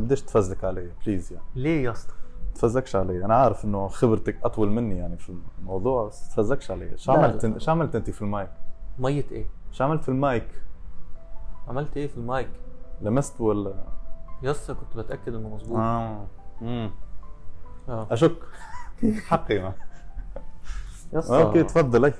بديش 0.00 0.22
تفزلك 0.22 0.64
علي 0.64 0.90
please 1.06 1.32
يعني. 1.32 1.44
ليه 1.54 1.84
يا 1.84 1.90
اسطى؟ 1.90 2.14
تفزلكش 2.54 2.96
علي. 2.96 3.24
أنا 3.24 3.34
عارف 3.34 3.64
إنه 3.64 3.88
خبرتك 3.88 4.38
أطول 4.44 4.70
مني 4.70 4.96
يعني 4.96 5.16
في 5.16 5.34
الموضوع 5.58 6.06
بس 6.06 6.28
تفزلكش 6.28 6.70
علي. 6.70 6.98
شو 6.98 7.12
عملت 7.12 7.44
لا. 7.46 7.58
شو 7.58 7.70
عملت 7.70 7.96
أنت 7.96 8.10
في 8.10 8.22
المايك؟ 8.22 8.50
ميه 8.98 9.24
إيه؟ 9.32 9.46
شو 9.72 9.84
عملت 9.84 10.02
في 10.02 10.08
المايك؟ 10.08 10.48
عملت 11.68 11.96
إيه 11.96 12.06
في 12.06 12.16
المايك؟ 12.16 12.48
لمست 13.02 13.40
ولا؟ 13.40 13.74
يا 14.42 14.50
اسطى 14.50 14.74
كنت 14.74 14.96
بتأكد 14.96 15.34
إنه 15.34 15.48
مظبوط. 15.48 15.78
آه. 15.78 16.26
امم 16.62 16.90
آه. 17.88 18.06
أشك. 18.10 18.36
حقي 19.28 19.58
ما. 19.58 19.72
okay 21.14 21.62
تفضل 21.62 22.04
أي. 22.04 22.12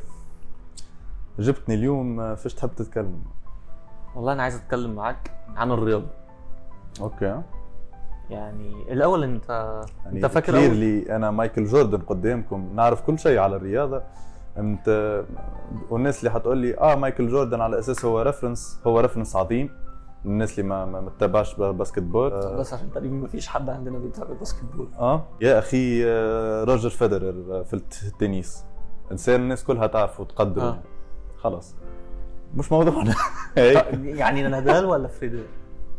جبتني 1.38 1.74
اليوم 1.74 2.20
آه، 2.20 2.34
فيش 2.34 2.54
تحب 2.54 2.70
تتكلم. 2.76 3.22
والله 4.14 4.32
أنا 4.32 4.42
عايز 4.42 4.54
أتكلم 4.56 4.94
معاك 4.94 5.30
عن 5.56 5.72
الرياضة. 5.72 6.08
okay. 7.00 7.42
يعني 8.30 8.92
الأول 8.92 9.24
انت 9.24 9.48
يعني 10.04 10.16
أنت 10.16 10.26
فاكر 10.26 10.52
كثير 10.52 10.68
أول... 10.70 10.76
لي 10.76 11.16
أنا 11.16 11.30
مايكل 11.30 11.64
جوردن 11.64 11.98
قدامكم 11.98 12.68
نعرف 12.74 13.00
كل 13.00 13.18
شيء 13.18 13.38
على 13.38 13.56
الرياضة. 13.56 14.02
انت 14.58 15.22
والناس 15.90 16.18
اللي 16.18 16.30
حتقول 16.30 16.58
لي 16.58 16.78
آه 16.78 16.94
مايكل 16.94 17.28
جوردن 17.28 17.60
على 17.60 17.78
أساس 17.78 18.04
هو 18.04 18.22
reference 18.22 18.80
هو 18.86 19.00
reference 19.00 19.36
عظيم. 19.36 19.70
الناس 20.24 20.58
اللي 20.58 20.68
ما 20.68 20.84
ما 20.84 21.10
تتابعش 21.10 21.54
basketball 21.54 22.32
آه, 22.32 22.56
بس 22.56 22.72
عشان 22.74 22.90
تقريبا 22.92 23.14
ما 23.14 23.28
فيش 23.28 23.48
حد 23.48 23.68
عندنا 23.70 23.98
بيتابع 23.98 24.32
basketball 24.34 24.88
آه. 24.98 25.24
يا 25.40 25.58
أخي 25.58 26.02
آه، 26.06 26.64
روجر 26.64 26.90
فيدرر 26.90 27.58
آه، 27.60 27.62
في 27.62 27.74
الت- 27.74 28.02
التنس. 28.06 28.64
إنسان 29.12 29.40
الناس 29.40 29.64
كلها 29.64 29.86
تعرفه 29.86 30.20
وتقدره. 30.20 30.62
آه. 30.64 30.78
خلاص. 31.36 31.74
مش 32.56 32.72
موضوعنا. 32.72 33.14
هيك 33.56 33.86
يعني 34.20 34.42
نادال 34.48 34.84
ولا 34.84 35.08
فريدر؟ 35.08 35.42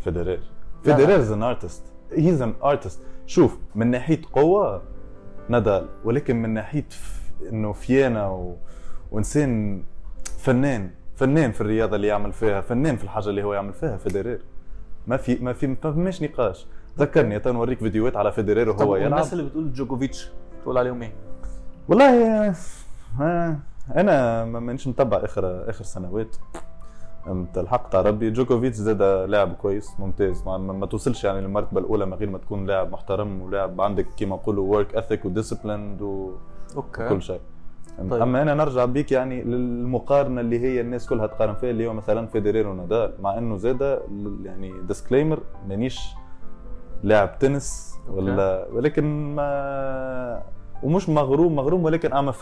فيدرر. 0.03 0.39
فيدرر 0.83 1.15
is 1.15 1.31
an 1.31 1.43
artist 1.43 1.83
he's 2.13 2.41
an 2.41 2.53
artist 2.63 2.99
شوف 3.25 3.57
من 3.75 3.87
ناحية 3.87 4.21
قوة 4.33 4.81
نادال 5.49 5.87
ولكن 6.05 6.41
من 6.41 6.49
ناحية 6.49 6.85
ف... 6.89 7.19
إنه 7.51 7.73
فيانا 7.73 8.27
و... 8.27 8.55
وإنسان 9.11 9.83
فنان 10.39 10.89
فنان 11.15 11.51
في 11.51 11.61
الرياضة 11.61 11.95
اللي 11.95 12.07
يعمل 12.07 12.33
فيها 12.33 12.61
فنان 12.61 12.97
في 12.97 13.03
الحاجة 13.03 13.29
اللي 13.29 13.43
هو 13.43 13.53
يعمل 13.53 13.73
فيها 13.73 13.97
فيدرر 13.97 14.39
ما 15.07 15.17
في 15.17 15.35
ما 15.35 15.53
في 15.53 15.67
ما 15.67 16.05
فيش 16.11 16.23
نقاش. 16.23 16.67
ذكرني 16.99 17.39
تنوريك 17.39 17.79
فيديوهات 17.79 18.17
على 18.17 18.31
فيدرر 18.31 18.71
طب 18.71 18.79
وهو 18.79 18.95
يلعب. 18.95 19.11
الناس 19.11 19.33
اللي 19.33 19.43
بتقول 19.43 19.73
جوكوفيتش 19.73 20.29
تقول 20.63 20.77
عليهم 20.77 21.01
إيه؟ 21.01 21.13
والله 21.87 22.53
آه، 23.21 23.57
أنا 23.95 24.45
ما 24.45 24.59
مانيش 24.59 24.87
متبع 24.87 25.17
اخر 25.17 25.69
آخر 25.69 25.83
سنوات. 25.83 26.35
الحق 27.57 27.89
تاع 27.89 28.01
ربي. 28.01 28.31
جوكوفيتش 28.31 28.75
زاد 28.75 29.01
لاعب 29.29 29.53
كويس 29.53 29.99
ممتاز. 29.99 30.43
ما, 30.45 30.57
ما, 30.57 30.85
توصلش 30.85 31.23
يعني 31.23 31.41
للمرتبة 31.41 31.79
الأولى 31.79 32.05
من 32.05 32.13
غير 32.13 32.29
ما 32.29 32.37
تكون 32.37 32.65
لاعب 32.65 32.91
محترم 32.91 33.41
ولاعب 33.41 33.81
عندك 33.81 34.07
كيما 34.17 34.35
نقولوا 34.35 34.75
work 34.75 34.95
ethic 34.95 35.25
و 35.25 35.32
disciplined 35.32 36.01
okay. 36.75 37.05
وكل 37.05 37.21
شيء. 37.21 37.39
طيب. 37.97 38.21
أما 38.21 38.41
أنا 38.41 38.53
نرجع 38.53 38.85
بيك 38.85 39.11
يعني 39.11 39.43
للمقارنة 39.43 40.41
اللي 40.41 40.59
هي 40.59 40.81
الناس 40.81 41.07
كلها 41.07 41.27
تقارن 41.27 41.53
فيها 41.53 41.69
اللي 41.69 41.87
هو 41.87 41.93
مثلا 41.93 42.27
فيدرير 42.27 42.67
ونادال. 42.67 43.13
مع 43.21 43.37
إنه 43.37 43.57
زاد 43.57 44.01
يعني 44.43 44.73
disclaimer 44.87 45.39
مانيش 45.67 45.99
لاعب 47.03 47.39
تنس 47.39 47.95
ولا 48.09 48.67
ولكن 48.73 49.35
ما 49.35 50.43
ومش 50.83 51.09
مغروم 51.09 51.55
مغروم 51.55 51.83
ولكن 51.83 52.09
I'm 52.09 52.33
a 52.33 52.35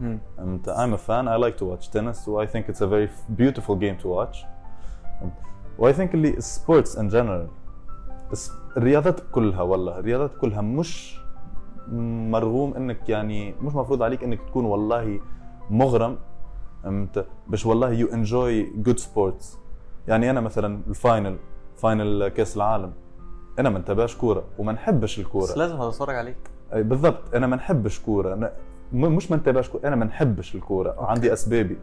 مم. 0.00 0.18
and 0.38 0.68
I'm 0.70 0.94
a 0.94 0.98
fan 1.08 1.28
I 1.28 1.36
like 1.46 1.58
to 1.58 1.64
watch 1.64 1.90
tennis 1.90 2.16
so 2.24 2.30
I 2.44 2.46
think 2.52 2.68
it's 2.72 2.80
a 2.82 2.86
very 2.86 3.08
beautiful 3.40 3.74
game 3.76 4.02
to 4.04 4.06
watch. 4.08 4.36
و 5.78 5.92
I 5.92 5.94
think 5.94 6.14
اللي 6.14 6.32
sports 6.36 6.96
in 6.98 7.10
general 7.12 7.48
الس- 8.32 8.52
الرياضات 8.76 9.20
كلها 9.32 9.62
والله 9.62 9.98
الرياضات 9.98 10.30
كلها 10.40 10.60
مش 10.60 11.18
مرغوم 12.30 12.74
انك 12.74 13.08
يعني 13.08 13.54
مش 13.62 13.74
مفروض 13.74 14.02
عليك 14.02 14.24
انك 14.24 14.40
تكون 14.42 14.64
والله 14.64 15.20
مغرم 15.70 16.18
فهمت 16.82 17.26
باش 17.48 17.66
والله 17.66 17.90
you 17.92 18.06
enjoy 18.06 18.62
good 18.76 18.98
sports 18.98 19.58
يعني 20.08 20.30
أنا 20.30 20.40
مثلا 20.40 20.80
ال 20.88 20.96
final 20.96 21.36
final 21.76 22.28
كاس 22.28 22.56
العالم 22.56 22.92
أنا 23.58 23.70
ما 23.70 23.78
نتابعش 23.78 24.16
كوره 24.16 24.44
وما 24.58 24.72
نحبش 24.72 25.18
الكوره 25.18 25.42
بس 25.44 25.58
لازم 25.58 25.76
هتتفرج 25.76 26.14
عليك. 26.16 26.36
بالضبط 26.72 27.34
أنا 27.34 27.46
ما 27.46 27.56
نحبش 27.56 28.00
كورة 28.00 28.34
أنا 28.34 28.52
مش 28.92 29.30
ما 29.30 29.36
نتابعش 29.36 29.70
أنا 29.84 29.96
ما 29.96 30.04
نحبش 30.04 30.54
الكورة. 30.54 30.94
عندي 30.98 31.32
أسبابي 31.32 31.78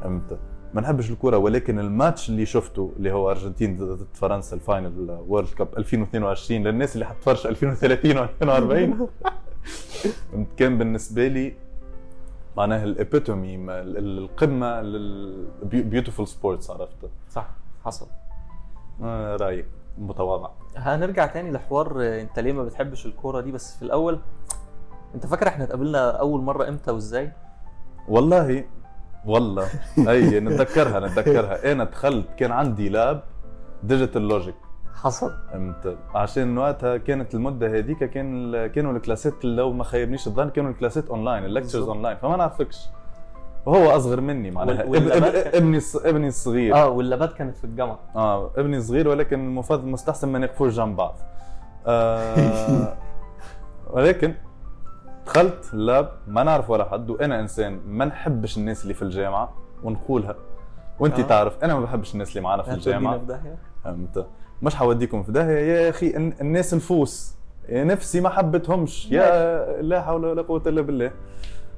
فهمت؟ 0.00 0.38
ما 0.74 0.80
نحبش 0.80 1.10
الكورة 1.10 1.36
ولكن 1.38 1.78
الماتش 1.78 2.28
اللي 2.28 2.46
شفته 2.46 2.92
اللي 2.96 3.12
هو 3.12 3.30
أرجنتين 3.30 3.76
ضد 3.76 4.06
فرنسا 4.14 4.56
ال 4.56 4.65
final 4.65 5.10
World 5.28 5.48
Cup 5.48 5.68
2022 5.78 6.62
للناس 6.62 6.94
اللي 6.94 7.06
حتفرج 7.06 7.46
2030 7.46 8.18
و 8.18 8.22
2040 8.24 9.08
فهمت؟ 10.32 10.46
كان 10.56 10.78
بالنسبة 10.78 11.28
لي 11.28 11.54
معناها 12.56 12.84
ال 12.84 12.93
epitome 12.93 13.56
القمة 13.70 14.80
لل 14.80 15.06
beautiful 15.06 16.26
sports 16.28 16.70
عرفت؟ 16.70 17.10
صح 17.30 17.48
حصل. 17.84 18.06
رايق 19.40 19.66
متواضع. 19.98 20.50
هنرجع 20.76 21.26
تاني 21.26 21.50
لحوار 21.50 21.96
آه، 22.02 22.20
أنت 22.22 22.38
ليه 22.38 22.52
ما 22.52 22.64
بتحبش 22.64 23.06
الكورة 23.06 23.40
دي؟ 23.40 23.52
بس 23.52 23.76
في 23.76 23.82
الأول 23.82 24.18
انت 25.16 25.26
فاكر 25.26 25.48
إحنا 25.48 25.64
اتقابلنا 25.64 26.10
اول 26.10 26.40
مرة 26.42 26.68
إمتى 26.68 26.90
وازاي؟ 26.90 27.32
والله 28.08 28.64
والله. 29.26 29.66
أي 30.08 30.40
نتذكرها 30.40 31.00
نتذكرها. 31.00 31.72
أنا 31.72 31.84
دخلت 31.84 32.26
كان 32.36 32.52
عندي 32.52 32.88
lab 32.88 33.22
digital 33.82 34.28
logic 34.28 34.54
حصل. 34.94 35.32
فهمت؟ 35.52 35.96
عشان 36.14 36.58
وقتها 36.58 36.96
كانت 36.96 37.34
المدة 37.34 37.66
هذيك 37.78 38.04
كان 38.04 38.66
كانوا 38.66 38.92
ال 38.92 38.99
classات 38.99 39.44
لو 39.44 39.72
ما 39.72 39.84
خيبنيش 39.84 40.26
الظن 40.26 40.48
كانوا 40.50 40.70
ال 40.70 40.75
classات 40.75 41.08
online 41.08 41.44
ال 41.44 41.48
lectures 41.48 41.76
بالظبط. 41.76 41.94
اونلاين 41.96 42.16
فما 42.16 42.36
نعرفكش. 42.36 42.88
وهو 43.66 43.90
أصغر 43.96 44.20
مني 44.20 44.50
معناها. 44.50 44.74
وال- 44.74 44.82
اب- 44.82 44.90
وال 44.90 45.04
labات 45.04 45.32
إب- 45.34 45.48
كان- 45.48 45.62
إبني 45.62 45.80
الص- 45.80 46.06
إبني 46.06 46.28
الصغير. 46.28 46.74
آه 46.76 46.88
وال 46.88 47.03
labات 47.03 47.32
كانت 47.32 47.56
في 47.56 47.64
الجامعة. 47.64 47.98
آه 48.16 48.50
إبني 48.56 48.80
صغير 48.80 49.08
ولكن 49.08 49.40
المفروض 49.40 49.84
مستحسن 49.84 50.28
ما 50.28 50.38
نقفوش 50.38 50.74
جنب 50.74 50.96
بعض. 50.96 51.14
آه 51.86 52.96
ولكن 53.90 54.34
دخلت 55.26 55.70
ال 55.74 55.83
lab 55.83 56.10
ما 56.28 56.42
نعرف 56.42 56.70
ولا 56.70 56.84
حد 56.84 57.10
وأنا 57.10 57.40
إنسان 57.40 57.80
ما 57.86 58.04
نحبش 58.04 58.56
الناس 58.58 58.82
اللي 58.82 58.94
في 58.94 59.02
الجامعة 59.02 59.52
ونقولها. 59.84 60.36
وانت 61.00 61.18
آه. 61.18 61.22
تعرف 61.22 61.64
أنا 61.64 61.74
ما 61.74 61.80
بحبش 61.80 62.14
الناس 62.14 62.28
اللي 62.28 62.40
معانا 62.40 62.62
في 62.62 62.72
الجامعة. 62.72 63.20
فهمت؟ 63.84 64.26
مش 64.62 64.74
حوديكم 64.74 65.22
في 65.22 65.32
داهية. 65.32 65.58
يا 65.58 65.90
أخي 65.90 66.16
الن- 66.16 66.34
الناس 66.40 66.74
نفوس. 66.74 67.36
يا 67.68 67.84
نفسي 67.84 68.20
ما 68.20 68.28
حبتهمش 68.28 69.10
يا 69.12 69.82
لا 69.82 70.02
حول 70.02 70.24
ولا 70.24 70.42
قوة 70.42 70.62
إلا 70.66 70.80
بالله. 70.80 71.10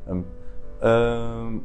فهمت؟ 0.06 0.24
أم، 0.82 1.62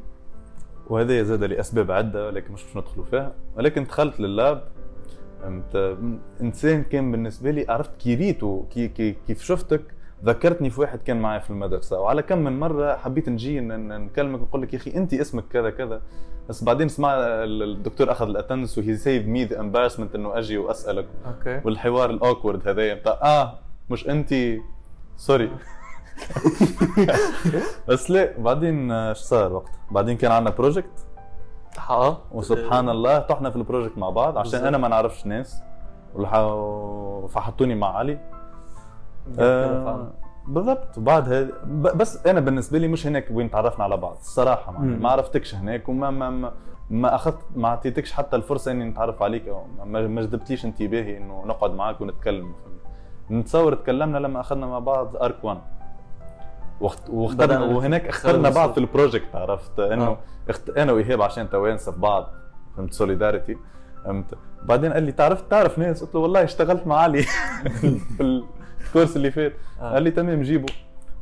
وهذا 0.88 1.24
زاد 1.24 1.44
لأسباب 1.44 1.92
عدة 1.92 2.28
ولكن 2.28 2.54
مش 2.54 2.64
باش 2.64 2.78
ندخلوا 2.78 3.06
فيها. 3.06 3.34
ولكن 3.58 3.84
دخلت 3.84 4.20
لل 4.20 4.34
lab. 4.34 4.64
فهمت؟ 5.42 5.98
إنسان 6.42 6.84
كان 6.84 7.12
بالنسبة 7.12 7.52
لي 7.52 7.66
عرفت 7.70 7.92
كي 8.00 8.16
ريتو 8.16 8.64
كي 8.70 8.88
كي 8.88 9.16
كيف 9.28 9.42
شفتك. 9.42 9.82
ذكرتني 10.24 10.70
في 10.70 10.82
واحد 10.82 11.00
كان 11.02 11.22
معي 11.22 11.40
في 11.42 11.50
المدرسة 11.50 12.00
وعلى 12.00 12.22
كم 12.22 12.38
من 12.38 12.60
مرة 12.60 12.96
حبيت 12.96 13.30
نجي 13.30 13.60
نكلمك 13.60 14.40
ونقول 14.42 14.62
لك 14.62 14.74
يا 14.74 14.78
أخي 14.80 14.94
انت 14.96 15.14
اسمك 15.14 15.44
كذا 15.48 15.70
كذا. 15.70 16.02
بس 16.50 16.64
بعدين 16.64 16.88
سمع 16.88 17.14
ال- 17.18 17.64
الدكتور 17.64 18.12
أخذ 18.12 18.26
ال 18.30 18.34
attendance 18.34 18.78
و 18.78 18.96
he 18.98 19.06
saved 19.06 19.26
me 19.28 19.46
the 19.46 19.60
embarrassment 19.60 20.16
إنه 20.16 20.38
أجي 20.38 20.58
وأسألك. 20.58 21.06
okay. 21.26 21.62
والحوار 21.66 22.10
ال 22.10 22.17
awkward 22.17 22.68
هذايا 22.68 22.94
بتاع 22.94 23.14
آه 23.24 23.54
مش 23.90 24.10
انت 24.10 24.34
sorry 25.18 25.52
بس 27.88 28.12
لا 28.12 28.34
بعدين 28.38 28.92
آه، 28.92 29.10
إيش 29.10 29.18
صار 29.18 29.54
وقتها؟ 29.54 29.72
بعدين 29.92 30.18
كان 30.18 30.32
عندنا 30.32 30.56
project 30.56 31.06
آه. 31.90 32.18
وسبحان 32.32 32.90
الله 32.90 33.20
طحنا 33.20 33.50
في 33.50 33.56
ال 33.56 33.61
project 33.61 33.98
مع 33.98 34.10
بعض 34.10 34.38
عشان. 34.38 34.66
أنا 34.66 34.78
ما 34.78 34.88
نعرفش 34.88 35.26
ناس. 35.26 35.62
فحطوني 37.30 37.76
مع 37.76 37.98
علي. 37.98 38.20
آه 39.40 40.12
بالضبط. 40.48 40.98
وبعد 40.98 41.34
هذا 41.34 41.52
ب- 41.66 41.98
بس 41.98 42.28
أنا 42.28 42.40
بالنسبة 42.40 42.78
لي 42.80 42.88
مش 42.88 43.08
هناك 43.08 43.26
وين 43.32 43.52
تعرفنا 43.52 43.84
على 43.84 43.98
بعض 43.98 44.16
الصراحة 44.22 44.72
ما, 44.72 44.80
مم. 44.80 45.02
ما 45.02 45.10
عرفتكش 45.10 45.56
هناك 45.56 45.90
وما 45.90 46.10
ما 46.10 46.30
ما, 46.30 46.52
ما 46.90 47.16
أخذت 47.16 47.40
ما 47.56 47.68
أعطيتكش 47.68 48.12
حتى 48.12 48.36
الفرصة 48.36 48.72
إني 48.72 48.86
نتعرف 48.86 49.24
عليك 49.24 49.48
أو 49.48 49.66
ما, 49.86 50.22
جذبتليش 50.22 50.66
انتباهي 50.66 51.18
إنه 51.18 51.44
نقعد 51.46 51.72
معاك 51.74 52.02
ونتكلم. 52.02 52.54
نتصور 53.32 53.76
تكلمنا 53.76 54.18
لما 54.18 54.40
أخذنا 54.40 54.66
مع 54.66 54.80
بعض 54.80 55.16
arch 55.16 55.44
1 55.44 55.58
وقت 56.82 57.10
واخترنا 57.10 57.60
وهناك 57.66 58.08
اخترنا 58.08 58.50
بعض. 58.50 58.72
في 58.72 58.78
ال 58.78 58.85
project 58.85 59.36
عرفت؟ 59.36 59.80
إنه 59.80 60.06
آه. 60.08 60.18
اخت... 60.50 60.70
أنا 60.70 60.92
وإيهاب 60.92 61.22
عشان 61.22 61.50
توانسه 61.50 61.92
في 61.92 62.00
بعض 62.00 62.28
فهمت؟ 62.78 62.94
solidarity 62.94 63.58
فهمت؟ 64.06 64.38
بعدين 64.66 64.94
قال 64.94 65.04
لي 65.04 65.12
تعرف 65.12 65.42
تعرف 65.42 65.80
ناس؟ 65.80 66.04
قلت 66.04 66.16
له 66.16 66.22
والله 66.22 66.44
اشتغلت 66.44 66.88
مع 66.88 66.96
علي. 66.98 67.24
في 68.18 68.44
ال 68.96 68.99
course 68.99 69.16
اللي 69.18 69.32
فات 69.32 69.54
آه. 69.82 69.94
قال 69.94 70.04
لي 70.04 70.12
تمام 70.12 70.42
جيبه 70.42 70.74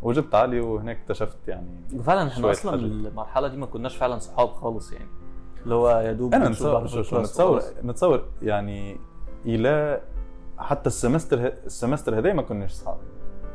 وجبت 0.02 0.36
علي 0.36 0.60
وهناك 0.60 0.98
اكتشفت 0.98 1.48
يعني 1.48 1.68
وفعلا 1.96 2.28
إحنا 2.28 2.52
أصلا. 2.52 2.76
المرحلة 2.76 3.48
دي 3.48 3.58
ما 3.58 3.66
كناش 3.66 3.96
فعلا 3.96 4.20
صحاب 4.20 4.50
خالص 4.54 4.92
يعني 4.94 5.08
اللي 5.64 5.76
هو 5.76 5.90
يا 5.90 6.12
دوب 6.12 6.34
أنا 6.34 6.50
نتصور 6.50 6.84
نتصور. 7.20 7.62
نتصور 7.84 8.24
يعني 8.42 8.98
إلى 9.46 10.02
حتى 10.58 10.88
ال 10.88 10.94
semester 10.94 11.48
ه- 11.48 11.54
ال 11.66 11.72
semester 11.72 12.18
هذا 12.18 12.34
ما 12.34 12.42
كناش 12.42 12.72
صحاب. 12.72 12.98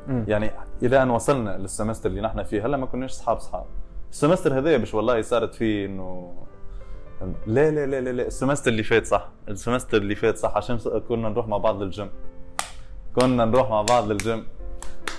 يعني 0.08 0.50
إلى 0.82 1.02
أن 1.02 1.10
وصلنا 1.10 1.58
لل 1.58 1.69
semester 1.69 2.10
اللي 2.10 2.20
نحن 2.20 2.42
فيه 2.42 2.66
هلا 2.66 2.76
ما 2.76 2.86
كناش 2.86 3.10
صحاب 3.10 3.40
صحاب 3.40 3.64
ال 4.10 4.16
semester 4.16 4.58
هذا 4.58 4.76
باش 4.76 4.94
والله 4.94 5.22
صارت 5.22 5.54
فيه 5.54 5.86
إنه 5.86 6.34
لا 7.46 7.70
لا 7.70 7.86
لا 7.86 8.12
لا 8.12 8.26
ال 8.26 8.31
semester 8.31 8.70
اللي 8.70 8.82
فات 8.82 9.06
صح 9.06 9.28
ال 9.48 9.54
semester 9.54 9.96
اللي 9.96 10.14
فات 10.14 10.36
صح 10.36 10.56
عشان 10.56 10.78
كنا 11.08 11.28
نروح 11.28 11.48
مع 11.48 11.56
بعض 11.56 11.82
للجيم 11.82 12.10
كنا 13.16 13.44
نروح 13.44 13.70
مع 13.70 13.82
بعض 13.82 14.10
للجيم. 14.10 14.44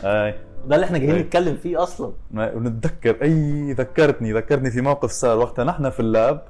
أي. 0.03 0.35
ده 0.67 0.75
اللي 0.75 0.85
إحنا 0.85 0.97
جايين 0.97 1.15
أي. 1.15 1.21
نتكلم 1.21 1.55
فيه 1.57 1.83
أصلا. 1.83 2.11
ما- 2.31 2.53
ونتذكر 2.53 3.17
أي 3.21 3.73
ذكرتني 3.73 4.33
ذكرتني 4.33 4.71
في 4.71 4.81
موقف 4.81 5.11
صار 5.11 5.37
وقتها 5.37 5.65
نحن 5.65 5.89
في 5.89 5.99
ال 5.99 6.10
lab 6.10 6.41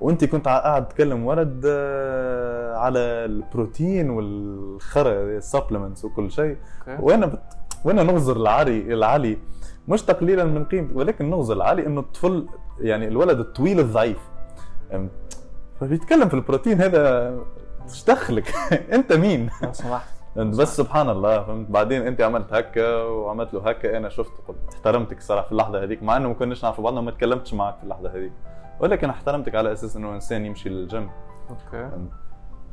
وانت 0.00 0.24
كنت 0.24 0.44
قاعد 0.48 0.88
تتكلم 0.88 1.26
ورد 1.26 1.62
آه، 1.66 2.76
على 2.76 2.98
البروتين 2.98 4.10
والخرا 4.10 5.12
السبلمنتس 5.12 6.04
وكل 6.04 6.30
شيء. 6.30 6.56
وأنا 7.00 7.26
بت... 7.26 7.40
وأنا 7.84 8.02
نغزر 8.02 8.36
العلي 8.36 8.94
العلي؟ 8.94 9.38
مش 9.88 10.02
تقليلا 10.02 10.44
من 10.44 10.64
قيمته 10.64 10.96
ولكن 10.96 11.30
نغزر 11.30 11.54
العلي 11.56 11.86
إنه 11.86 12.00
الطفل 12.00 12.46
يعني 12.80 13.08
الولد 13.08 13.38
الطويل 13.38 13.80
الضعيف. 13.80 14.18
فبيتكلم 15.80 16.28
في 16.28 16.34
البروتين 16.34 16.80
هذا 16.80 17.34
إيش 17.88 18.04
دخلك. 18.04 18.54
أنت 18.96 19.12
مين؟ 19.12 19.50
لو 19.62 19.72
سمحت. 19.72 20.08
بس 20.36 20.76
سبحان 20.76 21.10
الله 21.10 21.44
فهمت؟ 21.44 21.70
بعدين 21.70 22.02
أنت 22.06 22.20
عملت 22.20 22.52
هكا 22.52 23.02
وعملت 23.02 23.54
له 23.54 23.68
هكا 23.70 23.96
أنا 23.96 24.08
شفت 24.08 24.32
قلت 24.48 24.58
احترمتك 24.74 25.18
الصراحه 25.18 25.46
في 25.46 25.52
اللحظة 25.52 25.82
هذيك 25.82 26.02
مع 26.02 26.16
إنه 26.16 26.28
ما 26.28 26.34
كناش 26.34 26.64
نعرف 26.64 26.80
بعضنا 26.80 27.00
وما 27.00 27.10
تكلمتش 27.10 27.54
معك 27.54 27.76
في 27.76 27.82
اللحظة 27.84 28.10
هذيك. 28.14 28.32
ولكن 28.80 29.10
احترمتك 29.10 29.54
على 29.54 29.72
أساس 29.72 29.96
إنه 29.96 30.14
إنسان 30.14 30.46
يمشي 30.46 30.68
لل 30.68 30.85
gym 30.85 31.10
okay. 31.50 31.90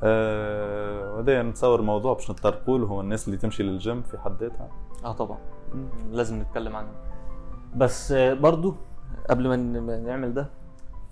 أه 0.03 1.13
وهذا 1.13 1.41
نتصور 1.43 1.81
موضوع 1.81 2.13
باش 2.13 2.31
نتطرقوا 2.31 2.77
له 2.79 2.85
هو 2.87 3.01
الناس 3.01 3.27
اللي 3.27 3.37
تمشي 3.37 3.63
للجيم 3.63 4.01
في 4.01 4.17
حد 4.17 4.43
ذاتها. 4.43 4.69
آه 5.05 5.11
طبعا. 5.11 5.37
لازم 6.11 6.41
نتكلم 6.41 6.75
عنه. 6.75 6.89
بس 7.75 8.11
آه، 8.11 8.33
برضو 8.33 8.75
قبل 9.29 9.47
ما 9.47 9.55
نعمل 9.97 10.33
ده 10.33 10.49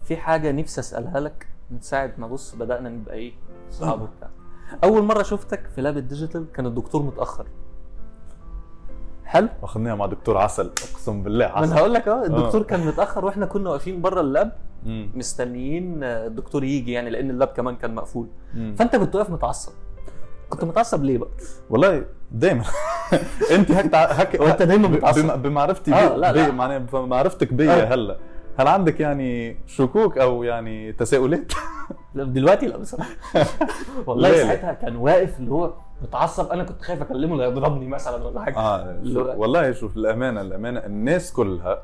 في 0.01 0.17
حاجة 0.17 0.51
نفسي 0.51 0.81
أسألها 0.81 1.19
لك 1.19 1.47
من 1.71 1.81
ساعة 1.81 2.11
ما 2.17 2.27
بص 2.27 2.55
بدأنا 2.55 2.89
نبقى 2.89 3.15
إيه 3.15 3.33
صحاب 3.71 4.01
وبتاع. 4.03 4.29
أول 4.83 5.03
مرة 5.03 5.23
شفتك 5.23 5.67
في 5.75 5.81
lab 5.81 5.97
ال 5.97 6.03
digital 6.03 6.45
كان 6.53 6.65
الدكتور 6.65 7.01
متأخر 7.01 7.45
حلو 9.25 9.47
اخذناها 9.63 9.95
مع 9.95 10.05
دكتور 10.05 10.37
عسل 10.37 10.65
أقسم 10.65 11.23
بالله 11.23 11.45
ما 11.47 11.51
أنا 11.57 11.65
عسل 11.65 11.73
هقول 11.73 11.93
لك 11.93 12.07
أهو 12.07 12.23
الدكتور 12.23 12.63
كان 12.63 12.85
متأخر 12.87 13.25
وإحنا 13.25 13.45
كنا 13.45 13.69
واقفين 13.69 14.01
بره 14.01 14.21
ال 14.21 14.27
lab. 14.27 14.51
مستنيين 15.15 16.03
آه، 16.03 16.27
الدكتور 16.27 16.63
يجي 16.63 16.91
يعني 16.91 17.09
لأن 17.09 17.29
ال 17.29 17.34
lab 17.34 17.47
كمان 17.47 17.75
كان 17.75 17.95
مقفول. 17.95 18.27
فأنت 18.75 18.95
كنت 18.95 19.15
واقف 19.15 19.29
متعصب 19.29 19.71
كنت 20.49 20.63
متعصب 20.63 21.03
ليه 21.03 21.17
بقى؟ 21.17 21.29
والله 21.69 22.05
دائما 22.31 22.63
أنت 23.55 23.71
هيك 23.71 23.91
تع- 23.91 24.11
هيك 24.11 24.41
وأنت 24.41 24.61
دايماً 24.61 24.87
متعصب. 24.87 25.21
بم- 25.21 25.41
بمعرفتي 25.41 25.93
آه، 25.93 26.09
بي 26.09 26.15
لا، 26.15 26.31
لا. 26.31 26.45
بي- 26.45 26.51
معناها 26.51 26.77
بمعرفتك 26.77 27.53
بيا 27.53 27.83
آه. 27.91 27.93
هلا 27.93 28.17
هل 28.57 28.67
عندك 28.67 28.99
يعني 28.99 29.57
شكوك 29.67 30.17
أو 30.17 30.43
يعني 30.43 30.91
تساؤلات؟ 30.91 31.51
لا، 32.13 32.23
دلوقتي 32.23 32.67
لا 32.67 32.77
بصراحة. 32.77 33.09
والله. 34.07 34.31
ساعتها 34.43 34.73
كان 34.73 34.95
واقف 34.95 35.39
اللي 35.39 35.51
هو 35.51 35.73
متعصب. 36.01 36.51
أنا 36.51 36.63
كنت 36.63 36.81
خايف 36.81 37.01
أكلمه 37.01 37.35
لا 37.35 37.45
يضربني 37.45 37.87
مثلا 37.87 38.25
ولا 38.25 38.41
حاجة. 38.41 38.75
اللي 38.91 39.19
هو- 39.19 39.35
والله 39.41 39.71
شوف 39.71 39.97
الامانه 39.97 40.41
الامانه 40.41 40.79
الناس 40.79 41.33
كلها 41.33 41.81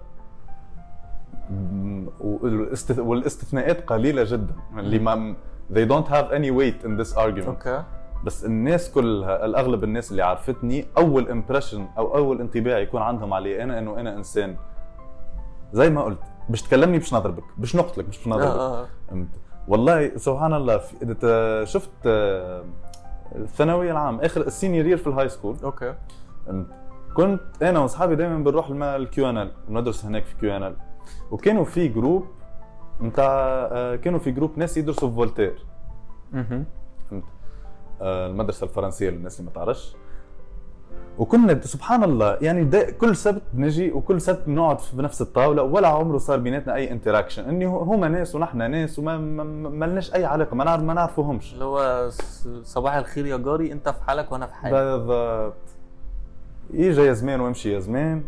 والاستثناءات 3.00 3.86
قليلة 3.90 4.24
جدا. 4.24 4.54
اللي 4.78 5.00
ما 5.00 5.36
they 5.74 5.86
don't 5.88 6.08
have 6.08 6.32
any 6.32 6.52
weight 6.60 6.86
in 6.88 7.04
this 7.04 7.16
argument. 7.18 7.48
okay. 7.48 7.84
بس 8.24 8.46
الناس 8.46 8.92
كلها 8.92 9.46
الأغلب 9.46 9.84
الناس 9.84 10.12
اللي 10.12 10.22
عرفتني 10.24 10.86
أول 10.98 11.30
impression 11.30 11.88
أو 11.98 12.16
أول 12.16 12.42
انطباع 12.42 12.78
يكون 12.80 13.02
عندهم 13.02 13.34
علي 13.34 13.64
أنا 13.64 13.80
إنه 13.80 14.00
أنا 14.00 14.18
إنسان. 14.18 14.56
زي 15.74 15.90
ما 15.90 16.02
قلت 16.04 16.20
باش 16.50 16.62
تكلمني 16.62 16.98
باش 16.98 17.14
نضربك 17.14 17.44
باش 17.58 17.76
نقتلك 17.76 18.06
باش 18.06 18.28
نضربك. 18.28 18.46
آه 18.46 18.82
آه 18.82 18.88
فهمت؟ 19.10 19.28
والله 19.68 20.18
سبحان 20.18 20.54
الله 20.54 20.82
شفت 21.64 21.90
آه، 22.06 22.64
الثانوية 23.36 23.92
العام 23.92 24.20
آخر 24.22 24.42
ال 24.42 24.48
senior 24.48 24.86
year 24.86 24.98
في 24.98 25.08
ال 25.08 25.30
high 25.30 25.40
school 25.40 25.56
okay؟ 25.64 25.96
كنت 27.14 27.42
أنا 27.64 27.80
وأصحابي 27.80 28.16
دائما 28.16 28.38
بنروح 28.38 28.70
ال 28.70 29.30
QNL 29.30 29.52
وندرس 29.70 30.06
هناك 30.06 30.26
في 30.26 30.36
QNL 30.36 30.76
وكانوا 31.32 31.64
في 31.66 31.88
group 31.88 32.26
نتاع 33.02 33.96
كانوا 33.96 34.20
في 34.20 34.32
group 34.32 34.52
ناس 34.58 34.78
يدرسوا 34.78 35.10
في 35.10 35.16
فولتير 35.16 35.66
أها 36.34 36.64
فهمت؟ 37.10 37.24
آه، 38.02 38.28
المدرسة 38.28 38.64
الفرنسية 38.64 39.10
للناس 39.10 39.40
اللي 39.40 39.52
ما 39.52 39.56
تعرفش. 39.56 39.96
وكنا 41.18 41.62
سبحان 41.62 42.04
الله 42.04 42.38
يعني 42.42 42.92
كل 42.92 43.16
سبت 43.16 43.42
بنجي 43.54 43.92
وكل 43.92 44.22
سبت 44.22 44.42
بنقعد 44.48 44.80
في 44.80 45.02
نفس 45.02 45.22
الطاولة 45.22 45.64
ولا 45.64 45.88
عمره 45.88 46.18
صار 46.18 46.40
بيناتنا 46.40 46.76
أي 46.76 46.92
interaction 46.92 47.44
إني 47.44 47.66
هما 47.66 48.08
ناس 48.08 48.36
ونحن 48.36 48.72
ناس 48.72 49.00
وما 49.00 49.18
ما, 49.18 49.86
لناش 49.86 50.14
أي 50.14 50.26
علاقة 50.26 50.56
ما 50.56 50.78
ما 50.78 50.94
نعرفوهمش. 50.94 51.54
اللي 51.54 51.66
هو 51.66 52.10
صباح 52.64 52.96
الخير 52.96 53.26
يا 53.26 53.38
جاري 53.38 53.72
أنت 53.72 53.90
في 53.90 54.04
حالك 54.04 54.32
وأنا 54.32 54.48
في 54.48 54.54
حالي. 54.54 54.74
بالضبط. 54.76 55.54
يجي 56.74 57.02
يا 57.02 57.14
زمان 57.14 57.42
ويمشي 57.42 57.74
يا 57.74 57.80
زمان 57.80 58.24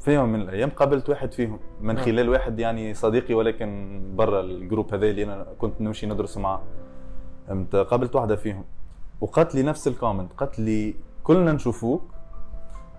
في 0.00 0.14
يوم 0.14 0.28
من 0.32 0.40
الأيام 0.40 0.70
قابلت 0.70 1.08
واحد 1.08 1.32
فيهم. 1.32 1.58
من 1.80 1.98
آه. 1.98 2.02
خلال 2.02 2.28
واحد 2.28 2.58
يعني 2.58 2.94
صديقي 2.94 3.34
ولكن 3.34 4.00
برا 4.16 4.40
ال 4.40 4.49
group 4.49 4.94
هذا 4.94 5.06
اللي 5.06 5.24
أنا 5.24 5.46
كنت 5.58 5.80
نمشي 5.80 6.06
ندرس 6.06 6.38
معاه 6.38 6.60
قابلت 7.72 8.16
واحدة 8.16 8.36
فيهم. 8.36 8.64
وقالت 9.20 9.54
لي 9.54 9.62
نفس 9.62 9.88
ال 9.88 9.94
comment 9.94 10.32
قالت 10.32 10.58
لي 10.58 10.94
كلنا 11.26 11.52
نشوفوك. 11.52 12.02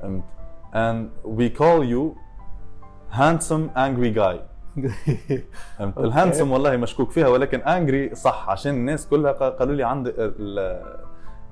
فهمت؟ 0.01 0.23
And 0.73 1.07
we 1.39 1.49
call 1.59 1.83
you 1.93 2.15
handsome 3.17 3.69
angry 3.77 4.11
guy. 4.19 4.37
فهمت؟ 5.77 5.97
Okay. 5.97 5.99
ال 6.07 6.12
handsome 6.12 6.51
والله 6.51 6.77
مشكوك 6.77 7.11
فيها 7.11 7.27
ولكن 7.27 7.59
angry 7.61 8.15
صح 8.15 8.49
عشان 8.49 8.73
الناس 8.73 9.07
كلها 9.07 9.33
قا- 9.33 9.59
قالوا 9.59 9.75
لي 9.75 9.83
عندي 9.83 10.13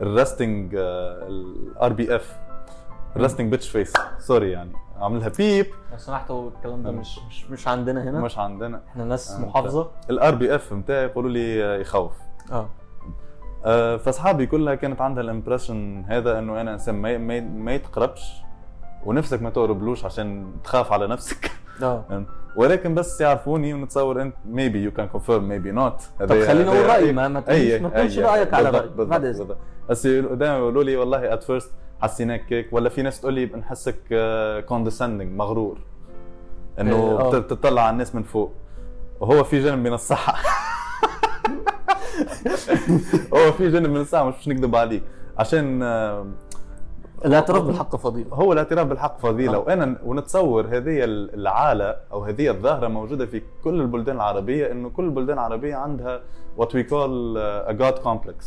ال 0.02 0.11
resting 0.11 0.76
ال 0.76 1.94
RBF 1.94 2.38
ال 3.16 3.20
resting 3.20 3.52
bitch 3.52 3.70
face 3.70 3.94
sorry 4.20 4.52
يعني 4.52 4.72
عاملها 4.98 5.30
beep 5.30 5.66
لو 5.92 5.98
سمحتوا 5.98 6.50
الكلام 6.50 6.84
ده 6.84 6.92
مش 6.92 7.20
مش 7.30 7.52
مش 7.52 7.68
عندنا 7.68 8.04
هنا. 8.04 8.20
مش 8.22 8.38
عندنا. 8.38 8.82
إحنا 8.88 9.04
ناس 9.06 9.32
آه، 9.32 9.40
محافظة. 9.42 9.92
ال 10.10 10.36
RBF 10.36 10.74
نتاعي 10.74 11.06
يقولوا 11.06 11.30
لي 11.30 11.82
يخوف. 11.82 12.12
آه. 12.52 12.70
فأصحابي 13.98 14.46
كلها 14.46 14.76
كانت 14.76 15.02
عندها 15.02 15.24
ال 15.24 15.31
impression 15.31 16.06
هذا 16.08 16.40
إنه 16.40 16.62
أنا 16.62 16.74
إنسان 16.74 16.96
ما 16.96 17.18
ما, 17.18 17.40
ما 17.40 17.74
يتقربش 17.74 18.34
ونفسك 19.06 19.42
ما 19.42 19.50
تقربلوش 19.50 20.06
عشان 20.06 20.52
تخاف 20.64 20.92
على 20.94 21.08
نفسك. 21.08 21.52
فهمت؟ 22.10 22.28
ولكن 22.56 22.96
بس 22.96 23.22
يعرفوني 23.22 23.74
ونتصور 23.74 24.22
أنت 24.22 24.36
maybe 24.46 24.84
you 24.84 24.92
can 24.92 25.08
confirm 25.08 25.48
maybe 25.48 25.72
not 25.72 26.02
طب 26.20 26.28
خليني 26.44 26.70
أقول 26.70 26.86
رايي 26.86 27.14
ما 27.14 27.28
ما 27.28 27.40
تقولش 27.40 28.20
رأيك 28.20 28.54
على 28.54 28.70
رايي 28.70 28.90
بعد 28.98 29.26
اذنك 29.26 29.58
بس 29.90 30.08
دائما 30.08 30.58
يقولوا 30.58 30.84
لي 30.84 30.96
والله 30.96 31.34
at 31.34 31.44
first 31.44 31.72
حسيناك 32.02 32.54
هيك 32.54 32.68
ولا 32.74 32.90
في 32.90 33.02
ناس 33.02 33.22
تقول 33.22 33.34
لي 33.34 33.46
بنحسك 33.46 33.96
condescending 34.68 35.32
مغرور. 35.32 35.78
إنه 36.80 36.96
إيه، 36.96 37.20
آه. 37.20 37.30
بت- 37.30 37.36
بتطلع 37.54 37.82
على 37.82 37.90
الناس 37.94 38.16
من 38.16 38.24
فوق. 38.24 38.54
وهو 39.20 39.44
في 39.44 39.64
جانب 39.64 39.88
من 39.88 39.94
الصحة. 39.94 40.36
هو 43.34 43.52
في 43.52 43.70
جانب 43.70 43.90
من 43.90 44.02
الصحة 44.02 44.24
مش 44.24 44.36
باش 44.36 44.48
نكذب 44.48 44.76
عليك 44.76 45.04
عشان 45.38 45.84
آه، 45.84 46.26
الاعتراف 47.26 47.64
بالحق 47.64 47.96
فضيلة. 47.96 48.36
هو 48.36 48.54
الاعتراف 48.54 48.88
بالحق 48.88 49.20
فضيلة. 49.20 49.56
آه. 49.56 49.60
وأنا 49.60 49.98
ونتصور 50.06 50.66
هذه 50.66 51.04
الحالة 51.04 51.96
أو 52.12 52.24
هذه 52.24 52.50
الظاهرة 52.50 52.88
موجودة 52.88 53.26
في 53.26 53.42
كل 53.64 53.82
البلدان 53.82 54.16
العربية 54.16 54.72
إنه 54.72 54.90
كل 54.90 55.04
البلدان 55.06 55.38
العربية 55.38 55.76
عندها 55.76 56.22
we 56.60 56.64
call 56.84 57.38
a 57.70 57.74
god 57.82 58.04
complex. 58.04 58.46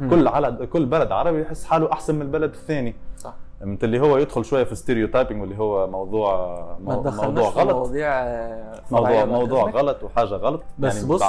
مم. 0.00 0.10
كل 0.10 0.28
على 0.28 0.66
كل 0.72 0.86
بلد 0.86 1.12
عربي 1.12 1.40
يحس 1.42 1.64
حاله 1.64 1.92
أحسن 1.92 2.14
من 2.14 2.22
البلد 2.22 2.50
الثاني. 2.54 2.94
صح. 3.18 3.34
فهمت 3.60 3.84
اللي 3.84 4.00
هو 4.00 4.16
يدخل 4.18 4.44
شوية 4.44 4.64
في 4.64 4.74
stereotyping 4.74 5.40
واللي 5.40 5.58
هو 5.58 5.86
موضوع 5.86 6.56
مو- 6.80 7.02
موضوع 7.02 7.48
غلط. 7.48 7.74
مواضيع 7.76 8.08
آه، 8.08 8.80
موضوع 8.90 9.24
موضوع. 9.24 9.70
غلط 9.70 10.02
وحاجة 10.02 10.34
غلط 10.34 10.62
بس 10.78 10.96
يعني 10.96 11.08
بص- 11.08 11.22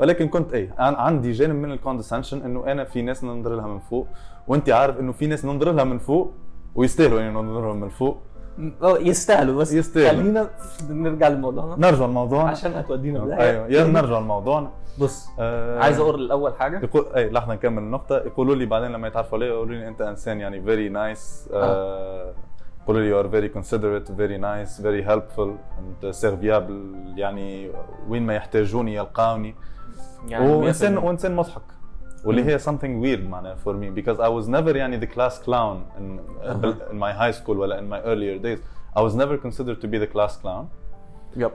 ولكن 0.00 0.28
كنت 0.28 0.54
إيه 0.54 0.74
عندي 0.78 1.32
جانب 1.32 1.54
من 1.54 1.72
ال 1.72 1.77
condescension 1.77 2.42
إنه 2.42 2.72
أنا 2.72 2.84
في 2.84 3.02
ناس 3.02 3.24
ننظر 3.24 3.54
لها 3.54 3.66
من 3.66 3.78
فوق 3.78 4.06
وأنت 4.48 4.70
عارف 4.70 5.00
إنه 5.00 5.12
في 5.12 5.26
ناس 5.26 5.44
ننظر 5.44 5.72
لها 5.72 5.84
من 5.84 5.98
فوق 5.98 6.32
ويستاهلوا 6.74 7.20
انه 7.20 7.40
ننظر 7.40 7.60
لهم 7.60 7.80
من 7.80 7.88
فوق. 7.88 8.18
آه 8.82 8.98
يستاهلوا 8.98 9.60
بس 9.60 9.72
يستاهلوا. 9.72 10.22
خلينا 10.22 10.50
نرجع 10.90 11.28
لموضوعنا 11.28 11.76
نرجع 11.78 12.04
لموضوعنا 12.04 12.50
عشان 12.50 12.72
هتودينا 12.74 13.40
أيوه. 13.40 13.66
يلا 13.66 13.86
نرجع 13.86 14.18
لموضوعنا 14.18 14.70
بص 14.98 15.28
آه 15.38 15.78
عايز 15.78 15.98
أقول 15.98 16.14
الأول 16.14 16.54
حاجة؟ 16.54 16.80
يقول 16.84 17.06
اي 17.16 17.30
لحظة 17.30 17.54
نكمل 17.54 17.82
النقطة. 17.82 18.16
يقولوا 18.16 18.54
لي 18.54 18.66
بعدين 18.66 18.92
لما 18.92 19.08
يتعرفوا 19.08 19.38
علي 19.38 19.46
يقولوا 19.46 19.74
لي 19.74 19.88
أنت 19.88 20.00
إنسان 20.00 20.40
يعني 20.40 20.62
very 20.62 20.88
nice 20.88 21.48
يقولوا 22.82 23.02
لي 23.02 23.08
you 23.08 23.20
are 23.20 23.28
very 23.28 23.48
considerate 23.48 24.12
very 24.12 24.38
nice 24.38 24.82
very 24.82 25.04
helpful 25.08 25.56
serviable 26.10 26.94
يعني 27.16 27.70
وين 28.08 28.26
ما 28.26 28.34
يحتاجوني 28.34 28.94
يلقاوني. 28.94 29.54
يعني 30.28 30.52
وانسان 30.52 30.96
100%. 31.00 31.04
وانسان 31.04 31.36
مضحك. 31.36 31.62
واللي. 32.24 32.44
هي 32.44 32.58
something 32.58 33.02
weird 33.04 33.28
معناها 33.28 33.56
for 33.64 33.72
me 33.72 34.00
because 34.00 34.18
I 34.18 34.28
was 34.28 34.48
never 34.48 34.76
يعني 34.76 35.00
the 35.00 35.06
class 35.06 35.38
clown 35.46 35.98
in, 35.98 36.18
in 36.90 36.98
my 36.98 37.12
high 37.12 37.42
school 37.42 37.56
ولا 37.56 37.80
in 37.80 37.84
my 37.92 38.06
earlier 38.06 38.42
days. 38.42 38.60
I 38.98 39.02
was 39.02 39.14
never 39.14 39.36
considered 39.46 39.80
to 39.80 39.88
be 39.88 39.98
the 39.98 40.16
class 40.16 40.36
clown. 40.42 40.64
يب 41.36 41.50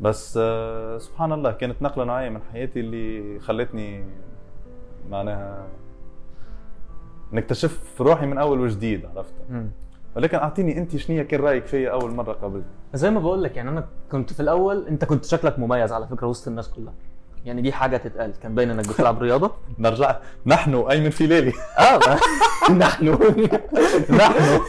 بس 0.00 0.38
آه، 0.42 0.98
سبحان 0.98 1.32
الله 1.32 1.52
كانت 1.52 1.82
نقلة 1.82 2.04
نوعية 2.04 2.28
من 2.28 2.40
حياتي 2.52 2.80
اللي 2.80 3.38
خلتني 3.40 4.04
معناها 5.10 5.66
نكتشف 7.32 8.00
روحي 8.00 8.26
من 8.26 8.38
أول 8.38 8.60
وجديد 8.60 9.06
عرفت. 9.06 9.34
ولكن 10.16 10.38
أعطيني 10.38 10.78
أنت 10.78 10.96
شنية 10.96 11.22
كان 11.22 11.40
رأيك 11.40 11.66
فيا 11.66 11.90
أول 11.90 12.10
مرة 12.10 12.32
قبل. 12.32 12.62
زي 12.94 13.10
ما 13.10 13.20
بقول 13.20 13.42
لك 13.42 13.56
يعني 13.56 13.70
أنا 13.70 13.88
كنت 14.12 14.32
في 14.32 14.40
الأول 14.40 14.86
أنت 14.86 15.04
كنت 15.04 15.24
شكلك 15.24 15.58
مميز 15.58 15.92
على 15.92 16.06
فكرة 16.06 16.26
وسط 16.26 16.48
الناس 16.48 16.68
كلها. 16.68 16.94
يعني 17.48 17.62
دي 17.62 17.72
حاجة 17.72 17.96
تتقال. 17.96 18.32
كان 18.42 18.54
باين 18.54 18.70
إنك 18.70 18.88
بتلعب 18.88 19.18
رياضة. 19.22 19.50
نرجع. 19.78 20.16
نحن 20.46 20.74
ايمن 20.74 21.10
فيلالي 21.10 21.52
آه 21.78 22.00
نحن. 22.72 23.08
نحن. 24.10 24.60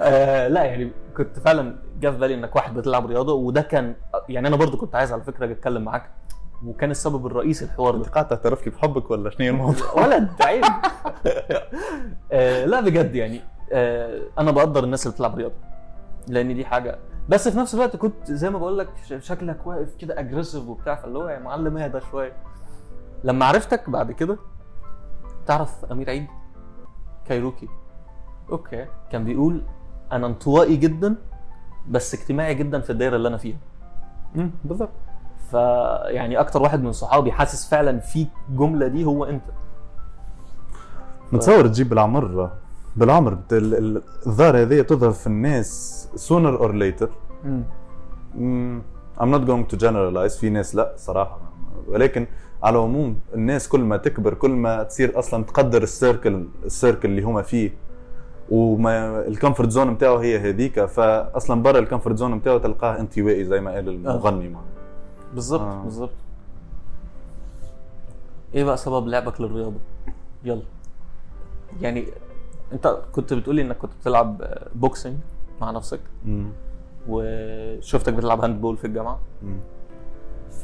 آه 0.00 0.48
لا 0.48 0.64
يعني 0.64 0.90
كنت 1.16 1.38
فعلا 1.38 1.76
جه 2.00 2.10
في 2.10 2.18
بالي 2.18 2.34
إنك 2.34 2.56
واحد 2.56 2.74
بتلعب 2.74 3.06
رياضة 3.06 3.32
وده 3.32 3.60
كان 3.62 3.94
يعني 4.28 4.48
أنا 4.48 4.56
برضو 4.56 4.76
كنت 4.76 4.94
عايز 4.94 5.12
على 5.12 5.22
فكرة 5.22 5.44
أجي 5.44 5.52
أتكلم 5.52 5.82
معاك. 5.82 6.10
وكان 6.66 6.90
السبب 6.90 7.26
الرئيسي 7.26 7.64
الحوار 7.64 7.94
ده. 7.96 7.98
أنت 7.98 8.08
قاعد 8.14 8.28
تعترف 8.28 8.66
لي 8.66 8.72
بحبك 8.72 9.10
ولا 9.10 9.30
شنو 9.30 9.46
الموضوع؟ 9.48 9.92
ولد 9.96 10.28
عيب. 10.40 10.64
آه 12.32 12.64
لا 12.64 12.80
بجد 12.80 13.14
يعني 13.14 13.40
آه 13.72 14.20
أنا 14.38 14.50
بقدر 14.50 14.84
الناس 14.84 15.06
اللي 15.06 15.14
بتلعب 15.14 15.38
رياضة 15.38 15.54
لأن 16.28 16.54
دي 16.54 16.64
حاجة 16.64 16.98
بس 17.28 17.48
في 17.48 17.58
نفس 17.58 17.74
الوقت 17.74 17.96
كنت 17.96 18.32
زي 18.32 18.50
ما 18.50 18.58
بقول 18.58 18.78
لك 18.78 18.88
شكلك 19.18 19.66
واقف 19.66 19.94
كده 19.96 20.20
aggressive 20.20 20.68
وبتاع 20.68 20.94
فاللي 20.94 21.18
هو 21.18 21.28
يا 21.28 21.38
معلم 21.38 21.76
اهدى 21.76 22.00
شوية. 22.10 22.32
لما 23.24 23.46
عرفتك 23.46 23.90
بعد 23.90 24.12
كده 24.12 24.36
تعرف 25.46 25.84
أمير 25.84 26.10
عيد؟ 26.10 26.26
كايروكي. 27.24 27.68
أوكي. 28.50 28.86
كان 29.12 29.24
بيقول 29.24 29.62
أنا 30.12 30.26
انطوائي 30.26 30.76
جدا 30.76 31.14
بس 31.88 32.14
اجتماعي 32.14 32.54
جدا 32.54 32.80
في 32.80 32.90
الدايرة 32.90 33.16
اللي 33.16 33.28
أنا 33.28 33.36
فيها. 33.36 33.58
أمم، 34.36 34.50
بالضبط 34.64 34.90
فيعني 35.50 36.40
أكتر 36.40 36.62
واحد 36.62 36.82
من 36.82 36.92
صحابي 36.92 37.32
حاسس 37.32 37.70
فعلا 37.70 37.98
في 38.00 38.26
الجمله 38.48 38.86
دي 38.86 39.04
هو 39.04 39.24
أنت. 39.24 39.44
نتصور 41.32 41.66
تجيب 41.66 41.88
بالعمر 41.88 42.50
بالعمر. 42.96 43.38
الظاهرة 43.52 44.62
هذه 44.62 44.80
تظهر 44.82 45.10
في 45.10 45.26
الناس 45.26 46.08
sooner 46.16 46.58
or 46.60 46.72
later. 46.72 47.08
مم، 48.34 48.82
I'm 49.18 49.30
not 49.30 49.46
going 49.46 49.74
to 49.74 49.76
generalize 49.76 50.38
في 50.40 50.50
ناس 50.50 50.74
لا 50.74 50.94
صراحة. 50.96 51.38
ولكن 51.88 52.26
على 52.62 52.76
العموم 52.78 53.18
الناس 53.34 53.68
كل 53.68 53.80
ما 53.80 53.96
تكبر 53.96 54.34
كل 54.34 54.50
ما 54.50 54.82
تصير 54.82 55.18
أصلا 55.18 55.44
تقدر 55.44 55.82
ال 55.82 55.91
circle 55.91 56.46
ال 56.64 56.70
circle 56.70 57.08
اللي 57.08 57.22
هما 57.22 57.42
فيه. 57.42 57.70
وما 58.50 59.26
ال 59.26 59.32
comfort 59.32 59.70
zone 59.70 59.90
نتاعو 59.90 60.16
هي 60.16 60.38
هذيك 60.38 60.84
فاصلا 60.84 61.62
برا 61.62 61.78
ال 61.78 61.83
comfort 61.83 62.16
zone 62.16 62.34
نتاعو 62.34 62.58
تلقاه 62.58 63.00
انطوائي 63.00 63.44
زي 63.44 63.60
ما 63.60 63.70
قال 63.70 63.88
المغني 63.88 64.48
معه. 64.48 64.64
بالظبط 65.34 65.60
آه. 65.60 65.82
بالظبط 65.82 66.10
إيه 68.54 68.64
بقى 68.64 68.76
سبب 68.76 69.06
لعبك 69.06 69.40
للرياضة؟ 69.40 69.78
يلا. 70.44 70.62
يعني 71.80 72.04
انت 72.72 72.96
كنت 73.12 73.34
بتقولي 73.34 73.62
انك 73.62 73.76
كنت 73.76 73.90
بتلعب 74.00 74.42
آه، 74.42 74.66
boxing 74.74 75.16
مع 75.60 75.70
نفسك. 75.70 76.00
مم. 76.24 76.46
وشفتك 77.08 78.12
بتلعب 78.12 78.40
handball 78.40 78.76
في 78.76 78.86
الجامعة. 78.86 79.18
مم. 79.42 79.58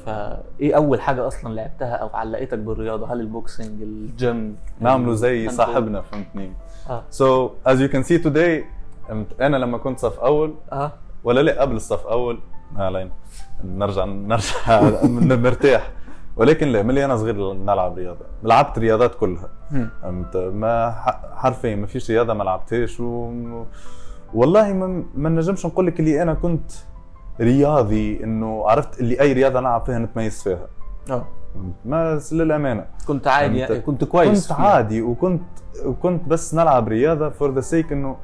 فايه 0.06 0.76
اول 0.76 1.00
حاجة 1.00 1.26
أصلا 1.26 1.54
لعبتها 1.54 1.94
أو 1.94 2.08
علقتك 2.08 2.58
بالرياضة؟ 2.58 3.12
هل 3.12 3.20
ال 3.20 3.29
boxing 3.29 3.82
ال 3.82 4.01
gym 4.01 4.56
نعملوا 4.80 5.14
زي 5.14 5.48
صاحبنا 5.48 6.02
فهمتني؟ 6.02 6.52
So 7.18 7.50
as 7.68 7.76
you 7.78 7.88
can 7.94 8.02
see 8.08 8.24
today 8.24 8.64
أم- 9.08 9.40
أنا 9.40 9.56
لما 9.56 9.78
كنت 9.78 9.98
صف 9.98 10.18
أول 10.18 10.54
آه. 10.72 10.92
ولا 11.24 11.40
لا 11.40 11.60
قبل 11.60 11.76
الصف 11.76 12.06
أول 12.06 12.38
ما 12.72 12.84
علينا. 12.84 13.10
نرجع 13.64 14.04
نرجع 14.04 14.52
نرتاح. 15.36 15.90
ولكن 16.36 16.68
لا 16.68 16.82
ملي 16.82 17.04
أنا 17.04 17.16
صغير 17.16 17.52
نلعب 17.52 17.98
رياضة. 17.98 18.24
لعبت 18.42 18.78
رياضات 18.78 19.14
كلها. 19.14 19.48
فهمت؟ 20.02 20.36
ما 20.36 20.90
حرفيا 21.34 21.76
ما 21.76 21.86
فيش 21.86 22.10
رياضة 22.10 22.34
ما 22.34 22.44
لعبتهاش 22.44 23.00
و... 23.00 23.32
والله 24.34 24.72
ما, 24.72 25.04
ما 25.14 25.28
نجمش 25.28 25.66
نقول 25.66 25.86
لك 25.86 26.00
اللي 26.00 26.22
أنا 26.22 26.34
كنت 26.34 26.72
رياضي 27.40 28.24
إنه 28.24 28.68
عرفت 28.68 29.00
اللي 29.00 29.20
أي 29.20 29.32
رياضة 29.32 29.60
نلعب 29.60 29.84
فيها 29.84 29.98
نتميز 29.98 30.42
فيها. 30.42 30.66
آه؟ 31.10 31.24
ما 31.84 32.20
للأمانة. 32.32 32.86
كنت 33.06 33.28
عادي؟ 33.28 33.58
يعني 33.58 33.80
كنت 33.80 34.04
كويس 34.04 34.48
كنت 34.48 34.56
فيها. 34.56 34.66
عادي 34.66 35.02
وكنت 35.02 35.42
وكنت 35.84 36.28
بس 36.28 36.54
نلعب 36.54 36.88
رياضة 36.88 37.28
for 37.28 37.54
the 37.54 37.60
sake 37.60 37.92
إنه 37.92 38.16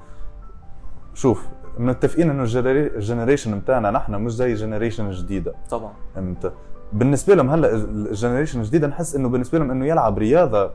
شوف 1.14 1.46
متفقين 1.78 2.30
إنه 2.30 2.42
ال 2.42 2.53
generation 2.53 3.58
بتاعنا 3.58 3.90
نحن 3.90 4.14
مش 4.14 4.32
زي 4.32 4.52
ال 4.52 4.57
generation 4.57 5.06
الجديده 5.06 5.54
طبعا. 5.70 5.92
فهمت؟ 6.14 6.52
بالنسبة 6.92 7.34
لهم 7.34 7.50
هلا 7.50 7.74
ال 7.74 7.82
generation 7.82 8.60
الجديده 8.60 8.86
نحس 8.86 9.16
إنه 9.16 9.28
بالنسبة 9.28 9.58
لهم 9.58 9.70
إنه 9.70 9.86
يلعب 9.86 10.18
رياضة. 10.18 10.70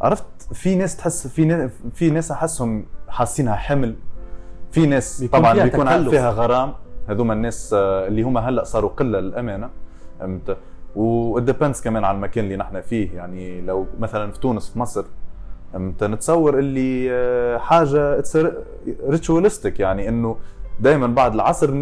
عرفت؟ 0.00 0.24
في 0.52 0.74
ناس 0.74 0.96
تحس 0.96 1.26
في 1.26 1.44
ناس 1.44 1.70
في 1.94 2.10
ناس 2.10 2.30
أحسهم 2.30 2.84
حاسينها 3.08 3.54
حمل. 3.54 3.94
في 4.70 4.86
ناس 4.86 5.20
بيكون 5.20 5.40
طبعا 5.40 5.54
فيها 5.54 5.64
بيكون 5.64 5.86
تكلف. 5.86 6.08
فيها 6.10 6.30
غرام. 6.30 6.72
هذوما 7.08 7.34
الناس 7.34 7.74
آه، 7.78 8.06
اللي 8.06 8.22
هم 8.22 8.38
هلا 8.38 8.64
صاروا 8.64 8.90
قلة 8.90 9.20
للأمانة. 9.20 9.70
فهمت؟ 10.20 10.56
و 10.96 11.07
depends 11.07 11.80
كمان 11.80 12.04
على 12.04 12.16
المكان 12.16 12.44
اللي 12.44 12.56
نحن 12.56 12.80
فيه. 12.80 13.16
يعني 13.16 13.60
لو 13.60 13.86
مثلا 14.00 14.32
في 14.32 14.40
تونس 14.40 14.70
في 14.70 14.78
مصر 14.78 15.04
فهمت؟ 15.72 16.04
نتصور 16.04 16.58
اللي 16.58 17.08
آه، 17.12 17.58
حاجة 17.58 18.22
ritualistic 19.08 19.80
يعني 19.80 20.08
إنه 20.08 20.36
دائما 20.80 21.06
بعد 21.06 21.34
العصر 21.34 21.74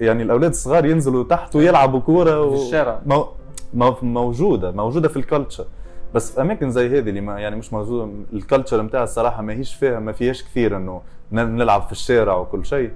يعني 0.00 0.22
الأولاد 0.22 0.50
الصغار 0.50 0.84
ينزلوا 0.86 1.24
تحت 1.24 1.56
ويلعبوا 1.56 2.00
كورة 2.00 2.50
في 2.56 2.62
الشارع. 2.62 3.00
مو... 3.06 3.26
مو... 3.74 3.94
موجودة 4.02 4.70
موجودة 4.70 5.08
في 5.08 5.16
ال 5.16 5.22
culture 5.22 5.64
بس 6.14 6.32
في 6.34 6.40
أماكن 6.40 6.70
زي 6.70 6.86
هذه 6.98 7.08
اللي 7.08 7.20
ما 7.20 7.40
يعني 7.40 7.56
مش 7.56 7.72
موجودة 7.72 8.10
ال 8.32 8.38
culture 8.38 8.82
نتاعها 8.82 9.04
الصراحة 9.04 9.42
ما 9.42 9.52
هيش 9.52 9.74
فيها 9.74 9.98
ما 10.00 10.12
فيهاش 10.12 10.42
كثير 10.42 10.76
إنه 10.76 11.00
نلعب 11.32 11.82
في 11.82 11.92
الشارع 11.92 12.36
وكل 12.36 12.66
شيء. 12.66 12.90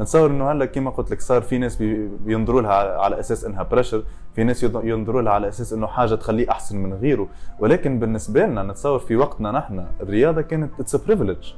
نتصور 0.00 0.30
إنه 0.30 0.50
هلأ 0.52 0.64
كما 0.64 0.90
قلت 0.90 1.10
لك 1.10 1.20
صار 1.20 1.42
في 1.42 1.58
ناس 1.58 1.76
بي- 1.76 2.08
بينظروا 2.24 2.62
لها 2.62 3.08
على- 3.08 3.18
أساس 3.18 3.44
إنها 3.44 3.62
pressure 3.62 4.02
في 4.34 4.44
ناس 4.44 4.62
ينظروا 4.62 5.22
لها 5.22 5.32
على 5.32 5.48
أساس 5.48 5.72
إنه 5.72 5.86
حاجة 5.86 6.14
تخليه 6.14 6.50
أحسن 6.50 6.76
من 6.78 6.94
غيره. 6.94 7.28
ولكن 7.60 7.98
بالنسبة 7.98 8.46
لنا 8.46 8.62
نتصور 8.62 8.98
في 8.98 9.16
وقتنا 9.16 9.50
نحن 9.50 9.86
الرياضة 10.00 10.40
كانت 10.42 10.70
it's 10.80 10.96
privilege 10.96 11.52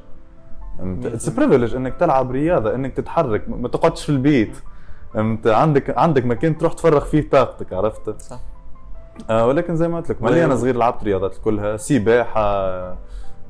it's 0.81 1.29
privilege 1.29 1.75
إنك 1.75 1.95
تلعب 1.95 2.31
رياضة 2.31 2.75
إنك 2.75 2.93
تتحرك 2.93 3.49
ما 3.49 3.69
تقعدش 3.69 4.03
في 4.05 4.09
البيت. 4.13 4.57
انت 5.17 5.47
عندك 5.47 5.99
عندك 5.99 6.25
مكان 6.27 6.59
تروح 6.59 6.73
تفرغ 6.73 7.05
فيه 7.05 7.31
طاقتك 7.31 7.73
عرفت؟ 7.73 8.21
صح. 8.21 8.39
آه 9.31 9.47
ولكن 9.47 9.77
زي 9.77 9.89
ما 9.89 9.97
قلت 9.97 10.11
لك 10.11 10.23
ملي 10.23 10.45
أنا 10.45 10.57
صغير 10.57 10.77
لعبت 10.77 11.05
رياضات 11.05 11.37
كلها 11.45 11.77
سباحة 11.77 12.69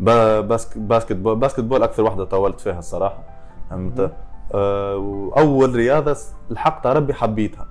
با- 0.00 0.40
basket 0.40 0.78
basketball 0.78 1.36
basketball 1.36 1.82
أكثر 1.82 2.02
واحدة 2.02 2.24
طولت 2.24 2.60
فيها 2.60 2.78
الصراحة 2.78 3.18
فهمت؟ 3.70 4.12
آه 4.54 4.96
وأول 4.96 5.74
رياضة 5.74 6.16
الحق 6.50 6.86
ربي 6.86 7.14
حبيتها. 7.14 7.66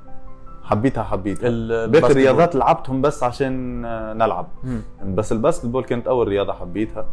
حبيتها 0.63 1.03
حبيتها. 1.03 1.49
باقي 1.85 2.11
الرياضات 2.11 2.55
لعبتهم 2.55 3.01
بس 3.01 3.23
عشان 3.23 3.85
آه، 3.85 4.13
نلعب. 4.13 4.47
مم. 4.63 4.81
بس 5.15 5.31
ال 5.31 5.65
basketball 5.65 5.83
كانت 5.83 6.07
أول 6.07 6.27
رياضة 6.27 6.53
حبيتها. 6.53 7.05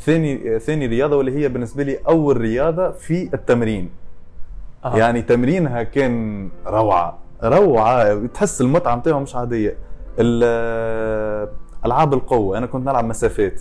ثاني 0.00 0.58
ثاني 0.58 0.86
رياضة 0.86 1.16
واللي 1.16 1.32
هي 1.44 1.48
بالنسبة 1.48 1.82
لي 1.82 1.98
أول 2.08 2.36
رياضة 2.36 2.90
في 2.90 3.30
التمرين. 3.34 3.90
آه. 4.84 4.96
يعني 4.96 5.22
تمرينها 5.22 5.82
كان 5.82 6.48
روعة 6.66 7.18
روعة. 7.44 8.26
تحس 8.26 8.60
المتعة 8.60 8.96
نتاعها 8.96 9.18
مش 9.20 9.36
عادية. 9.36 9.76
ال- 10.18 11.48
ألعاب 11.86 12.14
القوة 12.14 12.58
أنا 12.58 12.66
كنت 12.66 12.86
نلعب 12.88 13.04
مسافات. 13.04 13.60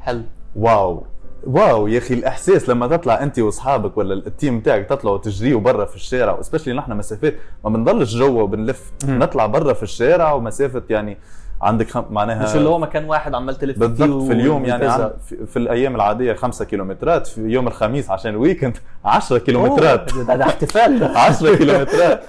حلو. 0.00 0.22
wow. 0.56 1.02
Wow 1.46 1.86
يا 1.86 1.98
أخي 1.98 2.14
الإحساس 2.14 2.68
لما 2.68 2.86
تطلع 2.86 3.22
أنت 3.22 3.38
وأصحابك 3.38 3.98
ولا 3.98 4.14
ال 4.14 4.23
team 4.23 4.58
بتاعك 4.60 4.86
تطلعوا 4.86 5.18
تجريوا 5.18 5.60
برا 5.60 5.84
في 5.84 5.96
الشارع 5.96 6.40
specially 6.42 6.74
نحن 6.74 6.92
مسافات 6.92 7.34
ما 7.64 7.70
بنضلش 7.70 8.14
جوا 8.14 8.42
وبنلف. 8.42 8.92
نطلع 9.04 9.46
برا 9.46 9.72
في 9.72 9.82
الشارع 9.82 10.32
ومسافة 10.32 10.82
يعني 10.90 11.18
عندك 11.62 11.90
خم... 11.90 12.04
معناها 12.10 12.42
مش 12.44 12.56
اللي 12.56 12.68
هو 12.68 12.78
مكان 12.78 13.04
واحد 13.04 13.34
عمال 13.34 13.54
تلف 13.54 13.78
فيه 13.78 13.86
بالضبط 13.86 14.22
في 14.26 14.32
اليوم 14.32 14.64
يعني. 14.64 14.86
عن 14.86 15.10
في, 15.26 15.46
في 15.46 15.56
الأيام 15.58 15.94
العادية 15.96 16.32
5 16.32 16.64
كيلومترات 16.64 17.26
في 17.26 17.40
يوم 17.40 17.66
الخميس 17.66 18.10
عشان 18.10 18.30
ال 18.30 18.36
weekend 18.36 18.76
10 19.04 19.38
كيلومترات 19.38 20.14
ده 20.14 20.44
احتفال 20.46 20.98
ده 21.00 21.18
10 21.18 21.54
كيلومترات 21.56 22.22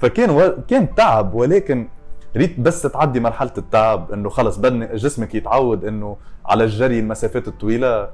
فكان 0.00 0.30
و... 0.30 0.54
كان 0.68 0.94
تعب 0.94 1.34
ولكن 1.34 1.88
ريت 2.36 2.60
بس 2.60 2.82
تعدي 2.82 3.20
مرحلة 3.20 3.52
التعب 3.58 4.12
إنه 4.12 4.28
خلص 4.28 4.56
بدن 4.56 4.88
جسمك 4.96 5.34
يتعود 5.34 5.84
إنه 5.84 6.16
على 6.46 6.64
الجري 6.64 6.98
المسافات 6.98 7.48
الطويلة 7.48 8.08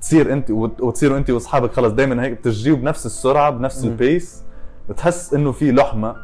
تصير 0.00 0.32
أنت 0.32 0.50
وت- 0.50 0.80
وتصيروا 0.80 1.18
أنت 1.18 1.30
وأصحابك 1.30 1.72
خلص 1.72 1.92
دائما 1.92 2.22
هيك 2.24 2.32
بتجريوا 2.32 2.76
بنفس 2.76 3.06
السرعة 3.06 3.50
بنفس. 3.50 3.84
ال 3.84 3.96
pace 3.96 4.42
بتحس 4.88 5.34
إنه 5.34 5.52
في 5.52 5.72
لحمة 5.72 6.16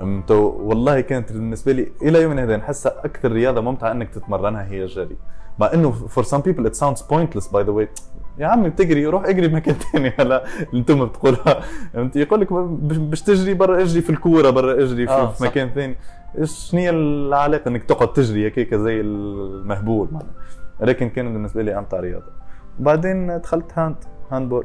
والله 0.00 1.00
كانت 1.00 1.32
بالنسبة 1.32 1.72
لي 1.72 1.92
إلى 2.02 2.22
يومنا 2.22 2.42
هذا 2.44 2.56
نحسها 2.56 3.04
أكثر 3.04 3.32
رياضة 3.32 3.60
ممتعة 3.60 3.92
إنك 3.92 4.10
تتمرنها 4.10 4.64
هي 4.66 4.82
الجري. 4.82 5.16
مع 5.58 5.70
إنه 5.74 5.92
for 5.92 6.22
some 6.22 6.42
people 6.42 6.66
it 6.66 6.74
sounds 6.76 7.02
pointless 7.02 7.46
by 7.48 7.62
the 7.62 7.72
way. 7.72 7.86
يا 8.38 8.46
عمي 8.46 8.70
بتجري 8.70 9.06
روح 9.06 9.24
اجري 9.24 9.48
بمكان 9.48 9.74
ثاني 9.92 10.12
هلا 10.18 10.44
اللي 10.46 10.80
أنتم 10.80 11.04
بتقولها. 11.06 11.60
فهمت 11.94 12.16
يقول 12.16 12.40
لك 12.40 12.52
باش 12.52 13.22
تجري 13.22 13.54
برا 13.54 13.82
اجري 13.82 14.02
في 14.02 14.10
الكورة 14.10 14.50
برا 14.50 14.72
اجري 14.82 15.06
في, 15.06 15.12
آه، 15.12 15.30
في. 15.30 15.44
مكان 15.44 15.70
ثاني. 15.70 15.96
إيش 16.38 16.50
شنو 16.50 16.80
هي 16.80 16.90
العلاقة 16.90 17.68
إنك 17.68 17.84
تقعد 17.84 18.12
تجري 18.12 18.44
هيك 18.46 18.74
زي 18.74 19.00
المهبول 19.00 20.08
معناها؟ 20.12 20.30
لكن 20.80 21.08
كان 21.08 21.32
بالنسبة 21.32 21.62
لي 21.62 21.78
أمتع 21.78 22.00
رياضة. 22.00 22.26
بعدين 22.78 23.40
دخلت 23.40 23.78
hand 23.78 23.96
handball 24.32 24.64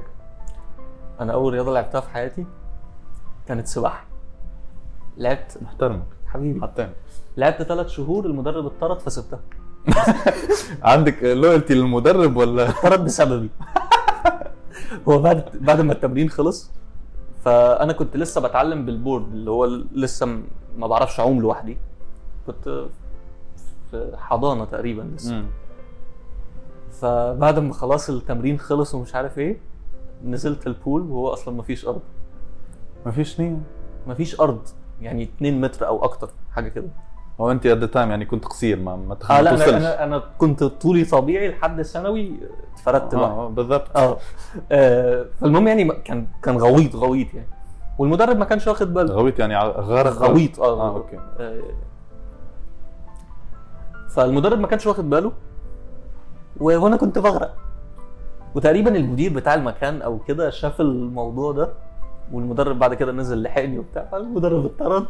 أنا 1.20 1.34
أول 1.34 1.54
رياضة 1.54 1.74
لعبتها 1.74 2.02
في 2.02 2.10
حياتي 2.10 2.46
كانت 3.48 3.68
سباحة. 3.68 4.11
لعبت 5.22 5.58
محترمك 5.62 6.06
حبيبي. 6.28 6.62
حتى. 6.62 6.90
لعبت 7.38 7.62
ثلاث 7.64 7.88
شهور 7.88 8.26
المدرب 8.26 8.66
اتطرد 8.66 9.00
فسبتها. 9.00 9.40
عندك 10.92 11.24
loyalty 11.24 11.74
للمدرب 11.74 12.36
ولا؟ 12.38 12.70
اتطرد 12.70 13.06
بسببي. 13.06 13.50
هو 15.10 15.20
بعد 15.22 15.50
بعد 15.62 15.82
ما 15.82 15.94
التمرين 15.94 16.30
خلص 16.30 16.72
فأنا 17.46 17.94
كنت 17.94 18.18
لسه 18.18 18.42
بتعلم 18.42 18.86
بال 18.86 18.99
board 18.99 19.32
اللي 19.34 19.52
هو 19.52 19.66
لسه 19.94 20.26
م- 20.26 20.44
ما 20.78 20.88
بعرفش 20.88 21.20
أعوم 21.20 21.42
لوحدي. 21.42 21.78
كنت 22.48 22.86
في 23.92 24.12
حضانة 24.18 24.66
تقريبا 24.66 25.02
لسه. 25.16 25.44
فبعد 26.92 27.60
ما 27.60 27.74
خلاص 27.74 28.10
التمرين 28.10 28.60
خلص 28.60 28.96
ومش 28.96 29.16
عارف 29.16 29.40
إيه 29.40 29.58
نزلت 30.26 30.68
ال 30.68 30.75
pool 30.75 31.02
وهو 31.02 31.28
أصلا 31.28 31.54
ما 31.56 31.64
فيش 31.64 31.86
أرض. 31.88 32.02
ما 33.06 33.12
فيش 33.12 33.40
نية. 33.40 33.58
ما 34.08 34.14
فيش 34.14 34.40
أرض. 34.42 34.60
يعني 35.02 35.24
2 35.24 35.62
متر 35.62 35.88
أو 35.88 36.04
أكتر 36.04 36.30
حاجة 36.52 36.68
كده. 36.70 36.88
هو 37.42 37.52
أنت 37.52 37.66
at 37.66 37.84
time 37.84 38.10
يعني 38.10 38.26
كنت 38.26 38.46
قصير 38.46 38.80
ما 38.80 38.96
ما 38.96 39.18
آه 39.30 39.42
ما 39.42 39.42
لا. 39.42 39.54
أنا 39.54 39.78
أنا 39.78 40.04
أنا 40.04 40.24
كنت 40.38 40.64
طولي 40.64 41.04
طبيعي 41.06 41.50
لحد 41.50 41.82
ثانوي 41.82 42.32
اتفردت 42.74 43.14
آه 43.14 43.50
بالضبط. 43.50 43.98
آه. 43.98 44.18
آه، 44.72 45.26
فالمهم 45.42 45.68
يعني 45.68 45.90
كان 45.92 46.28
كان 46.44 46.58
غويط 46.58 46.96
غويط 46.96 47.34
يعني. 47.34 47.48
والمدرب 48.00 48.38
ما 48.38 48.46
كانش 48.46 48.68
واخد 48.68 48.94
باله. 48.94 49.14
غويط 49.14 49.40
يعني 49.40 49.58
غرق 49.58 50.12
غويط 50.12 50.60
آه 50.60 50.82
آه 50.82 50.96
okay. 50.96 51.18
آه، 51.40 51.62
فالمدرب 54.10 54.60
ما 54.60 54.68
كانش 54.68 54.88
واخد 54.88 55.10
باله 55.10 55.32
وأنا 56.60 56.98
كنت 56.98 57.20
بغرق. 57.20 57.56
وتقريبا 58.56 58.96
المدير 58.96 59.34
بتاع 59.34 59.54
المكان 59.54 60.02
أو 60.02 60.20
كده 60.20 60.50
شاف 60.50 60.82
الموضوع 60.82 61.52
ده. 61.52 61.70
والمدرب 62.32 62.80
بعد 62.80 62.94
كده 62.94 63.12
نزل 63.12 63.44
لحقني 63.44 63.80
وبتاع 63.80 64.06
فالمدرب 64.12 64.66
اتطرد 64.66 65.06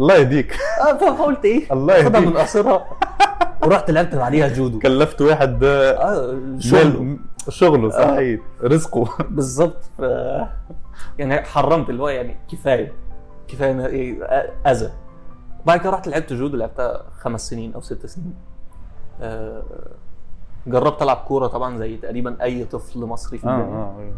الله 0.00 0.14
يهديك. 0.14 0.56
آه 0.88 0.96
فقلت 1.16 1.44
إيه؟ 1.44 1.72
الله 1.72 1.96
يهديك. 1.96 2.26
من 2.26 2.36
قصرها. 2.36 2.86
ورحت 3.64 3.90
لعبت 3.90 4.14
بعديها 4.14 4.48
جودو. 4.48 4.78
كلفت 4.78 5.20
واحد 5.22 5.64
آه، 5.64 5.92
آه 5.92 6.38
شغله. 6.58 7.18
شغله 7.48 7.90
صحيح 7.90 8.40
رزقه. 8.62 9.08
بالظبط. 9.30 9.82
ف... 9.98 10.00
يعني 11.18 11.42
حرمت 11.42 11.90
اللي 11.90 12.02
هو 12.02 12.08
يعني 12.08 12.36
كفاية. 12.52 12.92
كفاية 13.48 13.86
إيه، 13.86 14.22
أذى. 14.66 14.90
بعد 15.66 15.80
كده 15.80 15.90
رحت 15.90 16.08
لعبت 16.08 16.32
جودو 16.32 16.56
لعبتها 16.56 17.02
خمس 17.18 17.50
سنين 17.50 17.74
أو 17.74 17.80
ست 17.80 18.06
سنين. 18.06 18.34
آه، 19.20 19.62
جربت 20.66 21.02
ألعب 21.02 21.16
كورة 21.16 21.46
طبعا 21.46 21.78
زي 21.78 21.96
تقريبا 21.96 22.36
أي 22.42 22.64
طفل 22.64 23.00
مصري 23.00 23.38
في 23.38 23.46
آه 23.46 23.50
الدنيا. 23.60 23.76
آه 23.78 24.12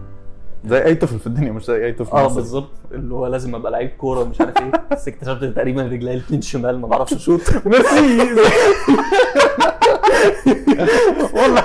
زي 0.65 0.85
أي 0.85 0.95
طفل 0.95 1.19
في 1.19 1.27
الدنيا 1.27 1.53
مش 1.53 1.65
زي 1.65 1.85
أي 1.85 1.93
طفل 1.93 2.17
آه. 2.17 2.29
بالظبط. 2.29 2.71
اللي 2.93 3.15
هو 3.15 3.27
لازم 3.27 3.55
أبقى 3.55 3.73
لعيب 3.73 3.91
كورة 3.91 4.21
ومش 4.21 4.41
عارف 4.41 4.57
إيه. 4.59 4.73
بس 4.93 5.09
اكتشفت 5.09 5.45
تقريبا 5.45 5.83
رجلي 5.83 6.13
الاثنين 6.13 6.43
شمال 6.43 6.81
ما 6.81 6.87
بعرفش 6.89 7.13
أشوط. 7.13 7.41
ميرسي 7.67 8.23
والله. 11.33 11.65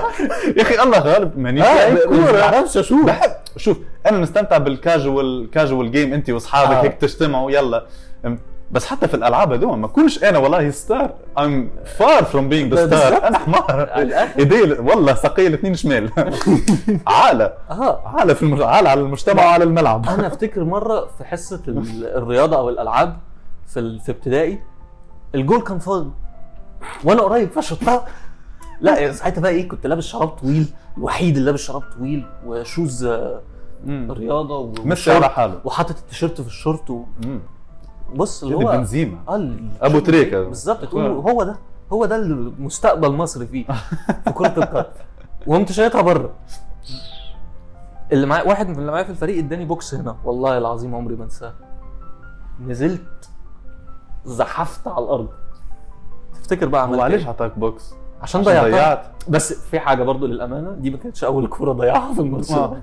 يا 0.58 0.62
أخي 0.62 0.84
الله 0.84 1.00
غالب. 1.00 1.38
مانيش 1.38 1.64
آه 1.64 1.76
لعيب 1.90 1.98
كورة. 1.98 2.16
ما 2.16 2.32
بعرفش 2.32 2.78
أشوط. 2.78 3.06
بحب. 3.06 3.32
شوف 3.58 3.78
أنا 4.06 4.18
نستمتع 4.20 4.58
بال 4.58 4.81
casual 4.81 5.50
casual 5.52 5.92
game 5.92 6.14
انت 6.14 6.30
وأصحابك 6.30 6.72
آه. 6.72 6.82
هيك 6.84 6.94
تجتمعوا 6.94 7.52
يلا. 7.52 7.86
بس 8.74 8.86
حتى 8.86 9.08
في 9.08 9.14
الألعاب 9.14 9.54
هذول 9.54 9.78
ما 9.78 9.88
كونش 9.88 10.24
أنا 10.24 10.38
والله 10.38 10.70
star 10.70 11.14
from 12.24 12.50
being 12.52 12.70
the 12.72 12.78
star. 12.78 12.80
بالظبط. 12.80 13.24
أنا 13.24 13.38
حمار. 13.38 13.90
إيدي 14.40 14.62
والله 14.62 15.14
ثقيل 15.14 15.48
الاثنين 15.48 15.76
شمال. 15.76 16.10
عالة. 17.08 17.54
عالة 18.06 18.34
في 18.34 18.44
المج... 18.44 18.62
عالة 18.62 18.90
على 18.90 19.02
المجتمع 19.02 19.46
وعلى 19.46 19.64
الملعب. 19.64 20.10
أنا 20.10 20.28
أفتكر 20.28 20.64
مرة 20.64 21.08
في 21.18 21.24
حصة 21.24 21.62
ال- 21.68 22.06
الرياضة 22.18 22.58
أو 22.58 22.70
الألعاب 22.70 23.18
في 23.68 23.80
ال- 23.80 24.00
في 24.00 24.12
ابتدائي 24.12 24.60
الجول 25.36 25.62
كان 25.62 25.80
فاضي. 25.80 26.10
وأنا 27.04 27.22
قريب 27.22 27.50
فشطها 27.52 28.06
لا 28.82 29.12
ساعتها 29.12 29.42
بقى 29.42 29.52
إيه 29.52 29.68
كنت 29.70 29.88
لابس 29.88 30.04
شراب 30.04 30.28
طويل 30.28 30.66
الوحيد 30.98 31.36
اللي 31.36 31.46
لابس 31.46 31.60
شراب 31.62 31.82
طويل 31.98 32.26
و 32.46 32.56
shoes 32.56 33.06
آه،. 33.06 33.42
رياضة 34.10 34.58
و- 34.60 34.74
مشي 34.86 35.12
على 35.12 35.30
حاله. 35.30 35.60
وحاطط 35.66 35.98
التيشيرت 35.98 36.42
في 36.42 36.48
الشورت 36.48 36.90
و- 36.90 37.04
مم. 37.26 37.40
بص 38.16 38.44
اللي 38.44 38.56
جدي 38.56 38.66
هو 38.66 38.72
بنزيما 38.72 39.18
آه 39.28 39.36
ال- 39.36 39.70
أبو 39.82 40.00
تريكة. 40.00 40.44
بالظبط 40.44 40.86
تقول 40.86 41.06
آه. 41.06 41.10
هو 41.10 41.44
ده 41.44 41.58
هو 41.94 42.06
ده 42.06 42.16
المستقبل 42.16 43.12
مصر 43.12 43.46
فيه 43.46 43.66
في 44.26 44.32
كرة 44.34 44.48
القدم 44.64 44.90
وقمت 45.48 45.72
شايطها 45.72 46.02
بره 46.02 46.30
اللي 48.12 48.26
معايا 48.26 48.48
واحد 48.48 48.68
من 48.68 48.80
اللي 48.80 48.92
معايا 48.92 49.04
في 49.04 49.10
الفريق 49.10 49.38
اداني 49.38 49.66
box 49.66 49.94
هنا 49.94 50.16
والله 50.26 50.58
العظيم 50.58 50.96
عمري 50.96 51.16
ما 51.16 51.24
انساه 51.24 51.54
نزلت 52.68 53.30
زحفت 54.26 54.88
على 54.88 55.06
الأرض 55.06 55.28
تفتكر 56.34 56.68
بقى 56.68 56.82
عملت 56.84 56.98
هو 56.98 57.04
علاش 57.04 57.28
إيه؟ 57.28 57.48
box؟ 57.48 57.94
عشان 58.24 58.42
عشان 58.42 58.54
ضيعتها. 58.54 58.70
ضيعت. 58.72 59.06
بس 59.28 59.54
في 59.70 59.80
حاجة 59.80 60.04
برضو 60.04 60.26
للأمانة 60.28 60.72
دي 60.72 60.90
ما 60.90 60.98
كانتش 60.98 61.24
أول 61.24 61.48
كورة 61.48 61.72
ضيعها 61.72 62.14
في 62.14 62.20
الماتش 62.20 62.52
آه. 62.52 62.78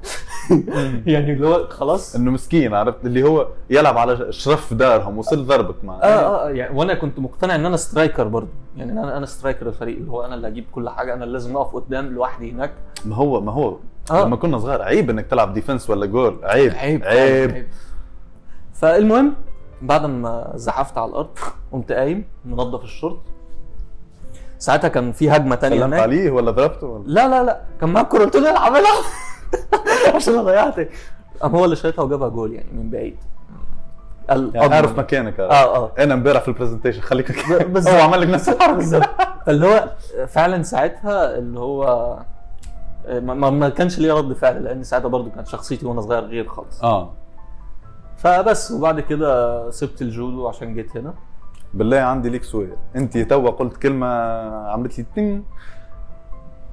يعني 1.06 1.32
اللي 1.32 1.46
هو 1.48 1.68
خلاص. 1.68 2.16
إنه 2.16 2.30
مسكين 2.30 2.74
عرفت؟ 2.74 3.04
اللي 3.04 3.22
هو 3.22 3.48
يلعب 3.70 3.98
على 3.98 4.32
شرف 4.32 4.74
دارهم 4.74 5.18
وصل 5.18 5.46
ضربك 5.46 5.84
معه 5.84 5.96
آه 6.00 6.04
آه 6.04 6.46
آه، 6.46 6.50
يعني 6.50 6.78
وأنا 6.78 6.94
كنت 6.94 7.18
مقتنع 7.18 7.54
إن 7.54 7.66
أنا 7.66 7.76
striker 7.76 8.28
برضو. 8.28 8.48
يعني 8.76 8.92
أنا 8.92 9.16
أنا 9.16 9.26
striker 9.26 9.66
الفريق 9.68 9.96
اللي 9.96 10.10
هو 10.10 10.24
أنا 10.24 10.34
اللي 10.34 10.48
هجيب 10.48 10.64
كل 10.72 10.88
حاجة 10.88 11.14
أنا 11.14 11.24
اللي 11.24 11.32
لازم 11.32 11.56
أقف 11.56 11.74
قدام 11.76 12.06
لوحدي 12.06 12.50
هناك. 12.52 12.72
ما 13.04 13.16
هو 13.16 13.40
ما 13.40 13.52
هو 13.52 13.76
آه. 14.10 14.24
لما 14.24 14.36
كنا 14.36 14.58
صغار 14.58 14.82
عيب 14.82 15.10
إنك 15.10 15.26
تلعب 15.26 15.52
defense 15.54 15.90
ولا 15.90 16.06
جول 16.06 16.38
عيب 16.42 16.72
عيب. 16.72 17.04
عيب, 17.04 17.50
عيب. 17.50 17.66
فالمهم 18.72 19.34
بعد 19.82 20.06
ما 20.06 20.52
زحفت 20.54 20.98
على 20.98 21.10
الأرض 21.10 21.38
قمت 21.72 21.92
قايم 21.92 22.24
منظف 22.44 22.84
الشورت. 22.84 23.18
ساعتها 24.60 24.88
كان 24.88 25.12
في 25.12 25.30
هجمة 25.30 25.54
تانية 25.56 25.76
سلمت 25.76 25.86
هناك. 25.86 26.00
عليه 26.02 26.30
ولا 26.30 26.50
ضربته 26.50 26.86
ولا؟ 26.86 27.04
لا 27.06 27.28
لا 27.28 27.42
لا. 27.44 27.60
كان 27.80 27.88
معاه 27.88 28.02
الكوره 28.02 28.24
قلت 28.24 28.36
له 28.36 28.50
العب 28.50 28.72
العب. 28.72 29.04
عشان 30.14 30.34
أنا 30.34 30.42
ضيعت 30.42 30.74
قام 31.40 31.56
هو 31.56 31.64
اللي 31.64 31.76
شايطها 31.76 32.02
وجابها 32.02 32.28
جول 32.28 32.52
يعني 32.52 32.72
من 32.72 32.90
بعيد. 32.90 33.16
قال 34.30 34.50
يعني. 34.54 34.74
اعرف 34.74 34.98
مكانك. 34.98 35.40
آه 35.40 35.52
آه. 35.76 35.92
أنا 35.98 36.14
امبارح 36.14 36.42
في 36.42 36.48
ال 36.48 36.52
presentation 36.52 37.00
خليك 37.00 37.32
بالظبط. 37.68 37.94
هو 37.94 38.00
عمل 38.00 38.20
لك 38.20 38.28
نفس 38.28 38.48
الحركة. 38.48 38.74
بالظبط. 38.76 39.08
فاللي 39.46 39.66
هو 39.66 39.88
فعلا 40.26 40.62
ساعتها 40.62 41.38
اللي 41.38 41.60
هو 41.60 42.16
ما, 43.08 43.34
ما- 43.34 43.50
ما 43.50 43.68
كانش 43.68 43.98
ليه 43.98 44.12
رد 44.14 44.32
فعل 44.32 44.64
لأن 44.64 44.82
ساعتها 44.82 45.08
برضو 45.08 45.30
كانت 45.30 45.46
شخصيتي 45.48 45.86
وأنا 45.86 46.00
صغير 46.00 46.24
غير 46.24 46.48
خالص. 46.48 46.82
آه. 46.84 47.12
فبس 48.16 48.70
وبعد 48.70 49.00
كده 49.00 49.70
سبت 49.70 50.02
الجودو 50.02 50.48
عشان 50.48 50.74
جيت 50.74 50.96
هنا. 50.96 51.14
بالله 51.74 51.98
عندي 52.00 52.28
ليك 52.28 52.42
سؤال 52.44 52.76
انت 52.96 53.18
توا 53.18 53.50
قلت 53.50 53.76
كلمة 53.76 54.06
عملت 54.68 54.98
لي 54.98 55.06
تن 55.16 55.42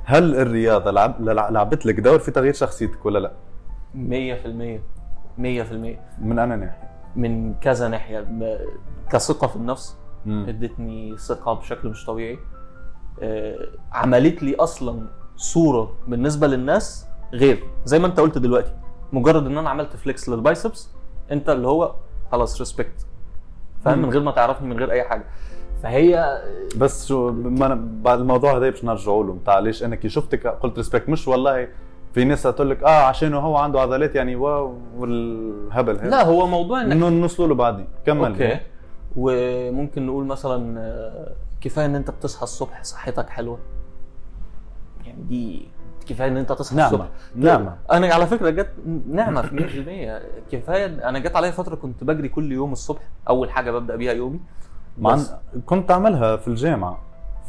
هل 0.03 0.35
الرياضة 0.35 0.91
لعب... 0.91 1.21
لع- 1.21 1.49
لعبت 1.49 1.85
لك 1.85 1.99
دور 1.99 2.19
في 2.19 2.31
تغيير 2.31 2.53
شخصيتك 2.53 3.05
ولا 3.05 3.19
لا؟ 3.19 3.31
100% 3.95 3.97
100% 3.97 5.39
من 6.21 6.39
أنا 6.39 6.55
ناحية. 6.55 6.89
من 7.15 7.53
كذا 7.53 7.87
ناحية. 7.87 8.27
كثقة 9.09 9.47
في 9.47 9.55
النفس. 9.55 9.97
ادتني 10.27 11.17
ثقة 11.17 11.53
بشكل 11.53 11.89
مش 11.89 12.05
طبيعي. 12.05 12.39
آه، 13.21 13.67
عملت 13.91 14.43
لي 14.43 14.55
أصلا 14.55 15.07
صورة 15.35 15.93
بالنسبة 16.07 16.47
للناس 16.47 17.07
غير. 17.33 17.63
زي 17.85 17.99
ما 17.99 18.07
انت 18.07 18.19
قلت 18.19 18.37
دلوقتي. 18.37 18.71
مجرد 19.13 19.45
إن 19.45 19.57
أنا 19.57 19.69
عملت 19.69 19.95
flex 19.95 20.29
لل 20.29 20.44
biceps 20.44 20.89
أنت 21.31 21.49
اللي 21.49 21.67
هو 21.67 21.95
خلاص 22.31 22.59
respect 22.59 23.07
فاهم. 23.89 24.01
من 24.01 24.09
غير 24.09 24.21
ما 24.21 24.31
تعرفني 24.31 24.67
من 24.67 24.77
غير 24.77 24.91
أي 24.91 25.03
حاجة. 25.03 25.23
فهي 25.83 26.41
بس 26.77 27.07
شو 27.07 27.31
ما 27.31 27.65
أنا 27.65 27.87
بعد 28.01 28.19
الموضوع 28.19 28.57
هذا 28.57 28.69
باش 28.69 28.85
نرجعوا 28.85 29.23
له. 29.23 29.33
بتاع 29.33 29.59
ليش؟ 29.59 29.83
أنا 29.83 29.95
كي 29.95 30.09
شفتك 30.09 30.47
قلت 30.47 30.77
respect 30.77 31.09
مش 31.09 31.27
والله 31.27 31.67
في 32.13 32.23
ناس 32.25 32.47
هتقول 32.47 32.69
لك 32.69 32.83
آه 32.83 33.03
عشان 33.03 33.33
هو 33.33 33.57
عنده 33.57 33.81
عضلات 33.81 34.15
يعني 34.15 34.35
wow 34.35 34.77
والهبل 34.97 35.99
هذا. 35.99 36.09
لا 36.09 36.23
هو 36.25 36.47
موضوع 36.47 36.81
إنك 36.81 36.95
نوصلوا 36.95 37.47
له 37.47 37.55
بعدين 37.55 37.87
كمل. 38.05 38.31
Okay. 38.31 38.59
وممكن 39.15 40.05
نقول 40.05 40.25
مثلا 40.25 40.79
آه، 40.79 41.31
كفاية 41.61 41.85
إن 41.85 41.95
أنت 41.95 42.11
بتصحى 42.11 42.43
الصبح 42.43 42.83
صحتك 42.83 43.29
حلوة. 43.29 43.59
يعني 45.05 45.21
دي 45.21 45.67
كفاية 46.09 46.27
إن 46.27 46.37
أنت 46.37 46.51
تصحى 46.51 46.75
نعمة 46.75 46.87
الصبح. 46.89 47.07
نعمة. 47.35 47.75
أنا 47.91 48.13
على 48.13 48.27
فكرة 48.27 48.49
جت 48.49 48.71
نعمة 49.09 49.41
100% 49.41 50.21
كفاية 50.51 50.85
أنا 51.09 51.19
جت 51.19 51.35
عليا 51.35 51.51
فترة 51.51 51.75
كنت 51.75 52.03
بجري 52.03 52.29
كل 52.29 52.51
يوم 52.51 52.71
الصبح. 52.71 52.99
أول 53.29 53.51
حاجة 53.51 53.71
ببدأ 53.71 53.95
بيها 53.95 54.13
يومي. 54.13 54.39
مع 54.99 55.13
بس. 55.15 55.31
كنت 55.65 55.91
أعملها 55.91 56.37
في 56.37 56.47
الجامعة 56.47 56.99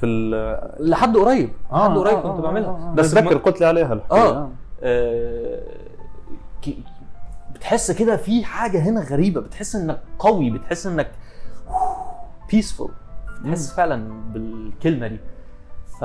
في 0.00 0.06
ال 0.06 0.90
لحد 0.90 1.16
قريب 1.16 1.50
لحد 1.72 1.98
قريب 1.98 2.18
كنت 2.18 2.40
بعملها. 2.40 2.92
بس 2.94 3.12
بتذكر 3.14 3.34
ما- 3.34 3.40
قلت 3.40 3.60
لي 3.60 3.66
عليها 3.66 3.92
الحكاية. 3.92 4.20
آه. 4.22 4.50
آه، 4.82 5.60
ك- 6.62 6.76
بتحس 7.54 7.90
كده 7.90 8.16
في 8.16 8.44
حاجة 8.44 8.78
هنا 8.88 9.00
غريبة. 9.00 9.40
بتحس 9.40 9.76
إنك 9.76 10.00
قوي 10.18 10.50
بتحس 10.50 10.86
إنك 10.86 11.10
بيسفول 12.50 12.90
بتحس 13.40 13.72
فعلا 13.74 14.22
بالكلمة 14.32 15.06
دي. 15.06 15.20
ف 16.00 16.04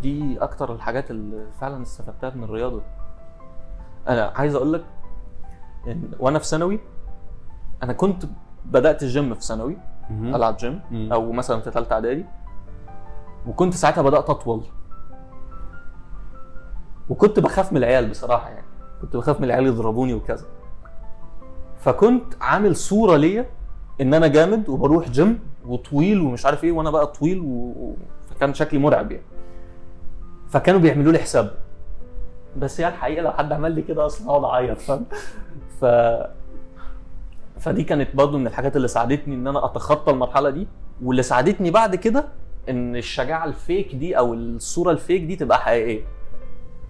دي 0.00 0.38
أكتر 0.42 0.72
الحاجات 0.72 1.10
اللي 1.10 1.46
فعلا 1.60 1.82
استفدتها 1.82 2.30
من 2.30 2.44
الرياضة 2.44 2.82
أنا 4.08 4.32
عايز 4.36 4.54
أقول 4.54 4.72
لك 4.72 4.84
إن 5.86 6.10
وأنا 6.18 6.38
في 6.38 6.44
ثانوي 6.46 6.80
أنا 7.82 7.92
كنت 7.92 8.24
بدأت 8.64 9.02
الجيم 9.02 9.34
في 9.34 9.40
ثانوي. 9.42 9.76
ألعب 10.10 10.56
جيم 10.56 10.80
مم. 10.90 11.12
أو 11.12 11.32
مثلا 11.32 11.60
في 11.60 11.70
ثالثه 11.70 11.94
إعدادي 11.94 12.24
وكنت 13.46 13.74
ساعتها 13.74 14.02
بدأت 14.02 14.30
أطول 14.30 14.62
وكنت 17.08 17.40
بخاف 17.40 17.72
من 17.72 17.78
العيال 17.78 18.10
بصراحة 18.10 18.48
يعني 18.50 18.66
كنت 19.02 19.16
بخاف 19.16 19.38
من 19.38 19.44
العيال 19.44 19.66
يضربوني 19.66 20.14
وكذا 20.14 20.46
فكنت 21.78 22.34
عامل 22.40 22.76
صورة 22.76 23.16
ليا 23.16 23.46
إن 24.00 24.14
أنا 24.14 24.26
جامد 24.26 24.68
وبروح 24.68 25.08
جيم 25.08 25.40
وطويل 25.66 26.20
ومش 26.20 26.46
عارف 26.46 26.64
إيه 26.64 26.72
وأنا 26.72 26.90
بقى 26.90 27.06
طويل. 27.06 27.40
و- 27.40 27.96
فكان 28.30 28.54
شكلي 28.54 28.80
مرعب 28.80 29.12
يعني 29.12 29.24
فكانوا 30.52 30.80
بيعملوا 30.80 31.12
لي 31.12 31.18
حساب. 31.18 31.50
بس 32.56 32.80
هي 32.80 32.88
الحقيقة 32.88 33.22
لو 33.22 33.30
حد 33.30 33.52
عمل 33.52 33.72
لي 33.72 33.82
كده 33.82 34.06
أصلا 34.06 34.30
اقعد 34.30 34.44
أعيط 34.44 34.78
فاهم؟ 34.78 35.04
ف 35.80 35.84
فدي 37.60 37.84
كانت 37.84 38.16
برضه 38.16 38.38
من 38.38 38.46
الحاجات 38.46 38.76
اللي 38.76 38.88
ساعدتني 38.88 39.34
إن 39.34 39.46
أنا 39.46 39.64
أتخطى 39.64 40.12
المرحلة 40.12 40.50
دي. 40.50 40.68
واللي 41.02 41.22
ساعدتني 41.22 41.70
بعد 41.70 41.94
كده 41.94 42.24
إن 42.68 42.96
الشجاعة 42.96 43.44
الفيك 43.44 43.94
دي 43.94 44.18
أو 44.18 44.34
الصورة 44.34 44.90
الفيك 44.90 45.22
دي 45.22 45.36
تبقى 45.36 45.58
حقيقية. 45.58 46.04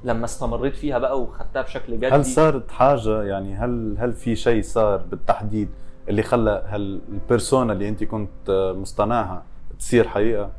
لما 0.05 0.25
استمريت 0.25 0.77
فيها 0.77 0.99
بقى 0.99 1.21
وخدتها 1.21 1.63
بشكل 1.63 1.97
جدي. 1.97 2.09
هل 2.09 2.25
صارت 2.25 2.71
حاجة 2.71 3.23
يعني 3.23 3.55
هل 3.55 3.97
هل 3.99 4.13
في 4.13 4.37
شيء 4.37 4.63
صار 4.63 4.97
بالتحديد 4.97 5.69
اللي 6.09 6.23
خلى 6.23 6.63
هل 6.67 7.01
البيرسونا 7.13 7.73
اللي 7.73 7.89
أنت 7.89 8.05
كنت 8.05 8.73
مصطنعها 8.77 9.43
تصير 9.79 10.09
حقيقة؟ 10.09 10.51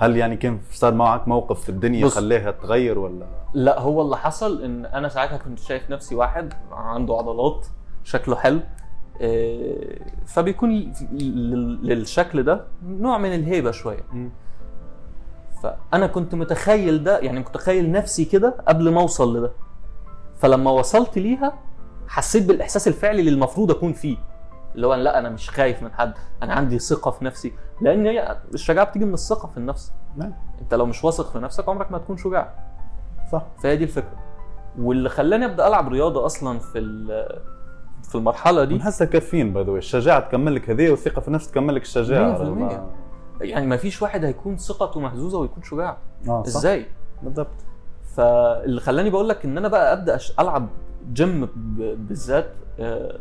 هل 0.00 0.16
يعني 0.16 0.36
كان 0.36 0.58
صار 0.72 0.94
معك 0.94 1.28
موقف 1.28 1.60
في 1.60 1.68
الدنيا. 1.68 2.08
خلاها 2.08 2.50
تغير 2.50 2.98
ولا؟ 2.98 3.26
لا 3.54 3.80
هو 3.80 4.02
اللي 4.02 4.16
حصل 4.16 4.62
إن 4.62 4.86
أنا 4.86 5.08
ساعتها 5.08 5.36
كنت 5.36 5.58
شايف 5.58 5.90
نفسي 5.90 6.14
واحد 6.14 6.52
عنده 6.72 7.14
عضلات 7.16 7.66
شكله 8.04 8.36
حلو 8.36 8.60
إيه، 9.20 9.98
فبيكون 10.26 10.70
لل- 11.12 11.86
للشكل 11.86 12.42
ده 12.42 12.64
نوع 12.84 13.18
من 13.18 13.34
الهيبة 13.34 13.70
شوية. 13.70 14.04
فأنا 15.62 16.06
كنت 16.06 16.34
متخيل 16.34 17.04
ده 17.04 17.18
يعني 17.18 17.40
متخيل 17.40 17.92
نفسي 17.92 18.24
كده 18.24 18.54
قبل 18.68 18.88
ما 18.92 19.00
أوصل 19.00 19.36
لده. 19.36 19.52
فلما 20.36 20.70
وصلت 20.70 21.18
ليها 21.18 21.52
حسيت 22.08 22.42
بالإحساس 22.44 22.88
الفعلي 22.88 23.20
اللي 23.20 23.30
المفروض 23.30 23.70
أكون 23.70 23.92
فيه. 23.92 24.16
اللي 24.78 24.86
هو 24.86 24.94
لا 24.94 25.18
أنا 25.18 25.28
مش 25.28 25.50
خايف 25.50 25.82
من 25.82 25.92
حد 25.92 26.12
أنا 26.42 26.52
عندي 26.54 26.78
ثقة 26.78 27.10
في 27.10 27.24
نفسي. 27.24 27.52
لأن 27.80 28.06
هي 28.06 28.36
الشجاعة 28.54 28.86
بتيجي 28.86 29.04
من 29.04 29.14
الثقة 29.14 29.48
في 29.48 29.56
النفس. 29.56 29.92
نعم. 30.16 30.32
أنت 30.60 30.74
لو 30.74 30.86
مش 30.86 31.04
واثق 31.04 31.30
في 31.32 31.38
نفسك 31.38 31.68
عمرك 31.68 31.90
ما 31.92 31.96
هتكون 31.98 32.16
شجاع. 32.16 32.54
صح. 33.32 33.46
فهي 33.62 33.76
دي 33.76 33.84
الفكرة. 33.84 34.18
واللي 34.78 35.08
خلاني 35.08 35.44
أبدأ 35.44 35.68
ألعب 35.68 35.88
رياضة 35.88 36.26
أصلا 36.26 36.58
في 36.58 36.78
ال- 36.78 37.42
في 38.02 38.14
المرحلة 38.14 38.64
دي 38.64 38.74
بنحسها 38.74 39.04
كافيين 39.06 39.52
باي 39.52 39.64
ذا 39.64 39.70
الشجاعة 39.72 40.20
تكمل 40.20 40.54
لك 40.54 40.70
هذه 40.70 40.90
والثقة 40.90 41.20
في 41.20 41.28
النفس 41.28 41.50
تكمل 41.50 41.74
لك 41.74 41.82
الشجاعة. 41.82 42.38
100%. 42.38 42.42
ما- 42.42 42.88
يعني 43.40 43.66
ما 43.66 43.76
فيش 43.76 44.02
واحد 44.02 44.24
هيكون 44.24 44.56
ثقته 44.56 45.00
مهزوزة 45.00 45.38
ويكون 45.38 45.62
شجاع. 45.62 45.96
آه 46.28 46.42
صح. 46.42 46.56
إزاي؟ 46.56 46.86
بالضبط. 47.22 47.48
فاللي 48.16 48.80
خلاني 48.80 49.10
بقول 49.10 49.28
لك 49.28 49.44
إن 49.44 49.58
أنا 49.58 49.68
بقى 49.68 49.92
أبدأ 49.92 50.18
ألعب 50.40 50.68
جيم 51.12 51.48
بالذات 52.08 52.50
آه، 52.80 53.18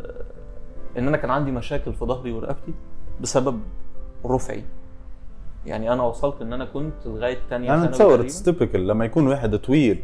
إن 0.97 1.07
أنا 1.07 1.17
كان 1.17 1.29
عندي 1.29 1.51
مشاكل 1.51 1.93
في 1.93 2.05
ظهري 2.05 2.31
ورقبتي 2.31 2.73
بسبب 3.21 3.59
رفعي 4.25 4.63
يعني 5.65 5.93
أنا 5.93 6.03
وصلت 6.03 6.41
إن 6.41 6.53
أنا 6.53 6.65
كنت 6.65 6.93
لغاية 7.05 7.37
تانية 7.49 7.73
أنا 7.73 7.83
اتصور. 7.85 8.21
it's 8.21 8.49
لما 8.73 9.05
يكون 9.05 9.27
واحد 9.27 9.55
طويل 9.55 10.03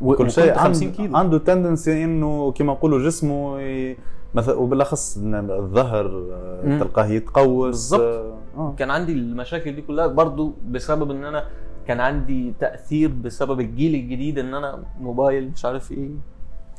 و- 0.00 0.14
كل 0.14 0.14
وكنت 0.14 0.30
شيء 0.30 0.54
50 0.54 0.88
عنده, 0.88 0.96
كيلو 0.96 1.16
عنده 1.16 1.38
tendency 1.38 2.04
إنه 2.04 2.52
كما 2.52 2.72
نقولوا 2.72 2.98
جسمه 2.98 3.60
ي... 3.60 3.96
مثلا 4.34 4.54
وبالأخص 4.54 5.16
الظهر 5.16 6.06
آه،. 6.32 6.78
تلقاه 6.78 7.06
يتقوس 7.06 7.66
بالظبط. 7.68 8.00
آه، 8.00 8.34
آه. 8.56 8.74
كان 8.78 8.90
عندي 8.90 9.12
المشاكل 9.12 9.74
دي 9.74 9.82
كلها 9.82 10.06
برضو 10.06 10.52
بسبب 10.68 11.10
إن 11.10 11.24
أنا 11.24 11.44
كان 11.86 12.00
عندي 12.00 12.54
تأثير 12.60 13.08
بسبب 13.08 13.60
الجيل 13.60 13.94
الجديد 13.94 14.38
إن 14.38 14.54
أنا 14.54 14.82
موبايل 15.00 15.50
مش 15.50 15.64
عارف 15.64 15.92
إيه 15.92 16.10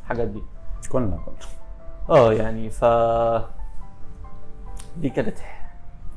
الحاجات 0.01 0.27
دي 0.27 0.41
كلنا 0.91 1.07
كلنا 1.25 1.60
آه 2.09 2.33
يعني 2.33 2.69
ف 2.69 2.85
دي 4.97 5.09
كانت 5.09 5.37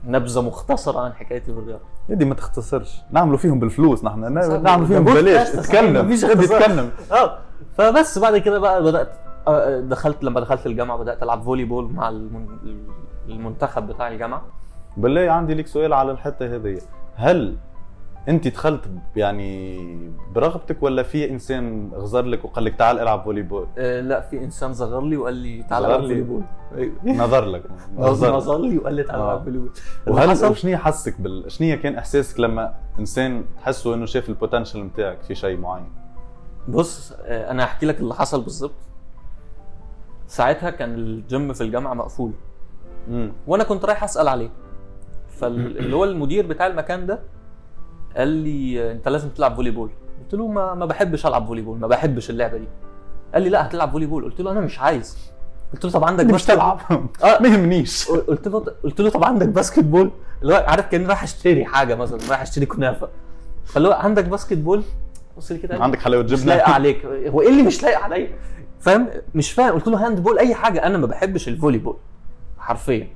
نبذة 0.04 0.42
مختصرة 0.42 1.00
عن 1.00 1.12
حكايتي 1.12 1.52
بالرياضه 1.52 1.82
يدي 2.08 2.24
ما 2.24 2.34
تختصرش. 2.34 3.00
نعملوا 3.10 3.38
فيهم 3.38 3.58
بالفلوس 3.58 4.04
نحن. 4.04 4.32
نعملوا 4.62 4.86
فيهم 4.86 5.04
ببلاش. 5.04 5.48
اتكلم. 5.48 6.10
اتكلم 6.12 6.90
آه 7.12 7.38
فبس 7.78 8.18
بعد 8.18 8.36
كده 8.36 8.58
بقى 8.58 8.82
بدأت 8.82 9.08
آه، 9.48 9.80
دخلت 9.80 10.24
لما 10.24 10.40
دخلت 10.40 10.66
الجامعة 10.66 10.98
بدأت 10.98 11.22
ألعب 11.22 11.42
volleyball 11.42 11.92
مع 11.92 12.08
المن- 12.08 12.86
المنتخب 13.28 13.86
بتاع 13.86 14.08
الجامعة. 14.08 14.42
بالله 14.96 15.30
عندي 15.30 15.54
لك 15.54 15.66
سؤال 15.66 15.92
على 15.92 16.12
الحتة 16.12 16.54
هذه 16.56 16.78
هل 17.14 17.56
انت 18.28 18.48
دخلت 18.48 18.90
يعني 19.16 19.78
برغبتك 20.34 20.82
ولا 20.82 21.02
في 21.02 21.30
انسان 21.30 21.90
غزر 21.94 22.24
لك 22.24 22.44
وقال 22.44 22.64
لك 22.64 22.74
تعال 22.74 22.98
العب 22.98 23.24
volleyball؟ 23.24 23.66
آه 23.78 24.00
لا 24.00 24.20
في 24.20 24.44
انسان 24.44 24.74
صغر 24.74 25.00
لي 25.02 25.16
وقال 25.16 25.34
لي 25.34 25.62
تعالى 25.62 25.86
صغر 25.86 25.96
العب 25.96 26.08
لي؟ 26.08 26.24
volleyball. 26.24 27.16
نظر 27.16 27.44
لك. 27.44 27.62
نظر. 27.96 28.58
لي 28.58 28.78
وقال 28.78 28.94
لي 28.94 29.02
تعالى 29.02 29.22
آه. 29.22 29.26
العب 29.26 29.44
volleyball. 29.44 29.70
وهل 30.06 30.56
شنو 30.56 30.76
حسك 30.76 31.20
بال 31.20 31.52
شنو 31.52 31.78
كان 31.78 31.96
إحساسك 31.96 32.40
لما 32.40 32.74
إنسان 32.98 33.44
تحسه 33.58 33.94
إنه 33.94 34.06
شاف 34.06 34.28
ال 34.28 34.34
potential 34.34 34.80
نتاعك 34.82 35.22
في 35.22 35.34
شيء 35.34 35.56
معين؟ 35.58 35.92
بص 36.68 37.12
آه، 37.12 37.50
أنا 37.50 37.64
هحكي 37.64 37.86
لك 37.86 38.00
اللي 38.00 38.14
حصل 38.14 38.42
بالظبط. 38.42 38.74
ساعتها 40.26 40.70
كان 40.70 40.94
الجيم 40.94 41.52
في 41.52 41.60
الجامعة 41.60 41.94
مقفول. 41.94 42.32
امم 43.08 43.32
وأنا 43.46 43.64
كنت 43.64 43.84
رايح 43.84 44.04
أسأل 44.04 44.28
عليه. 44.28 44.50
فاللي 45.28 45.96
هو 45.96 46.04
المدير 46.04 46.46
بتاع 46.46 46.66
المكان 46.66 47.06
ده 47.06 47.20
قال 48.16 48.28
لي 48.28 48.92
أنت 48.92 49.08
لازم 49.08 49.28
تلعب 49.28 49.54
volleyball. 49.54 49.90
قلت 50.22 50.34
له 50.34 50.46
ما, 50.46 50.74
ما 50.74 50.86
بحبش 50.86 51.26
ألعب 51.26 51.46
volleyball 51.46 51.78
ما 51.78 51.86
بحبش 51.86 52.30
اللعبة 52.30 52.58
دي. 52.58 52.68
قال 53.34 53.42
لي 53.42 53.48
لا 53.48 53.66
هتلعب 53.66 53.90
volleyball. 53.92 54.24
قلت 54.24 54.40
له 54.40 54.50
أنا 54.52 54.60
مش 54.60 54.78
عايز. 54.80 55.18
قلت 55.72 55.84
له 55.84 55.90
طب 55.90 56.04
عندك 56.04 56.24
مش؟ 56.26 56.44
تلعب. 56.44 56.80
آه. 56.90 57.38
ما 57.42 57.48
يهمنيش. 57.48 58.08
قلت 58.08 58.48
له 58.48 58.64
قلت 58.84 59.00
له 59.00 59.10
طب 59.10 59.24
عندك 59.24 59.48
basketball؟ 59.48 60.10
اللي 60.42 60.54
هو 60.54 60.64
عارف 60.68 60.86
كأني 60.86 61.06
رايح 61.06 61.22
أشتري 61.22 61.64
حاجة 61.64 61.94
مثلا 61.94 62.18
رايح 62.28 62.42
أشتري 62.42 62.66
كنافة. 62.66 63.08
فاللي 63.64 63.88
هو 63.88 63.92
عندك 63.92 64.24
basketball؟ 64.24 64.82
بص 65.36 65.52
لي 65.52 65.58
كده. 65.58 65.82
عندك 65.84 65.98
حلاوة 65.98 66.22
مش 66.22 66.30
جبنة. 66.30 66.44
لايقه 66.54 66.72
عليك. 66.78 67.06
هو 67.06 67.40
إيه 67.40 67.48
اللي 67.48 67.62
مش 67.62 67.82
لايق 67.82 67.98
عليا؟ 67.98 68.28
فاهم؟ 68.80 69.08
مش 69.34 69.52
فاهم. 69.52 69.72
قلت 69.74 69.88
له 69.88 70.06
handball 70.06 70.38
أي 70.38 70.54
حاجة. 70.54 70.86
أنا 70.86 70.98
ما 70.98 71.06
بحبش 71.06 71.48
ال 71.48 71.78
volleyball. 71.78 71.96
حرفيا. 72.58 73.08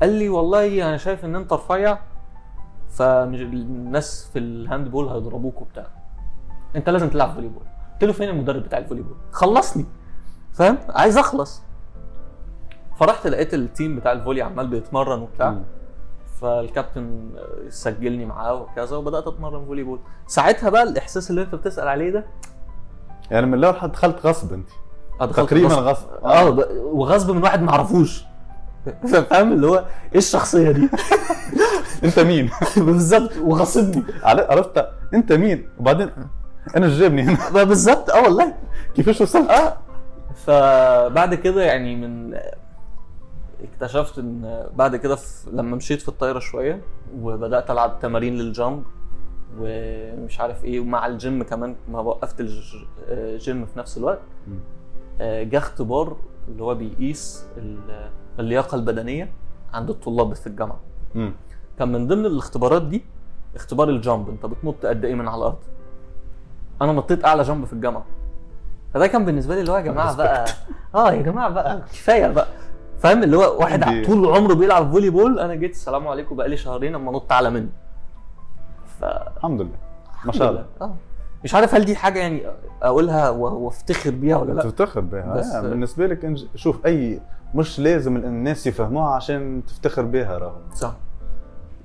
قال 0.00 0.10
لي 0.12 0.28
والله 0.28 0.88
أنا 0.88 0.96
شايف 0.96 1.24
إن 1.24 1.36
أنت 1.36 1.52
رفيع 1.52 1.98
فمش 2.92 3.40
الناس 3.40 4.30
في 4.32 4.38
ال 4.38 4.88
handball 4.88 5.08
هيضربوك 5.08 5.60
وبتاع. 5.62 5.86
انت 6.76 6.88
لازم 6.88 7.08
تلعب 7.08 7.32
volleyball 7.34 7.62
قلت 7.92 8.04
له 8.04 8.12
فين 8.12 8.28
المدرب 8.28 8.62
بتاع 8.62 8.78
ال 8.78 9.02
volleyball 9.02 9.16
خلصني. 9.32 9.86
فاهم؟ 10.52 10.78
عايز 10.88 11.18
اخلص. 11.18 11.62
فرحت 13.00 13.26
لقيت 13.26 13.54
ال 13.54 13.62
team 13.62 13.96
بتاع 13.96 14.12
ال 14.12 14.16
volley 14.16 14.42
عمال 14.42 14.66
بيتمرن 14.66 15.22
وبتاع. 15.22 15.56
فالكابتن 16.40 17.30
سجلني 17.68 18.24
معاه 18.26 18.54
وكذا 18.54 18.96
وبدأت 18.96 19.26
أتمرن 19.26 19.64
فولي 19.64 19.82
بول 19.82 19.98
ساعتها 20.26 20.70
بقى 20.70 20.82
الإحساس 20.82 21.30
اللي 21.30 21.42
أنت 21.42 21.54
بتسأل 21.54 21.88
عليه 21.88 22.10
ده 22.10 22.24
يعني 23.30 23.46
من 23.46 23.54
الأول 23.54 23.88
دخلت 23.90 24.26
غصب 24.26 24.52
أنت. 24.52 24.68
آه، 25.20 25.24
دخلت 25.26 25.48
تقريبا 25.50 25.74
غصب. 25.74 26.06
آه 26.24 26.50
ب- 26.50 26.68
وغصب 26.82 27.30
من 27.30 27.42
واحد 27.42 27.62
ما 27.62 27.70
اعرفوش 27.70 28.24
فاهم؟ 29.30 29.52
اللي 29.52 29.66
هو 29.66 29.76
إيه 30.12 30.18
الشخصية 30.18 30.70
دي؟ 30.70 30.88
انت 32.04 32.18
مين؟ 32.18 32.50
بالظبط 32.86 33.36
وغصبني 33.36 34.02
عرفت 34.24 34.88
انت 35.14 35.32
مين؟ 35.32 35.68
وبعدين 35.78 36.10
أنا 36.76 36.86
إيش 36.86 36.94
جابني 36.94 37.22
هنا 37.22 37.62
بالظبط 37.64 38.10
آه 38.10 38.22
والله 38.22 38.54
كيفاش 38.94 39.20
وصلت؟ 39.20 39.50
آه 39.50 39.76
فبعد 40.34 41.34
كده 41.34 41.62
يعني 41.62 41.96
من 41.96 42.38
اكتشفت 43.62 44.18
إن 44.18 44.66
بعد 44.76 44.96
كده 44.96 45.16
في... 45.16 45.50
لما 45.52 45.76
مشيت 45.76 46.00
في 46.02 46.08
الطايرة 46.08 46.38
شوية 46.38 46.80
وبدأت 47.20 47.70
ألعب 47.70 47.98
تمارين 48.02 48.34
لل 48.38 48.53
jump 48.53 48.82
ومش 49.58 50.40
عارف 50.40 50.64
إيه 50.64 50.80
ومع 50.80 51.06
الجيم 51.06 51.42
كمان 51.42 51.76
ما 51.88 52.00
وقفت 52.00 52.40
الج- 52.40 52.84
الجيم 53.08 53.66
في 53.66 53.78
نفس 53.78 53.98
الوقت. 53.98 54.18
آه، 55.20 55.42
جه 55.42 55.58
اختبار 55.58 56.16
اللي 56.48 56.62
هو 56.62 56.74
بيقيس 56.74 57.46
ال- 57.58 58.10
اللياقة 58.38 58.74
البدنية 58.74 59.32
عند 59.74 59.90
الطلاب 59.90 60.34
في 60.34 60.46
الجامعة 60.46 60.80
مم. 61.14 61.32
كان 61.82 61.92
من 61.92 62.06
ضمن 62.06 62.26
الاختبارات 62.26 62.82
دي 62.82 63.04
اختبار 63.54 63.88
ال 63.88 63.95
jump. 63.95 64.28
انت 64.28 64.46
بتنط 64.46 64.86
قد 64.86 65.04
إيه 65.04 65.14
من 65.14 65.28
على 65.28 65.36
الأرض؟ 65.38 65.58
أنا 66.82 66.92
نطيت 66.92 67.24
أعلى 67.24 67.42
jump 67.42 67.64
في 67.64 67.72
الجامعة. 67.72 68.04
فده 68.94 69.06
كان 69.06 69.24
بالنسبة 69.24 69.54
لي 69.54 69.60
اللي 69.60 69.72
هو 69.72 69.76
يا 69.76 69.80
جماعة 69.82 70.16
بقى 70.16 70.44
آه 70.94 71.12
يا 71.12 71.22
جماعة 71.22 71.48
بقى 71.48 71.80
كفاية 71.92 72.26
بقى. 72.26 72.46
فاهم؟ 72.98 73.22
اللي 73.22 73.36
هو 73.36 73.58
واحد 73.60 74.04
طول 74.06 74.26
عمره 74.36 74.54
بيلعب 74.54 74.92
فولي 74.92 75.10
بول 75.10 75.38
أنا 75.40 75.54
جيت 75.54 75.70
السلام 75.70 76.08
عليكم 76.08 76.36
بقى 76.36 76.48
لي 76.48 76.56
شهرين 76.56 76.94
أما 76.94 77.12
نط 77.12 77.32
أعلى 77.32 77.50
منه. 77.50 77.68
ف 79.00 79.04
الحمد 79.36 79.60
لله. 79.60 79.76
ما 80.24 80.32
شاء 80.32 80.50
الله. 80.50 80.64
آه. 80.80 80.94
مش 81.44 81.54
عارف 81.54 81.74
هل 81.74 81.84
دي 81.84 81.96
حاجة 81.96 82.18
يعني 82.18 82.42
أقولها 82.82 83.30
وافتخر 83.30 84.10
بيها 84.10 84.36
ولا 84.36 84.52
لأ؟ 84.52 84.62
تفتخر 84.62 85.00
بها 85.00 85.34
بس- 85.34 85.46
بس 85.56 85.56
بالنسبة 85.56 86.06
لك. 86.06 86.34
شوف 86.54 86.86
أي 86.86 87.20
مش 87.54 87.80
لازم 87.80 88.16
الناس 88.16 88.66
يفهموها 88.66 89.14
عشان 89.14 89.62
تفتخر 89.66 90.02
بها 90.02 90.38
راهو 90.38 90.56
صح. 90.74 90.92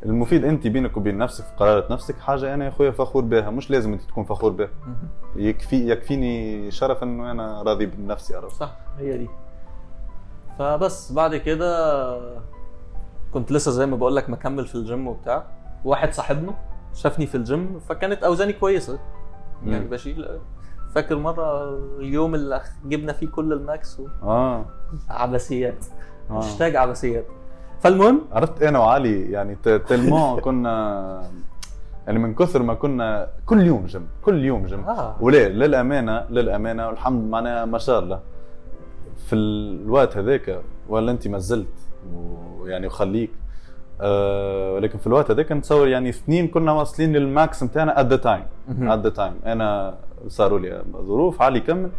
المفيد 0.05 0.45
انت 0.45 0.67
بينك 0.67 0.97
وبين 0.97 1.17
نفسك 1.17 1.43
في 1.43 1.51
قرارة 1.57 1.93
نفسك 1.93 2.19
حاجة 2.19 2.53
أنا 2.53 2.63
يا 2.63 2.69
أخويا 2.69 2.91
فخور 2.91 3.23
بها 3.23 3.49
مش 3.49 3.71
لازم 3.71 3.93
أنت 3.93 4.01
تكون 4.01 4.23
فخور 4.23 4.51
بها. 4.51 4.69
يكفي 5.35 5.91
يكفيني 5.91 6.71
شرف 6.71 7.03
إنه 7.03 7.31
أنا 7.31 7.61
راضي 7.61 7.85
بنفسي 7.85 8.35
عرفت 8.35 8.55
صح. 8.55 8.77
هي 8.97 9.17
دي. 9.17 9.29
فبس 10.59 11.11
بعد 11.11 11.35
كده 11.35 12.19
كنت 13.33 13.51
لسه 13.51 13.71
زي 13.71 13.85
ما 13.85 13.95
بقول 13.95 14.15
لك 14.15 14.29
مكمل 14.29 14.67
في 14.67 14.75
الجيم 14.75 15.07
وبتاع. 15.07 15.43
واحد 15.85 16.13
صاحبنا 16.13 16.53
شافني 16.93 17.25
في 17.25 17.35
الجيم 17.35 17.79
فكانت 17.79 18.23
أوزاني 18.23 18.53
كويسة. 18.53 18.99
يعني. 19.65 19.85
بشيل 19.87 20.39
فاكر 20.95 21.15
مرة 21.15 21.69
اليوم 21.99 22.35
اللي 22.35 22.61
جبنا 22.85 23.13
فيه 23.13 23.27
كل 23.27 23.53
ال 23.53 23.65
max 23.65 24.01
آه. 24.23 24.65
وعبثيات 25.09 25.85
آه. 26.29 26.33
هاشتاج 26.37 26.75
عبثيات. 26.75 27.25
فالمهم؟ 27.79 28.21
عرفت 28.31 28.63
أنا 28.63 28.79
وعلي 28.79 29.31
يعني 29.31 29.55
تلمون 29.87 30.39
كنا 30.45 31.23
يعني 32.07 32.19
من 32.19 32.35
كثر 32.35 32.63
ما 32.63 32.73
كنا 32.73 33.27
كل 33.45 33.61
يوم 33.61 33.85
جيم 33.85 34.07
كل 34.21 34.45
يوم 34.45 34.65
جيم 34.65 34.79
آه. 34.79 35.15
وليه؟ 35.21 35.47
للأمانة 35.47 36.25
للأمانة 36.29 36.87
والحمد 36.87 37.29
معناها 37.29 37.65
ما 37.65 37.77
شاء 37.77 37.99
الله. 37.99 38.19
في 39.27 39.35
الوقت 39.35 40.17
هذاك 40.17 40.61
ولا 40.89 41.11
أنت 41.11 41.27
ما 41.27 41.37
زلت 41.39 41.67
ويعني 42.13 42.87
وخليك 42.87 43.31
أه 44.01 44.73
ولكن 44.73 44.97
في 44.97 45.07
الوقت 45.07 45.31
هذاك 45.31 45.51
نتصور 45.51 45.87
يعني 45.87 46.11
سنين 46.11 46.47
كنا 46.47 46.71
واصلين 46.71 47.13
لل 47.13 47.33
max 47.33 47.63
نتاعنا 47.63 47.99
at 48.01 48.05
the 48.05 48.15
time. 48.15 48.43
at 48.81 48.99
the 48.99 49.09
time 49.09 49.33
أنا 49.45 49.97
صاروا 50.27 50.59
لي 50.59 50.83
ظروف 50.97 51.41
علي 51.41 51.59
كمل. 51.59 51.89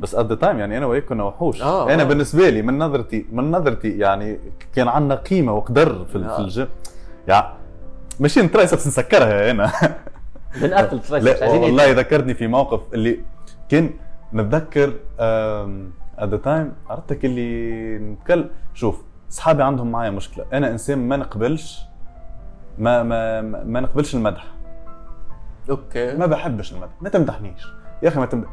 بس 0.00 0.14
at 0.14 0.26
the 0.26 0.34
time 0.34 0.58
يعني 0.58 0.78
أنا 0.78 0.86
وياك 0.86 1.04
كنا 1.04 1.24
وحوش. 1.24 1.62
آه، 1.62 1.94
أنا 1.94 2.02
آه. 2.02 2.06
بالنسبة 2.06 2.48
لي 2.48 2.62
من 2.62 2.78
نظرتي 2.78 3.26
من 3.32 3.50
نظرتي 3.50 3.98
يعني 3.98 4.38
كان 4.74 4.88
عندنا 4.88 5.14
قيمة 5.14 5.52
وقدر 5.52 6.04
في, 6.04 6.18
آه. 6.18 6.36
في 6.36 6.42
الجيم. 6.42 6.68
يعني 7.28 7.46
machine 8.20 8.50
triceps 8.50 8.86
نسكرها 8.86 9.52
هنا 9.52 9.72
بنقفل 10.60 11.00
triceps؟ 11.00 11.42
والله 11.42 11.92
ذكرتني 11.92 12.34
في 12.34 12.46
موقف 12.46 12.80
اللي 12.94 13.20
كان 13.68 13.90
نتذكر 14.34 14.92
at 16.18 16.28
the 16.28 16.36
time 16.36 16.72
عرفتك 16.90 17.24
اللي 17.24 17.98
نتكلم 17.98 18.50
شوف 18.74 19.02
أصحابي 19.30 19.62
عندهم 19.62 19.92
معايا 19.92 20.10
مشكلة. 20.10 20.44
أنا 20.52 20.70
إنسان 20.70 21.08
ما 21.08 21.16
نقبلش 21.16 21.82
ما 22.78 23.02
ما 23.02 23.40
ما 23.42 23.80
نقبلش 23.80 24.14
المدح. 24.14 24.46
okay. 25.70 26.16
ما 26.16 26.26
بحبش 26.26 26.72
المدح. 26.72 26.92
ما 27.00 27.08
تمدحنيش. 27.08 27.66
يا 28.02 28.08
أخي 28.08 28.20
ما 28.20 28.26
تمدح 28.26 28.48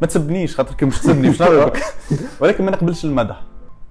ما 0.00 0.06
تسبنيش 0.06 0.56
خاطر 0.56 0.74
كي 0.74 0.84
مش 0.86 0.98
تسبني 0.98 1.28
مش 1.28 1.40
نعرفك 1.40 1.82
ولكن 2.40 2.64
ما 2.64 2.70
نقبلش 2.70 3.04
المدح. 3.04 3.42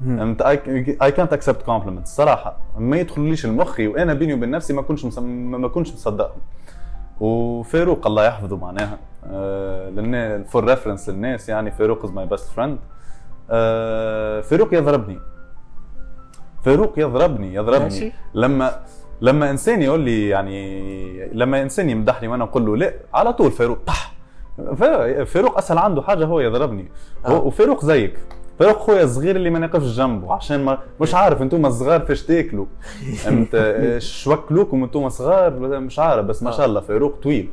فهمت 0.06 0.42
اي 0.42 1.12
كانت 1.12 1.34
اكسبت 1.34 1.62
كومبلمنتس 1.62 2.16
صراحة. 2.16 2.58
ما 2.78 2.98
يدخلوليش 2.98 3.46
لمخي 3.46 3.88
وأنا 3.88 4.14
بيني 4.14 4.34
وبين 4.34 4.52
نفسي 4.52 4.74
ما 4.74 4.82
كنتش 4.82 5.06
مص... 5.06 5.20
ما 5.20 5.68
كنتش 5.68 5.94
مصدقهم 5.94 6.42
وفاروق 7.20 8.08
الله 8.08 8.26
يحفظه 8.26 8.58
معناها. 8.58 8.98
آه 9.26 9.90
لأن 9.90 10.44
for 10.44 10.66
reference 10.66 11.10
للناس 11.10 11.50
يعني 11.50 11.72
فاروق 11.72 12.06
is 12.06 12.12
my 12.12 12.26
best 12.26 12.48
friend 12.48 12.78
فاروق 14.44 14.74
يضربني. 14.74 15.20
فاروق 16.66 17.00
يضربني 17.00 17.54
يضربني. 17.54 17.84
ماشي. 17.84 18.12
لما 18.34 18.80
لما 19.22 19.50
إنسان 19.50 19.82
يقول 19.82 20.00
لي 20.00 20.30
يعني 20.30 21.30
لما 21.34 21.62
إنسان 21.62 21.90
يمدحني 21.90 22.28
وأنا 22.28 22.44
أقول 22.44 22.66
له 22.66 22.78
لا 22.78 22.94
على 23.14 23.34
طول 23.34 23.52
فاروق 23.52 23.80
طح. 23.88 24.15
فاروق 25.26 25.58
أسهل 25.58 25.78
عنده 25.78 26.02
حاجة 26.02 26.26
هو 26.26 26.40
يضربني. 26.40 26.88
آه. 27.26 27.30
آه. 27.30 27.40
وفاروق 27.40 27.86
زيك. 27.86 28.14
فاروق 28.60 28.78
خويا 28.78 29.04
الصغير 29.04 29.36
اللي 29.36 29.50
ما 29.50 29.60
نقفش 29.60 29.86
جنبه 29.98 30.34
عشان 30.34 30.66
ما 30.66 30.78
مش 31.02 31.16
عارف 31.16 31.42
أنتم 31.42 31.66
الصغار 31.66 32.00
فاش 32.02 32.24
تاكلوا. 32.24 32.66
انت 33.28 33.96
شوكلوكم 34.00 34.84
أنتم 34.84 35.10
صغار 35.10 35.60
مش 35.60 36.00
عارف 36.00 36.26
بس 36.26 36.44
ما 36.44 36.52
شاء 36.52 36.66
الله 36.66 36.82
فاروق 36.82 37.16
طويل. 37.24 37.50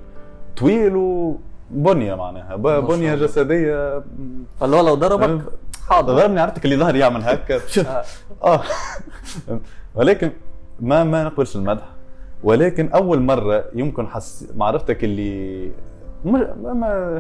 طويل 0.57 0.97
وبنية 0.97 2.15
معناها 2.15 2.57
بنية. 2.57 3.15
جسدية. 3.15 4.03
فاللي 4.61 4.77
لو 4.83 4.95
ضربك 4.95 5.43
حاضر. 5.89 6.15
ضربني 6.15 6.41
عرفتك 6.41 6.65
اللي 6.65 6.77
ظهر 6.77 6.97
يعمل 6.97 7.23
هكا. 7.23 7.57
آه. 7.81 8.05
آه. 8.45 8.63
ولكن 9.95 10.31
ما 10.81 11.05
ما 11.05 11.25
نقبلش 11.25 11.57
المدح. 11.57 11.89
ولكن 12.45 12.89
أول 12.89 13.21
مرة 13.21 13.65
يمكن 13.75 14.07
حس 14.09 14.47
معرفتك 14.57 15.05
اللي 15.05 15.71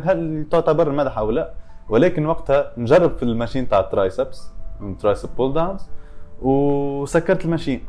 هل 0.04 0.46
تعتبر 0.50 0.88
المدح 0.88 1.18
أو 1.18 1.30
لا؟ 1.30 1.52
ولكن 1.88 2.26
وقتها 2.26 2.72
نجرب 2.76 3.16
في 3.16 3.22
ال 3.22 3.28
machine 3.28 3.68
تاع 3.68 3.80
ال 3.80 4.50
triceps، 5.00 5.28
tricep 5.36 5.52
pulldowns 5.52 5.88
وسكرت 6.42 7.44
ال 7.44 7.49
machine. 7.49 7.86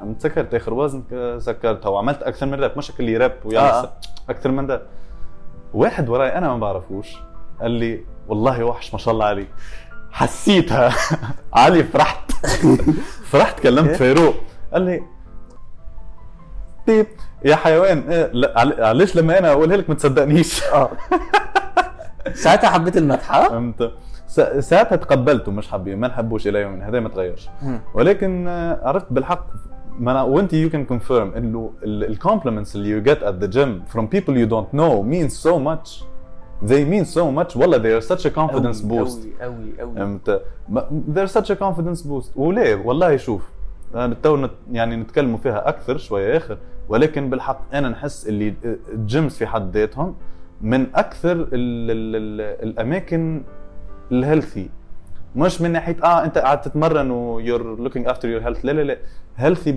عملت 0.00 0.22
سكرت 0.22 0.54
آخر 0.54 0.74
وزن 0.74 1.02
سكرتها 1.38 1.88
وعملت 1.88 2.22
أكثر 2.22 2.46
من 2.46 2.54
rep 2.54 2.78
مش 2.78 3.00
اللي 3.00 3.16
rep 3.16 3.32
ويعمل 3.44 3.68
آه. 3.68 3.82
آه. 3.82 3.92
أكثر 4.28 4.50
من 4.50 4.70
rep. 4.70 4.82
واحد 5.74 6.08
وراي 6.08 6.38
أنا 6.38 6.48
ما 6.48 6.58
بعرفوش 6.58 7.16
قال 7.60 7.70
لي 7.70 8.04
والله 8.28 8.64
وحش 8.64 8.92
ما 8.92 8.98
شاء 8.98 9.14
الله 9.14 9.24
عليك. 9.26 9.48
حسيتها. 10.10 10.92
علي 11.54 11.84
فرحت. 11.84 12.32
فرحت 13.30 13.60
كلمت 13.60 13.90
فاروق. 13.90 14.34
قال 14.72 14.82
لي 14.82 15.02
طيب. 16.86 17.06
يا 17.44 17.56
حيوان 17.56 17.98
إيه 18.10 18.30
لا 18.32 18.52
عل- 18.60 18.80
علاش 18.82 19.16
لما 19.16 19.38
أنا 19.38 19.52
أقولها 19.52 19.76
لك 19.76 19.88
ما 19.88 19.94
تصدقنيش. 19.94 20.64
آه. 20.64 20.90
ساعتها 22.34 22.70
حبيت 22.70 22.96
المدح 22.96 23.32
ها؟ 23.34 23.48
فهمت 23.48 23.90
ساعتها 24.58 24.96
تقبلته 24.96 25.52
مش 25.52 25.68
حابين 25.68 25.98
ما 25.98 26.08
نحبوش 26.08 26.46
إلى 26.48 26.60
يومنا 26.60 26.88
هذا 26.88 27.00
ما 27.00 27.08
تغيرش. 27.08 27.48
ولكن 27.94 28.48
آه، 28.48 28.80
عرفت 28.82 29.06
بالحق 29.10 29.46
ما 29.98 30.12
أنا 30.12 30.22
وأنت 30.22 30.52
you 30.52 30.70
can 30.70 30.84
confirm 30.84 31.32
إنه 31.34 31.70
ال 31.84 31.92
compliments 31.92 32.76
اللي 32.76 32.88
you 32.90 33.02
get 33.02 33.22
at 33.22 33.34
the 33.34 33.46
gym 33.46 33.82
from 33.94 34.00
people 34.16 34.32
you 34.34 34.50
don't 34.50 34.78
know 34.78 35.02
means 35.02 35.32
so 35.48 35.58
much. 35.58 36.02
They 36.68 36.84
mean 36.92 37.04
so 37.16 37.24
much. 37.38 37.56
والله 37.56 37.78
they 37.78 38.02
are 38.02 38.06
such 38.08 38.24
a 38.26 38.30
confidence 38.30 38.84
أوي، 38.84 39.04
boost. 39.04 39.42
أوي 39.42 39.72
أوي. 39.82 39.94
فهمت؟ 39.96 40.42
ما- 40.68 40.88
they're 41.14 41.30
such 41.40 41.50
a 41.50 41.56
confidence 41.58 42.02
boost. 42.06 42.36
وليه؟ 42.36 42.74
والله 42.84 43.16
شوف 43.16 43.42
تو 44.22 44.48
يعني 44.72 44.96
نتكلموا 44.96 45.38
فيها 45.38 45.68
أكثر 45.68 45.96
شوية 45.98 46.36
اخر 46.36 46.58
ولكن 46.88 47.30
بالحق 47.30 47.74
أنا 47.74 47.88
نحس 47.88 48.28
اللي 48.28 48.54
ال 48.92 49.01
gyms 49.01 49.36
في 49.36 49.46
حد 49.46 49.76
ذاتهم 49.76 50.14
من 50.60 50.86
أكثر 50.94 51.32
ال 51.32 51.48
ال 51.52 52.16
ال 52.16 52.40
الأماكن 52.68 53.42
ال 54.12 54.19
healthy 54.19 54.70
مش 55.36 55.60
من 55.60 55.70
ناحية 55.72 55.96
آه 56.04 56.24
أنت 56.24 56.38
قاعد 56.38 56.60
تتمرن 56.60 57.10
و 57.10 57.20
you're 57.20 57.80
looking 57.80 58.08
after 58.08 58.28
your 58.28 58.40
health 58.42 58.64
لا 58.64 58.72
لا 58.72 58.82
لا. 58.82 58.98
healthy 59.36 59.72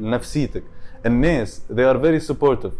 لنفسيتك. 0.00 0.62
الناس 1.06 1.62
they 1.72 1.94
are 1.94 1.98
very 1.98 2.32
supportive؟ 2.32 2.72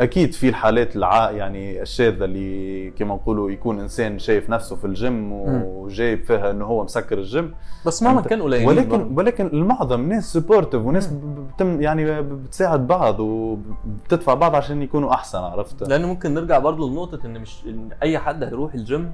أكيد 0.00 0.32
في 0.32 0.48
الحالات 0.48 0.96
الع... 0.96 1.30
يعني 1.30 1.82
الشاذة 1.82 2.24
اللي 2.24 2.90
كما 2.90 3.14
نقولوا 3.14 3.50
يكون 3.50 3.80
إنسان 3.80 4.18
شايف 4.18 4.50
نفسه 4.50 4.76
في 4.76 4.84
الجيم 4.84 5.32
وجايب 5.32 6.24
فيها 6.24 6.50
إنه 6.50 6.64
هو 6.64 6.84
مسكر 6.84 7.18
الجيم 7.18 7.54
بس 7.86 8.02
مهما 8.02 8.20
كان 8.20 8.42
قليلين 8.42 8.68
ولكن 8.68 8.88
برضه. 8.88 9.16
ولكن 9.16 9.46
المعظم 9.46 10.08
ناس 10.08 10.32
supportive 10.32 10.82
وناس 10.82 11.06
بتم 11.54 11.82
يعني 11.82 12.22
بتساعد 12.22 12.86
بعض 12.86 13.20
وبتدفع 13.20 14.34
بعض 14.34 14.54
عشان 14.54 14.82
يكونوا 14.82 15.14
أحسن 15.14 15.38
عرفت؟ 15.38 15.88
لأن 15.88 16.04
ممكن 16.04 16.34
نرجع 16.34 16.58
برضه 16.58 16.90
لنقطة 16.90 17.26
إن 17.26 17.40
مش 17.40 17.64
إن 17.66 17.88
أي 18.02 18.18
حد 18.18 18.44
هيروح 18.44 18.74
الجيم 18.74 19.12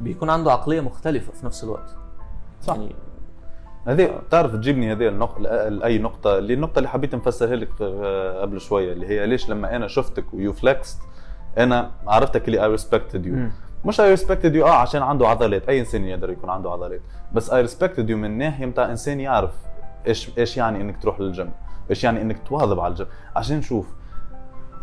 بيكون 0.00 0.30
عنده 0.30 0.52
عقلية 0.52 0.80
مختلفة 0.80 1.32
في 1.32 1.46
نفس 1.46 1.64
الوقت 1.64 1.96
صح. 2.62 2.74
يعني 2.74 2.94
هذه 3.86 4.20
تعرف 4.30 4.52
تجيبني 4.52 4.92
هذه 4.92 5.08
النقطة 5.08 5.40
لأي 5.68 5.98
نقطة؟ 5.98 6.38
اللي 6.38 6.54
النقطة 6.54 6.78
اللي 6.78 6.88
حبيت 6.88 7.14
نفسرها 7.14 7.56
لك 7.56 7.68
آه، 7.80 8.40
قبل 8.40 8.60
شوية 8.60 8.92
اللي 8.92 9.06
هي 9.06 9.26
ليش 9.26 9.50
لما 9.50 9.76
أنا 9.76 9.88
شفتك 9.88 10.34
و 10.34 10.52
you 10.52 10.67
flexed 10.67 10.98
أنا 11.58 11.90
عرفتك 12.06 12.48
اللي 12.48 12.62
I 12.64 12.70
respected 12.70 13.26
you. 13.26 13.34
مش 13.84 14.00
I 14.00 14.10
respected 14.10 14.54
you 14.54 14.66
آه 14.66 14.74
عشان 14.74 15.02
عنده 15.02 15.28
عضلات. 15.28 15.68
أي 15.68 15.80
إنسان 15.80 16.04
يقدر 16.04 16.30
يكون 16.30 16.50
عنده 16.50 16.70
عضلات. 16.70 17.00
بس 17.32 17.50
I 17.50 17.60
respected 17.60 18.10
you 18.10 18.16
من 18.16 18.38
ناحية 18.38 18.66
بتاع 18.66 18.90
إنسان 18.90 19.20
يعرف 19.20 19.50
إيش 20.06 20.38
إيش 20.38 20.56
يعني 20.56 20.80
إنك 20.80 21.02
تروح 21.02 21.20
للجيم. 21.20 21.50
إيش 21.90 22.04
يعني 22.04 22.22
إنك 22.22 22.48
تواظب 22.48 22.80
على 22.80 22.90
الجيم. 22.92 23.06
عشان 23.36 23.58
نشوف. 23.58 23.86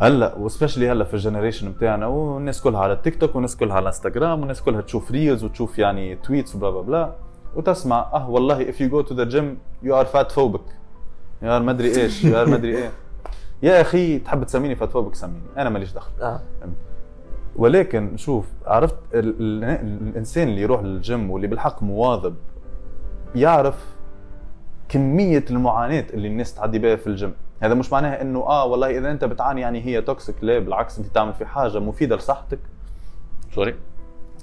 هلأ 0.00 0.34
و 0.38 0.43
especially 0.43 0.90
هلأ 0.92 1.04
في 1.04 1.14
ال 1.14 1.19
generation 1.19 1.72
بتاعنا 1.72 2.06
والناس 2.06 2.60
كلها 2.60 2.80
على 2.80 2.92
التيك 2.92 3.20
توك 3.20 3.34
والناس 3.34 3.56
كلها 3.56 3.74
على 3.76 3.82
الانستغرام 3.82 4.40
والناس 4.40 4.62
كلها 4.62 4.80
تشوف 4.80 5.10
reels 5.10 5.44
وتشوف 5.44 5.78
يعني 5.78 6.16
tweets 6.16 6.54
و 6.54 6.57
blah 6.57 6.70
blah 6.70 6.82
blah. 6.82 7.12
وتسمع 7.56 8.10
آه 8.12 8.30
والله 8.30 8.72
if 8.72 8.74
you 8.74 8.90
go 8.92 9.08
to 9.08 9.14
the 9.14 9.32
gym 9.34 9.44
you 9.84 9.92
are 9.92 10.06
fat 10.14 10.32
phobic. 10.36 10.60
يا 11.42 11.58
مدري 11.58 11.96
إيش 12.02 12.24
يا 12.24 12.44
مدري 12.44 12.76
إيه 12.76 12.90
يا 13.62 13.80
أخي 13.80 14.18
تحب 14.18 14.44
تسميني 14.44 14.76
fat 14.76 14.90
phobic 14.90 15.14
سميني. 15.14 15.40
أنا 15.58 15.70
ماليش 15.70 15.92
دخل. 15.92 16.10
آه. 16.22 16.40
ولكن 17.56 18.16
شوف 18.16 18.46
عرفت 18.66 18.96
ال- 19.14 19.64
ال- 19.64 20.08
الإنسان 20.08 20.48
اللي 20.48 20.60
يروح 20.60 20.82
للجيم 20.82 21.30
واللي 21.30 21.46
بالحق 21.46 21.82
مواظب 21.82 22.34
يعرف 23.34 23.86
كمية 24.88 25.44
المعاناة 25.50 26.04
اللي 26.14 26.28
الناس 26.28 26.54
تعدي 26.54 26.78
بها 26.78 26.96
في 26.96 27.06
الجيم. 27.06 27.34
هذا 27.60 27.74
مش 27.74 27.92
معناها 27.92 28.22
إنه 28.22 28.40
آه 28.40 28.64
والله 28.64 28.98
إذا 28.98 29.10
أنت 29.10 29.24
بتعاني 29.24 29.60
يعني 29.60 29.80
هي 29.84 30.02
toxic 30.02 30.36
لا 30.42 30.58
بالعكس 30.58 30.98
أنت 30.98 31.06
تعمل 31.06 31.32
في 31.34 31.44
حاجة 31.46 31.78
مفيدة 31.78 32.16
لصحتك. 32.16 32.58
sorry 33.54 33.74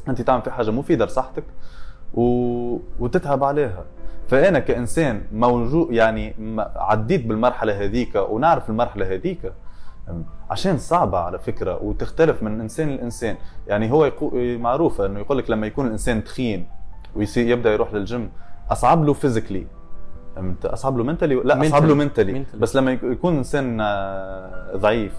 أنت 0.08 0.22
تعمل 0.22 0.41
في 0.41 0.52
حاجة 0.52 0.72
مفيدة 0.72 1.06
لصحتك. 1.06 1.43
و... 2.13 2.78
وتتعب 3.00 3.43
عليها. 3.43 3.84
فأنا 4.28 4.60
كإنسان 4.60 5.22
موجود 5.34 5.91
يعني 5.93 6.36
عديت 6.76 7.26
بالمرحلة 7.26 7.84
هذيك 7.84 8.15
ونعرف 8.30 8.69
المرحلة 8.69 9.13
هذيك. 9.13 9.54
عشان 10.50 10.78
صعبة 10.78 11.17
على 11.17 11.39
فكرة 11.39 11.84
وتختلف 11.84 12.43
من 12.43 12.62
إنسان 12.62 12.89
لإنسان. 12.89 13.36
يعني 13.67 13.91
هو 13.91 14.06
يقو... 14.06 14.32
معروفة 14.58 15.06
إنه 15.06 15.19
يقول 15.19 15.38
لك 15.38 15.50
لما 15.50 15.67
يكون 15.67 15.86
الإنسان 15.86 16.24
تخين 16.24 16.67
ويصير 17.15 17.48
يبدأ 17.48 17.74
يروح 17.74 17.93
للجيم 17.93 18.30
أصعب 18.72 19.06
له 19.06 19.13
physically 19.13 19.67
أصعب 20.65 20.98
له 20.98 21.04
mentally 21.04 21.36
لا 21.36 21.62
أصعب 21.67 21.86
له 21.86 21.93
mentally. 21.93 21.97
mentally. 21.97 22.45
بس 22.58 22.76
لما 22.76 22.91
يك- 22.91 23.04
يكون 23.04 23.38
إنسان 23.38 23.82
آه، 23.82 24.76
ضعيف. 24.76 25.13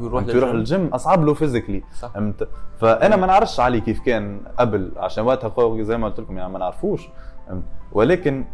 ويروح 0.00 0.24
فهمت؟ 0.24 0.34
يروح 0.34 0.50
للجيم. 0.50 0.86
أصعب 0.86 1.24
له 1.24 1.34
physically 1.34 1.82
صح. 2.00 2.08
فهمت 2.08 2.48
فأنا 2.80 3.16
ما 3.16 3.26
نعرفش 3.26 3.60
علي 3.60 3.80
كيف 3.80 4.00
كان 4.00 4.40
قبل. 4.58 4.92
عشان 4.96 5.24
وقتها 5.24 5.82
زي 5.82 5.96
ما 5.96 6.08
قلت 6.08 6.20
لكم 6.20 6.38
يعني 6.38 6.52
ما 6.52 6.58
نعرفوش؟ 6.58 7.08
ولكن 7.92 8.44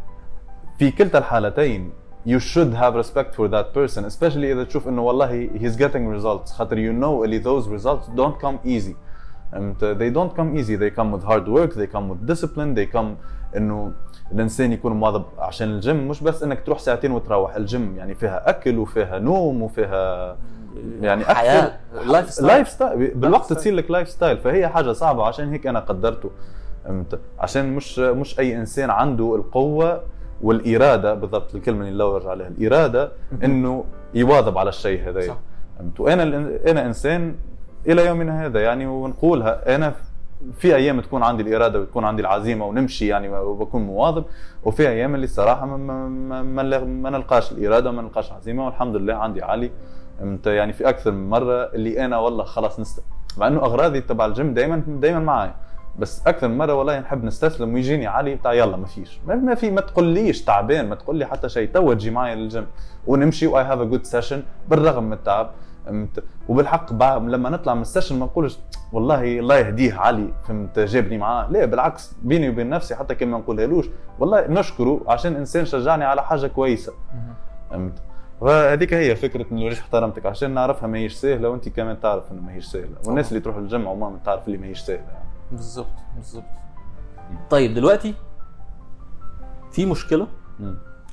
في 0.79 0.91
كلتا 0.91 1.19
الحالتين 1.19 1.93
you 2.29 2.39
should 2.39 2.73
have 2.75 2.95
respect 2.95 3.35
for 3.35 3.49
that 3.49 3.67
person 3.75 4.05
especially 4.05 4.37
إذا 4.37 4.65
تشوف 4.65 4.89
إنه 4.89 5.03
والله 5.03 5.49
he's 5.49 5.77
getting 5.77 6.21
results. 6.21 6.53
خاطر 6.53 6.77
you 6.77 7.03
know 7.03 7.25
اللي 7.25 7.43
those 7.43 7.65
results 7.67 8.07
don't 8.17 8.45
come 8.45 8.67
easy. 8.67 8.95
فهمت؟ 9.53 9.85
they 9.85 10.15
don't 10.15 10.37
come 10.37 10.57
easy. 10.59 10.77
They 10.77 10.91
come 10.99 11.13
with 11.13 11.25
hard 11.25 11.49
work. 11.49 11.75
They 11.75 11.87
come 11.87 12.09
with 12.09 12.27
discipline. 12.33 12.75
They 12.75 12.87
come 12.97 13.17
إنه 13.57 13.93
الإنسان 14.33 14.73
يكون 14.73 14.93
مواظب 14.93 15.25
عشان 15.39 15.69
الجيم. 15.69 16.09
مش 16.09 16.23
بس 16.23 16.43
إنك 16.43 16.67
تروح 16.67 16.79
ساعتين 16.79 17.13
وتروح 17.13 17.57
الجيم. 17.57 17.97
يعني 17.97 18.15
فيها 18.15 18.51
أكل 18.51 18.79
وفيها 18.79 19.19
نوم 19.19 19.63
وفيها 19.63 20.37
يعني 21.01 21.25
حياة 21.25 21.79
lifestyle 22.07 22.49
lifestyle 22.49 23.15
بالوقت. 23.15 23.53
تصير 23.53 23.75
لك 23.75 23.91
lifestyle 23.91 24.39
فهي 24.39 24.69
حاجة 24.69 24.93
صعبة 24.93 25.25
عشان 25.27 25.49
هيك 25.53 25.67
أنا 25.67 25.81
قدرته. 25.81 26.31
عشان 27.39 27.73
مش 27.75 27.99
مش 27.99 28.39
أي 28.39 28.57
إنسان 28.57 28.91
عنده 28.91 29.37
القوة 29.37 30.03
والإرادة 30.43 31.15
بالضبط 31.15 31.55
الكلمة 31.55 31.81
اللي 31.81 31.91
نلوج 31.93 32.27
عليها 32.27 32.49
الإرادة 32.49 33.13
إنه 33.45 33.85
يواظب 34.15 34.59
على 34.59 34.69
الشيء 34.69 35.09
هذا. 35.09 35.37
وأنا 35.99 36.23
أنا 36.71 36.87
إنسان 36.87 37.35
إلى 37.87 38.07
يومنا 38.07 38.47
هذا 38.47 38.61
يعني 38.61 38.87
ونقولها 38.87 39.75
أنا 39.75 39.95
في 40.59 40.77
أيام 40.77 41.01
تكون 41.01 41.23
عندي 41.23 41.43
الإرادة 41.43 41.81
وتكون 41.81 42.05
عندي 42.05 42.23
العزيمة 42.23 42.67
ونمشي 42.67 43.07
يعني 43.07 43.29
وبكون 43.29 43.83
مواظب 43.83 44.25
وفي 44.65 44.89
أيام 44.89 45.15
اللي 45.15 45.25
الصراحه 45.25 45.67
ما 45.67 45.77
ما 46.09 46.43
ما, 46.43 46.79
ما, 46.85 47.11
نلقاش 47.11 47.53
الإرادة 47.53 47.91
وما 47.91 48.03
نلقاش 48.03 48.31
العزيمه 48.31 48.67
والحمد 48.67 48.97
لله 48.97 49.15
عندي 49.15 49.43
عالي. 49.43 49.71
فهمت؟ 50.23 50.47
يعني 50.47 50.73
في 50.73 50.89
أكثر 50.89 51.11
من 51.11 51.31
مرة 51.31 51.65
اللي 51.75 52.05
أنا 52.05 52.19
والله 52.19 52.45
خلاص 52.45 52.81
نست 52.81 53.05
مع 53.39 53.47
إنه 53.47 53.61
أغراضي 53.61 54.01
تبع 54.01 54.27
الجيم 54.27 54.55
دائما 54.55 54.83
دائما 54.87 55.19
معي 55.19 55.51
بس 55.99 56.27
أكثر 56.27 56.49
من 56.49 56.59
مرة 56.59 56.75
والله 56.75 56.99
نحب 56.99 57.25
نستسلم 57.25 57.75
ويجيني 57.75 58.07
علي 58.07 58.35
بتاع 58.35 58.53
يلا 58.53 58.77
ما 58.77 58.87
فيش. 58.87 59.21
ما, 59.27 59.55
في 59.55 59.71
ما 59.71 59.81
تقوليش 59.81 60.45
تعبان 60.45 60.89
ما 60.89 60.95
تقول 60.95 61.17
لي 61.17 61.27
حتى 61.27 61.49
شيء. 61.49 61.69
تو 61.73 61.93
تجي 61.93 62.11
معي 62.11 62.35
للجيم. 62.35 62.67
ونمشي 63.07 63.47
و 63.47 63.65
I 63.65 63.68
have 63.68 63.81
a 63.81 63.85
good 63.85 64.05
session 64.05 64.43
بالرغم 64.69 65.05
من 65.05 65.13
التعب 65.13 65.51
فهمت؟ 65.87 66.25
وبالحق 66.49 66.93
بعد 66.93 67.23
لما 67.23 67.51
نطلع 67.51 67.75
من 67.75 67.83
ال 67.83 67.87
session 67.87 68.19
ما 68.19 68.27
نقولش 68.27 68.59
والله 68.93 69.39
الله 69.39 69.57
يهديه 69.57 69.95
علي 69.95 70.29
فهمت؟ 70.49 70.79
جابني 70.79 71.19
معاه. 71.19 71.51
لا 71.51 71.65
بالعكس 71.65 72.15
بيني 72.23 72.49
وبين 72.49 72.71
نفسي 72.71 72.95
حتى 72.95 73.15
كان 73.15 73.29
ما 73.29 73.39
نقولهالوش 73.39 73.87
والله 74.19 74.47
نشكره 74.49 75.01
عشان 75.09 75.37
إنسان 75.37 75.65
شجعني 75.65 76.05
على 76.05 76.23
حاجة 76.23 76.47
كويسة 76.47 76.93
فهمت؟ 77.71 78.03
وهذيك 78.43 78.95
هي 78.95 79.17
فكرة 79.17 79.47
إنه 79.53 79.69
ليش 79.69 79.81
احترمتك؟ 79.81 80.27
عشان 80.27 80.51
نعرفها 80.51 80.87
ما 80.87 80.99
هيش 80.99 81.15
سهلة 81.15 81.49
وانت 81.49 81.69
كمان 81.69 82.01
تعرف 82.01 82.33
إنه 82.33 82.43
ما 82.43 82.53
هيش 82.53 82.65
سهلة. 82.65 82.97
والناس 83.07 83.29
اللي 83.29 83.41
تروح 83.41 83.57
الجيم 83.57 83.89
عموما 83.89 84.19
تعرف 84.25 84.47
اللي 84.47 84.59
ما 84.59 84.67
هيش 84.67 84.81
سهلة. 84.81 85.01
يعني. 85.13 85.29
بالظبط. 85.51 85.87
بالظبط 86.17 86.45
طيب 87.51 87.75
دلوقتي 87.75 88.15
في 89.73 89.87
مشكلة. 89.87 90.27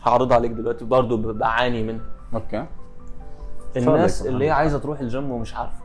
هعرضها 0.03 0.35
عليك 0.35 0.51
دلوقتي 0.51 0.85
برضه 0.85 1.33
بعاني 1.33 1.83
منها. 1.83 2.05
okay. 2.33 2.65
الناس. 3.77 4.27
اللي 4.27 4.45
هي 4.45 4.51
عايزة 4.51 4.79
تروح 4.79 4.99
الجيم 4.99 5.31
ومش 5.31 5.55
عارفة. 5.55 5.83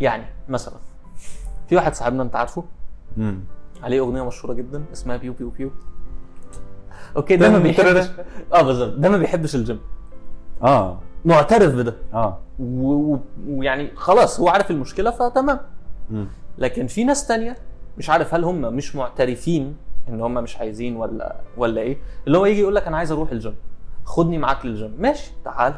يعني 0.00 0.24
مثلا 0.48 0.74
في 1.68 1.76
واحد 1.76 1.94
صاحبنا 1.94 2.22
أنت 2.22 2.36
عارفه؟ 2.36 2.64
امم 3.18 3.44
عليه 3.82 4.00
أغنية 4.00 4.26
مشهورة 4.26 4.54
جدا 4.54 4.84
اسمها 4.92 5.16
بيو 5.16 5.32
بيو 5.32 5.50
بيو. 5.50 5.70
okay 7.16 7.36
ده 7.36 7.50
ما 7.50 7.58
بيحبش. 7.58 8.06
آه 8.52 8.62
بالظبط. 8.62 8.94
ده 8.96 9.08
ما 9.08 9.18
بيحبش 9.18 9.54
الجيم. 9.54 9.80
آه. 10.62 10.98
معترف 11.24 11.74
بده. 11.74 11.94
آه. 12.14 12.38
ويعني 13.48 13.90
خلاص 13.94 14.40
هو 14.40 14.48
عارف 14.48 14.70
المشكلة 14.70 15.10
فتمام. 15.10 15.60
لكن 16.58 16.86
في 16.86 17.04
ناس 17.04 17.26
تانية 17.26 17.56
مش 17.98 18.10
عارف 18.10 18.34
هل 18.34 18.44
هم 18.44 18.60
مش 18.60 18.96
معترفين 18.96 19.76
إن 20.08 20.20
هم 20.20 20.34
مش 20.34 20.56
عايزين 20.56 20.96
ولا 20.96 21.36
ولا 21.56 21.80
إيه؟ 21.80 21.96
اللي 22.26 22.38
هو 22.38 22.46
يجي 22.46 22.60
يقول 22.60 22.74
لك 22.74 22.86
أنا 22.86 22.96
عايز 22.96 23.12
أروح 23.12 23.30
الجيم. 23.32 23.54
خدني 24.04 24.38
معاك 24.38 24.66
للجيم. 24.66 24.94
ماشي 24.98 25.32
تعال. 25.44 25.74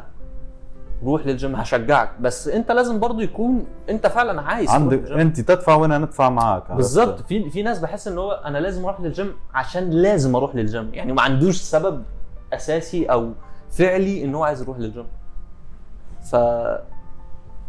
روح 1.03 1.25
للجيم 1.27 1.55
هشجعك. 1.55 2.11
بس 2.19 2.47
انت 2.47 2.71
لازم 2.71 2.99
برضو 2.99 3.21
يكون 3.21 3.65
انت 3.89 4.07
فعلا 4.07 4.41
عايز 4.41 4.69
عندك. 4.69 5.11
انت 5.11 5.39
تدفع 5.39 5.75
وأنا 5.75 5.97
ندفع 5.97 6.39
عرفت؟ 6.41 6.71
بالظبط. 6.71 7.21
في 7.21 7.49
في 7.49 7.63
ناس 7.63 7.79
بحس 7.79 8.07
ان 8.07 8.17
هو 8.17 8.31
أنا 8.31 8.57
لازم 8.57 8.85
أروح 8.85 9.01
للجيم 9.01 9.33
عشان 9.53 9.89
لازم 9.89 10.35
أروح 10.35 10.55
للجيم. 10.55 10.93
يعني 10.93 11.13
ما 11.13 11.21
عندوش 11.21 11.57
سبب 11.61 12.03
أساسي 12.53 13.05
أو 13.05 13.31
فعلي 13.69 14.23
إن 14.23 14.35
هو 14.35 14.43
عايز 14.43 14.61
يروح 14.61 14.79
للجيم. 14.79 15.07
ف 16.31 16.35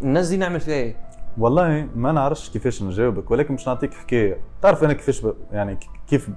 الناس 0.03 0.29
دي 0.29 0.37
نعمل 0.37 0.61
فيها 0.61 0.75
إيه؟ 0.75 0.97
والله 1.39 1.89
ما 1.95 2.13
نعرفش 2.13 2.51
كيفاش 2.51 2.83
نجاوبك 2.83 3.31
ولكن 3.31 3.55
مش 3.55 3.67
نعطيك 3.69 3.95
حكاية. 3.95 4.41
تعرف 4.63 4.85
أنا 4.85 4.93
كيفاش 4.93 5.21
ب... 5.21 5.35
يعني 5.53 5.79
كيف 6.09 6.31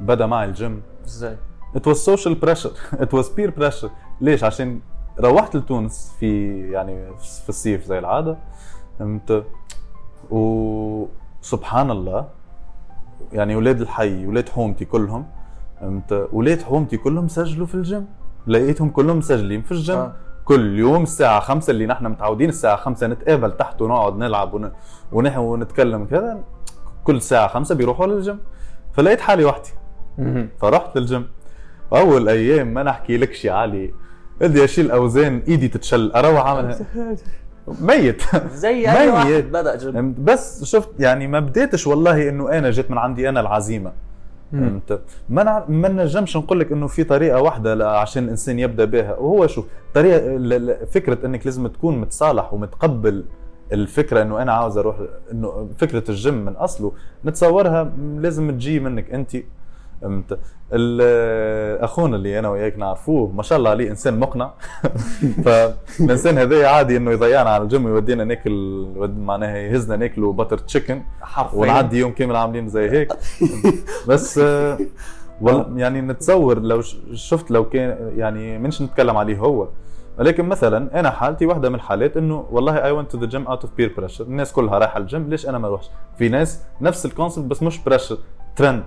بدا 0.00 0.26
معي 0.26 0.48
الجيم؟ 0.48 0.82
إزاي؟ 1.06 1.36
it 1.76 1.80
was 1.80 1.96
social 1.96 2.34
pressure. 2.44 2.74
It 3.04 3.12
was 3.12 3.26
peer 3.38 3.50
pressure. 3.60 3.90
ليش؟ 4.20 4.44
عشان 4.44 4.80
روحت 5.18 5.56
لتونس 5.56 6.16
في 6.20 6.60
يعني 6.70 7.06
في 7.42 7.48
الصيف 7.48 7.84
زي 7.84 7.98
العادة 7.98 8.38
فهمت؟ 8.98 9.44
وسبحان 10.30 11.90
الله 11.90 12.28
يعني 13.32 13.56
ولاد 13.56 13.80
الحي 13.80 14.26
ولاد 14.26 14.48
حومتي 14.48 14.84
كلهم 14.84 15.26
فهمت؟ 15.80 16.28
ولاد 16.32 16.62
حومتي 16.62 16.96
كلهم 16.96 17.28
سجلوا 17.28 17.66
في 17.66 17.74
الجيم. 17.74 18.06
لقيتهم 18.46 18.90
كلهم 18.90 19.18
مسجلين 19.18 19.62
في 19.62 19.72
الجيم. 19.72 19.96
آه. 19.96 20.12
كل 20.44 20.78
يوم 20.78 21.02
الساعة 21.02 21.40
خمسة 21.40 21.70
اللي 21.70 21.86
نحن 21.86 22.06
متعودين 22.06 22.48
الساعة 22.48 22.76
خمسة 22.76 23.06
نتقابل 23.06 23.56
تحت 23.56 23.82
ونقعد 23.82 24.16
نلعب 24.16 24.54
ون... 24.54 24.72
ونح 25.12 25.38
ونتكلم 25.38 26.04
كذا 26.04 26.44
كل 27.04 27.22
ساعة 27.22 27.48
خمسة 27.48 27.74
بيروحوا 27.74 28.06
للجيم. 28.06 28.38
فلقيت 28.92 29.20
حالي 29.20 29.44
وحدي. 29.44 29.70
فرحت 30.60 30.96
للجيم. 30.96 31.26
أول 31.92 32.28
أيام 32.28 32.74
ما 32.74 32.82
نحكي 32.82 33.16
لكش 33.16 33.44
يا 33.44 33.52
علي 33.52 33.94
بدي 34.40 34.64
أشيل 34.64 34.90
أوزان 34.90 35.42
إيدي 35.48 35.68
تتشل 35.68 36.12
أروح 36.12 36.46
أعمل 36.46 36.76
ميت. 37.80 38.22
زي 38.54 38.90
أي 38.90 39.08
واحد 39.08 39.26
ميت. 39.26 39.44
بدا 39.44 39.76
جيم 39.76 40.14
بس 40.18 40.64
شفت 40.64 40.88
يعني 40.98 41.26
ما 41.26 41.40
بديتش 41.40 41.86
والله 41.86 42.28
إنه 42.28 42.58
أنا 42.58 42.70
جيت 42.70 42.90
من 42.90 42.98
عندي 42.98 43.28
أنا 43.28 43.40
العزيمة. 43.40 43.92
فهمت؟ 44.52 45.00
ما 45.28 45.42
نع... 45.42 45.64
ما 45.68 45.88
نجمش 45.88 46.36
نقول 46.36 46.60
لك 46.60 46.72
إنه 46.72 46.86
في 46.86 47.04
طريقة 47.04 47.40
واحدة 47.40 47.90
عشان 47.90 48.24
الإنسان 48.24 48.58
يبدأ 48.58 48.84
بها. 48.84 49.14
وهو 49.16 49.46
شوف 49.46 49.66
طريقة 49.94 50.36
ل... 50.36 50.66
ل... 50.66 50.86
فكرة 50.86 51.26
إنك 51.26 51.46
لازم 51.46 51.66
تكون 51.66 51.98
متصالح 51.98 52.54
ومتقبل 52.54 53.24
الفكرة 53.72 54.22
إنه 54.22 54.42
أنا 54.42 54.52
عاوز 54.52 54.78
أروح 54.78 54.96
إنه 55.32 55.68
فكرة 55.78 56.04
الجيم 56.08 56.44
من 56.44 56.52
أصله 56.52 56.92
نتصورها 57.24 57.92
لازم 58.16 58.50
تجي 58.50 58.80
منك 58.80 59.10
انت. 59.10 59.36
فهمت؟ 60.02 60.38
أخونا 61.84 62.16
اللي 62.16 62.38
أنا 62.38 62.48
وياك 62.48 62.78
نعرفوه 62.78 63.32
ما 63.32 63.42
شاء 63.42 63.58
الله 63.58 63.70
عليه 63.70 63.90
إنسان 63.90 64.18
مقنع. 64.18 64.52
فالإنسان 65.44 66.38
هذا 66.38 66.66
عادي 66.68 66.96
إنه 66.96 67.10
يضيعنا 67.10 67.50
على 67.50 67.62
الجيم 67.62 67.84
ويودينا 67.84 68.24
ناكل 68.24 68.86
معناها 69.18 69.56
يهزنا 69.56 69.96
ناكلوا 69.96 70.32
butter 70.32 70.58
chicken 70.58 71.02
حرفيا. 71.20 71.58
ونعدي 71.58 71.98
يوم 71.98 72.12
كامل 72.12 72.36
عاملين 72.36 72.68
زي 72.68 72.90
هيك. 72.90 73.12
بس 74.08 74.38
آه، 74.38 74.78
يعني 75.76 76.00
نتصور 76.00 76.58
لو 76.58 76.80
شفت 77.14 77.50
لو 77.50 77.68
كان 77.68 78.12
يعني 78.16 78.58
منش 78.58 78.82
نتكلم 78.82 79.16
عليه 79.16 79.38
هو. 79.38 79.68
ولكن 80.18 80.44
مثلا 80.44 81.00
أنا 81.00 81.10
حالتي 81.10 81.46
واحدة 81.46 81.68
من 81.68 81.74
الحالات 81.74 82.16
إنه 82.16 82.46
والله 82.50 82.84
I 82.84 82.90
went 82.90 83.12
to 83.12 83.18
the 83.18 83.26
gym 83.26 83.46
out 83.46 83.64
of 83.64 83.74
peer 83.76 83.94
pressure 83.96 84.24
الناس 84.24 84.52
كلها 84.52 84.78
رايحة 84.78 84.98
الجيم 84.98 85.28
ليش 85.28 85.48
أنا 85.48 85.58
ما 85.58 85.68
اروحش 85.68 85.90
في 86.18 86.28
ناس 86.28 86.62
نفس 86.80 87.06
ال 87.06 87.11
concept 87.11 87.44
بس 87.44 87.62
مش 87.62 87.78
pressure 87.78 88.18
trend 88.56 88.84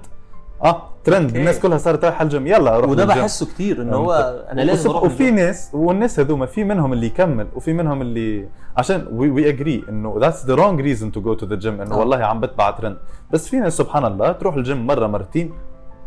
آه 0.64 0.90
trend 1.04 1.26
okay. 1.26 1.40
الناس 1.40 1.60
كلها 1.60 1.78
صارت 1.78 2.06
رايحة 2.06 2.24
الجيم 2.24 2.48
يلا 2.48 2.78
أروح 2.78 2.90
وده. 2.90 3.06
بحسه 3.06 3.46
كتير 3.46 3.82
ان 3.82 3.94
هو 3.94 4.14
أنا 4.52 4.62
لازم 4.62 4.90
أروح 4.90 5.04
وفي. 5.04 5.32
ناس 5.32 5.70
والناس 5.74 6.20
هذوما 6.20 6.46
في 6.46 6.64
منهم 6.64 6.94
اللي 6.94 7.06
يكمل 7.06 7.48
وفي 7.56 7.74
منهم 7.74 8.02
اللي 8.02 8.48
عشان 8.78 9.08
we 9.12 9.30
we 9.30 9.50
agree 9.50 9.84
إنه 9.90 10.16
that's 10.20 10.46
the 10.46 10.56
wrong 10.56 10.82
reason 10.82 11.12
to 11.12 11.22
go 11.22 11.34
to 11.34 11.46
the 11.46 11.56
gym 11.56 11.82
إنه 11.82 11.96
آه. 11.96 12.00
والله 12.00 12.18
عم 12.18 12.40
بتبع 12.40 12.72
ترند 12.72 12.98
بس 13.32 13.48
في 13.48 13.60
ناس 13.60 13.78
سبحان 13.78 14.06
الله 14.06 14.32
تروح 14.32 14.56
الجيم 14.56 14.88
مرة 14.88 15.08
مرتين 15.08 15.54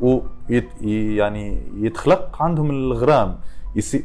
wait 0.01 0.68
يعني 0.82 1.62
يتخلق 1.76 2.42
عندهم 2.42 2.70
الغرام 2.70 3.36
يصير 3.76 4.04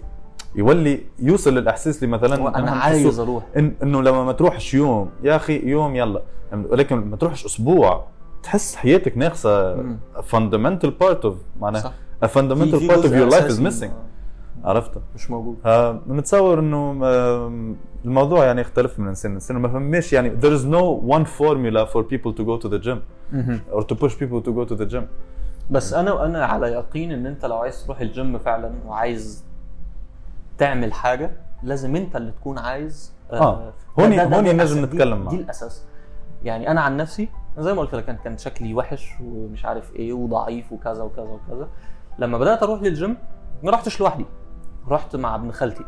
يولي 0.56 1.00
يوصل 1.20 1.54
للإحساس 1.56 2.04
اللي 2.04 2.08
مثلا 2.18 2.58
أنا 2.60 2.72
عايز 2.72 3.20
أروح 3.20 3.44
إن 3.58 3.74
إنه 3.84 4.02
لما 4.02 4.24
ما 4.24 4.32
تروحش 4.32 4.74
يوم 4.74 5.10
يا 5.24 5.36
أخي 5.36 5.62
يوم 5.70 5.96
يلا 5.96 6.22
ولكن 6.70 6.96
ما 6.96 7.18
تروحش 7.18 7.46
أسبوع 7.46 8.06
تحس 8.44 8.76
حياتك 8.76 9.18
ناقصة 9.18 9.76
fundamental 10.32 10.92
part 11.04 11.24
of 11.26 11.34
معناها 11.60 11.94
of 12.24 12.28
جزء 13.04 13.28
your 13.28 13.32
life 13.32 13.44
is 13.44 13.62
أساسي. 13.68 13.88
missing. 13.88 13.92
عرفت؟ 14.66 14.92
مش 15.16 15.32
موجود. 15.32 15.58
آه، 15.66 16.00
نتصور 16.10 16.60
إنه 16.60 16.92
الموضوع 18.06 18.46
يعني 18.46 18.62
يختلف 18.62 19.00
من 19.00 19.08
إنسان 19.08 19.32
لإنسان. 19.32 19.58
ما 19.58 19.68
فهمش 19.68 20.14
يعني 20.14 20.42
there 20.42 20.58
is 20.60 20.64
no 20.64 21.12
one 21.16 21.26
formula 21.26 21.86
for 21.94 22.04
people 22.04 22.34
to 22.40 22.44
go 22.46 22.66
to 22.66 22.70
the 22.72 22.80
gym 22.88 22.98
or 23.74 23.82
to 23.84 23.96
push 23.96 24.14
people 24.14 24.42
to 24.46 24.52
go 24.52 24.66
to 24.74 24.76
the 24.82 24.94
gym. 24.94 25.04
بس 25.72 25.94
أنا 25.94 26.26
أنا 26.26 26.46
على 26.46 26.68
يقين 26.68 27.12
إن 27.12 27.26
أنت 27.26 27.46
لو 27.46 27.58
عايز 27.58 27.86
تروح 27.86 28.00
الجيم 28.02 28.38
فعلا 28.38 28.72
وعايز 28.88 29.44
تعمل 30.58 30.94
حاجة 30.94 31.32
لازم 31.64 31.96
أنت 31.96 32.16
اللي 32.16 32.32
تكون 32.32 32.58
عايز 32.58 33.14
آه. 33.32 33.74
هوني- 34.00 34.22
هوني 34.36 34.54
نجم. 34.54 34.76
دي- 34.76 34.82
نتكلم 34.82 35.18
دي 35.18 35.24
معه. 35.24 35.34
الأساس. 35.34 35.84
يعني 36.44 36.72
أنا 36.72 36.82
عن 36.82 36.98
نفسي 36.98 37.30
زي 37.58 37.74
ما 37.74 37.82
قلت 37.82 37.96
لك 37.96 38.22
كان 38.24 38.38
شكلي 38.38 38.74
وحش 38.74 39.10
ومش 39.24 39.66
عارف 39.66 39.96
إيه 39.96 40.14
وضعيف 40.14 40.72
وكذا 40.74 41.04
وكذا 41.04 41.24
وكذا 41.24 41.68
لما 42.20 42.38
بدأت 42.38 42.64
أروح 42.64 42.82
للجيم 42.82 43.18
ما 43.64 43.72
رحتش 43.72 44.00
لوحدي 44.02 44.26
رحت 44.88 45.16
مع 45.16 45.36
ابن 45.36 45.52
خالتي. 45.52 45.86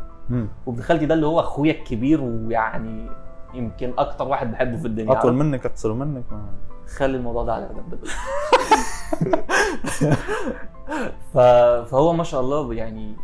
وابن 0.66 0.82
خالتي 0.82 1.06
ده 1.06 1.14
اللي 1.14 1.26
هو 1.26 1.40
أخويا 1.40 1.72
الكبير 1.72 2.22
ويعني 2.22 3.10
يمكن 3.54 3.94
أكتر 3.98 4.28
واحد 4.28 4.52
بحبه 4.52 4.78
في 4.78 4.88
الدنيا 4.88 5.20
أطول؟ 5.20 5.34
منك 5.34 5.66
اقصر 5.66 5.94
منك 5.94 6.24
ما- 6.32 6.46
خلي 6.98 7.18
الموضوع 7.18 7.44
ده 7.44 7.54
على 7.54 7.70
جنب. 7.74 8.00
فهو 11.90 12.14
ما 12.14 12.24
شاء 12.24 12.42
الله 12.42 12.74
يعني 12.74 13.16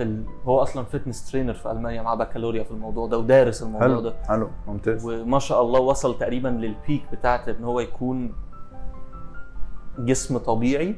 في 0.00 0.06
ال... 0.06 0.24
هو 0.44 0.62
أصلا 0.62 0.84
فتنس 0.84 1.30
ترينر 1.32 1.54
في 1.54 1.70
ألمانيا 1.70 2.02
مع 2.02 2.14
بكالوريا 2.14 2.62
في 2.64 2.70
الموضوع 2.70 3.06
ده 3.06 3.18
ودارس 3.18 3.62
الموضوع 3.62 3.88
حلو 3.88 4.00
ده. 4.00 4.14
حلو 4.28 4.50
ممتاز. 4.68 5.06
وما 5.06 5.38
شاء 5.38 5.62
الله 5.62 5.80
وصل 5.80 6.18
تقريبا 6.18 6.48
للبيك 6.48 7.02
بتاعت 7.12 7.48
إن 7.48 7.64
هو 7.64 7.80
يكون 7.80 8.32
جسم 9.98 10.38
طبيعي 10.38 10.96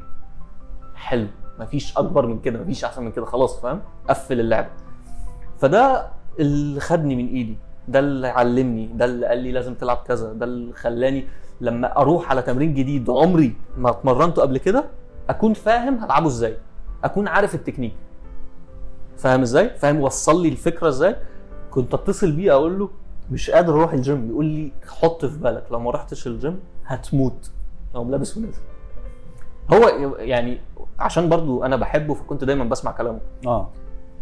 حلو. 0.95 1.27
مفيش 1.61 1.99
أكبر 1.99 2.27
من 2.27 2.41
كده 2.41 2.61
مفيش 2.61 2.85
أحسن 2.85 3.03
من 3.05 3.13
كده 3.13 3.25
خلاص 3.25 3.61
فاهم؟ 3.61 3.81
قفل 4.09 4.41
اللعبه 4.41 4.69
فده 5.59 6.09
اللي 6.41 6.81
خدني 6.81 7.17
من 7.17 7.29
إيدي 7.29 7.57
ده 7.89 7.99
اللي 7.99 8.29
علمني 8.29 8.87
ده 8.87 9.05
اللي 9.05 9.27
قال 9.27 9.39
لي 9.39 9.53
لازم 9.53 9.75
تلعب 9.75 9.97
كذا 9.97 10.33
ده 10.33 10.45
اللي 10.45 10.73
خلاني 10.73 11.25
لما 11.61 11.97
أروح 11.97 12.31
على 12.31 12.43
تمرين 12.43 12.75
جديد 12.75 13.11
عمري 13.11 13.55
ما 13.79 13.91
اتمرنته 13.91 14.43
قبل 14.43 14.59
كده 14.59 14.85
أكون 15.31 15.55
فاهم 15.55 15.99
هلعبه 15.99 16.27
إزاي 16.27 16.57
أكون 17.05 17.29
عارف 17.29 17.55
التكنيك. 17.55 17.95
فاهم 19.17 19.41
إزاي؟ 19.41 19.71
فاهم 19.71 20.01
وصل 20.01 20.43
لي 20.43 20.49
الفكرة 20.49 20.89
إزاي؟ 20.89 21.17
كنت 21.71 21.95
اتصل 21.95 22.33
بيه 22.33 22.53
أقول 22.53 22.79
له 22.79 22.91
مش 23.31 23.51
قادر 23.51 23.73
أروح 23.73 23.93
الجيم 23.93 24.31
يقول 24.31 24.45
لي 24.45 24.73
حط 24.89 25.25
في 25.25 25.39
بالك 25.39 25.65
لو 25.71 25.79
ما 25.79 25.91
رحتش 25.91 26.27
الجيم 26.27 26.61
هتموت. 26.87 27.51
لو 27.95 28.11
لابس 28.11 28.37
ونازل 28.37 28.61
هو 29.73 29.89
يعني 30.19 30.61
عشان 30.99 31.29
برضو 31.29 31.65
أنا 31.65 31.77
بحبه 31.77 32.15
فكنت 32.15 32.45
دايما 32.45 32.65
بسمع 32.65 32.93
كلامه. 32.93 33.21
آه. 33.47 33.69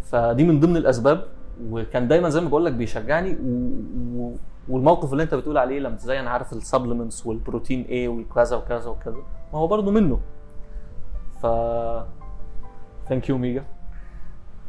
فدي 0.03 0.45
من 0.45 0.61
ضمن 0.61 0.77
الأسباب 0.77 1.25
وكان 1.71 2.09
دايما 2.09 2.29
زي 2.29 2.41
ما 2.41 2.49
بقول 2.49 2.65
لك 2.65 2.73
بيشجعني 2.73 3.33
و... 3.33 3.71
و... 4.17 4.35
والموقف 4.69 5.13
اللي 5.13 5.23
انت 5.23 5.35
بتقول 5.35 5.59
عليه 5.59 5.81
لما 5.81 5.95
إزاي 5.95 6.21
أنا 6.21 6.31
عارف 6.31 6.53
ال 6.53 6.59
supplements 6.59 7.27
والبروتين 7.27 7.83
إيه 7.83 8.09
وكذا 8.09 8.57
وكذا 8.57 8.91
وكذا 8.91 9.17
ما 9.53 9.59
هو 9.59 9.67
برضو 9.67 9.91
منه. 9.91 10.21
ف 11.43 11.47
thank 13.09 13.29
you 13.29 13.39
ميجا. 13.39 13.65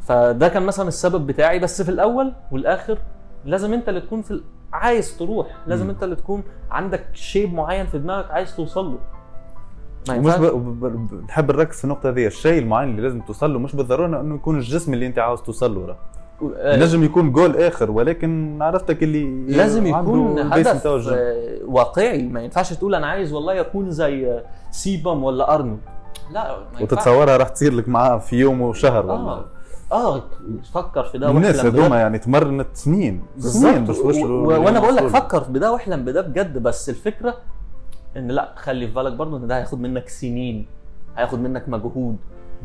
فده 0.02 0.48
كان 0.48 0.62
مثلا 0.62 0.88
السبب 0.88 1.26
بتاعي 1.26 1.58
بس 1.58 1.82
في 1.82 1.88
الأول 1.88 2.32
والآخر 2.52 2.98
لازم 3.44 3.72
أنت 3.72 3.88
اللي 3.88 4.00
تكون 4.00 4.22
في. 4.22 4.40
عايز 4.72 5.16
تروح 5.18 5.46
لازم. 5.66 5.90
أنت 5.90 6.02
اللي 6.02 6.16
تكون 6.16 6.42
عندك 6.70 7.04
shape 7.12 7.54
معين 7.54 7.86
في 7.86 7.98
دماغك 7.98 8.30
عايز 8.30 8.56
توصل 8.56 8.84
له 8.84 8.98
ومش 10.10 10.34
ب... 10.34 10.42
ب... 10.42 10.84
ب... 10.84 11.26
بحب 11.26 11.50
نركز 11.50 11.76
في 11.76 11.84
النقطة 11.84 12.08
هذه 12.08 12.26
الشيء 12.26 12.62
المعين 12.62 12.90
اللي 12.90 13.02
لازم 13.02 13.20
توصل 13.20 13.52
له 13.52 13.58
مش 13.58 13.76
بالضرورة 13.76 14.20
إنه 14.20 14.34
يكون 14.34 14.58
الجسم 14.58 14.94
اللي 14.94 15.06
أنت 15.06 15.18
عاوز 15.18 15.42
توصل 15.42 15.74
له. 15.74 15.96
آه، 16.56 16.76
نجم 16.76 17.04
يكون 17.04 17.32
جول 17.32 17.56
آخر 17.56 17.90
ولكن 17.90 18.58
عرفتك 18.62 19.02
اللي 19.02 19.56
لازم 19.56 19.86
يكون 19.86 20.38
هدف. 20.38 20.86
آه، 20.86 21.58
واقعي 21.66 22.22
ما 22.22 22.40
ينفعش 22.40 22.72
تقول 22.72 22.94
أنا 22.94 23.06
عايز 23.06 23.32
والله 23.32 23.60
اكون 23.60 23.90
زي 23.90 24.30
آه، 24.30 24.44
سيبم 24.70 25.24
ولا 25.24 25.54
أرنولد 25.54 25.78
لا 26.32 26.58
ما. 26.58 26.82
وتتصورها 26.82 27.36
راح 27.36 27.48
تصير 27.48 27.72
لك 27.72 27.88
معاه 27.88 28.18
في 28.18 28.36
يوم 28.36 28.60
وشهر 28.60 29.06
ولا 29.06 29.14
آه 29.14 29.44
آه 29.92 30.22
فكر 30.72 31.02
في 31.04 31.18
ده 31.18 31.30
الناس. 31.30 31.64
هذوما 31.64 32.00
يعني 32.00 32.18
تمرنت 32.18 32.66
سنين 32.76 33.22
سنين 33.38 33.84
بس 33.84 33.98
وصلوا 33.98 34.56
وأنا 34.58 34.80
بقول 34.80 34.96
لك. 34.96 35.06
فكر 35.06 35.40
في 35.44 35.52
ده 35.52 35.72
وأحلم 35.72 36.04
بده 36.04 36.20
بجد 36.20 36.58
بس 36.58 36.88
الفكرة 36.90 37.34
إن 38.16 38.28
لأ 38.28 38.52
خلي 38.56 38.88
في 38.88 38.94
بالك 38.94 39.12
برضه 39.12 39.36
إن 39.36 39.46
ده 39.46 39.58
هياخد 39.58 39.80
منك 39.80 40.08
سنين 40.08 40.66
هياخد 41.16 41.38
منك 41.38 41.68
مجهود. 41.68 42.16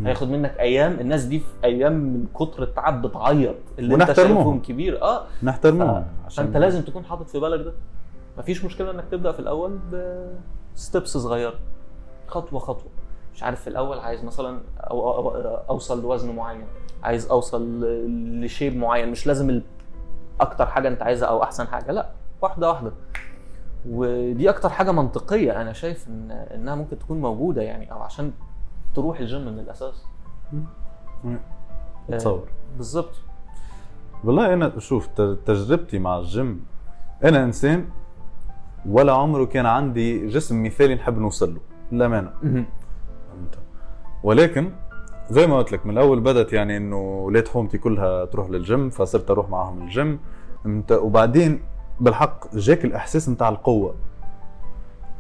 هياخد 0.06 0.30
منك 0.30 0.60
أيام. 0.60 1.00
الناس 1.00 1.24
دي 1.24 1.40
في 1.40 1.46
أيام 1.64 1.94
من 1.94 2.26
كتر 2.36 2.64
التعب 2.64 3.02
بتعيط 3.08 3.56
اللي 3.80 3.96
أنت. 3.96 4.12
شايفهم 4.12 4.60
كبير. 4.62 5.02
آه. 5.02 5.24
نحترمهم 5.44 6.06
فأنت 6.30 6.58
لازم 6.58 6.82
تكون 6.82 7.06
حاطط 7.06 7.30
في 7.30 7.40
بالك 7.40 7.66
ده. 7.66 7.74
مفيش 8.38 8.66
مشكلة 8.66 8.92
إنك 8.92 9.04
تبدأ 9.12 9.32
في 9.32 9.40
الأول 9.40 9.80
بستبس 10.76 11.18
صغيرة. 11.18 11.54
خطوة 12.28 12.60
خطوة. 12.60 12.92
مش 13.34 13.44
عارف 13.44 13.62
في 13.62 13.68
الأول 13.68 14.00
عايز 14.00 14.24
مثلا 14.24 14.60
أو 14.80 15.12
أو 15.12 15.30
أوصل 15.70 16.02
لوزن 16.02 16.36
معين. 16.36 16.66
عايز 17.08 17.28
أوصل 17.28 17.84
لشيب 18.44 18.76
معين 18.76 19.12
مش 19.12 19.28
لازم 19.28 19.62
أكتر 20.40 20.66
حاجة 20.66 20.88
أنت 20.88 21.04
عايزها 21.04 21.28
أو 21.30 21.44
أحسن 21.44 21.68
حاجة 21.68 21.92
لأ 21.92 22.10
واحدة 22.42 22.70
واحدة. 22.70 22.92
ودي 23.90 24.50
أكتر 24.50 24.70
حاجة 24.70 24.92
منطقية 24.92 25.62
أنا 25.62 25.74
شايف 25.74 26.08
ان 26.08 26.32
إنها 26.32 26.76
ممكن 26.76 27.00
تكون 27.00 27.22
موجودة 27.22 27.62
يعني 27.62 27.92
أو 27.92 28.00
عشان 28.02 28.32
تروح 28.96 29.20
الجيم 29.20 29.42
من 29.42 29.60
الأساس. 29.60 30.06
تصور 32.12 32.40
آه، 32.40 32.78
بالظبط. 32.78 33.16
والله 34.24 34.54
أنا 34.54 34.80
شوف 34.80 35.08
تجربتي 35.46 36.00
مع 36.00 36.18
الجيم 36.18 36.66
أنا 37.24 37.44
إنسان 37.44 37.86
ولا 38.86 39.14
عمره 39.14 39.46
كان 39.46 39.66
عندي 39.66 40.28
جسم 40.28 40.64
مثالي 40.64 40.96
نحب 40.96 41.18
نوصل 41.18 41.54
له 41.54 41.60
للأمانة. 41.92 42.32
ولكن 44.24 44.72
زي 45.30 45.48
ما 45.48 45.58
قلت 45.58 45.72
لك 45.72 45.86
من 45.86 45.94
الأول 45.94 46.20
بدأت 46.20 46.54
يعني 46.54 46.78
إنه 46.78 46.98
ولاد 46.98 47.48
حومتي 47.48 47.78
كلها 47.78 48.26
تروح 48.26 48.50
للجيم 48.50 48.90
فصرت 48.90 49.32
أروح 49.32 49.50
معاهم 49.50 49.82
الجيم؟ 49.82 50.20
وبعدين 50.92 51.62
بالحق 52.00 52.56
جاك 52.56 52.86
الإحساس 52.86 53.30
نتاع 53.30 53.50
القوة. 53.50 53.96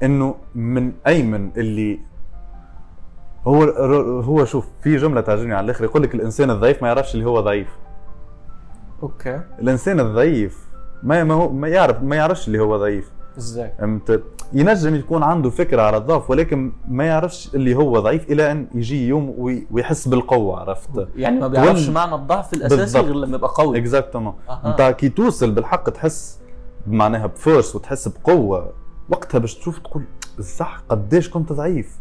إنه 0.03 0.35
من 0.55 0.91
أيمن 1.07 1.51
اللي 1.57 1.99
هو 3.47 3.63
هو 4.21 4.45
شوف 4.45 4.67
في 4.83 4.97
جملة 4.97 5.21
تعجبني 5.21 5.53
على 5.53 5.65
الآخر 5.65 5.83
يقول 5.83 6.03
لك 6.03 6.15
الإنسان 6.15 6.51
الضعيف 6.51 6.81
ما 6.81 6.87
يعرفش 6.87 7.15
اللي 7.15 7.25
هو 7.25 7.39
ضعيف. 7.39 7.77
okay. 9.03 9.41
الإنسان 9.59 9.99
الضعيف 9.99 10.67
ما 11.03 11.23
ما 11.23 11.33
هو 11.33 11.49
ما 11.49 11.67
يعرف 11.67 12.03
ما 12.03 12.15
يعرفش 12.15 12.47
اللي 12.47 12.59
هو 12.59 12.77
ضعيف. 12.77 13.11
إزاي؟ 13.37 13.71
فهمت 13.79 14.23
ينجم 14.53 14.95
يكون 14.95 15.23
عنده 15.23 15.49
فكرة 15.49 15.81
على 15.81 15.97
الضعف 15.97 16.29
ولكن 16.29 16.71
ما 16.87 17.05
يعرفش 17.05 17.55
اللي 17.55 17.75
هو 17.75 17.99
ضعيف 17.99 18.31
إلى 18.31 18.51
أن 18.51 18.67
يجي 18.75 19.07
يوم 19.07 19.33
وي- 19.37 19.67
ويحس 19.71 20.07
بالقوة 20.07 20.59
عرفت؟ 20.59 21.07
يعني 21.15 21.39
ما 21.39 21.47
بيعرفش 21.47 21.89
معنى 21.89 22.15
الضعف 22.15 22.53
الأساسي. 22.53 22.99
غير 22.99 23.15
لما 23.15 23.35
يبقى 23.37 23.49
قوي. 23.55 23.77
exactement. 23.77 24.33
أنت 24.65 24.81
كي 24.99 25.09
توصل 25.09 25.51
بالحق 25.51 25.89
تحس 25.89 26.39
معناها 26.87 27.27
ب 27.27 27.35
force 27.35 27.75
وتحس 27.75 28.07
بقوة 28.07 28.73
وقتها 29.09 29.39
باش 29.39 29.55
تشوف 29.55 29.79
تقول 29.79 30.03
صح 30.41 30.81
قديش 30.89 31.29
كنت 31.29 31.53
ضعيف؟ 31.53 31.95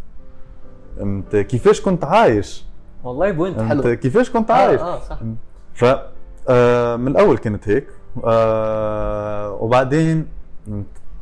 فهمت 0.96 1.36
كيفاش 1.36 1.80
كنت 1.80 2.04
عايش؟ 2.04 2.64
والله 3.04 3.30
point 3.30 3.60
حلو. 3.60 3.82
كيفاش 3.96 4.30
كنت 4.30 4.50
آه, 4.50 4.54
عايش؟ 4.54 4.80
آه 4.80 4.98
صح. 5.00 5.18
ف 5.74 5.84
آه، 6.48 6.96
من 6.96 7.08
الأول 7.08 7.38
كانت 7.38 7.68
هيك. 7.68 7.86
آه، 8.24 9.52
وبعدين 9.52 10.26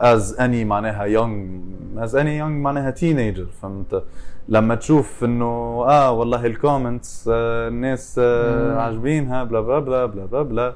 از 0.00 0.40
اني 0.40 0.64
معناها 0.64 1.04
يونج 1.06 1.60
as 1.98 2.16
a 2.16 2.38
young 2.38 2.62
معناها 2.64 2.90
تينيجر 2.90 3.46
فهمت؟ 3.62 4.02
لما 4.48 4.74
تشوف 4.74 5.24
إنه 5.24 5.44
آه 5.88 6.12
والله 6.12 6.46
ال 6.46 6.56
comments 6.56 7.30
آه 7.32 7.68
الناس 7.68 8.20
آه. 8.22 8.80
عاجبينها 8.80 9.44
bla 9.44 9.60
bla 9.60 9.78
bla 9.78 10.06
bla 10.06 10.24
bla 10.26 10.42
bla 10.42 10.74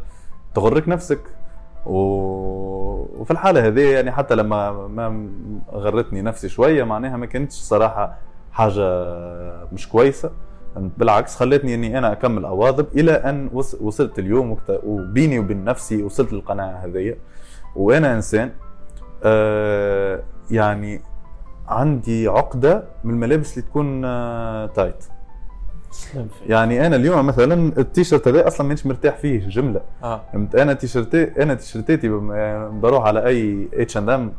تغرك 0.55 0.89
نفسك. 0.89 1.21
و... 1.87 1.99
وفي 3.21 3.31
الحالة 3.31 3.67
هذه 3.67 3.81
يعني 3.81 4.11
حتى 4.13 4.35
لما 4.35 4.71
ما 4.89 5.29
غرتني 5.73 6.23
نفسي 6.23 6.49
شوية 6.49 6.85
معناها 6.85 7.17
ما 7.17 7.27
كانتش 7.27 7.55
صراحة 7.55 8.17
حاجة 8.53 8.85
مش 9.73 9.89
كويسة. 9.89 10.31
بالعكس 10.77 11.37
خلتني 11.37 11.75
إني 11.75 11.99
أنا 11.99 12.13
أكمل 12.13 12.45
أواظب 12.45 12.87
إلى 12.97 13.13
أن 13.13 13.51
وص- 13.53 13.75
وصلت 13.81 14.19
اليوم 14.19 14.57
وبيني 14.85 15.39
وبين 15.39 15.65
نفسي 15.65 16.03
وصلت 16.03 16.33
للقناعة 16.33 16.85
هذية 16.85 17.19
وأنا 17.77 18.15
إنسان 18.15 18.51
آه 19.25 20.23
يعني 20.51 21.01
عندي 21.69 22.29
عقدة 22.29 22.85
من 23.05 23.15
الملابس 23.15 23.53
اللي 23.59 23.69
تكون 23.69 24.05
آه 24.05 24.67
تايت 24.67 25.05
يعني 26.47 26.87
أنا 26.87 26.97
اليوم 26.97 27.27
مثلا 27.27 27.73
التيشيرت 27.79 28.29
هذا 28.29 28.47
أصلا 28.47 28.67
مانيش 28.67 28.87
مرتاح 28.87 29.17
فيه 29.17 29.49
جملة. 29.49 29.81
فهمت؟ 30.33 30.55
أنا 30.57 30.73
تيشيرتي 30.73 31.43
أنا 31.43 31.55
تيشيرتاتي 31.55 32.09
بم- 32.09 32.81
بروح 32.81 33.05
على 33.07 33.27
أي 33.27 33.69
اتش 33.75 33.97
اند 33.97 34.11
ام 34.11 34.33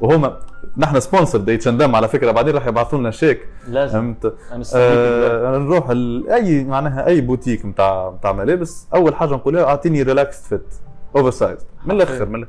وهما 0.00 0.36
نحن 0.76 1.00
sponsor 1.00 1.38
اتش 1.48 1.68
اند 1.68 1.82
ام 1.82 1.96
على 1.96 2.08
فكرة 2.08 2.30
بعدين 2.30 2.54
راح 2.54 2.66
يبعثوا 2.66 2.98
لنا 2.98 3.10
شيك. 3.10 3.48
لازم. 3.68 3.92
فهمت؟ 3.92 4.34
أنا. 4.52 4.64
آه 4.74 5.58
نروح 5.58 5.90
أي 6.34 6.64
معناها 6.64 7.06
أي 7.06 7.20
بوتيك 7.20 7.66
نتاع 7.66 8.12
نتاع 8.18 8.32
ملابس 8.32 8.86
أول 8.94 9.14
حاجة 9.14 9.30
نقولها 9.30 9.64
أعطيني 9.64 10.02
relaxed 10.02 10.42
fit 10.48 10.74
oversize 11.16 11.58
من 11.86 11.90
الآخر 11.94 12.26
من 12.26 12.44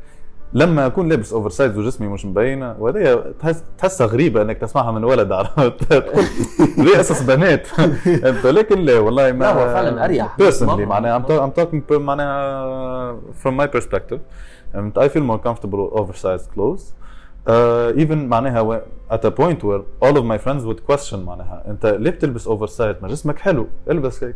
لما 0.53 0.85
اكون 0.85 1.09
لابس 1.09 1.33
oversize 1.33 1.77
وجسمي 1.77 2.07
مش 2.07 2.25
مبينه 2.25 2.75
وهذه 2.79 3.23
تحس 3.39 3.63
تحسها 3.77 4.07
غريبة 4.07 4.41
إنك 4.41 4.57
تسمعها 4.57 4.91
من 4.91 5.03
ولد 5.03 5.31
عرفت؟ 5.31 5.83
تقول 5.93 6.25
ليه 6.77 6.99
أساس 6.99 7.21
بنات؟ 7.23 7.67
أنت 8.29 8.45
لكن 8.45 8.79
لا 8.79 8.99
والله 8.99 9.31
ما 9.31 9.49
هو 9.51 9.65
فعلاً 9.73 10.27
personally 10.37 10.63
مرة. 10.63 10.85
معناها 10.85 11.25
talking 11.57 11.91
per- 11.91 11.97
معناها 11.99 13.17
from 13.43 13.51
my 13.61 13.67
perspective. 13.77 14.19
And 14.75 14.97
I 15.03 15.07
feel 15.07 15.23
more 15.31 15.39
comfortable 15.47 15.79
with 15.85 15.99
oversized 16.01 16.47
clothes. 16.55 16.83
Uh, 17.47 18.01
even 18.03 18.17
معناها 18.29 18.61
و- 18.61 18.81
at 19.11 19.25
a 19.25 19.31
point 19.31 19.63
where 19.63 19.81
all 20.05 20.15
of 20.17 20.23
my 20.23 20.37
friends 20.45 20.63
would 20.65 20.91
question 20.91 21.15
معناها 21.15 21.63
أنت 21.67 21.85
ليه 21.85 22.11
بتلبس 22.11 22.47
oversize 22.47 22.95
ما 23.01 23.07
جسمك 23.07 23.39
حلو. 23.39 23.67
البس 23.89 24.23
هيك. 24.23 24.35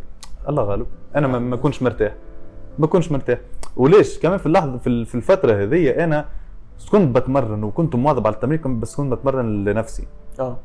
الله 0.50 0.64
غالب. 0.64 0.86
أنا 1.16 1.28
ما 1.28 1.40
ما 1.40 1.56
كنتش 1.56 1.82
مرتاح. 1.84 2.14
ما 2.80 2.88
كنتش 2.88 3.12
مرتاح. 3.12 3.40
وليش؟ 3.76 4.20
كمان 4.20 4.38
في 4.38 4.46
اللحظه 4.46 4.78
في 4.78 4.88
ال- 4.88 5.06
في 5.06 5.16
الفترة 5.16 5.64
هذه 5.64 6.04
أنا 6.04 6.26
كنت 6.92 7.16
بتمرن 7.18 7.64
وكنت 7.64 7.96
مواظب 7.96 8.28
على 8.28 8.36
التمرين 8.36 8.80
بس 8.80 8.96
كنت 8.96 9.14
بتمرن 9.14 9.66
لنفسي. 9.66 10.08
آه. 10.40 10.58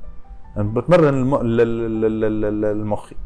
يعني 0.56 0.68
بتمرن 0.68 1.08
الم... 1.14 1.36
ل- 1.36 1.56
ل- 1.56 2.00
ل- 2.00 2.20
ل- 2.20 2.60
ل- 2.60 2.64
المخي. 2.64 3.16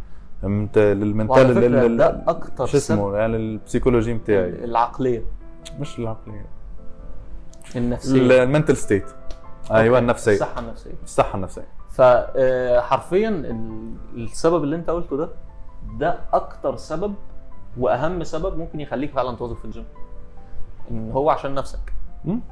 فهمت؟ 0.43 0.79
لل 0.79 1.03
mental 1.03 1.75
ال- 1.75 1.97
ده 1.97 2.23
أكتر 2.29 2.67
شو 2.67 2.77
اسمه؟ 2.77 3.17
يعني 3.17 3.37
البسيكولوجي 3.37 4.15
بتاعي 4.15 4.49
العقلية. 4.65 5.23
مش 5.81 5.99
العقلية. 5.99 6.47
النفسية. 7.77 8.43
ال 8.43 8.48
mental 8.48 8.77
state 8.77 9.05
أيوه. 9.71 9.99
النفسية. 9.99 10.33
الصحة 10.33 10.61
النفسية. 10.61 10.91
الصحة 11.05 11.37
النفسية. 11.37 11.67
فحرفيا 11.91 13.29
السبب 14.15 14.65
اللي 14.65 14.77
أنت 14.77 14.91
قلته 14.91 15.17
ده 15.17 15.29
ده 15.99 16.19
أكتر 16.33 16.77
سبب 16.77 17.15
وأهم 17.79 18.25
سبب 18.25 18.59
ممكن 18.59 18.81
يخليك 18.81 19.13
فعلا 19.13 19.37
تواظب 19.37 19.57
في 19.57 19.65
الجيم 19.65 19.85
إن 20.91 21.11
هو 21.13 21.31
عشان 21.31 21.55
نفسك. 21.55 21.79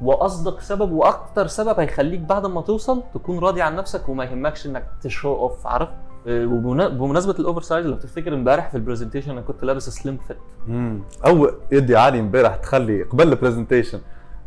وأصدق 0.03 0.61
سبب 0.61 0.93
وأكتر 0.93 1.47
سبب 1.47 1.81
هيخليك 1.81 2.21
بعد 2.21 2.47
ما 2.47 2.61
توصل 2.61 3.03
تكون 3.15 3.39
راضي 3.39 3.63
عن 3.63 3.77
نفسك 3.77 4.09
وما 4.09 4.25
يهمكش 4.25 4.67
إنك 4.67 4.87
ت 5.03 5.09
show 5.09 5.33
off 5.35 5.67
عارف؟ 5.67 5.89
آه، 6.27 6.47
وبمنا- 6.47 6.89
بمناسبة 6.89 7.35
ال 7.39 7.63
oversize 7.63 7.87
لو 7.87 7.97
تفتكر 7.97 8.35
امبارح 8.35 8.69
في 8.71 8.75
ال 8.77 8.81
presentation 8.81 9.31
أنا 9.31 9.41
كنت 9.41 9.65
لابس 9.65 9.89
slim 9.89 10.19
fit 10.29 10.37
امم 10.69 11.01
أو 11.27 11.51
يدي 11.73 11.97
علي 11.97 12.21
امبارح 12.21 12.57
تخلي 12.57 13.03
قبل 13.03 13.29
ال 13.29 13.34
presentation 13.34 14.01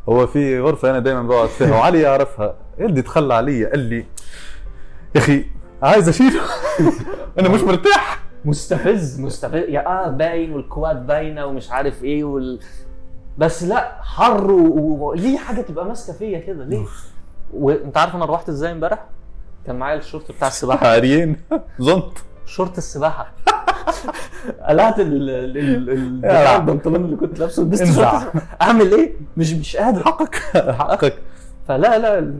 هو 0.10 0.28
في 0.28 0.60
غرفة 0.60 0.90
أنا 0.90 1.00
دائما 1.00 1.22
بقعد 1.24 1.50
فيها 1.50 1.72
وعلي 1.76 2.02
يعرفها. 2.02 2.56
يدي 2.78 3.02
تخلى 3.02 3.34
علي 3.34 3.66
قال 3.66 3.80
لي 3.80 3.98
يا 5.16 5.20
أخي 5.20 5.46
عايز 5.84 6.10
أشيله؟ 6.10 6.42
أنا 7.40 7.50
مش 7.50 7.62
مرتاح. 7.62 8.20
مستفز. 8.48 9.20
مستفز. 9.22 9.56
يا 9.70 9.88
آه 9.88 10.08
باين 10.10 10.54
وال 10.54 10.72
quad 10.72 11.08
باينة 11.08 11.46
ومش 11.46 11.72
عارف 11.72 12.04
إيه 12.04 12.24
وال 12.24 12.60
بس 13.38 13.64
لا 13.64 14.02
حر 14.04 14.52
و- 14.52 15.08
وليه 15.10 15.38
حاجة 15.38 15.62
تبقى 15.62 15.86
ماسكة 15.86 16.14
فيا 16.14 16.40
كده؟ 16.40 16.66
ليه؟ 16.66 16.86
وانت 17.54 17.98
عارف 17.98 18.16
أنا 18.16 18.26
روحت 18.26 18.50
إزاي 18.50 18.72
امبارح؟ 18.72 19.06
كان 19.66 19.76
معايا 19.76 19.98
الشورت 19.98 20.32
بتاع 20.32 20.48
السباحة. 20.48 20.88
عريان. 20.88 21.36
زنط. 21.80 22.18
شورت 22.46 22.78
السباحة. 22.78 23.32
قلعت. 24.70 25.00
البنطلون 25.00 27.06
اللي 27.06 27.16
كنت 27.16 27.40
لابسه 27.40 27.64
لبست. 27.64 28.00
أعمل 28.62 28.94
إيه؟ 28.94 29.14
مش 29.38 29.54
مش 29.54 29.78
قادر. 29.78 30.04
حقك. 30.04 30.36
حقك. 30.80 31.18
فلا 31.68 31.98
لا 32.00 32.34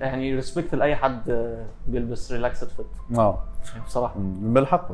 يعني 0.00 0.34
respect 0.34 0.74
لأي 0.74 0.96
حد 0.96 1.54
بيلبس 1.88 2.32
relaxed 2.32 2.68
fit 2.68 2.86
آه. 3.18 3.38
بصراحة. 3.86 4.14
بالحق 4.40 4.88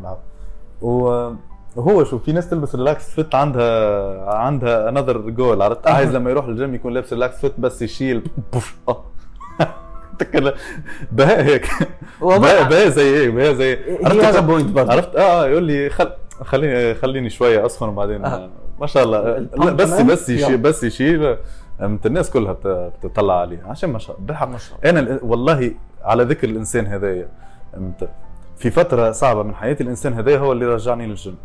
و- 0.83 1.33
وهو 1.77 2.05
شوف 2.05 2.25
في 2.25 2.33
ناس 2.33 2.51
تلبس 2.51 2.75
relaxed 2.75 3.11
fit 3.11 3.35
عندها 3.35 4.35
عندها 4.35 4.89
another 4.89 5.19
goal 5.19 5.63
عرفت؟ 5.63 5.87
عايز 5.89 6.11
لما 6.15 6.31
يروح 6.31 6.45
الجيم 6.47 6.75
يكون 6.75 6.93
لابس 6.95 7.13
relaxed 7.13 7.41
fit 7.41 7.61
بس 7.61 7.83
يشيل. 7.83 8.23
بوف. 8.53 8.77
آه. 8.89 9.05
بهاء 11.13 11.43
هيك. 11.43 11.67
بهاء 12.21 12.69
بهاء 12.69 12.89
زي 12.89 13.03
إيه؟ 13.15 13.31
بهاء 13.31 13.53
زي 13.55 13.79
عرفت؟ 14.05 14.25
هذا 14.25 14.41
point 14.41 14.79
عرفت؟ 14.79 15.17
آه 15.17 15.21
آه 15.45 15.47
يقول 15.47 15.63
لي 15.65 15.91
خل 15.91 16.11
خليني 16.43 16.95
خليني 16.95 17.31
شوية 17.31 17.67
أسخن 17.67 17.89
وبعدين 17.89 18.25
آه. 18.25 18.51
ما 18.81 18.87
شاء 18.87 19.05
الله. 19.05 19.39
لا 19.39 19.73
بس؟ 19.73 20.01
بس 20.01 20.29
يشيل. 20.29 20.59
بس 20.59 20.85
يشيل. 20.85 21.37
الناس 21.81 22.31
كلها 22.31 22.53
بت- 22.53 22.93
بتطلع 23.05 23.41
عليه. 23.41 23.63
عشان 23.67 23.91
ما 23.91 23.99
شاء 23.99 24.17
الله. 24.17 24.27
بالحق. 24.27 24.49
أنا 24.85 25.01
ال- 25.01 25.21
والله 25.23 25.75
على 26.03 26.25
ذكر 26.25 26.49
الإنسان 26.49 26.87
هذايا. 26.87 27.29
في 28.61 28.71
فترة 28.71 29.11
صعبة 29.11 29.43
من 29.43 29.55
حياتي 29.55 29.83
الإنسان 29.83 30.13
هذايا 30.15 30.39
هو 30.39 30.53
اللي 30.53 30.67
رجعني 30.67 31.07
للجيم. 31.07 31.37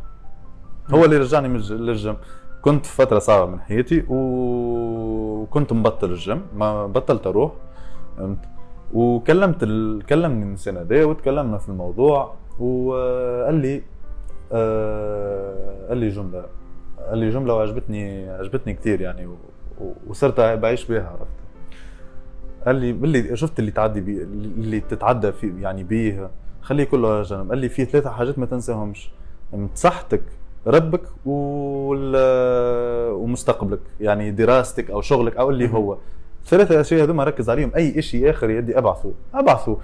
هو 0.90 1.06
اللي 1.06 1.18
رجعني 1.18 1.48
للجيم. 1.58 2.16
كنت 2.62 2.86
في 2.86 2.96
فترة 2.96 3.20
صعبة 3.20 3.52
من 3.52 3.60
حياتي 3.60 4.06
وكنت 4.10 5.74
مبطل 5.74 6.10
الجيم. 6.12 6.42
ما 6.56 6.88
بطلت 6.88 7.28
أروح. 7.28 7.52
وكلمت 8.94 9.64
ال... 9.64 10.04
كلمني 10.10 10.44
الإنسان 10.44 10.78
هذايا 10.78 11.06
وتكلمنا 11.06 11.58
في 11.58 11.70
الموضوع 11.70 12.34
وقال 12.60 13.56
لي 13.56 13.82
آه... 14.52 15.88
قال 15.90 15.98
لي 15.98 16.10
جملة 16.10 16.46
قال 17.10 17.18
لي 17.18 17.30
جملة 17.30 17.54
وعجبتني 17.54 18.30
عجبتني 18.30 18.74
كثير 18.74 19.02
يعني. 19.02 19.26
و- 19.28 19.38
وصرت 20.08 20.40
بعيش 20.40 20.86
بها 20.92 21.08
عرفت؟ 21.10 21.36
قال 22.66 22.76
لي 22.76 22.94
باللي 22.94 23.36
شفت 23.38 23.60
اللي 23.60 23.72
تعدي 23.72 24.02
بي 24.02 24.24
اللي 24.24 24.80
تتعدى 24.80 25.32
في 25.32 25.54
يعني 25.62 25.84
بيه. 25.84 26.30
خليه 26.66 26.84
كله 26.84 27.14
على 27.14 27.22
جنب 27.22 27.50
قال 27.50 27.58
لي 27.58 27.70
في 27.70 27.86
ثلاثة 27.86 28.10
حاجات 28.10 28.40
ما 28.40 28.46
تنساهمش. 28.46 29.10
صحتك 29.76 30.24
ربك. 30.68 31.02
ومستقبلك 33.16 33.80
يعني 34.00 34.32
دراستك 34.32 34.92
أو 34.92 35.02
شغلك 35.02 35.38
أو 35.38 35.50
اللي 35.50 35.74
هو. 35.74 35.98
ثلاثة 36.46 36.82
أشياء 36.82 37.04
هذوما 37.04 37.24
ركز 37.24 37.50
عليهم. 37.50 37.72
أي 37.76 38.02
شيء 38.02 38.30
آخر 38.30 38.50
يدي 38.50 38.78
أبعثه 38.78 39.12
أبعثه. 39.34 39.78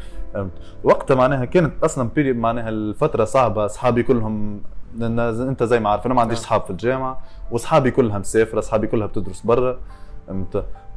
وقتها 0.83 1.15
معناها 1.15 1.45
كانت 1.45 1.83
أصلا 1.83 2.09
بيريد 2.15 2.35
معناها 2.35 2.69
الفترة 2.69 3.25
صعبة 3.25 3.65
أصحابي 3.65 4.03
كلهم 4.03 4.61
أنت 5.01 5.63
زي 5.63 5.79
ما 5.79 5.89
عارف 5.89 6.05
أنا 6.05 6.13
ما 6.13 6.21
عنديش 6.21 6.37
نعم. 6.37 6.45
أصحاب 6.45 6.61
في 6.61 6.69
الجامعة 6.69 7.21
وأصحابي 7.51 7.91
كلها 7.91 8.17
مسافرة 8.17 8.59
أصحابي 8.59 8.87
كلها 8.87 9.07
بتدرس 9.07 9.41
برا. 9.41 9.79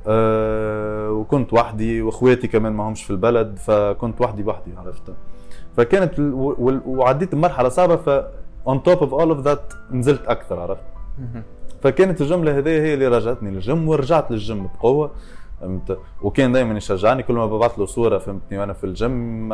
أه 0.07 1.11
وكنت 1.11 1.53
وحدي 1.53 2.03
وأخواتي 2.03 2.49
كمان 2.49 2.73
ما 2.73 2.89
همش 2.89 3.03
في 3.05 3.11
البلد 3.11 3.59
فكنت 3.59 4.21
وحدي 4.21 4.43
وحدي 4.43 4.71
عرفت؟ 4.77 5.03
فكانت 5.77 6.13
وعديت 6.87 7.35
بمرحلة 7.35 7.69
صعبة 7.69 7.97
ف 7.97 8.25
on 8.69 8.77
top 8.89 8.99
of 9.01 9.11
all 9.11 9.31
of 9.37 9.47
that 9.47 9.77
نزلت 9.91 10.27
أكثر 10.27 10.61
عرفت؟ 10.61 10.83
فكانت 11.83 12.21
الجملة 12.21 12.59
هذه 12.59 12.69
هي 12.69 12.95
اللي 12.95 13.09
رجعتني 13.09 13.51
للجيم 13.51 13.89
ورجعت 13.89 14.31
للجيم 14.31 14.67
بقوة 14.67 15.11
فهمت؟ 15.61 15.99
وكان 16.23 16.53
دائما 16.53 16.77
يشجعني 16.77 17.23
كل 17.23 17.35
ما 17.35 17.47
ببعث 17.47 17.79
له 17.79 17.87
صورة 17.87 18.19
فهمتني 18.19 18.59
وأنا 18.59 18.73
في 18.73 18.85
الجيم 18.85 19.49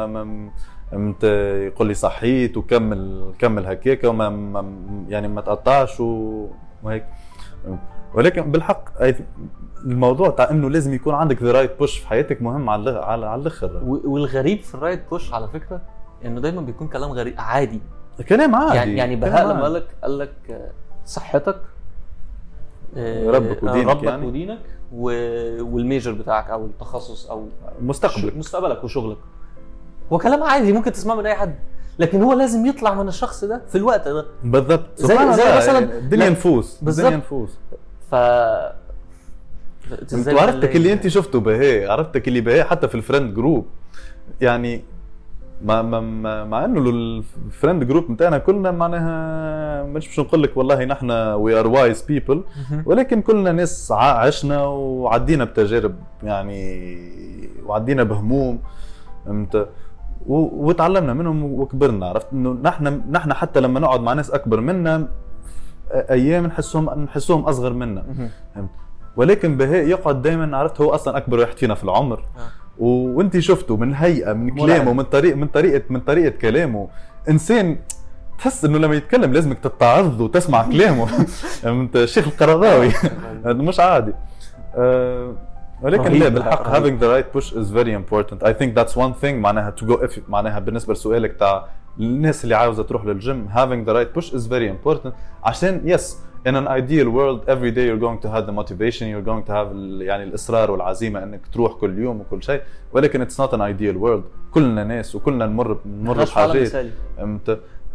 فهمت؟ 0.91 1.25
يقول 1.67 1.89
لي 1.89 1.95
صحيت 1.95 2.57
وكمل 2.57 3.33
كمل 3.39 3.67
هكاك 3.67 4.05
وما 4.05 4.29
ما 4.29 4.65
يعني 5.09 5.29
ما 5.29 5.41
تقطعش 5.41 6.01
وهيك؟ 6.01 7.05
ولكن 8.15 8.51
بالحق 8.51 8.85
الموضوع 9.85 10.31
تاع 10.31 10.51
إنه 10.51 10.71
لازم 10.71 10.95
يكون 10.95 11.15
عندك 11.15 11.43
the 11.43 11.53
right 11.53 11.79
push 11.79 11.99
في 11.99 12.09
حياتك 12.09 12.43
مهم 12.43 12.71
على 12.71 12.91
على 12.91 13.35
الأخر. 13.35 13.81
والغريب 13.85 14.59
في 14.61 14.75
ال 14.75 14.81
right 14.81 15.11
push 15.11 15.35
على 15.35 15.49
فكرة؟ 15.49 15.81
انه 16.25 16.41
دايما 16.41 16.61
بيكون 16.61 16.89
كلام 16.89 17.11
غريب 17.13 17.35
عادي. 17.39 17.81
كلام 18.29 18.55
عادي 18.55 18.77
يعني 18.77 18.97
يعني 18.97 19.17
بهاء 19.17 19.45
لما. 19.49 19.63
قال 19.63 19.75
لك 19.75 19.87
قال 20.03 20.19
لك 20.19 20.33
آه، 20.51 20.71
صحتك 21.07 21.57
آه، 22.97 23.31
ربك 23.31 23.65
آه، 23.65 23.71
ودينك 23.71 23.89
ربك 23.89 24.03
يعني. 24.03 24.27
ودينك 24.27 24.59
و... 24.93 25.03
وال 25.75 25.86
major 25.86 26.13
بتاعك 26.13 26.51
أو 26.51 26.67
التخصص 26.67 27.27
أو 27.31 27.49
مستقبلك 27.83 28.37
مستقبلك 28.37 28.85
وشغلك. 28.85 29.17
هو 30.13 30.19
كلام 30.19 30.43
عادي 30.43 30.73
ممكن 30.73 30.93
تسمعه 30.93 31.15
من 31.15 31.27
أي 31.27 31.35
حد 31.35 31.55
لكن 31.99 32.23
هو 32.23 32.33
لازم 32.33 32.67
يطلع 32.67 32.95
من 32.95 33.09
الشخص 33.09 33.45
ده 33.45 33.63
في 33.69 33.79
الوقت 33.79 34.09
ده. 34.09 34.27
بالضبط. 34.45 34.87
زي- 34.97 35.07
زي 35.07 35.17
مثلاً- 35.17 35.69
يعني 35.73 35.79
الدنيا 35.79 36.31
نفوس. 36.31 36.79
الدنيا 36.83 37.17
نفوس. 37.17 37.59
ف 38.11 38.15
عرفتك 40.15 40.77
اللي 40.77 40.93
انت 40.93 41.09
شفته 41.09 41.41
بهي 41.41 41.87
عرفتك 41.87 42.29
اللي 42.29 42.41
بهي 42.41 42.65
حتى 42.65 42.89
في 42.89 42.95
ال 42.95 43.01
friend 43.01 43.35
group 43.35 43.67
يعني 44.41 44.85
مع 45.65 45.83
مع 45.83 46.01
مع, 46.01 46.45
مع 46.45 46.65
إنه 46.65 46.91
ال 46.91 47.04
friend 47.04 47.85
group 47.85 48.13
بتاعنا 48.13 48.39
كلنا 48.39 48.71
معناها 48.71 49.83
مش 49.83 50.09
مش 50.09 50.19
نقول 50.19 50.43
لك 50.43 50.57
والله 50.57 50.85
نحن 50.85 51.11
we 51.11 51.61
are 51.61 51.67
wise 51.67 52.03
people 52.03 52.45
ولكن 52.87 53.23
كلنا 53.23 53.53
ناس 53.53 53.93
عشنا 53.93 54.65
وعدينا 54.67 55.45
بتجارب 55.45 55.95
يعني 56.23 56.99
وعدينا 57.67 58.03
بهموم 58.03 58.59
فهمت؟ 59.27 59.69
وتعلمنا 60.27 61.13
منهم 61.13 61.45
وكبرنا 61.45 62.07
عرفت؟ 62.07 62.27
إنه 62.33 62.57
نحن 62.63 63.03
نحن 63.11 63.33
حتى 63.33 63.61
لما 63.61 63.81
نقعد 63.81 64.01
مع 64.01 64.13
ناس 64.13 64.31
أكبر 64.31 64.61
منا 64.61 65.09
أيام 65.93 66.47
نحسهم 66.47 66.91
نحسهم 66.91 67.43
أصغر 67.45 67.73
منا 67.73 68.05
ولكن 69.17 69.57
بهاء 69.57 69.89
يقعد 69.89 70.23
دائما 70.23 70.57
عرفت؟ 70.57 70.81
هو 70.81 70.91
أصلا 70.91 71.17
أكبر 71.17 71.39
واحد 71.39 71.57
فينا 71.57 71.75
في 71.75 71.85
العمر. 71.85 72.19
آه. 72.19 72.60
وانت 72.79 73.39
شفته 73.39 73.77
من 73.77 73.95
هيئة 73.95 74.33
من. 74.33 74.51
كلامه 74.57 74.93
من 74.93 75.03
طريق 75.05 75.37
من 75.37 75.47
طريقه 75.47 75.83
من 75.91 76.01
طريقة 76.01 76.31
كلامه. 76.31 76.89
إنسان 77.29 77.79
تحس 78.39 78.65
إنه 78.65 78.79
لما 78.79 78.95
يتكلم 78.95 79.33
لازمك 79.33 79.59
تتعظ 79.59 80.23
وتسمع 80.23 80.67
كلامه. 80.73 81.27
أنت 81.65 81.97
الشيخ 81.97 82.27
القرضاوي 82.29 82.93
مش 83.69 83.81
عادي. 83.81 84.13
أه 84.77 85.35
ولكن 85.83 86.13
لا 86.13 86.29
بالحق 86.29 86.65
having 86.73 87.01
the 87.03 87.07
right 87.07 87.39
push 87.39 87.53
is 87.53 87.71
very 87.71 87.93
important. 87.93 88.43
I 88.43 88.53
think 88.53 88.75
that's 88.75 88.95
one 88.97 89.15
thing 89.23 89.35
معناها 89.35 89.75
to 89.81 89.85
go 89.85 89.93
if 90.07 90.19
معناها 90.29 90.59
بالنسبة 90.59 90.93
لسؤالك 90.95 91.37
تاع 91.39 91.67
الناس 92.01 92.45
اللي 92.45 92.55
عاوزة 92.55 92.83
تروح 92.83 93.05
للجيم 93.05 93.49
having 93.55 93.89
the 93.89 93.93
right 93.95 94.21
push 94.21 94.33
is 94.33 94.47
very 94.47 94.69
important. 94.87 95.11
عشان 95.45 95.97
yes 95.97 96.03
in 96.49 96.55
an 96.55 96.67
ideal 96.81 97.09
world 97.19 97.41
every 97.55 97.71
day 97.71 97.85
you're 97.89 98.03
going 98.07 98.21
to 98.25 98.29
have 98.35 98.45
the 98.47 98.53
motivation 98.61 99.05
you're 99.13 99.27
going 99.31 99.45
to 99.49 99.53
have 99.53 99.69
يعني 100.01 100.25
الإصرار 100.25 100.71
والعزيمة 100.71 101.23
إنك 101.23 101.41
تروح 101.53 101.73
كل 101.73 101.99
يوم 101.99 102.21
وكل 102.21 102.43
شيء. 102.43 102.61
ولكن 102.93 103.27
it's 103.27 103.35
not 103.35 103.51
an 103.53 103.61
ideal 103.61 103.97
world. 104.03 104.23
كلنا 104.55 104.85
ناس 104.85 105.15
وكلنا 105.15 105.47
نمر 105.47 105.79
نمر 105.87 106.23
مش 106.23 106.37
عالم 106.37 106.53
بحاجات. 106.53 106.89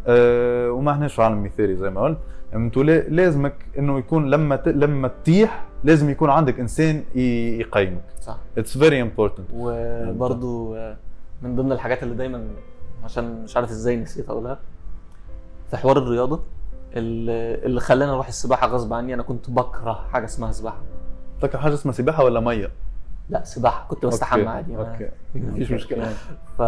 أه 0.07 0.71
وما 0.71 0.91
إحناش 0.91 1.19
عالم 1.19 1.43
مثالي 1.43 1.75
زي 1.75 1.89
ما 1.89 2.01
قلت. 2.01 2.17
فهمت؟ 2.51 2.77
ولا- 2.77 2.99
لازمك 3.09 3.55
إنه 3.77 3.97
يكون 3.99 4.29
لما 4.29 4.55
ت... 4.55 4.67
لما 4.67 5.07
تطيح 5.07 5.65
لازم 5.83 6.09
يكون 6.09 6.29
عندك 6.29 6.59
إنسان 6.59 7.03
ي... 7.15 7.19
يقيمك. 7.59 8.03
صح. 8.21 8.37
it's 8.57 8.77
very 8.77 9.01
important 9.01 9.47
وبرضو 9.53 10.75
آه، 10.75 10.97
من 11.41 11.55
ضمن 11.55 11.71
الحاجات 11.71 12.03
اللي 12.03 12.15
دايما 12.15 12.47
عشان 13.03 13.43
مش 13.43 13.55
عارف 13.57 13.69
إزاي 13.69 13.95
نسيت 13.95 14.29
أقولها 14.29 14.59
في 15.71 15.77
حوار 15.77 15.97
الرياضة. 15.97 16.39
اللي 16.97 17.79
خلاني 17.79 18.11
أروح 18.11 18.27
السباحة 18.27 18.67
غصب 18.67 18.93
عني 18.93 19.13
أنا 19.13 19.23
كنت 19.23 19.49
بكره 19.49 20.05
حاجة 20.11 20.25
اسمها 20.25 20.51
سباحة. 20.51 20.77
فاكر 21.41 21.57
حاجة 21.57 21.73
اسمها 21.73 21.93
سباحة 21.93 22.23
ولا 22.23 22.39
مية؟ 22.39 22.71
لا 23.29 23.43
سباحة. 23.43 23.87
كنت 23.87 24.05
بستحمى 24.05 24.47
عادي 24.47 24.77
okay. 24.77 25.09
مفيش 25.35 25.71
مشكلة. 25.71 26.13
ف 26.57 26.61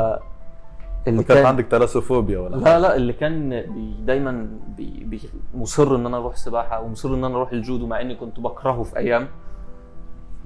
اللي 1.07 1.23
كان 1.23 1.45
عندك 1.45 1.65
thalassophobia 1.65 2.39
ولا 2.39 2.55
لا 2.55 2.79
لا 2.79 2.95
اللي 2.95 3.13
كان 3.13 3.49
بي 3.49 3.95
دايما 4.05 4.47
بي 4.77 5.03
بي 5.03 5.21
مصر 5.55 5.95
إن 5.95 6.05
أنا 6.05 6.17
أروح 6.17 6.35
سباحة 6.35 6.81
ومصر 6.81 7.09
إن 7.13 7.23
أنا 7.23 7.35
أروح 7.35 7.51
الجودو 7.51 7.87
مع 7.87 8.01
إني 8.01 8.15
كنت 8.15 8.39
بكرهه 8.39 8.83
في 8.83 8.97
أيام. 8.97 9.27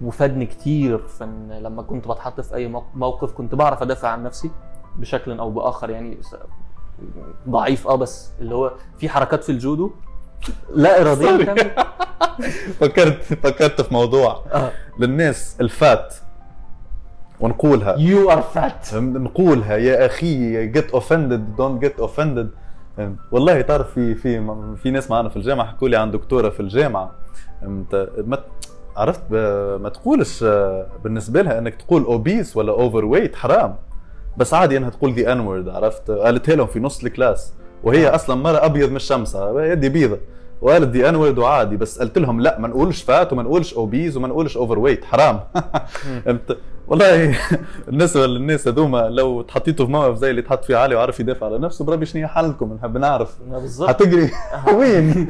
وفادني 0.04 0.46
كتير 0.46 0.98
في 0.98 1.24
إن 1.24 1.52
لما 1.52 1.82
كنت 1.82 2.08
بتحط 2.08 2.42
في 2.42 2.56
أي 2.56 2.68
موق- 2.68 2.96
موقف 2.96 3.32
كنت 3.34 3.56
بعرف 3.56 3.82
أدافع 3.82 4.08
عن 4.10 4.24
نفسي 4.24 4.52
بشكل 4.98 5.40
أو 5.40 5.50
بآخر 5.52 5.90
يعني 5.90 6.18
ضعيف 7.50 7.88
آه 7.88 7.96
بس 7.96 8.30
اللي 8.42 8.56
هو 8.56 8.72
في 8.98 9.10
حركات 9.10 9.44
في 9.44 9.52
الجودو 9.52 9.92
لا 10.74 11.02
اراديا 11.02 11.56
فكرت 12.80 13.24
فكرت 13.24 13.82
في 13.82 13.94
موضوع. 13.94 14.44
آه. 14.54 14.72
للناس 15.00 15.56
ال 15.62 15.75
fat 15.75 16.16
ونقولها. 17.40 17.96
you 17.98 18.32
are 18.32 18.42
fat؟ 18.42 18.94
نقولها. 18.96 19.78
يا 19.78 20.06
أخي 20.06 20.72
offended 20.92 21.42
don't 21.58 21.86
get 21.86 22.04
offended. 22.04 22.46
فهمت؟ 22.98 23.18
والله 23.32 23.62
تعرف 23.62 23.94
في 23.94 24.16
في 24.16 24.56
في 24.84 24.92
ناس 24.92 25.12
معنا 25.12 25.30
في 25.30 25.38
الجامعة 25.38 25.68
حكوا 25.68 25.90
لي 25.90 25.98
عن 25.98 26.12
دكتورة 26.12 26.50
في 26.50 26.60
الجامعة. 26.60 27.12
عرفت؟ 28.98 29.22
ما 29.82 29.90
تقولش 29.90 30.44
آه، 30.44 30.88
بالنسبة 31.04 31.42
لها 31.42 31.58
إنك 31.60 31.76
تقول 31.76 32.04
obese 32.04 32.58
ولا 32.58 32.72
overweight 32.72 33.36
حرام. 33.36 33.76
بس 34.38 34.54
عادي 34.54 34.78
إنها 34.78 34.90
تقول 34.90 35.14
the 35.14 35.32
N 35.32 35.40
word 35.40 35.70
عرفت 35.70 36.12
قالتها 36.12 36.56
لهم 36.56 36.68
في 36.68 36.80
نص 36.80 37.04
الكلاس 37.04 37.54
وهي 37.84 38.08
أصلا 38.08 38.36
مرة 38.36 38.66
أبيض 38.66 38.90
من 38.90 38.96
الشمس 38.96 39.38
يدي 39.56 39.90
بيضة. 39.90 40.18
وقالت 40.62 40.88
the 40.88 41.10
N 41.10 41.16
word 41.16 41.38
وعادي 41.38 41.78
بس 41.78 42.00
قلت 42.00 42.18
لهم 42.18 42.42
لا 42.42 42.60
ما 42.60 42.68
نقولش 42.68 43.02
fat 43.04 43.34
وما 43.34 43.44
نقولش 43.44 43.74
obese 43.74 44.18
وما 44.18 44.28
نقولش 44.28 44.58
overweight 44.58 45.06
حرام؟ 45.06 45.40
والله 46.88 47.36
الناس 47.88 48.18
الناس 48.18 48.68
هذوما 48.68 48.98
لو 49.10 49.42
تحطيتوا 49.42 49.86
في 49.86 49.92
موقف 49.92 50.18
زي 50.18 50.30
اللي 50.30 50.42
تحط 50.42 50.64
فيه 50.66 50.78
علي 50.78 50.96
وعرف 50.96 51.20
يدافع 51.20 51.46
على 51.46 51.58
نفسه 51.60 51.86
بربي 51.86 52.06
شنو 52.06 52.22
هي 52.22 52.28
حالكم؟ 52.28 52.74
نحب 52.74 52.98
نعرف 52.98 53.38
بالظبط 53.52 53.90
حتجري 53.90 54.32
وين؟ 54.78 55.28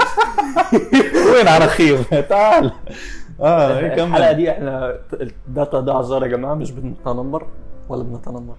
وين 1.36 1.48
على 1.48 1.68
خير؟ 1.68 2.04
تعال. 2.30 2.72
آه 3.42 3.80
الحلقة 3.80 4.32
دي 4.32 4.52
إحنا 4.52 4.96
داتا 5.48 5.80
ده 5.80 5.94
هزار 5.94 6.24
يا 6.24 6.28
جماعة 6.28 6.54
مش 6.54 6.72
بنتنمر 6.72 7.48
ولا 7.90 8.04
بنتنمر. 8.04 8.56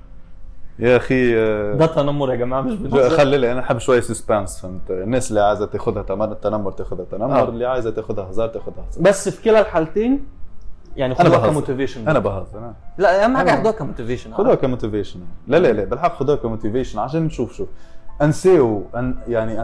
يا 0.78 0.96
أخي 0.96 1.38
آه، 1.38 1.74
ده 1.74 1.86
تنمر 1.86 2.30
يا 2.30 2.36
جماعة 2.36 2.60
مش 2.60 2.74
بنهزر 2.74 3.10
خلي 3.10 3.36
لي 3.38 3.52
أنا 3.52 3.60
أحب 3.60 3.78
شوية 3.78 4.00
suspense 4.00 4.60
فهمت؟ 4.60 4.90
الناس 4.90 5.30
اللي 5.30 5.40
عايزة 5.40 5.66
تاخذها 5.66 6.02
تمر 6.02 6.34
تنمر 6.34 6.72
تاخذها 6.72 7.04
تنمر 7.10 7.38
آه. 7.40 7.48
اللي 7.48 7.66
عايزة 7.66 7.90
تاخذها 7.90 8.30
هزار 8.30 8.48
تاخذها 8.48 8.84
هزار. 8.90 9.02
بس 9.02 9.28
في 9.28 9.42
كلا 9.42 9.60
الحالتين 9.60 10.24
يعني 10.96 11.14
خدوها 11.14 11.48
ك 11.48 11.54
motivation 11.54 12.08
أنا 12.08 12.18
بهزر. 12.18 12.72
لا 12.98 13.24
أهم 13.24 13.36
حاجة 13.36 13.56
خدوها 13.58 13.72
ك 13.72 13.78
motivation 13.78 14.34
خذوها 14.34 14.54
ك 14.54 14.60
motivation 14.60 15.20
لا 15.48 15.56
لا 15.56 15.72
لا 15.72 15.84
بالحق 15.84 16.14
خذوها 16.16 16.36
ك 16.36 16.42
motivation 16.42 16.98
عشان 16.98 17.22
نشوف 17.22 17.52
شوف. 17.56 17.68
أنسيو 18.22 18.86
أن 18.96 19.14
يعني 19.28 19.62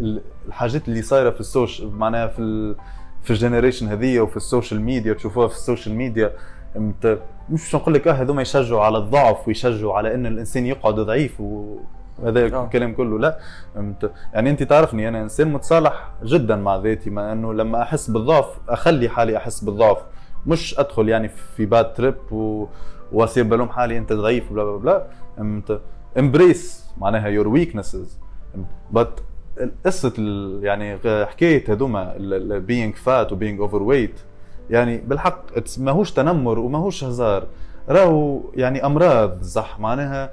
ال- 0.00 0.20
الحاجات 0.48 0.88
اللي 0.88 1.02
صايرة 1.02 1.30
في 1.30 1.40
ال 1.40 1.48
social 1.48 1.96
معناها 1.96 2.26
في 2.26 2.74
في 3.22 3.30
ال 3.30 3.35
generation 3.35 3.88
هذيا 3.88 4.20
وفي 4.22 4.36
ال 4.36 4.42
social 4.42 4.80
media 4.80 5.12
تشوفوها 5.12 5.48
في 5.48 5.54
ال 5.54 5.60
social 5.60 5.94
media. 5.94 6.32
مش 7.50 7.74
نقول 7.74 7.94
لك 7.94 8.08
آه 8.08 8.12
هذوما 8.12 8.42
يشجعوا 8.42 8.82
على 8.82 8.98
الضعف 8.98 9.48
ويشجعوا 9.48 9.94
على 9.94 10.14
إن 10.14 10.26
الإنسان 10.26 10.66
يقعد 10.66 10.94
ضعيف 10.94 11.40
و... 11.40 11.76
وهذا 12.18 12.56
آه. 12.56 12.64
الكلام 12.64 12.94
كله 12.94 13.18
لا. 13.18 13.38
يعني 14.34 14.50
أنت 14.50 14.62
تعرفني 14.62 15.08
أنا 15.08 15.22
إنسان 15.22 15.52
متصالح 15.52 16.10
جدا 16.24 16.56
مع 16.56 16.76
ذاتي 16.76 17.10
مع 17.10 17.32
إنه 17.32 17.54
لما 17.54 17.82
أحس 17.82 18.10
بالضعف 18.10 18.46
أخلي 18.68 19.08
حالي 19.08 19.36
أحس 19.36 19.64
بالضعف. 19.64 19.98
مش 20.46 20.78
أدخل 20.78 21.08
يعني 21.08 21.28
في 21.28 21.66
bad 21.66 21.94
trip 21.94 22.14
و... 22.32 22.66
وأصير 23.12 23.44
ب 23.44 23.48
blame 23.48 23.68
حالي 23.68 23.98
أنت 23.98 24.12
ضعيف 24.12 24.52
blah 24.52 24.64
blah 24.64 24.76
blah. 24.76 25.06
فهمت 25.36 25.80
embrace 26.18 26.86
معناها 26.98 27.28
your 27.28 27.48
weaknesses 27.48 28.18
بس 28.92 29.06
قصة 29.86 30.12
ال- 30.18 30.64
يعني 30.64 30.98
حكاية 31.26 31.64
هذوما 31.72 32.14
being 32.66 32.94
fat 32.94 33.32
و 33.32 33.60
being 33.60 33.82
overweight 33.82 34.20
يعني 34.70 34.96
بالحق 34.98 35.42
ماهوش 35.78 36.12
تنمر 36.12 36.58
وماهوش 36.58 37.04
هزار. 37.04 37.46
راهو 37.88 38.40
يعني 38.54 38.86
أمراض 38.86 39.42
صح 39.42 39.80
معناها 39.80 40.30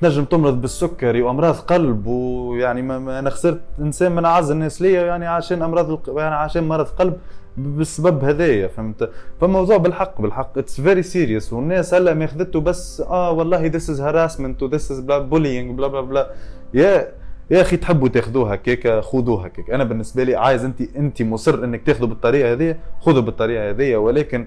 تنجم 0.00 0.24
تمرض 0.24 0.60
بالسكري 0.60 1.22
وأمراض 1.22 1.54
قلب 1.54 2.06
ويعني 2.06 2.82
ما 2.82 2.98
ما 2.98 3.18
أنا 3.18 3.30
خسرت 3.30 3.60
إنسان 3.80 4.12
من 4.12 4.24
أعز 4.24 4.50
الناس 4.50 4.82
ليا 4.82 5.06
يعني 5.06 5.26
عشان 5.26 5.62
أمراض 5.62 6.08
يعني 6.18 6.34
عشان 6.34 6.68
مرض 6.68 6.86
قلب 6.86 7.16
بالسبب 7.56 8.24
هذايا 8.24 8.68
فهمت؟ 8.68 9.10
فالموضوع 9.40 9.76
بالحق 9.76 10.20
بالحق 10.20 10.58
it's 10.58 10.80
very 10.80 11.02
serious 11.02 11.52
والناس 11.52 11.94
هلا 11.94 12.14
ماخذته 12.14 12.60
بس 12.60 13.00
آه 13.00 13.30
والله 13.30 13.66
this 13.66 13.90
is 13.90 14.00
harassment 14.00 14.62
و 14.62 14.68
this 14.68 14.90
is 14.90 15.00
bullying 15.00 15.78
blah 15.78 15.86
blah 15.86 16.00
blah 16.00 16.30
يا 16.74 17.12
يا 17.50 17.60
أخي 17.60 17.76
تحبوا 17.76 18.08
تاخذوها 18.08 18.54
هكاك 18.54 19.00
خذوها 19.00 19.46
هكاك. 19.46 19.70
أنا 19.70 19.84
بالنسبة 19.84 20.22
لي 20.24 20.34
عايز 20.36 20.64
انت 20.64 20.80
انت 20.96 21.22
مصر 21.22 21.64
إنك 21.64 21.82
تاخذوا 21.82 22.08
بالطريقة 22.08 22.52
هذه 22.52 22.76
خذوا 23.00 23.22
بالطريقة 23.22 23.70
هذه 23.70 23.96
ولكن 23.96 24.46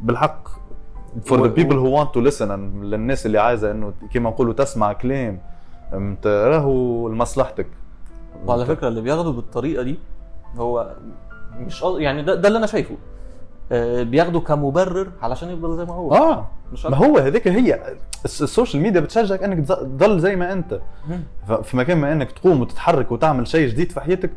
بالحق 0.00 0.48
for 1.28 1.32
و- 1.32 1.46
the 1.48 1.50
people 1.56 1.74
who 1.76 1.98
want 1.98 2.08
to 2.14 2.30
listen 2.30 2.46
and 2.48 2.84
للناس 2.84 3.26
اللي 3.26 3.38
عايزة 3.38 3.70
إنه 3.70 3.92
كما 4.14 4.30
نقولوا 4.30 4.52
تسمع 4.52 4.92
كلام 4.92 5.38
راهو 6.26 7.08
لمصلحتك. 7.08 7.66
وعلى 8.46 8.66
فكرة 8.66 8.88
اللي 8.88 9.00
بياخدوا 9.00 9.32
بالطريقة 9.32 9.82
دي 9.82 9.98
هو 10.56 10.96
مش 11.58 11.82
يعني 11.96 12.22
ده, 12.22 12.34
ده 12.34 12.48
اللي 12.48 12.58
أنا 12.58 12.66
شايفه. 12.66 12.96
بياخده 14.02 14.40
كمبرر 14.40 15.08
علشان 15.22 15.50
يفضل 15.50 15.76
زي 15.76 15.84
ما 15.84 15.94
هو. 15.94 16.14
آه 16.14 16.48
مش 16.72 16.86
ما. 16.86 16.96
هو 16.96 17.18
هذيك 17.18 17.48
هي. 17.48 17.96
الس- 18.24 18.42
ال 18.42 18.48
social 18.48 18.82
media 18.82 19.00
بتشجعك 19.00 19.42
إنك 19.42 19.66
تضل 19.68 20.20
زي 20.20 20.36
ما 20.36 20.52
أنت. 20.52 20.80
في 21.62 21.76
مكان 21.76 21.98
ما 21.98 22.12
إنك 22.12 22.32
تقوم 22.32 22.60
وتتحرك 22.60 23.12
وتعمل 23.12 23.46
شيء 23.48 23.68
جديد 23.68 23.92
في 23.92 24.00
حياتك 24.00 24.30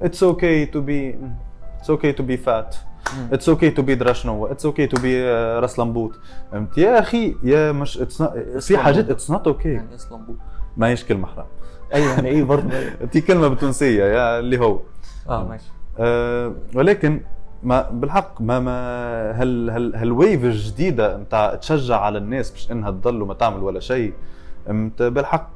it's 0.00 0.22
okay 0.22 0.66
to 0.66 0.80
be 0.80 1.18
اتس 1.78 1.90
أوكي 1.90 2.12
تو 2.12 2.22
بي 2.22 2.36
فات 2.36 2.76
اتس 3.32 3.48
أوكي 3.48 3.70
تو 3.70 3.82
بي 3.82 3.94
درشنو 3.94 4.46
اتس 4.46 4.66
أوكي 4.66 4.86
تو 4.86 5.02
بي 5.02 5.24
راس 5.34 5.78
لمبوت 5.78 6.18
فهمت؟ 6.52 6.78
يا 6.78 6.98
أخي 6.98 7.34
يا 7.42 7.72
مش 7.72 7.98
not- 7.98 8.58
في 8.60 8.78
حاجات 8.78 9.10
اتس 9.10 9.30
نوت 9.30 9.46
أوكي 9.46 9.68
يعني 9.72 9.88
بو 10.10 10.34
ما 10.76 10.88
هيش 10.88 11.04
كلمة 11.04 11.26
حرام. 11.26 11.46
أيوه 11.94 12.10
يعني 12.12 12.28
إيه 12.28 12.42
برضه. 12.44 12.68
دي 13.12 13.20
كلمة 13.20 13.48
بتونسية 13.48 14.04
يا 14.04 14.38
اللي 14.38 14.58
هو. 14.60 14.80
آه 15.28 15.44
ماشي. 15.48 15.70
أه 15.98 16.52
ولكن 16.74 17.20
ما 17.62 17.90
بالحق 17.90 18.40
ما 18.40 18.60
ما 18.60 18.72
هال 19.42 19.70
هال 19.70 19.96
هالويف 19.96 20.44
الجديدة 20.44 21.16
نتاع 21.16 21.54
تشجع 21.54 22.00
على 22.00 22.18
الناس 22.18 22.50
باش 22.50 22.72
إنها 22.72 22.90
تضل 22.90 23.22
وما 23.22 23.34
تعمل 23.34 23.62
ولا 23.62 23.80
شيء 23.80 24.12
بالحق 25.00 25.50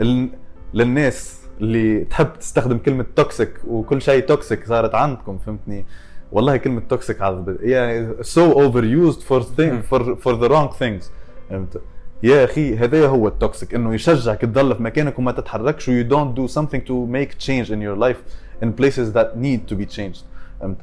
ال... 0.00 0.28
للناس 0.74 1.40
اللي 1.60 2.04
تحب 2.04 2.32
تستخدم 2.40 2.78
كلمة 2.78 3.06
toxic 3.16 3.52
وكل 3.68 4.02
شيء 4.02 4.24
toxic 4.24 4.66
صارت 4.66 4.94
عندكم 4.94 5.38
فهمتني؟ 5.38 5.84
والله 6.32 6.56
كلمة 6.56 6.82
toxic 6.88 7.22
عذبت 7.22 7.58
يعني 7.60 8.14
so 8.14 8.54
overused 8.54 9.20
for 9.20 9.42
thing 9.42 9.82
for 9.90 10.00
for 10.24 10.32
the 10.32 10.48
wrong 10.50 10.78
things 10.78 11.04
فهمت؟ 11.50 11.80
يا 12.22 12.44
أخي 12.44 12.76
هذا 12.76 13.08
هو 13.08 13.28
ال 13.28 13.36
toxic 13.36 13.74
إنه 13.74 13.94
يشجعك 13.94 14.40
تضل 14.40 14.74
في 14.74 14.82
مكانك 14.82 15.18
وما 15.18 15.32
تتحركش 15.32 15.88
و 15.88 16.02
you 16.02 16.06
don't 16.06 16.38
do 16.38 16.54
something 16.54 16.80
to 16.80 17.06
make 17.12 17.38
change 17.46 17.70
in 17.70 17.80
your 17.80 17.96
life 17.96 18.20
in 18.62 18.72
places 18.82 19.12
that 19.12 19.36
need 19.36 19.72
to 19.72 19.74
be 19.74 19.96
changed 19.96 20.24
فهمت؟ 20.60 20.76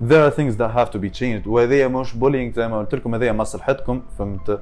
There 0.00 0.30
are 0.30 0.34
things 0.36 0.54
that 0.58 0.70
have 0.78 0.90
to 0.94 0.98
be 0.98 1.10
changed. 1.20 1.46
وهذه 1.46 1.88
مش 1.88 2.12
bullying 2.12 2.54
زي 2.56 2.68
ما 2.68 2.78
قلت 2.78 2.94
لكم 2.94 3.14
هذه 3.14 3.32
مصلحتكم 3.32 4.02
فهمت؟ 4.18 4.60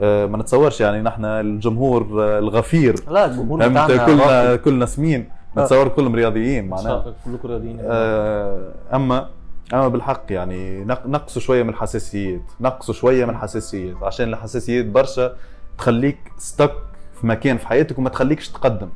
آه، 0.00 0.26
ما 0.26 0.38
نتصورش 0.38 0.80
يعني 0.80 1.02
نحن 1.02 1.24
الجمهور 1.24 2.22
آه، 2.22 2.38
الغفير. 2.38 2.94
لا 3.10 3.24
الجمهور 3.26 3.60
فهمت؟ 3.62 3.92
كلنا. 4.06 4.56
كلنا 4.56 4.86
سمين. 4.86 5.28
آه. 5.58 5.60
نتصور 5.62 5.88
كلهم 5.88 6.14
رياضيين 6.14 6.68
معناها. 6.68 7.14
كلكم 7.24 7.48
رياضيين. 7.48 7.78
آه، 7.82 8.72
اما 8.94 9.28
أما 9.74 9.88
بالحق 9.88 10.22
يعني 10.30 10.84
نق- 10.84 11.06
نقصوا 11.06 11.42
شوية 11.42 11.62
من 11.62 11.68
الحساسيات. 11.68 12.40
نقصوا 12.60 12.94
شوية 12.94 13.24
من 13.24 13.30
الحساسيات. 13.30 13.96
عشان 14.02 14.28
الحساسيات 14.28 14.84
برشا 14.86 15.32
تخليك 15.78 16.18
ستك 16.38 16.72
في 17.20 17.26
مكان 17.26 17.56
في 17.58 17.66
حياتك 17.68 17.98
وما 17.98 18.08
تخليكش 18.08 18.48
تقدم. 18.48 18.88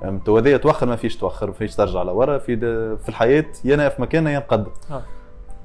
فهمت؟ 0.00 0.28
وهذه 0.28 0.56
توخر 0.56 0.86
ما 0.86 0.96
فيش 0.96 1.16
توخر 1.16 1.46
ما 1.46 1.52
فيش 1.52 1.76
ترجع 1.76 2.02
لورا. 2.02 2.38
في 2.38 2.56
في 2.96 3.08
الحياة 3.08 3.44
يا 3.64 3.74
أنا 3.74 3.88
في 3.88 4.02
مكاننا 4.02 4.30
يا 4.32 4.38
نقدم. 4.38 4.70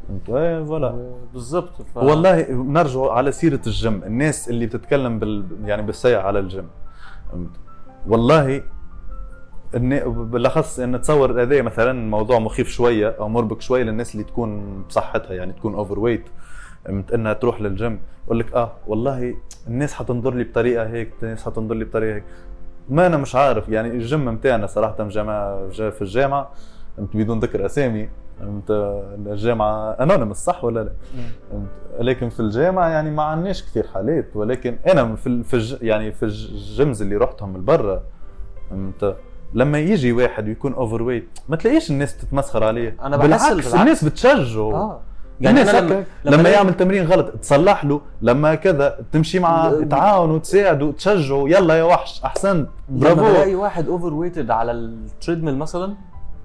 فهمت 0.07 0.29
إيه، 0.29 0.63
voilà 0.63 1.13
بالظبط 1.33 1.81
ف... 1.81 1.97
والله 1.97 2.51
نرجع 2.51 3.11
على 3.11 3.31
سيرة 3.31 3.61
الجيم. 3.67 4.03
الناس 4.03 4.49
اللي 4.49 4.65
بتتكلم 4.65 5.19
بال 5.19 5.45
يعني 5.65 5.81
بالسيء 5.81 6.17
على 6.17 6.39
الجيم؟ 6.39 6.67
والله 8.07 8.63
بالأخص 9.73 10.79
إن 10.79 11.01
تصور 11.01 11.41
هذا 11.41 11.61
مثلا 11.61 12.09
موضوع 12.09 12.39
مخيف 12.39 12.69
شوية 12.69 13.09
أو 13.09 13.29
مربك 13.29 13.61
شوية 13.61 13.83
للناس 13.83 14.15
اللي 14.15 14.23
تكون 14.23 14.83
بصحتها 14.89 15.33
يعني 15.33 15.53
تكون 15.53 15.73
overweight 15.73 16.25
إنها 17.13 17.33
تروح 17.33 17.61
للجيم. 17.61 17.99
يقول 18.25 18.39
لك 18.39 18.53
آه 18.53 18.71
والله 18.87 19.35
الناس 19.67 19.93
حتنظر 19.93 20.33
لي 20.33 20.43
بطريقة 20.43 20.87
هيك 20.87 21.11
الناس 21.23 21.45
حتنظر 21.45 21.75
لي 21.75 21.85
بطريقة 21.85 22.15
هيك. 22.15 22.23
ما 22.89 23.07
أنا 23.07 23.17
مش 23.17 23.35
عارف 23.35 23.69
يعني 23.69 23.89
الجيم 23.89 24.25
متاعنا 24.25 24.67
صراحة 24.67 25.07
جامعه 25.07 25.69
في 25.69 26.01
الجامعة؟ 26.01 26.51
بدون 26.97 27.39
ذكر 27.39 27.65
أسامي. 27.65 28.09
فهمت؟ 28.39 28.63
الجامعة 29.27 29.91
anonymous 29.91 30.37
صح 30.45 30.63
ولا 30.63 30.83
لا؟ 30.83 30.91
لكن 31.99 32.29
في 32.29 32.39
الجامعة 32.39 32.87
يعني 32.89 33.11
ما 33.11 33.23
عندناش 33.23 33.63
كثير 33.63 33.87
حالات 33.93 34.35
ولكن 34.35 34.77
أنا 34.91 35.15
في 35.15 35.43
في 35.43 35.77
يعني 35.81 36.11
في 36.11 36.23
الج- 36.25 36.49
ال 36.51 36.61
gyms 36.61 37.01
اللي 37.01 37.15
رحتهم 37.15 37.53
من 37.53 37.65
برا 37.65 38.01
فهمت؟ 38.69 39.15
لما 39.53 39.79
يجي 39.79 40.11
واحد 40.11 40.47
ويكون 40.47 40.73
overweight 40.73 41.39
ما 41.49 41.55
تلاقيش 41.55 41.91
الناس 41.91 42.17
تتمسخر 42.17 42.63
عليه. 42.63 42.95
أنا 43.01 43.17
بحس 43.17 43.25
بالعكس 43.27 43.43
بالعكس. 43.67 43.75
الناس 43.75 44.03
بتشجعه. 44.03 44.73
آه. 44.73 44.99
يعني 45.41 45.59
يعني 45.59 45.69
الناس 45.69 45.75
أنا 45.83 45.87
لما, 45.93 46.03
لما 46.25 46.35
لما 46.35 46.49
يعمل 46.49 46.73
تمرين 46.77 47.05
غلط 47.05 47.27
تصلح 47.31 47.85
له 47.85 48.01
لما 48.21 48.55
كذا 48.55 48.99
تمشي 49.11 49.39
معه 49.39 49.69
ل- 49.69 49.89
تعاونوا 49.89 50.39
تساعدوا 50.39 50.91
تشجعوا 50.91 51.49
يلا 51.49 51.77
يا 51.77 51.83
وحش 51.83 52.21
احسنت 52.25 52.69
لما 52.89 52.99
برافو. 53.13 53.21
بلاقي 53.21 53.55
واحد 53.55 53.87
overweighted 53.87 54.51
على 54.51 54.71
ال 54.71 54.80
treadmill 54.80 55.57
مثلا 55.57 55.93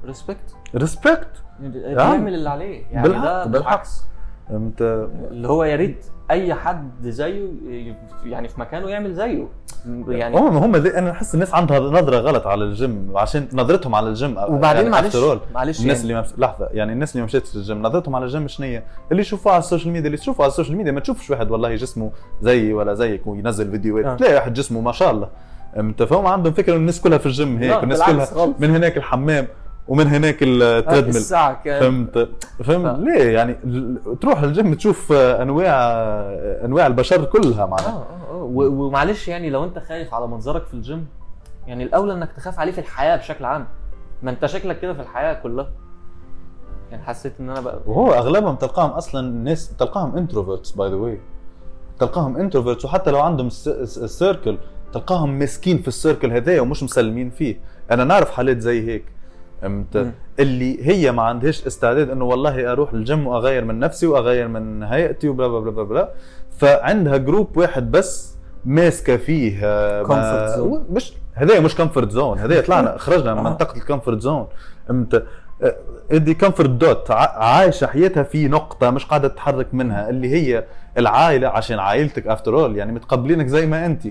respect 0.06 0.54
respect 0.74 1.28
بيعمل 1.68 2.34
اللي 2.34 2.50
عليه 2.50 2.82
يعني 2.92 3.08
بالحق- 3.08 3.24
ده 3.24 3.44
بالحق. 3.44 3.46
بالعكس 3.64 4.02
فهمت 4.48 4.82
اللي 5.30 5.48
هو 5.48 5.64
يا 5.64 5.76
ريت 5.76 6.04
أي 6.30 6.54
حد 6.54 6.90
زيه 7.02 7.48
يعني 8.24 8.48
في 8.48 8.60
مكانه 8.60 8.88
يعمل 8.90 9.14
زيه 9.14 9.46
يعني 10.08 10.36
هم 10.38 10.56
هم 10.56 10.76
دي 10.76 10.98
أنا 10.98 11.10
أحس 11.10 11.34
الناس 11.34 11.54
عندها 11.54 11.78
نظرة 11.80 12.16
غلط 12.18 12.46
على 12.46 12.64
الجيم 12.64 13.12
عشان 13.16 13.48
نظرتهم 13.52 13.94
على 13.94 14.08
الجيم 14.08 14.36
وبعدين 14.48 14.90
معلش 14.90 15.16
after 15.16 15.18
all. 15.18 15.54
معلش 15.54 15.80
الناس 15.80 16.04
يعني 16.04 16.10
اللي 16.10 16.20
مش... 16.22 16.38
لحظة 16.38 16.68
يعني 16.72 16.92
الناس 16.92 17.12
اللي 17.12 17.20
ما 17.20 17.24
مشيتش 17.26 17.56
الجيم 17.56 17.82
نظرتهم 17.82 18.16
على 18.16 18.24
الجيم 18.24 18.48
شنو 18.48 18.66
هي؟ 18.66 18.82
اللي 19.10 19.20
يشوفوه 19.22 19.52
على 19.52 19.58
ال 19.60 19.65
social 19.65 19.92
media 19.92 20.06
اللي 20.06 20.16
تشوفه 20.18 20.42
على 20.42 20.50
ال 20.50 20.54
social 20.54 20.76
media 20.76 20.92
ما 20.92 21.00
تشوفش 21.00 21.30
واحد 21.30 21.50
والله 21.50 21.74
جسمه 21.74 22.10
زيي 22.42 22.72
ولا 22.72 22.94
زيك 22.94 23.26
وينزل 23.26 23.70
فيديوهات 23.70 24.04
آه. 24.06 24.16
تلاقي 24.16 24.34
واحد 24.34 24.54
جسمه 24.54 24.80
ما 24.80 24.92
شاء 24.92 25.10
الله 25.10 25.28
أنت 25.76 26.02
فهم 26.02 26.26
عندهم 26.26 26.52
فكرة 26.52 26.76
الناس 26.76 27.00
كلها 27.00 27.18
في 27.18 27.26
الجيم 27.26 27.56
هيك 27.58 27.84
بالعكس 27.84 28.32
كلها. 28.32 28.54
من 28.58 28.70
هناك 28.70 28.96
الحمام 28.96 29.46
ومن 29.88 30.06
هناك 30.06 30.36
ال 30.42 30.48
treadmill. 30.48 31.08
الساعة 31.16 31.62
كام 31.64 31.80
فهمت. 31.80 32.28
فهمت. 32.64 32.96
ف- 32.96 32.98
ليه 33.00 33.30
يعني 33.34 33.56
تروح 34.20 34.42
الجيم 34.42 34.74
تشوف 34.74 35.12
أنواع 35.12 35.74
أنواع 36.64 36.86
البشر 36.86 37.24
كلها 37.24 37.62
آه 37.62 37.66
معناها. 37.66 38.06
آه 38.30 38.32
آه 38.32 38.42
و- 38.42 38.84
ومعلش 38.86 39.28
يعني 39.28 39.50
لو 39.50 39.64
أنت 39.64 39.78
خايف 39.78 40.14
على 40.14 40.26
منظرك 40.26 40.66
في 40.66 40.74
الجيم 40.74 41.06
يعني 41.66 41.84
الاولى 41.84 42.12
إنك 42.12 42.32
تخاف 42.36 42.58
عليه 42.60 42.72
في 42.72 42.78
الحياة 42.78 43.16
بشكل 43.16 43.44
عام. 43.44 43.66
ما 44.22 44.30
أنت 44.30 44.46
شكلك 44.46 44.80
كده 44.80 44.94
في 44.94 45.00
الحياة 45.00 45.34
كلها. 45.42 45.68
يعني 46.90 47.04
حسيت 47.04 47.32
إن 47.40 47.50
أنا 47.50 47.60
بقى 47.60 47.78
وهو 47.86 48.12
أغلبهم 48.12 48.56
تلقاهم 48.56 48.90
أصلا 48.90 49.30
ناس 49.32 49.76
تلقاهم 49.76 50.16
introverts 50.16 50.70
by 50.70 50.88
the 50.90 50.94
way 50.96 51.20
تلقاهم 51.98 52.36
introverts 52.36 52.84
وحتى 52.84 53.10
لو 53.10 53.20
عندهم 53.20 53.48
circle 53.48 54.58
تلقاهم 54.92 55.38
مسكين 55.38 55.78
في 55.78 55.88
ال 55.88 55.95
circle 55.95 56.32
هذايا 56.32 56.60
ومش 56.60 56.82
مسلمين 56.82 57.30
فيه. 57.30 57.60
أنا 57.90 58.04
نعرف 58.04 58.30
حالات 58.30 58.58
زي 58.58 58.88
هيك. 58.88 59.04
فهمت. 59.62 60.12
اللي 60.40 60.86
هي 60.88 61.12
ما 61.12 61.22
عندهاش 61.22 61.66
استعداد 61.66 62.10
إنه 62.10 62.24
والله 62.24 62.72
أروح 62.72 62.92
الجيم 62.92 63.26
وأغير 63.26 63.64
من 63.64 63.78
نفسي 63.78 64.06
وأغير 64.06 64.48
من 64.48 64.82
هيئتي 64.82 65.28
وبلا 65.28 65.48
بلا 65.48 65.70
بلا 65.70 65.82
بلا. 65.82 66.08
فعندها 66.58 67.16
group 67.16 67.56
واحد 67.56 67.90
بس 67.90 68.36
ماسكة 68.64 69.16
فيه 69.16 69.58
آه، 69.64 70.02
Comfort 70.02 70.56
zone. 70.58 70.92
مش 70.92 71.12
هذايا 71.34 71.60
مش 71.60 71.74
comfort 71.74 72.10
zone 72.10 72.38
هذايا 72.38 72.60
طلعنا 72.60 72.98
خرجنا 72.98 73.34
من 73.34 73.38
آه. 73.46 73.50
منطقة 73.50 73.76
ال 73.76 73.82
comfort 73.82 74.20
zone 74.20 74.46
انت 74.90 75.22
دي 76.12 76.34
comfort 76.34 76.70
dot 76.70 77.10
عايشة 77.10 77.86
حياتها 77.86 78.22
في 78.22 78.48
نقطة 78.48 78.90
مش 78.90 79.06
قاعدة 79.06 79.28
تتحرك 79.28 79.74
منها 79.74 80.08
اللي 80.10 80.28
هي 80.28 80.64
العائلة 80.98 81.48
عشان 81.48 81.78
عائلتك 81.78 82.26
after 82.26 82.54
all 82.60 82.76
يعني 82.76 82.92
متقبلينك 82.92 83.46
زي 83.46 83.66
ما 83.66 83.86
انت 83.86 84.02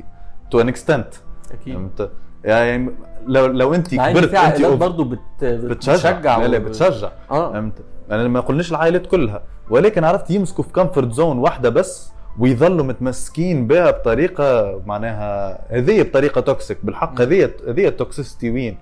to 0.51 0.61
an 0.61 0.67
extent 0.67 1.07
أكيد. 1.51 1.73
فهمت؟ 1.73 2.09
يعني 2.43 2.91
لو 3.27 3.45
لو 3.45 3.73
انت 3.73 3.95
كبرت 4.13 4.33
انت 4.33 4.65
برضه 4.79 5.05
بت... 5.05 5.19
بتشجع. 5.43 6.37
لا 6.37 6.47
لا 6.47 6.57
و- 6.57 6.61
بتشجع. 6.61 7.09
آه. 7.31 7.53
فهمت؟ 7.53 7.73
يعني 8.09 8.29
ما 8.29 8.39
قلناش 8.39 8.71
العائلات 8.71 9.07
كلها. 9.07 9.43
ولكن 9.69 10.03
عرفت 10.03 10.31
يمسكوا 10.31 10.63
في 10.63 10.73
comfort 10.73 11.11
zone 11.11 11.37
واحدة 11.37 11.69
بس 11.69 12.11
ويظلوا 12.39 12.85
متمسكين 12.85 13.67
بها 13.67 13.91
بطريقة 13.91 14.81
معناها 14.85 15.59
هذه 15.69 16.01
بطريقة 16.01 16.41
toxic 16.41 16.77
بالحق 16.83 17.21
هذه 17.21 17.51
هذه 17.67 17.87
ال 17.87 17.95
toxicity 17.95 18.51
وين؟ 18.51 18.77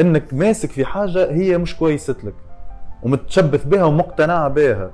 إنك 0.00 0.34
ماسك 0.34 0.70
في 0.70 0.84
حاجة 0.84 1.30
هي 1.30 1.58
مش 1.58 1.76
كويسة 1.76 2.16
لك 2.24 2.34
ومتشبث 3.02 3.64
بها 3.64 3.84
ومقتنع 3.84 4.48
بها. 4.48 4.90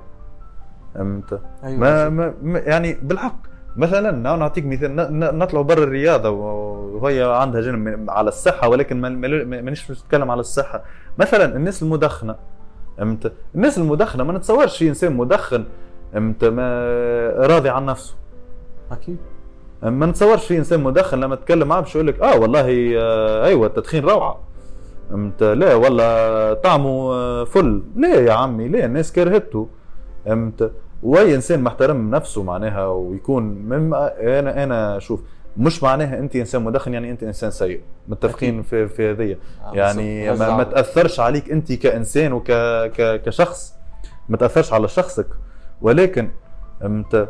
فهمت؟ 0.95 1.39
ما, 1.63 2.09
ما 2.09 2.33
ما- 2.43 2.59
يعني 2.59 2.97
بالحق. 3.01 3.35
مثلا 3.77 4.11
نعطيك 4.11 4.65
مثال 4.65 4.95
ن- 4.95 5.19
ن- 5.19 5.37
نطلع 5.39 5.61
برا 5.61 5.83
الرياضة 5.83 6.29
وهي 6.29 7.23
عندها 7.23 7.61
جانب 7.61 8.09
على 8.09 8.27
الصحة 8.27 8.69
ولكن 8.69 9.01
ما- 9.01 9.09
ما- 9.09 9.27
ما- 9.43 9.61
مانيش 9.61 9.91
نتكلم 9.91 10.31
على 10.31 10.39
الصحة. 10.39 10.83
مثلا 11.17 11.55
الناس 11.55 11.83
المدخنة 11.83 12.35
فهمت؟ 12.97 13.33
الناس 13.55 13.77
المدخنة 13.77 14.23
ما 14.23 14.33
نتصورش 14.33 14.77
في 14.77 14.89
إنسان 14.89 15.13
مدخن 15.17 15.65
فهمت؟ 16.13 16.45
ما 16.45 16.67
راضي 17.47 17.69
عن 17.69 17.85
نفسه. 17.85 18.15
أكيد. 18.91 19.17
ما 19.83 20.05
نتصورش 20.05 20.45
في 20.47 20.57
إنسان 20.57 20.83
مدخن 20.83 21.19
لما 21.19 21.35
تتكلم 21.35 21.67
معاه 21.67 21.79
باش 21.81 21.95
يقول 21.95 22.07
لك 22.07 22.21
آه 22.21 22.39
والله 22.39 22.93
آه 22.97 23.45
أيوه 23.45 23.67
التدخين 23.67 24.05
روعة. 24.05 24.39
فهمت؟ 25.09 25.43
لا 25.43 25.75
والله 25.75 26.53
طعمه 26.53 27.13
آه، 27.13 27.43
فل. 27.43 27.81
ليه 27.95 28.07
يا 28.19 28.33
عمي 28.33 28.67
ليه 28.67 28.85
الناس 28.85 29.11
كرهته. 29.13 29.67
فهمت؟ 30.25 30.71
واي 31.03 31.35
إنسان 31.35 31.61
محترم 31.61 32.11
نفسه 32.15 32.43
معناها 32.43 32.85
ويكون 32.87 33.43
مما 33.43 34.11
أنا 34.39 34.63
أنا 34.63 34.99
شوف 34.99 35.21
مش 35.57 35.83
معناها 35.83 36.19
أنت 36.19 36.35
إنسان 36.35 36.61
مدخن 36.61 36.93
يعني 36.93 37.11
أنت 37.11 37.23
إنسان 37.23 37.51
سيء. 37.51 37.81
متفقين 38.07 38.63
في 38.63 38.87
في 38.87 39.11
هذه 39.11 39.35
آه، 39.65 39.71
يعني. 39.75 40.31
ما, 40.31 40.57
ما 40.57 40.63
تأثرش 40.63 41.19
عليك 41.19 41.51
أنت 41.51 41.73
كإنسان 41.73 42.33
وك 42.33 42.51
ك 42.91 43.21
كشخص. 43.25 43.73
ما 44.29 44.37
تأثرش 44.37 44.73
على 44.73 44.87
شخصك. 44.87 45.27
ولكن 45.81 46.29
انت 46.83 47.29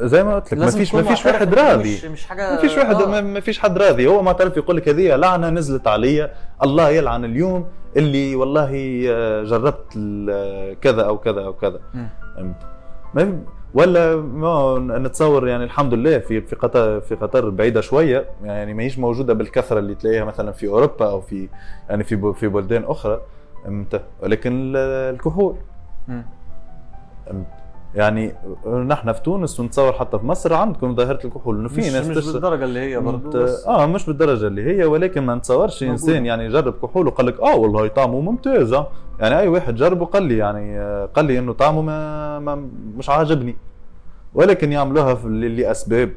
زي 0.00 0.24
ما 0.24 0.34
قلت 0.34 0.54
لك 0.54 0.60
ما 0.60 0.70
فيش 0.70 0.94
ما 0.94 1.02
فيش 1.02 1.26
واحد 1.26 1.54
راضي. 1.54 1.94
مش 1.94 2.04
مش 2.04 2.26
حاجة 2.26 2.54
ما 2.54 2.60
فيش 2.60 2.76
واحد 2.76 2.94
آه. 2.94 3.20
ما- 3.20 3.40
فيش 3.40 3.58
حد 3.58 3.78
راضي. 3.78 4.06
هو 4.06 4.22
معترف 4.22 4.56
يقول 4.56 4.76
لك 4.76 4.88
هذه 4.88 5.16
لعنة 5.16 5.50
نزلت 5.50 5.86
علي. 5.86 6.30
الله 6.62 6.90
يلعن 6.90 7.24
اليوم. 7.24 7.66
اللي 7.96 8.34
والله 8.36 9.04
آه، 9.10 9.42
جربت 9.42 9.92
كذا 10.80 11.02
أو 11.02 11.18
كذا 11.18 11.40
أو 11.44 11.52
كذا. 11.52 11.80
مم. 11.94 12.08
فهمت 12.36 12.56
ما 13.14 13.24
في 13.24 13.38
ولا 13.74 14.16
ما 14.16 14.78
نتصور 14.98 15.48
يعني 15.48 15.64
الحمد 15.64 15.94
لله 15.94 16.18
في 16.18 16.40
في 16.40 16.56
قطر 16.56 17.00
في 17.00 17.14
قطر 17.14 17.50
بعيدة 17.50 17.80
شوية. 17.80 18.28
يعني 18.44 18.74
ما 18.74 18.82
هيش 18.82 18.98
موجودة 18.98 19.34
بالكثرة 19.34 19.78
اللي 19.78 19.94
تلاقيها 19.94 20.24
مثلا 20.24 20.52
في 20.52 20.66
أوروبا 20.68 21.10
أو 21.10 21.20
في 21.20 21.48
يعني 21.90 22.04
في 22.04 22.32
في 22.32 22.48
بلدان 22.48 22.84
أخرى. 22.84 23.20
فهمت 23.64 24.02
ولكن 24.22 24.52
ال- 24.52 24.76
الكحول. 25.14 25.56
مم. 26.08 26.24
يعني 27.94 28.34
نحن 28.66 29.12
في 29.12 29.20
تونس 29.22 29.60
ونتصور 29.60 29.92
حتى 29.92 30.18
في 30.18 30.26
مصر 30.26 30.54
عندكم 30.54 30.94
ظاهرة 30.96 31.18
الكحول 31.24 31.58
إنه 31.58 31.68
في 31.68 31.80
ناس 31.80 32.06
مش 32.06 32.16
تشرب. 32.16 32.32
بالدرجة 32.32 32.64
اللي 32.64 32.80
هي 32.80 33.00
برضه 33.00 33.42
بس 33.42 33.66
آه 33.66 33.86
مش 33.86 34.06
بالدرجة 34.06 34.46
اللي 34.46 34.62
هي 34.62 34.84
ولكن 34.84 35.22
ما 35.22 35.34
نتصورش. 35.34 35.82
إنسان 35.82 36.26
يعني 36.26 36.44
يجرب 36.44 36.74
كحول 36.82 37.06
وقال 37.06 37.26
لك 37.26 37.40
آه 37.40 37.56
والله 37.56 37.88
طعمه 37.88 38.20
ممتاز 38.20 38.72
آه. 38.72 38.86
يعني 39.20 39.38
أي 39.38 39.48
واحد 39.48 39.74
جربه 39.74 40.06
قال 40.06 40.22
لي 40.22 40.36
يعني 40.36 40.78
آه، 40.78 41.06
قال 41.06 41.24
لي 41.24 41.38
إنه 41.38 41.52
طعمه 41.52 41.82
ما, 41.82 42.38
ما 42.38 42.68
مش 42.96 43.10
عاجبني. 43.10 43.56
ولكن 44.34 44.72
يعملوها 44.72 45.14
لأسباب 45.28 46.10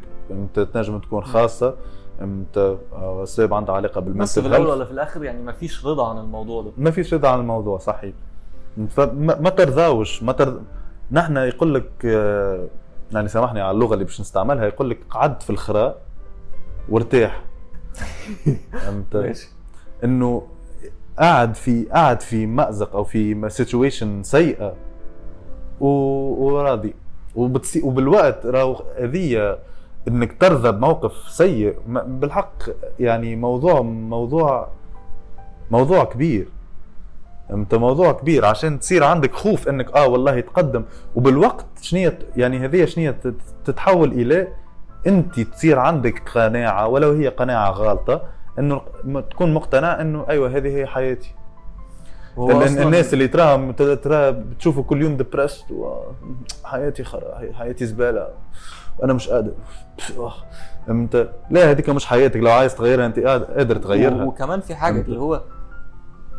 تنجم 0.73 0.99
تكون 0.99 1.23
خاصة 1.23 1.73
انت 2.21 2.75
آه، 2.93 3.23
أسباب 3.23 3.53
عندها 3.53 3.75
علاقة 3.75 4.01
بس 4.01 4.07
بالمنتل 4.07 4.41
في 4.41 4.47
الأول 4.47 4.67
ولا 4.67 4.85
في 4.85 4.91
الآخر 4.91 5.23
يعني 5.23 5.43
ما 5.43 5.51
فيش 5.51 5.85
رضا 5.85 6.09
عن 6.09 6.17
الموضوع 6.17 6.61
ده؟ 6.61 6.71
ما 6.77 6.91
فيش 6.91 7.13
رضا 7.13 7.29
عن 7.29 7.39
الموضوع 7.39 7.77
صحيح. 7.77 8.13
فما 8.89 9.39
ما 9.39 9.49
ترضاوش 9.49 10.23
ما 10.23 10.31
ترض... 10.31 10.61
نحن 11.11 11.37
يقول 11.37 11.75
لك 11.75 11.91
آه، 12.05 12.67
يعني 13.11 13.27
سامحني 13.27 13.61
على 13.61 13.71
اللغة 13.71 13.93
اللي 13.93 14.05
باش 14.05 14.21
نستعملها 14.21 14.65
يقول 14.65 14.89
لك 14.89 14.99
قعد 15.09 15.41
في 15.41 15.49
الخراء 15.49 16.01
وارتاح. 16.89 17.41
ماشي. 19.13 19.49
إنه 20.03 20.47
قاعد 21.19 21.55
في 21.55 21.83
قاعد 21.83 22.21
في 22.21 22.45
مأزق 22.45 22.95
أو 22.95 23.03
في 23.03 23.49
سيتويشن 23.49 24.23
سيئة 24.23 24.73
و... 25.79 25.87
وراضي. 26.45 26.93
وبتصي... 27.35 27.81
وبالوقت 27.81 28.45
راهو 28.45 28.83
هذه 28.99 29.57
إنك 30.07 30.41
ترضى 30.41 30.71
بموقف 30.71 31.13
سيء 31.29 31.75
بالحق 31.87 32.63
يعني 32.99 33.35
موضوع 33.35 33.81
موضوع 33.81 34.69
موضوع 35.71 36.03
كبير. 36.03 36.47
أنت 37.51 37.75
موضوع 37.75 38.11
كبير 38.11 38.45
عشان 38.45 38.79
تصير 38.79 39.03
عندك 39.03 39.33
خوف 39.35 39.67
إنك 39.69 39.95
آه 39.97 40.07
والله 40.07 40.35
يتقدم 40.35 40.83
وبالوقت 41.15 41.65
شنية 41.81 42.19
يعني 42.37 42.59
هذه 42.59 42.85
شنية 42.85 43.11
تت- 43.11 43.35
تتحول 43.65 44.11
إلى 44.11 44.47
أنت 45.07 45.39
تصير 45.39 45.79
عندك 45.79 46.29
قناعة 46.35 46.87
ولو 46.87 47.11
هي 47.11 47.27
قناعة 47.27 47.71
غالطة 47.71 48.21
إنه 48.59 48.81
تكون 49.31 49.53
مقتنع 49.53 50.01
إنه 50.01 50.25
أيوه 50.29 50.49
هذه 50.57 50.77
هي 50.77 50.85
حياتي. 50.87 51.31
الناس 52.83 53.13
اللي 53.13 53.27
تراهم 53.27 53.71
ترى 53.71 54.31
بتشوفه 54.31 54.83
كل 54.83 55.01
يوم 55.01 55.17
ديبرست 55.17 55.65
حياتي 56.63 57.03
خرا 57.03 57.41
حياتي 57.53 57.85
زبالة 57.85 58.27
وأنا 58.99 59.13
مش 59.13 59.29
قادر. 59.29 59.51
أنت 60.89 61.29
لا 61.49 61.71
هذيك 61.71 61.89
مش 61.89 62.05
حياتك 62.05 62.37
لو 62.37 62.51
عايز 62.51 62.75
تغيرها 62.75 63.05
أنت 63.05 63.19
قاد- 63.19 63.43
قادر 63.43 63.75
تغيرها. 63.75 64.23
وكمان 64.23 64.61
في 64.61 64.75
حاجة. 64.75 65.01
اللي 65.01 65.19
هو 65.19 65.41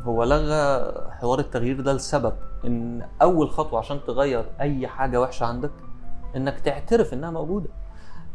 هو 0.05 0.25
لغى 0.25 0.93
حوار 1.21 1.39
التغيير 1.39 1.81
ده 1.81 1.93
لسبب. 1.93 2.33
إن 2.65 3.03
أول 3.23 3.51
خطوة 3.51 3.79
عشان 3.79 3.99
تغير 4.07 4.45
أي 4.61 4.87
حاجة 4.87 5.21
وحشة 5.21 5.47
عندك 5.47 5.71
إنك 6.37 6.61
تعترف 6.61 7.15
إنها 7.15 7.31
موجودة. 7.31 7.69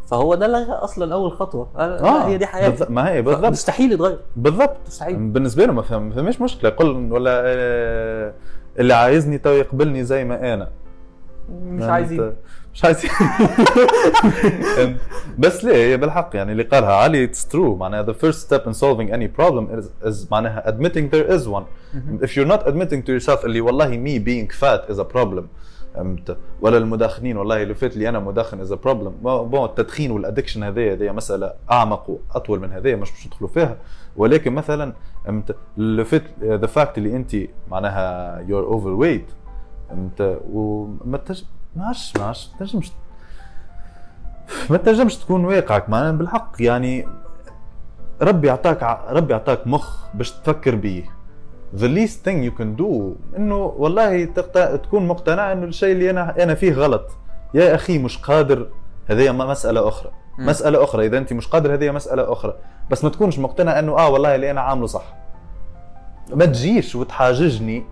فهو 0.08 0.36
ده 0.36 0.48
لغى 0.48 0.72
أصلا 0.72 1.14
أول 1.14 1.32
خطوة. 1.32 1.68
آه 1.78 2.02
لا 2.02 2.28
هي 2.28 2.38
دي 2.38 2.46
حياتي. 2.46 2.86
بالض- 2.86 2.90
ما 2.92 3.10
هي 3.10 3.22
بالضبط 3.22 3.46
مستحيل 3.52 3.92
يتغير. 3.92 4.20
بالضبط 4.36 4.78
مستحيل. 4.88 5.18
بالنسبة 5.18 5.66
له 5.66 5.74
ما 5.74 5.82
فهمش 5.82 6.42
مشكلة. 6.42 6.70
قل 6.70 7.12
ولا 7.12 7.42
آه، 7.46 8.34
اللي 8.80 8.94
عايزني 8.94 9.38
تو 9.38 9.50
يقبلني 9.50 10.04
زي 10.04 10.26
ما 10.26 10.54
أنا. 10.54 10.70
مش 11.52 11.84
عايزين. 11.84 12.34
مش 12.74 12.86
عايزين 12.86 13.12
بس 15.40 15.66
ليه؟ 15.66 15.76
هي 15.76 15.98
بالحق 15.98 16.36
يعني 16.36 16.52
اللي 16.52 16.64
قالها 16.64 16.94
علي 16.94 17.24
it's 17.24 17.48
true 17.48 17.76
معناها 17.76 18.06
the 18.06 18.16
first 18.16 18.38
step 18.48 18.62
in 18.68 18.74
solving 18.74 19.10
any 19.12 19.28
problem 19.42 19.80
is, 19.80 20.08
is 20.08 20.32
معناها 20.32 20.72
admitting 20.72 21.10
there 21.16 21.38
is 21.38 21.48
one. 21.48 21.66
if 22.26 22.36
you're 22.36 22.52
not 22.54 22.68
admitting 22.68 23.02
to 23.04 23.12
yourself 23.12 23.46
اللي 23.46 23.62
والله 23.62 23.90
me 23.90 24.20
being 24.20 24.56
fat 24.60 24.94
is 24.94 25.00
a 25.00 25.16
problem 25.18 25.44
فهمت؟ 25.96 26.38
ولا 26.62 26.78
المدخنين 26.78 27.38
والله 27.38 27.64
اللي 27.64 27.74
فات 27.74 27.98
لي 27.98 28.10
أنا 28.10 28.20
مدخن 28.20 28.66
a 28.66 28.78
problem. 28.78 29.24
bon 29.24 29.66
التدخين 29.66 30.12
وال 30.12 30.21
addiction 30.21 30.64
هذه 30.64 30.94
هذه 30.94 31.12
مسألة 31.12 31.54
أعمق 31.72 32.10
وأطول 32.10 32.60
من 32.60 32.72
هذه 32.72 32.96
مش 32.96 33.12
باش 33.12 33.28
ندخلوا 33.28 33.50
فيها. 33.50 33.78
ولكن 34.16 34.54
مثلا 34.54 34.94
فهمت؟ 35.26 35.56
اللي 35.78 36.06
فات 36.06 36.24
the 36.44 36.68
fact 36.68 36.98
اللي 36.98 37.16
انت 37.16 37.36
معناها 37.72 38.38
you're 38.48 38.74
overweight 38.76 39.34
انت 39.92 40.38
وما 40.52 41.18
تج... 41.18 41.44
ما 41.76 41.86
عادش 41.86 42.14
ما 42.18 42.24
عادش 42.26 42.50
ما 42.52 42.60
تنجمش 42.60 42.92
ما 44.70 44.78
تنجمش 44.78 45.16
تكون 45.18 45.46
واقعك 45.46 45.90
معناها 45.90 46.12
بالحق. 46.12 46.52
يعني 46.60 47.08
ربي 48.22 48.48
يعطاك 48.48 49.00
ربي 49.10 49.34
يعطاك 49.34 49.68
مخ 49.68 50.06
باش 50.14 50.32
تفكر 50.32 50.76
بيه. 50.76 51.04
The 51.78 51.88
least 51.98 52.18
thing 52.28 52.50
you 52.50 52.60
can 52.62 52.82
do 52.82 52.92
إنه 53.38 53.56
والله 53.78 54.26
تقت... 54.26 54.58
تكون 54.58 55.08
مقتنع 55.08 55.52
إنه 55.52 55.66
الشيء 55.66 55.92
اللي 55.92 56.10
أنا 56.10 56.44
أنا 56.44 56.54
فيه 56.56 56.74
غلط. 56.74 57.06
يا 57.54 57.76
أخي 57.76 57.98
مش 57.98 58.18
قادر. 58.18 58.68
هذه 59.08 59.32
م- 59.32 59.38
مسألة 59.38 59.88
أخرى. 59.88 60.12
مم. 60.38 60.46
مسألة 60.46 60.84
أخرى. 60.84 61.06
إذا 61.06 61.18
أنت 61.18 61.34
مش 61.34 61.48
قادر 61.48 61.74
هذه 61.74 61.92
مسألة 61.92 62.32
أخرى. 62.34 62.54
بس 62.92 63.04
ما 63.04 63.10
تكونش 63.10 63.40
مقتنع 63.40 63.80
إنه 63.80 63.98
آه 63.98 64.10
والله 64.10 64.36
اللي 64.36 64.52
أنا 64.52 64.62
عامله 64.62 64.88
صح. 64.88 65.04
ما 66.34 66.46
تجيش 66.46 66.96
وتحاججني 66.96 67.86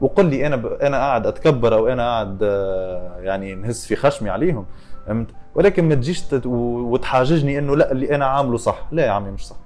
وقل 0.00 0.26
لي 0.26 0.46
أنا 0.46 0.56
ب... 0.56 0.66
أنا 0.66 0.96
قاعد 0.96 1.26
أتكبر 1.26 1.74
أو 1.74 1.88
أنا 1.88 2.02
قاعد 2.02 2.38
آه، 2.42 3.16
يعني 3.20 3.54
نهز 3.54 3.86
في 3.86 3.96
خشمي 3.96 4.30
عليهم 4.30 4.66
فهمت؟ 5.06 5.26
ولكن 5.54 5.88
ما 5.88 5.94
تجيش 5.94 6.22
تت... 6.22 6.46
و- 6.46 6.50
وتحاججني 6.92 7.58
إنه 7.58 7.76
لا 7.76 7.92
اللي 7.92 8.14
أنا 8.14 8.26
عامله 8.26 8.56
صح. 8.56 8.86
لا 8.92 9.06
يا 9.06 9.10
عمي 9.10 9.30
مش 9.30 9.46
صح. 9.46 9.56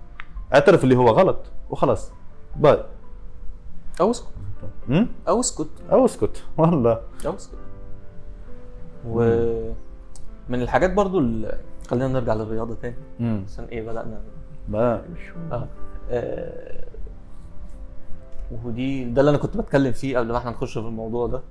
اعترف 0.55 0.85
اللي 0.85 0.97
هو 0.97 1.09
غلط 1.09 1.39
وخلاص. 1.71 2.13
باي. 2.57 2.79
أو 4.01 4.11
اسكت? 4.11 4.29
أو 5.29 5.41
اسكت. 5.41 5.69
أو 5.93 6.05
اسكت. 6.05 6.45
والله. 6.59 7.01
أو 7.27 7.35
اسكت. 7.35 7.59
ومن 9.09 10.63
الحاجات 10.63 10.93
برضو 10.93 11.19
اللي 11.19 11.59
خلينا 11.91 12.09
نرجع 12.09 12.35
للرياضة 12.35 12.75
تاني. 12.75 12.97
عشان 13.21 13.65
إيه 13.65 13.83
بدأنا؟ 13.83 14.21
ما 14.69 15.03
آه. 15.53 15.67
آه، 16.11 16.85
ودي 18.65 19.05
ده 19.05 19.21
اللي 19.21 19.31
أنا 19.31 19.39
كنت 19.39 19.57
بتكلم 19.57 19.93
فيه 19.93 20.19
قبل 20.19 20.33
ما 20.33 20.39
إحنا 20.39 20.51
نخش 20.51 20.73
في 20.79 20.85
الموضوع 20.87 21.27
ده. 21.27 21.43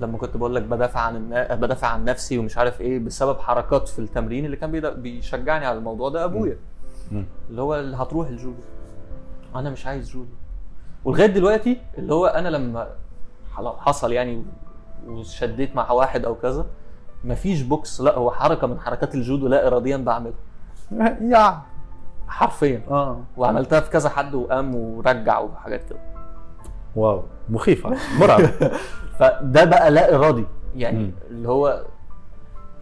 لما 0.00 0.18
كنت 0.18 0.36
بقول 0.36 0.54
لك 0.54 0.62
بدافع 0.62 1.00
عن 1.00 1.16
النا... 1.16 1.54
بدافع 1.54 1.88
عن 1.88 2.04
نفسي 2.04 2.38
ومش 2.38 2.58
عارف 2.58 2.80
إيه 2.80 2.98
بسبب 2.98 3.38
حركات 3.38 3.88
في 3.88 3.98
التمرين 3.98 4.44
اللي 4.44 4.56
كان 4.56 4.70
بيد- 4.70 4.86
بيشجعني 5.02 5.66
على 5.66 5.78
الموضوع 5.78 6.08
ده 6.08 6.24
أبويا. 6.24 6.56
اللي 7.50 7.62
هو 7.62 7.74
اللي 7.74 7.96
هتروح 7.96 8.28
الجودو 8.28 8.60
أنا 9.54 9.70
مش 9.70 9.86
عايز 9.86 10.10
جودو 10.10 10.30
ولغاية 11.04 11.26
دلوقتي 11.26 11.80
اللي 11.98 12.14
هو 12.14 12.26
أنا 12.26 12.48
لما 12.48 12.88
حصل 13.56 14.12
يعني 14.12 14.44
وشديت 15.06 15.76
مع 15.76 15.90
واحد 15.90 16.24
أو 16.24 16.34
كذا 16.34 16.66
مفيش 17.24 17.62
بوكس 17.62 18.00
لا 18.00 18.18
هو 18.18 18.30
حركة 18.30 18.66
من 18.66 18.80
حركات 18.80 19.14
الجودو 19.14 19.48
لا 19.48 19.66
اراديا 19.66 19.96
بعملها. 19.96 20.34
يا. 21.20 21.62
حرفيا. 22.28 22.82
آه. 22.90 23.20
وعملتها 23.36 23.80
في 23.80 23.90
كذا 23.90 24.08
حد 24.08 24.34
وقام 24.34 24.74
ورجع 24.74 25.38
وحاجات 25.38 25.84
كده. 25.88 25.98
wow 26.96 27.22
مخيفة 27.48 27.90
مرعب 28.20 28.40
فده 29.18 29.64
بقى 29.64 29.90
لا 29.90 30.14
إرادي 30.14 30.44
يعني 30.76 30.98
مم. 30.98 31.12
اللي 31.30 31.48
هو 31.48 31.84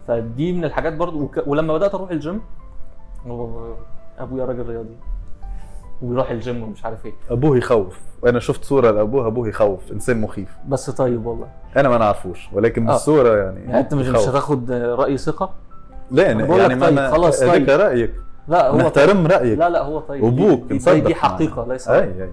فدي 0.07 0.53
من 0.53 0.65
الحاجات 0.65 0.93
برضو 0.93 1.21
وك... 1.21 1.43
ولما 1.47 1.73
بدأت 1.73 1.95
أروح 1.95 2.11
الجيم 2.11 2.41
أبويا 4.19 4.45
راجل 4.45 4.65
رياضي 4.69 4.95
ويروح 6.01 6.31
الجيم 6.31 6.63
ومش 6.63 6.85
عارف 6.85 7.05
إيه 7.05 7.13
أبوه 7.29 7.57
يخوف 7.57 7.99
وأنا 8.21 8.39
شفت 8.39 8.63
صورة 8.63 8.91
لأبوه 8.91 9.27
أبوه 9.27 9.47
يخوف 9.47 9.91
إنسان 9.91 10.21
مخيف 10.21 10.57
بس 10.67 10.89
طيب 10.89 11.25
والله 11.25 11.47
أنا 11.77 11.89
ما 11.89 11.97
نعرفوش 11.97 12.49
ولكن 12.53 12.89
آه. 12.89 12.91
بالصورة 12.91 13.37
يعني 13.37 13.59
يعني 13.59 13.79
أنت 13.79 13.93
مش 13.93 14.07
مش. 14.07 14.27
هتاخد 14.27 14.71
رأي 14.71 15.17
ثقة 15.17 15.49
لا 16.11 16.23
يعني 16.23 16.43
ما 16.43 16.67
طيب، 16.67 16.93
ما 16.93 17.11
خلاص 17.11 17.39
طيب. 17.39 17.69
رأيك 17.69 18.13
لا 18.47 18.67
هو 18.67 18.77
طيب. 18.77 18.81
نحترم 18.81 19.27
رأيك 19.27 19.59
لا 19.59 19.69
لا 19.69 19.81
هو 19.83 19.99
طيب 19.99 20.23
وابوك 20.23 20.59
دي, 20.61 20.77
دي, 20.77 21.01
دي. 21.01 21.15
حقيقة 21.15 21.65
ليس. 21.67 21.87
أي 21.87 22.23
أي 22.23 22.29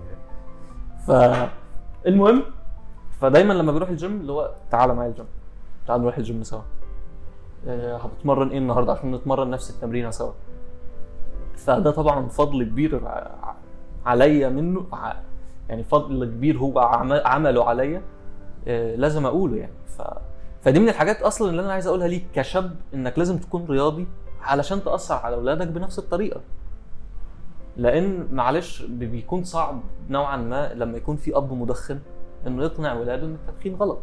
ف 1.06 1.10
المهم 2.06 2.42
فدايما 3.20 3.52
لما 3.52 3.72
بيروح 3.72 3.88
الجيم 3.88 4.20
اللي 4.20 4.32
هو 4.32 4.50
تعالى 4.70 4.94
معايا 4.94 5.10
الجيم 5.10 5.26
تعال 5.86 6.00
نروح 6.02 6.18
الجيم 6.18 6.42
سوا. 6.42 6.60
آه، 7.68 7.96
هتتمرن 7.96 8.48
إيه 8.48 8.58
النهارده؟ 8.58 8.92
عشان 8.92 9.12
نتمرن 9.14 9.50
نفس 9.50 9.70
التمرينه 9.70 10.10
سوا. 10.10 10.32
فده 11.56 11.90
طبعا 11.90 12.28
فضل 12.28 12.64
كبير 12.64 13.00
عليا 14.06 14.48
منه 14.48 14.86
يعني 15.68 15.84
فضل 15.84 16.24
كبير 16.24 16.58
هو 16.58 16.78
عم- 16.78 17.12
عمله 17.24 17.64
عليا 17.64 18.02
آه، 18.68 18.96
لازم 18.96 19.26
أقوله 19.26 19.56
يعني. 19.56 19.72
ف 19.86 20.02
فدي 20.62 20.80
من 20.80 20.88
الحاجات 20.88 21.22
أصلا 21.22 21.50
اللي 21.50 21.62
أنا 21.62 21.72
عايز 21.72 21.86
أقولها 21.86 22.08
ليك 22.08 22.26
كشاب 22.34 22.76
إنك 22.94 23.18
لازم 23.18 23.38
تكون 23.38 23.66
رياضي 23.70 24.06
علشان 24.42 24.84
تأثر 24.84 25.14
على 25.14 25.36
أولادك 25.36 25.66
بنفس 25.66 25.98
الطريقة. 25.98 26.40
لأن 27.76 28.28
معلش 28.32 28.82
بي- 28.82 29.06
بيكون 29.06 29.44
صعب 29.44 29.80
نوعا 30.10 30.36
ما 30.36 30.74
لما 30.74 30.96
يكون 30.96 31.16
في 31.16 31.36
أب 31.36 31.52
مدخن 31.52 31.98
إنه 32.46 32.64
يقنع 32.64 32.92
ولاده 32.94 33.26
إن 33.26 33.34
التدخين 33.48 33.74
غلط. 33.74 33.98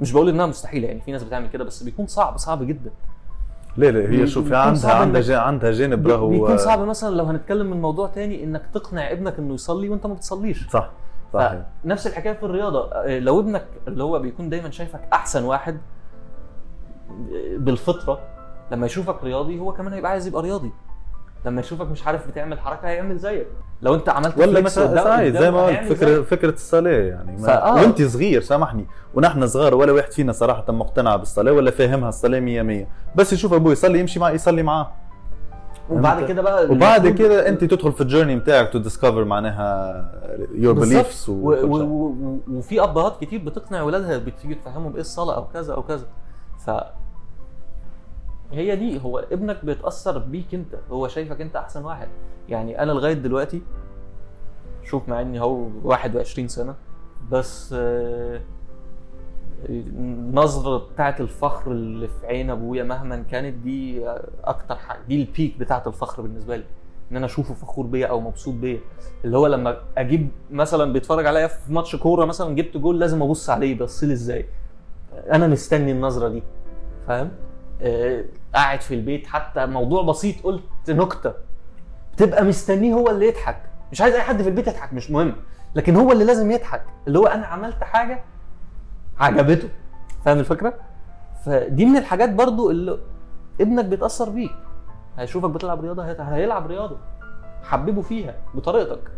مش 0.00 0.12
بقول 0.12 0.28
إنها 0.28 0.46
مستحيلة 0.46 0.88
يعني 0.88 1.00
في 1.00 1.12
ناس 1.12 1.22
بتعمل 1.24 1.48
كده 1.48 1.64
بس 1.64 1.82
بيكون 1.82 2.06
صعب 2.06 2.36
صعب 2.38 2.62
جدا. 2.66 2.90
لا 3.76 3.90
لأ 3.90 4.10
هي 4.10 4.26
شوف 4.26 4.52
عندها 4.52 4.94
عندها 4.94 5.38
عندها 5.40 5.70
جانب 5.70 6.06
راهو 6.06 6.28
بيكون 6.28 6.58
صعب 6.58 6.80
مثلا 6.80 7.14
لو 7.16 7.24
هنتكلم 7.24 7.70
من 7.70 7.80
موضوع 7.80 8.08
تاني 8.08 8.44
إنك 8.44 8.62
تقنع 8.74 9.10
ابنك 9.12 9.38
إنه 9.38 9.54
يصلي 9.54 9.88
وأنت 9.88 10.06
ما 10.06 10.14
بتصليش. 10.14 10.68
صح 10.68 10.90
صحيح 11.34 11.62
نفس 11.84 12.06
الحكاية 12.06 12.32
في 12.32 12.42
الرياضة. 12.42 12.92
آه، 12.92 13.18
لو 13.18 13.40
ابنك 13.40 13.66
اللي 13.88 14.02
هو 14.04 14.18
بيكون 14.18 14.48
دايما 14.48 14.70
شايفك 14.70 15.00
أحسن 15.12 15.44
واحد 15.44 15.78
آه، 17.10 17.56
بالفطرة 17.56 18.18
لما 18.72 18.86
يشوفك 18.86 19.24
رياضي 19.24 19.58
هو 19.58 19.72
كمان 19.72 19.92
هيبقى 19.92 20.10
عايز 20.10 20.26
يبقى 20.26 20.42
رياضي. 20.42 20.72
لما 21.44 21.60
يشوفك 21.60 21.86
مش 21.86 22.06
عارف 22.06 22.28
بتعمل 22.28 22.60
حركة 22.60 22.88
هيعمل 22.88 23.18
زيك 23.18 23.46
لو 23.82 23.94
انت 23.94 24.08
عملت 24.08 24.38
ولا 24.38 24.68
صحيح 24.68 25.40
زي 25.40 25.50
ما 25.50 25.66
قلت 25.66 25.92
فكره. 25.92 26.22
فكرة 26.22 26.50
الصلاة 26.54 26.90
يعني 26.90 27.36
ما 27.36 27.46
فآه. 27.46 27.74
وانت 27.74 28.02
صغير 28.02 28.40
سامحني 28.40 28.86
ونحن 29.14 29.46
صغار 29.46 29.74
ولا 29.74 29.92
واحد 29.92 30.12
فينا 30.12 30.32
صراحة 30.32 30.64
مقتنع 30.72 31.16
بالصلاة 31.16 31.52
ولا 31.52 31.70
فاهمها 31.70 32.08
الصلاة 32.08 32.40
100 32.40 32.62
100 32.62 32.86
بس 33.14 33.32
يشوف 33.32 33.52
أبوه 33.52 33.72
يصلي 33.72 34.00
يمشي 34.00 34.18
معه 34.20 34.30
يصلي 34.30 34.62
معاه 34.62 34.92
وبعد؟ 35.90 36.24
كده 36.24 36.42
بقى 36.42 36.64
وبعد 36.70 37.08
كده 37.08 37.48
أنت 37.48 37.64
تدخل 37.64 37.92
في 37.92 38.00
ال 38.00 38.05
journey 38.05 38.36
بتاعك 38.36 38.72
to 38.72 38.78
discover 38.78 39.24
معناها 39.24 40.12
your. 40.54 40.74
beliefs 40.74 41.26
وفي 41.28 42.82
أبهات 42.82 43.20
كتير 43.20 43.40
بتقنع 43.44 43.82
ولادها 43.82 44.18
بتيجي 44.18 44.54
تفهمهم 44.54 44.94
إيه 44.94 45.00
الصلاة 45.00 45.34
أو 45.36 45.44
كذا 45.48 45.74
أو 45.74 45.82
كذا 45.82 46.04
ف 46.66 46.70
هي 48.52 48.76
دي 48.76 49.00
هو 49.00 49.18
ابنك 49.18 49.64
بيتأثر 49.64 50.18
بيك 50.18 50.54
انت 50.54 50.74
هو 50.90 51.08
شايفك 51.08 51.40
انت 51.40 51.56
أحسن 51.56 51.84
واحد. 51.84 52.08
يعني 52.48 52.82
أنا 52.82 52.92
لغاية 52.92 53.12
دلوقتي 53.12 53.62
شوف 54.84 55.08
مع 55.08 55.20
إني 55.20 55.40
هو 55.40 55.68
21 55.84 56.48
سنة 56.48 56.74
بس 57.30 57.74
آه، 57.78 58.40
النظرة 59.68 60.78
بتاعت 60.78 61.20
الفخر 61.20 61.72
اللي 61.72 62.08
في 62.08 62.26
عين 62.26 62.50
أبويا 62.50 62.82
مهما 62.84 63.24
كانت 63.30 63.54
دي 63.54 64.08
أكتر 64.44 64.76
حاجة 64.76 64.98
دي 65.08 65.22
البيك 65.22 65.58
بتاعت 65.58 65.86
الفخر 65.86 66.22
بالنسبة 66.22 66.56
لي. 66.56 66.64
إن 67.12 67.16
أنا 67.16 67.26
أشوفه 67.26 67.54
فخور 67.54 67.86
بيا 67.86 68.06
أو 68.06 68.20
مبسوط 68.20 68.54
بيا. 68.54 68.80
اللي 69.24 69.38
هو 69.38 69.46
لما 69.46 69.76
أجيب 69.98 70.28
مثلا 70.50 70.92
بيتفرج 70.92 71.26
عليا 71.26 71.46
في 71.46 71.72
ماتش 71.72 71.96
كورة 71.96 72.24
مثلا 72.24 72.54
جبت 72.54 72.76
جول 72.76 73.00
لازم 73.00 73.22
أبص 73.22 73.50
عليه 73.50 73.78
بص 73.78 74.04
لي 74.04 74.12
إزاي. 74.12 74.46
أنا 75.32 75.46
مستني 75.46 75.92
النظرة 75.92 76.28
دي 76.28 76.42
فاهم؟ 77.06 77.26
آه 77.26 77.45
قاعد 78.54 78.80
في 78.80 78.94
البيت. 78.94 79.26
حتى 79.26 79.66
موضوع 79.66 80.02
بسيط 80.02 80.42
قلت 80.42 80.62
نكتة. 80.88 81.32
تبقى 82.16 82.44
مستنيه 82.44 82.94
هو 82.94 83.10
اللي 83.10 83.26
يضحك. 83.28 83.62
مش 83.92 84.00
عايز 84.00 84.14
أي 84.14 84.20
حد 84.20 84.42
في 84.42 84.48
البيت 84.48 84.66
يضحك 84.68 84.92
مش 84.92 85.10
مهم. 85.10 85.36
لكن 85.74 85.96
هو 85.96 86.12
اللي 86.12 86.24
لازم 86.24 86.50
يضحك. 86.50 86.82
اللي 87.06 87.18
هو 87.18 87.26
أنا 87.26 87.46
عملت 87.46 87.84
حاجة 87.84 88.24
عجبته. 89.18 89.68
فاهم 90.24 90.38
الفكرة؟ 90.38 90.74
فدي 91.44 91.86
من 91.86 91.96
الحاجات 91.96 92.32
برضو 92.32 92.70
اللي 92.70 92.98
ابنك 93.60 93.84
بيتأثر 93.84 94.28
بيك. 94.30 94.54
هيشوفك 95.18 95.50
بتلعب 95.50 95.80
رياضة 95.80 96.04
هيلعب 96.34 96.66
رياضة. 96.66 96.96
حببه 97.62 98.02
فيها 98.02 98.34
بطريقتك. 98.54 99.10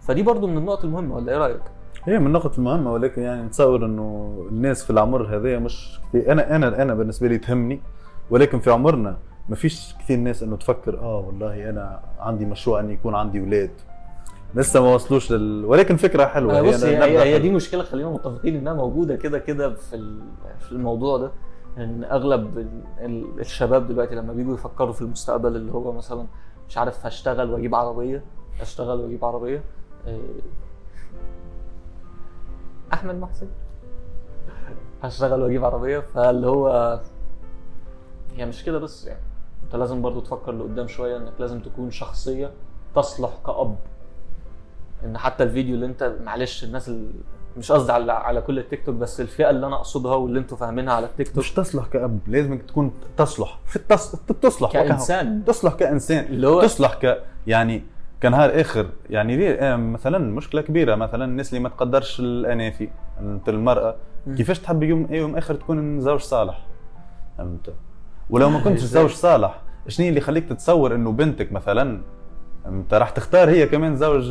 فدي 0.00 0.22
برضو 0.22 0.46
من 0.46 0.58
النقط 0.58 0.84
المهمة 0.84 1.14
ولا 1.14 1.32
إيه 1.32 1.38
رأيك؟ 1.38 1.62
هي 2.08 2.18
من 2.18 2.26
النقط 2.26 2.58
المهمة 2.58 2.92
ولكن 2.92 3.22
يعني 3.22 3.42
نتصور 3.42 3.86
إنه 3.86 4.34
الناس 4.50 4.84
في 4.84 4.90
العمر 4.90 5.36
هذايا 5.36 5.58
مش 5.58 6.00
كثير. 6.08 6.32
أنا 6.32 6.56
أنا 6.56 6.82
أنا 6.82 6.94
بالنسبة 6.94 7.28
لي 7.28 7.38
تهمني 7.38 7.80
ولكن 8.30 8.58
في 8.58 8.70
عمرنا 8.70 9.16
ما 9.48 9.56
فيش 9.56 9.94
كثير 9.98 10.18
ناس 10.18 10.42
إنه 10.42 10.56
تفكر 10.56 10.98
آه 10.98 11.18
والله 11.26 11.70
أنا 11.70 12.00
عندي 12.20 12.44
مشروع 12.44 12.80
إني 12.80 12.92
يكون 12.92 13.14
عندي 13.14 13.40
أولاد. 13.40 13.70
لسه 14.54 14.80
ما 14.82 14.94
وصلوش 14.94 15.32
لل 15.32 15.64
ولكن 15.64 15.96
فكرة 15.96 16.24
حلوة. 16.26 16.58
آه، 16.58 16.62
بص 16.62 16.84
هي, 16.84 16.96
هي, 16.96 17.18
هي 17.18 17.24
حلوة. 17.24 17.38
دي 17.38 17.50
مشكلة 17.50 17.82
خلينا 17.82 18.10
متفقين 18.10 18.56
إنها 18.56 18.72
موجودة 18.74 19.16
كده 19.16 19.38
كده 19.38 19.74
في 19.74 20.18
في 20.58 20.72
الموضوع 20.72 21.16
ده. 21.18 21.30
إن 21.78 22.04
أغلب 22.04 22.58
ال- 22.58 22.82
ال- 23.00 23.40
الشباب 23.40 23.88
دلوقتي 23.88 24.14
لما 24.14 24.32
بيجوا 24.32 24.54
يفكروا 24.54 24.92
في 24.92 25.02
المستقبل 25.02 25.56
اللي 25.56 25.72
هو 25.72 25.92
مثلا 25.92 26.26
مش 26.68 26.78
عارف 26.78 27.06
هشتغل 27.06 27.50
وأجيب 27.50 27.74
عربية 27.74 28.24
اشتغل 28.60 29.00
وأجيب 29.00 29.24
عربية 29.24 29.62
آه، 30.06 30.18
أحمد 32.92 33.14
محسن. 33.14 33.46
هشتغل 35.02 35.42
وأجيب 35.42 35.64
عربية 35.64 35.98
فاللي 35.98 36.46
هو 36.46 37.00
هي 38.36 38.46
مش 38.46 38.64
كده 38.64 38.78
بس 38.78 39.06
يعني. 39.06 39.20
أنت 39.64 39.76
لازم 39.76 40.02
برضو 40.02 40.20
تفكر 40.20 40.52
لقدام 40.52 40.88
شوية 40.88 41.16
إنك 41.16 41.32
لازم 41.38 41.60
تكون 41.60 41.90
شخصية 41.90 42.50
تصلح 42.96 43.30
كأب. 43.46 43.76
إن 45.04 45.18
حتى 45.18 45.44
الفيديو 45.44 45.74
اللي 45.74 45.86
أنت 45.86 46.16
معلش 46.24 46.64
الناس 46.64 46.88
اللي 46.88 47.10
مش 47.56 47.72
قصدي 47.72 47.92
على 47.92 48.12
على 48.12 48.40
كل 48.40 48.58
التيك 48.58 48.86
توك 48.86 48.94
بس 48.94 49.20
الفئة 49.20 49.50
اللي 49.50 49.66
أنا 49.66 49.76
أقصدها 49.76 50.14
واللي 50.14 50.38
أنتوا 50.38 50.56
فاهمينها 50.56 50.94
على 50.94 51.06
التيك 51.06 51.28
توك. 51.28 51.38
مش 51.38 51.52
تصلح 51.52 51.86
كأب 51.86 52.18
لازم 52.26 52.58
تكون 52.58 52.92
تصلح. 53.16 53.60
في 53.66 53.76
التص... 53.76 54.16
تصلح. 54.42 54.72
كإنسان. 54.72 55.44
تصلح 55.44 55.74
كإنسان. 55.74 56.24
اللي 56.24 56.48
هو 56.48 56.62
تصلح 56.62 56.94
ك 56.94 57.22
يعني 57.46 57.84
كنهار 58.22 58.60
آخر. 58.60 58.86
يعني 59.10 59.50
آه، 59.50 59.76
مثلا 59.76 60.18
مشكلة 60.18 60.60
كبيرة. 60.60 60.94
مثلا 60.94 61.24
الناس 61.24 61.48
اللي 61.48 61.60
ما 61.62 61.68
تقدرش 61.68 62.20
الاناثي 62.20 62.88
أنت 63.20 63.48
المرأة. 63.48 63.96
كيفاش 64.36 64.58
تحب 64.58 64.82
يوم 64.82 65.06
يوم 65.10 65.36
آخر 65.36 65.54
تكون 65.54 66.00
زوج 66.00 66.20
صالح؟ 66.20 66.66
فهمت؟ 67.38 67.74
ولو 68.30 68.50
ما 68.50 68.60
كنتش؟ 68.60 68.82
زوج 68.98 69.10
صالح 69.10 69.60
شنو 69.88 70.08
اللي 70.08 70.18
يخليك 70.18 70.48
تتصور 70.48 70.94
إنه 70.94 71.12
بنتك 71.12 71.52
مثلا 71.52 72.00
أنت 72.66 72.94
راح 72.94 73.10
تختار 73.10 73.50
هي 73.50 73.66
كمان 73.66 73.96
زوج 73.96 74.22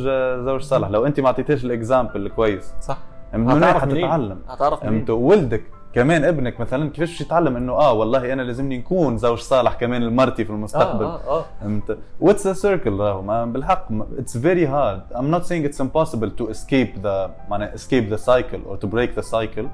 زوج 0.44 0.60
صالح؟ 0.60 0.88
لو 0.88 1.06
أنت 1.06 1.20
ما 1.20 1.26
أعطيتهاش 1.26 1.64
الإكزامبل 1.64 2.28
كويس 2.28 2.74
صح. 2.80 2.98
من 3.34 3.50
هنا؟ 3.50 3.78
حتتعلم؟ 3.78 4.38
هتعرف 4.48 5.10
ولدك 5.10 5.62
كمان 5.98 6.24
ابنك 6.24 6.60
مثلا 6.60 6.90
كيفاش 6.90 7.10
باش 7.10 7.20
يتعلم 7.20 7.56
إنه 7.56 7.72
آه 7.72 7.92
والله 7.92 8.32
أنا 8.32 8.42
لازمني 8.42 8.78
نكون 8.78 9.18
زوج 9.18 9.38
صالح 9.38 9.74
كمان 9.74 10.02
لمرتي 10.02 10.44
في 10.44 10.50
المستقبل. 10.50 11.04
آه 11.04 11.20
آه 11.28 11.38
آه. 11.38 11.44
فهمت؟ 11.60 11.98
it's 12.20 12.46
a 12.46 12.52
circle 12.52 12.92
راهو؟ 12.92 13.22
ما 13.22 13.44
بالحق 13.44 13.88
it's 14.18 14.38
very 14.38 14.66
hard 14.66 15.02
I'm 15.14 15.34
not 15.38 15.46
saying 15.46 15.70
it's 15.70 15.80
impossible 15.80 16.30
to 16.40 16.50
escape 16.50 17.02
the 17.02 17.30
معناها 17.50 17.74
escape 17.76 18.10
the 18.14 18.18
cycle 18.18 18.60
or 18.70 18.76
to 18.84 18.86
break 18.86 19.20
the 19.20 19.24
cycle. 19.30 19.66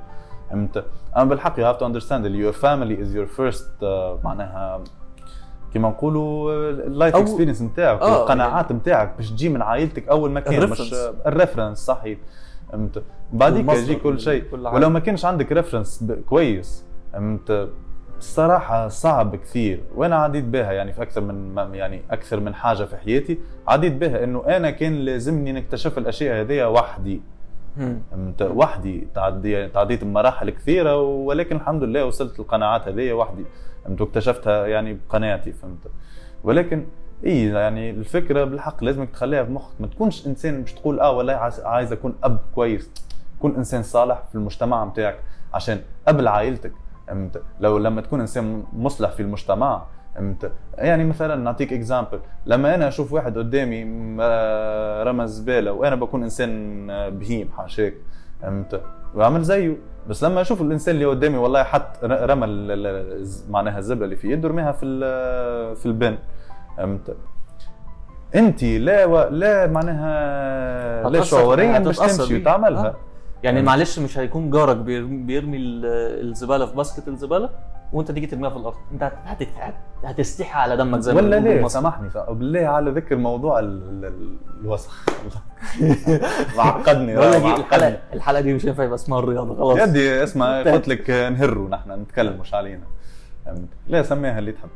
فهمت؟ 0.50 0.84
اما 1.16 1.24
بالحق 1.24 1.56
you 1.56 1.64
have 1.74 1.78
to 1.80 1.84
understand 1.84 2.24
that 2.24 2.32
your 2.32 2.52
family 2.52 2.96
is 3.04 3.14
your 3.16 3.38
first 3.40 3.82
uh, 3.82 4.24
معناها 4.24 4.84
كما 5.74 5.88
نقولوا 5.88 6.52
ال 6.70 6.79
life 6.79 7.16
experience 7.16 7.62
نتاعك 7.62 8.00
آه، 8.00 8.18
والقناعات 8.18 8.72
نتاعك 8.72 9.14
باش 9.16 9.30
تجي 9.30 9.48
من 9.48 9.62
عائلتك 9.62 10.08
أول 10.08 10.30
مكان 10.30 10.54
مش 10.54 10.80
ال 10.80 10.81
reference. 10.81 10.94
ال 11.26 11.31
reference 11.31 11.78
صحيح. 11.78 12.18
فهمت؟ 12.74 13.02
بعديك 13.32 13.68
يجي 13.68 13.94
كل 13.94 14.20
شيء. 14.20 14.44
ولو 14.52 14.90
ما 14.90 15.00
كانش 15.00 15.24
عندك 15.24 15.52
reference 15.52 16.04
كويس 16.26 16.84
فهمت؟ 17.12 17.68
الصراحة 18.18 18.88
صعب 18.88 19.36
كثير. 19.36 19.80
وأنا 19.94 20.16
عديت 20.16 20.44
بها؟ 20.44 20.72
يعني 20.72 20.92
في 20.92 21.02
أكثر 21.02 21.20
من 21.20 21.74
يعني 21.74 22.02
أكثر 22.10 22.40
من 22.40 22.54
حاجة 22.54 22.84
في 22.84 22.96
حياتي. 22.96 23.38
عديت 23.68 23.92
بها 23.92 24.24
إنه 24.24 24.44
أنا 24.46 24.70
كان 24.70 24.94
لازمني 24.94 25.52
نكتشف 25.52 25.98
الأشياء 25.98 26.40
هذيا 26.40 26.66
وحدي. 26.66 27.20
فهمت؟ 27.76 28.42
وحدي. 28.42 29.08
تعدي 29.14 29.68
تعديت 29.68 30.04
بمراحل 30.04 30.50
كثيرة 30.50 31.00
ولكن 31.00 31.56
الحمد 31.56 31.82
لله 31.82 32.04
وصلت 32.04 32.38
للقناعات 32.38 32.88
هذيا 32.88 33.14
وحدي. 33.14 33.44
فهمت؟ 33.84 34.00
واكتشفتها 34.00 34.66
يعني 34.66 34.98
بقناعتي 35.08 35.52
فهمت؟ 35.52 35.90
ولكن 36.44 36.86
إي 37.26 37.46
يعني 37.46 37.90
الفكرة 37.90 38.44
بالحق 38.44 38.84
لازمك 38.84 39.10
تخليها 39.10 39.44
في 39.44 39.50
مخك. 39.50 39.80
ما 39.80 39.86
تكونش 39.86 40.26
إنسان 40.26 40.60
مش 40.60 40.72
تقول 40.72 41.00
آه 41.00 41.10
والله 41.10 41.32
عايز, 41.64 41.92
أكون 41.92 42.14
أب 42.24 42.38
كويس. 42.54 42.90
كون 43.40 43.56
إنسان 43.56 43.82
صالح 43.82 44.22
في 44.28 44.34
المجتمع 44.34 44.84
متاعك 44.84 45.18
عشان 45.54 45.80
قبل 46.08 46.28
عائلتك. 46.28 46.72
فهمت؟ 47.08 47.42
لو 47.60 47.78
لما 47.78 48.00
تكون 48.00 48.20
إنسان 48.20 48.62
مصلح 48.72 49.10
في 49.10 49.20
المجتمع 49.22 49.82
فهمت؟ 50.14 50.52
يعني 50.78 51.04
مثلا 51.04 51.36
نعطيك 51.36 51.72
example 51.72 52.20
لما 52.46 52.74
أنا 52.74 52.88
أشوف 52.88 53.12
واحد 53.12 53.38
قدامي 53.38 53.86
آه، 54.20 55.02
رمى 55.02 55.24
الزباله 55.24 55.72
وأنا 55.72 55.94
بكون 55.96 56.22
إنسان 56.22 56.90
آه، 56.90 57.08
بهيم 57.08 57.50
حاشاك. 57.56 57.94
فهمت؟ 58.42 58.80
وأعمل 59.14 59.42
زيه. 59.42 59.76
بس 60.08 60.24
لما 60.24 60.40
أشوف 60.40 60.62
الإنسان 60.62 60.94
اللي 60.94 61.06
قدامي 61.06 61.36
والله 61.36 61.62
حط 61.62 62.04
رمى 62.04 62.46
معناها 63.50 63.78
الزبله 63.78 64.04
اللي 64.04 64.16
في 64.16 64.30
يده 64.30 64.48
رميها 64.48 64.72
في 64.72 64.86
في 65.76 65.86
البن. 65.86 66.18
فهمت 66.76 67.16
انت 68.34 68.64
لا 68.64 69.04
و... 69.04 69.28
لا 69.30 69.66
معناها 69.66 71.10
لا 71.10 71.20
شعوريا 71.22 71.78
هتتأثر 71.78 72.22
تمشي. 72.24 72.36
وتعملها 72.40 72.86
آه. 72.86 72.94
يعني 73.42 73.56
فهمت. 73.58 73.66
معلش 73.68 73.98
مش 73.98 74.18
هيكون 74.18 74.50
جارك 74.50 74.76
بيرمي, 74.76 75.22
بيرمي 75.22 75.56
ال- 75.56 76.28
الزبالة 76.28 76.66
في 76.66 76.76
باسكت 76.76 77.08
الزبالة 77.08 77.50
وأنت 77.92 78.10
تيجي 78.10 78.26
ترميها 78.26 78.50
في 78.50 78.56
الأرض 78.56 78.74
أنت 78.92 79.02
هت- 79.02 79.12
هت- 79.24 79.48
هت- 79.58 79.74
هتستحي 80.04 80.58
على 80.58 80.76
دمك 80.76 81.00
زي 81.00 81.14
ما 81.14 81.20
ولا 81.20 81.36
ليه. 81.40 81.66
سامحني 81.68 82.08
بالله 82.28 82.60
على 82.60 82.90
ذكر 82.90 83.16
موضوع 83.16 83.58
ال- 83.58 84.04
ال- 84.04 84.36
الوسخ 84.60 85.04
معقدني 86.56 87.14
لك 87.14 87.22
إيه،. 87.22 87.56
الحلقة 87.56 87.98
الحلقة 88.12 88.40
دي 88.40 88.54
مش 88.54 88.66
هينفع 88.66 88.84
يبقى 88.84 88.94
اسمها 88.94 89.18
الرياضة 89.18 89.54
خلاص 89.56 89.88
يدي 89.88 90.22
اسمع 90.22 90.62
قلت 90.72 90.88
لك 90.88 91.10
نهروا 91.10 91.68
نحن 91.68 91.90
نتكلم 91.92 92.40
مش 92.40 92.54
علينا؟ 92.54 92.82
لا 93.88 94.02
سميها 94.02 94.38
اللي 94.38 94.52
تحب 94.52 94.68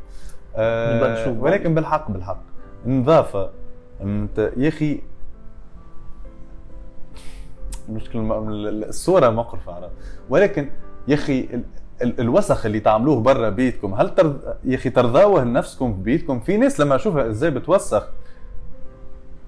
آه 0.57 1.23
نشوف. 1.23 1.43
ولكن 1.43 1.75
بالحق 1.75 2.11
بالحق. 2.11 2.41
النظافة 2.87 3.51
أنت 4.01 4.51
يا 4.57 4.69
أخي 4.69 5.01
المشكلة 7.89 8.21
الم- 8.23 8.49
ال- 8.53 8.85
الصورة 8.89 9.31
مقرفة 9.31 9.73
عرفت؟ 9.73 9.91
ولكن 10.31 10.69
يا 11.09 11.15
أخي 11.15 11.41
ال- 11.41 11.65
ال- 12.03 12.21
الوسخ 12.21 12.67
اللي 12.67 12.81
تعملوه 12.81 13.21
برا 13.21 13.49
بيتكم 13.49 13.95
هل 13.95 14.15
ترض... 14.15 14.41
يا 14.65 14.75
أخي 14.75 14.91
ترضاوه 14.91 15.45
لنفسكم 15.45 15.95
في 15.95 16.01
بيتكم؟ 16.03 16.41
في 16.41 16.57
ناس 16.57 16.81
لما 16.81 16.95
أشوفها 16.97 17.27
إزاي 17.29 17.51
بتوسخ 17.51 18.09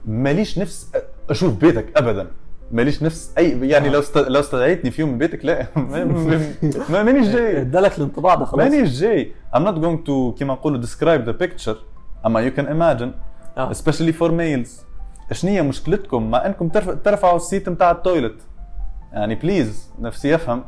ماليش 0.07 0.59
نفس 0.59 0.93
أشوف 1.31 1.57
بيتك 1.57 1.97
ابدا. 1.97 2.27
ماليش 2.73 3.03
نفس 3.03 3.33
أي 3.39 3.69
يعني 3.69 3.89
لو 3.89 3.99
است... 3.99 4.19
لو 4.19 4.41
استدعيتني 4.41 4.91
في 4.91 5.01
يوم 5.03 5.11
من 5.11 5.19
بيتك 5.19 5.45
لا. 5.45 5.67
ما- 5.77 6.05
ما- 6.05 6.53
ما- 6.91 7.03
مانيش 7.03 7.29
جاي. 7.29 7.61
ادالك 7.61 7.99
الانطباع 7.99 8.35
ده 8.35 8.45
خلاص. 8.45 8.65
مانيش 8.65 9.01
جاي. 9.01 9.33
I'm 9.55 9.59
not 9.61 9.75
going 9.75 10.07
to 10.07 10.39
كما 10.41 10.55
نقولوا 10.55 10.83
describe 10.83 11.27
the 11.29 11.45
picture. 11.47 11.77
أما 12.27 12.51
you 12.51 12.53
can 12.55 12.63
imagine. 12.65 13.09
آه. 13.59 13.73
especially 13.73 14.13
for 14.21 14.29
males. 14.31 14.71
شنو 15.33 15.51
هي 15.51 15.63
مشكلتكم؟ 15.63 16.31
مع 16.31 16.47
إنكم 16.47 16.69
ترف... 16.69 16.89
ترفعوا 16.91 17.37
ال 17.37 17.43
seat 17.43 17.69
نتاع 17.69 17.91
ال 17.91 17.97
toilet 17.97 18.35
يعني 19.13 19.35
please 19.35 19.91
نفسي 20.01 20.29
يفهم. 20.33 20.65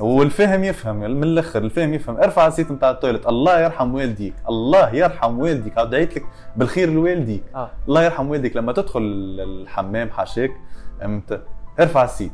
والفهم 0.00 0.64
يفهم. 0.64 0.96
من 0.96 1.22
الآخر 1.24 1.62
الفهم 1.62 1.94
يفهم. 1.94 2.16
ارفع 2.16 2.46
ال 2.46 2.51
seat 2.51 2.70
نتاع 2.72 2.90
ال 2.90 2.95
toilet 2.95 3.26
الله 3.26 3.60
يرحم 3.60 3.94
والديك. 3.94 4.34
الله 4.48 4.94
يرحم 4.94 5.38
والديك. 5.38 5.74
دعيت 5.74 6.16
لك 6.16 6.22
بالخير 6.56 6.90
لوالديك. 6.90 7.42
آه. 7.54 7.70
الله 7.88 8.02
يرحم 8.02 8.30
والديك. 8.30 8.56
لما 8.56 8.72
تدخل 8.72 9.00
الحمام 9.40 10.10
حاشاك 10.10 10.50
إمتى؟ 11.04 11.38
ارفع 11.80 12.04
ال 12.04 12.09
seat. 12.09 12.32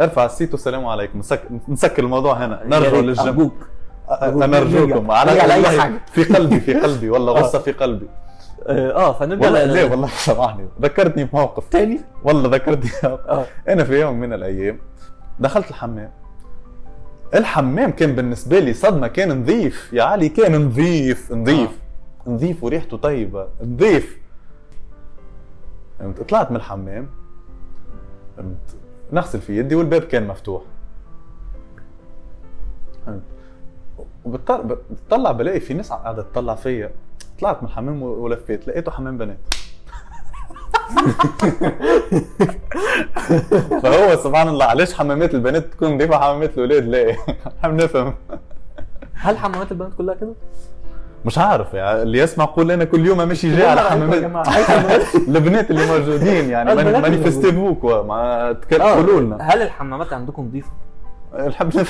ارفع 0.00 0.24
ال 0.24 0.30
seat 0.30 0.52
والسلام 0.52 0.86
عليكم. 0.86 1.18
نسك... 1.18 1.42
نسكر 1.68 2.02
الموضوع 2.02 2.34
هنا. 2.44 2.62
نرجو 2.66 3.00
للجنب. 3.00 3.26
أرجوك. 3.28 3.54
أنا 4.22 4.58
أرجوكم. 4.58 5.10
على 5.10 5.30
والله 5.32 5.80
حاجة. 5.80 6.00
في 6.12 6.24
قلبي 6.24 6.60
في 6.60 6.74
قلبي. 6.74 7.10
والله 7.10 7.32
غصة 7.42 7.58
في 7.58 7.72
قلبي. 7.72 8.06
آه 8.66 8.92
آه، 8.92 9.12
فنرجع 9.12 9.44
والله 9.46 9.64
ل- 9.64 9.72
ليه؟ 9.72 9.90
والله 9.90 10.08
سامحني. 10.08 10.68
ذكرتني 10.82 11.24
بموقف. 11.24 11.68
تاني؟ 11.68 12.00
والله 12.24 12.48
ذكرتني 12.50 12.90
أنا 13.68 13.84
في 13.84 14.00
يوم 14.00 14.20
من 14.20 14.32
الأيام 14.32 14.78
دخلت 15.40 15.70
الحمام. 15.70 16.10
الحمام 17.34 17.90
كان 17.90 18.14
بالنسبة 18.14 18.58
لي 18.58 18.72
صدمة. 18.72 19.06
كان 19.08 19.40
نظيف. 19.42 19.92
يا 19.92 20.02
علي 20.02 20.28
كان 20.28 20.66
نظيف. 20.66 21.32
نظيف. 21.32 21.70
نظيف 22.26 22.64
وريحته 22.64 22.96
طيبة. 22.96 23.46
نظيف. 23.64 24.18
طلعت 26.28 26.50
من 26.50 26.56
الحمام. 26.56 27.08
فهمت؟ 28.36 28.56
نغسل 29.12 29.40
في 29.40 29.58
يدي 29.58 29.74
والباب 29.74 30.02
كان 30.02 30.26
مفتوح. 30.26 30.62
فهمت؟ 33.06 33.22
وبضطر 34.24 34.62
بتطلع 34.90 35.32
بلاقي 35.32 35.60
في 35.60 35.74
ناس 35.74 35.92
قاعدة 35.92 36.22
تطلع 36.22 36.54
فيا. 36.54 36.90
طلعت 37.40 37.62
من 37.62 37.68
الحمام 37.68 38.02
ولفيت 38.02 38.68
لقيته 38.68 38.92
حمام 38.92 39.18
بنات. 39.18 39.38
فهو 43.82 44.16
سبحان 44.16 44.48
الله 44.48 44.64
علاش 44.64 44.94
حمامات 44.94 45.34
البنات 45.34 45.64
تكون 45.64 45.94
نظيفه 45.94 46.18
حمامات 46.18 46.50
الأولاد؟ 46.58 46.84
لا. 46.84 47.16
عم 47.64 47.76
نفهم. 47.76 48.14
هل 49.14 49.38
حمامات 49.38 49.72
البنات 49.72 49.92
كلها 49.98 50.14
كده؟ 50.14 50.32
مش 51.24 51.38
عارف 51.38 51.74
يعني 51.74 52.02
اللي 52.02 52.18
يسمع 52.18 52.44
قول 52.44 52.70
أنا 52.70 52.84
كل 52.84 53.06
يوم 53.06 53.18
ماشي 53.18 53.56
جاي 53.56 53.66
على 53.66 53.80
حمامات؟ 53.80 55.02
البنات 55.28 55.70
اللي 55.70 55.86
موجودين 55.86 56.50
يعني 56.50 56.70
كوا 57.74 58.02
ما 58.02 58.48
آه، 58.50 58.52
تقولوا 58.52 59.20
لنا. 59.20 59.38
هل 59.40 59.62
الحمامات 59.62 60.12
عندكم 60.12 60.42
نظيفة؟ 60.46 60.70
الحمد 61.34 61.76
لله. 61.76 61.86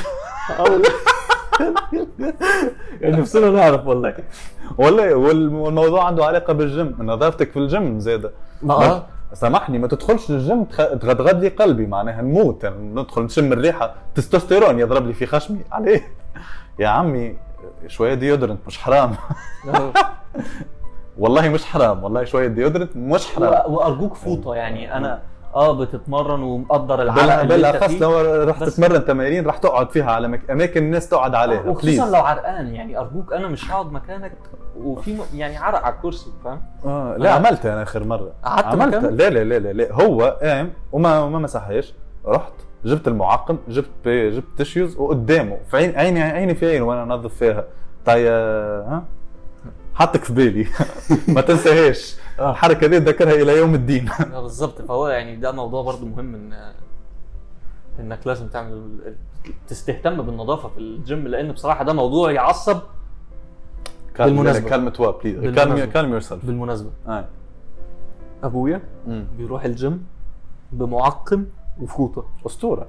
يعني 3.01 3.17
نفسنا 3.17 3.51
نعرف 3.51 3.87
والله. 3.87 4.15
والله 4.79 5.15
وال- 5.15 5.55
والموضوع 5.55 6.05
عنده 6.07 6.25
علاقة 6.25 6.53
بالجيم 6.53 6.95
نظافتك 6.99 7.51
في 7.51 7.59
الجيم 7.59 7.99
زاده 8.01 8.31
ما 8.63 8.75
آه 8.75 9.07
سامحني 9.35 9.79
ما 9.79 9.89
تدخلش 9.89 10.31
الجيم 10.31 10.65
تخ- 10.65 10.99
تغدغد 11.01 11.43
لي 11.43 11.49
قلبي 11.49 11.87
معناها 11.87 12.23
نموت. 12.23 12.65
يعني 12.65 12.77
ندخل 12.95 13.23
نشم 13.23 13.53
الريحة 13.53 13.95
تستوستيرون 14.15 14.79
يضرب 14.79 15.07
لي 15.07 15.13
في 15.13 15.27
خشمي. 15.27 15.59
عليه. 15.73 16.03
يا 16.79 16.89
عمي 16.89 17.37
شوية 17.87 18.15
deodorant 18.15 18.61
مش 18.67 18.79
حرام 18.79 19.13
آه. 19.75 19.93
والله 21.19 21.49
مش 21.49 21.65
حرام 21.65 22.05
والله 22.05 22.25
شوية 22.25 22.47
deodorant 22.47 22.97
مش 22.97 23.27
حرام 23.27 23.73
وأرجوك 23.73 24.15
فوطة 24.15 24.55
يعني 24.55 24.97
أنا 24.97 25.21
آه 25.55 25.73
بتتمرن 25.73 26.43
ومقدر 26.43 27.03
العرق 27.03 27.43
بالاخص 27.43 27.91
لو 27.93 28.43
رحت 28.45 28.63
بس- 28.63 28.77
تتمرن 28.77 29.05
تمارين 29.05 29.47
راح 29.47 29.57
تقعد 29.59 29.91
فيها 29.91 30.13
على 30.13 30.29
مك... 30.29 30.51
أماكن 30.51 30.83
الناس 30.83 31.09
تقعد 31.09 31.35
عليها 31.35 31.61
وخصوصا 31.61 31.83
please 31.87 32.15
لو 32.15 32.21
عرقان 32.21 32.75
يعني 32.75 32.99
أرجوك 32.99 33.33
أنا 33.33 33.49
مش 33.49 33.71
هقعد 33.71 33.93
مكانك 33.93 34.33
وفي 34.77 35.15
م- 35.15 35.21
يعني 35.35 35.57
عرق 35.57 35.83
على 35.85 35.95
الكرسي 35.95 36.31
فاهم؟ 36.45 36.63
آه 36.87 37.17
لا 37.17 37.33
عملت 37.33 37.67
أنا 37.67 37.83
آخر 37.83 38.05
مرة 38.05 38.33
قعدت 38.45 38.67
عملت؟ 38.67 38.95
لا 38.95 39.31
لا 39.31 39.59
لا 39.59 39.73
لا. 39.73 39.93
هو 39.93 40.39
قام 40.43 40.73
وما 40.93 41.21
وما 41.21 41.39
مسحهاش 41.39 41.95
رحت 42.27 42.53
جبت 42.85 43.09
المعقم 43.09 43.59
جبت 43.69 43.91
بي 44.05 44.31
جبت 44.31 44.45
تشيوز 44.59 44.97
وقدامه. 44.97 45.59
في 45.71 45.77
عين 45.77 45.97
عيني 45.97 46.23
عيني 46.23 46.55
في 46.55 46.67
عينه 46.67 46.85
وأنا 46.85 47.03
انظف 47.03 47.35
فيها. 47.35 47.65
طيب 48.07 48.27
ها؟ 48.27 49.05
حطك 49.95 50.25
في 50.25 50.33
بالي. 50.33 50.67
ما 51.35 51.41
تنساهاش. 51.41 52.17
آه. 52.39 52.51
الحركة 52.51 52.87
دي 52.87 52.97
اتذكرها 52.97 53.33
إلى 53.33 53.59
يوم 53.59 53.75
الدين. 53.75 54.09
آه، 54.35 54.41
بالظبط 54.43 54.83
فهو 54.83 55.09
يعني 55.09 55.37
ده 55.37 55.53
موضوع 55.53 55.83
برضو 55.83 56.07
مهم 56.07 56.35
إن 56.35 56.73
إنك 58.01 58.27
لازم 58.27 58.47
تعمل 58.49 58.99
تستهتم 59.69 60.23
بالنظافة 60.23 60.69
في 60.69 60.79
الجيم 60.79 61.29
لأن 61.29 61.53
بصراحة 61.53 61.85
ده 61.85 61.93
موضوع 61.93 62.31
يعصب 62.33 62.79
بالمناسبة. 64.19 64.69
كلمة 64.71 64.93
وا 64.99 65.11
بليز. 65.11 65.55
كلم 65.93 66.11
يور 66.11 66.21
سيلف 66.21 66.47
بالمناسبة. 66.47 66.91
أبويا 68.45 68.83
بيروح 69.39 69.65
الجيم 69.65 70.07
بمعقم 70.73 71.45
وفوطه 71.81 72.25
أسطورة. 72.47 72.87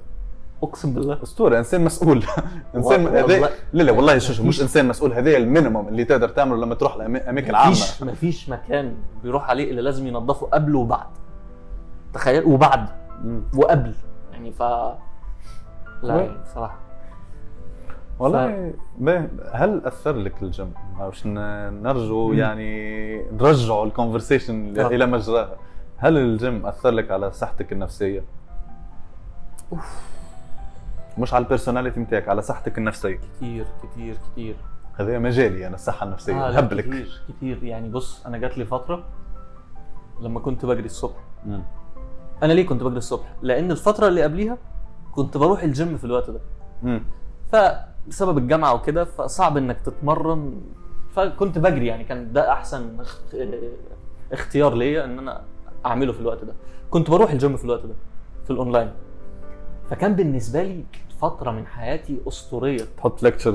أقسم 0.64 0.94
بالله. 0.94 1.24
أسطورة. 1.24 1.58
إنسان 1.58 1.84
مسؤول. 1.84 2.24
إنسان 2.76 3.08
هذا 3.08 3.50
لا 3.74 3.84
لا 3.84 3.92
والله 3.92 4.18
شوف، 4.18 4.42
مش 4.42 4.62
إنسان 4.62 4.88
مسؤول. 4.88 5.14
هذا 5.14 5.38
ال 5.38 5.44
minimum 5.44 5.88
اللي 5.88 6.06
تقدر 6.06 6.30
تعمله 6.30 6.58
لما 6.58 6.76
تروح 6.76 6.98
لاماكن 6.98 7.56
عامه 7.56 7.72
مفيش 7.72 8.04
مفيش 8.04 8.50
مكان 8.50 8.94
بيروح 9.24 9.50
عليه 9.50 9.72
إلا 9.72 9.82
لازم 9.82 10.08
ينظفه 10.08 10.48
قبل 10.48 10.76
وبعد. 10.76 11.08
تخيل؟ 12.14 12.44
وبعد. 12.46 12.86
وقبل. 13.56 13.94
يعني 14.32 14.52
ف 14.52 14.62
لا 14.62 14.96
يعني 16.04 16.42
بصراحة. 16.44 16.78
والله 18.20 18.74
باهي. 18.98 19.28
هل 19.52 19.82
أثر 19.86 20.16
لك 20.16 20.44
الجيم؟ 20.44 20.74
باش 21.00 21.28
نرجو 21.28 22.34
يعني 22.34 23.22
نرجعوا 23.32 23.86
ال 23.86 23.93
conversation 23.93 24.80
آه. 24.80 24.88
إلى 24.88 25.06
مجراها. 25.06 25.56
هل 25.98 26.18
الجيم 26.18 26.66
أثر 26.66 26.90
لك 26.90 27.12
على 27.12 27.32
صحتك 27.32 27.72
النفسية؟ 27.72 28.24
مش 31.18 31.34
على 31.34 31.44
ال 31.44 31.48
personality 31.48 32.00
نتاعك 32.00 32.28
على 32.28 32.42
صحتك 32.42 32.78
النفسية. 32.78 33.20
كتير 33.38 33.66
كتير 33.84 34.18
كتير. 34.32 34.56
هذا 34.96 35.20
مجالي 35.20 35.68
أنا 35.68 35.76
الصحة 35.76 36.06
النفسية 36.06 36.34
آه 36.48 36.52
هبلك. 36.52 36.84
كتير 36.86 37.22
كتير. 37.30 37.64
يعني 37.64 37.90
بص 37.90 38.26
أنا 38.26 38.38
جات 38.38 38.58
لي 38.58 38.66
فترة 38.66 39.04
لما 40.22 40.40
كنت 40.40 40.66
بجري 40.66 40.86
الصبح. 40.86 41.18
مم. 41.46 41.64
أنا 42.44 42.54
ليه 42.54 42.66
كنت 42.66 42.84
بجري 42.84 42.98
الصبح؟ 42.98 43.34
لأن 43.42 43.72
الفترة 43.72 44.08
اللي 44.08 44.24
قبليها 44.24 44.58
كنت 45.12 45.38
بروح 45.38 45.64
الجيم 45.64 45.98
في 45.98 46.04
الوقت 46.04 46.30
ده. 46.30 46.40
مم. 46.84 47.04
فبسبب 47.52 48.38
الجامعة 48.38 48.74
وكده 48.74 49.04
فصعب 49.06 49.58
إنك 49.58 49.82
تتمرن. 49.82 50.62
فكنت 51.16 51.58
بجري 51.58 51.88
يعني 51.88 52.04
كان 52.04 52.34
ده 52.34 52.52
أحسن 52.54 53.00
اخ- 53.00 53.22
اختيار 54.32 54.74
ليا 54.74 55.06
إن 55.06 55.20
أنا 55.20 55.42
أعمله 55.86 56.14
في 56.14 56.20
الوقت 56.20 56.44
ده. 56.44 56.54
كنت 56.90 57.10
بروح 57.10 57.32
الجيم 57.32 57.58
في 57.58 57.64
الوقت 57.66 57.86
ده 57.86 57.94
في 58.44 58.52
الأونلاين. 58.52 58.92
فكان 59.90 60.16
بالنسبة 60.16 60.64
لي 60.64 60.84
فترة 61.22 61.52
من 61.52 61.68
حياتي 61.68 62.20
أسطورية. 62.28 62.84
تحط 62.98 63.24
lecture 63.24 63.52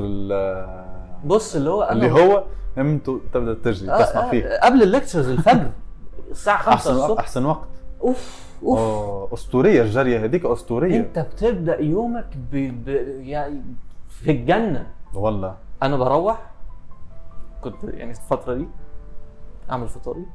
بص 1.24 1.56
اللي 1.56 1.70
هو 1.70 1.88
اللي 1.90 2.10
هو 2.10 2.44
إمتى 2.78 3.18
تبدأ 3.32 3.54
تجري 3.54 3.90
آه، 3.92 4.02
تسمع 4.02 4.22
آه، 4.26 4.30
فيه. 4.30 4.58
قبل 4.62 4.82
ال 4.82 4.88
lectures 4.88 5.28
الفجر 5.28 5.70
الساعة 6.30 6.58
5 6.58 6.72
أحسن 6.74 6.90
الصبح. 6.92 7.20
أحسن 7.20 7.44
وقت. 7.44 7.68
أوف 8.02 8.48
أوف. 8.62 8.78
أوه، 8.78 9.34
أسطورية 9.34 9.82
الجريه 9.82 10.24
هذيك 10.24 10.44
أسطورية. 10.44 10.96
أنت 10.96 11.18
بتبدأ 11.18 11.80
يومك 11.80 12.36
ب... 12.52 12.56
ب... 12.84 12.88
يعني 13.20 13.62
في 14.08 14.30
الجنة. 14.30 14.86
والله. 15.14 15.56
أنا 15.82 15.96
بروح 15.96 16.50
كنت 17.60 17.84
يعني 17.84 18.10
الفترة 18.10 18.54
دي 18.54 18.68
أعمل 19.70 19.88
فطاري. 19.88 20.26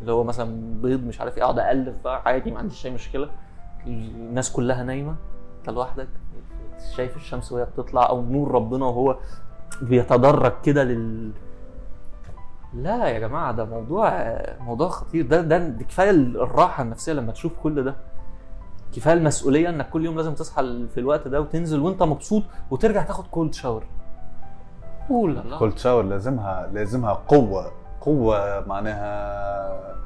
اللي 0.00 0.12
هو 0.12 0.24
مثلا 0.24 0.80
بيض 0.82 1.04
مش 1.04 1.20
عارف 1.20 1.36
إيه 1.38 1.42
أقعد 1.44 1.58
اقلب 1.58 2.02
بقى 2.04 2.22
عادي 2.26 2.50
ما 2.50 2.58
عنديش 2.58 2.86
أي 2.86 2.90
مشكلة. 2.90 3.30
الناس 3.86 4.52
كلها 4.52 4.82
نايمة 4.82 5.14
انت 5.60 5.70
لوحدك 5.70 6.08
شايف 6.96 7.16
الشمس 7.16 7.52
وهي 7.52 7.64
بتطلع 7.64 8.08
أو 8.08 8.22
نور 8.22 8.50
ربنا 8.50 8.86
وهو 8.86 9.16
بيتدرج 9.82 10.52
كده 10.64 10.84
لل 10.84 11.30
لا 12.74 13.08
يا 13.08 13.18
جماعة 13.18 13.52
ده 13.52 13.64
موضوع 13.64 14.36
موضوع 14.60 14.88
خطير. 14.88 15.26
ده 15.26 15.40
ده 15.40 15.84
كفاية 15.84 16.10
الراحة 16.10 16.82
النفسية 16.82 17.12
لما 17.12 17.32
تشوف 17.32 17.52
كل 17.62 17.84
ده. 17.84 17.94
كفاية 18.94 19.14
المسؤولية 19.14 19.68
إنك 19.68 19.90
كل 19.90 20.04
يوم 20.04 20.16
لازم 20.16 20.34
تصحى 20.34 20.86
في 20.94 21.00
الوقت 21.00 21.28
ده 21.28 21.40
وتنزل 21.40 21.80
وأنت 21.80 22.02
مبسوط 22.02 22.42
وترجع 22.70 23.02
تاخد 23.02 23.26
cold 23.26 23.54
shower 23.54 23.84
قول 25.08 25.34
لا 25.36 25.58
cold 25.58 25.78
shower 25.78 26.02
لازمها 26.02 26.66
لازمها 26.72 27.12
قوة 27.12 27.72
قوة 28.00 28.66
معناها 28.66 29.96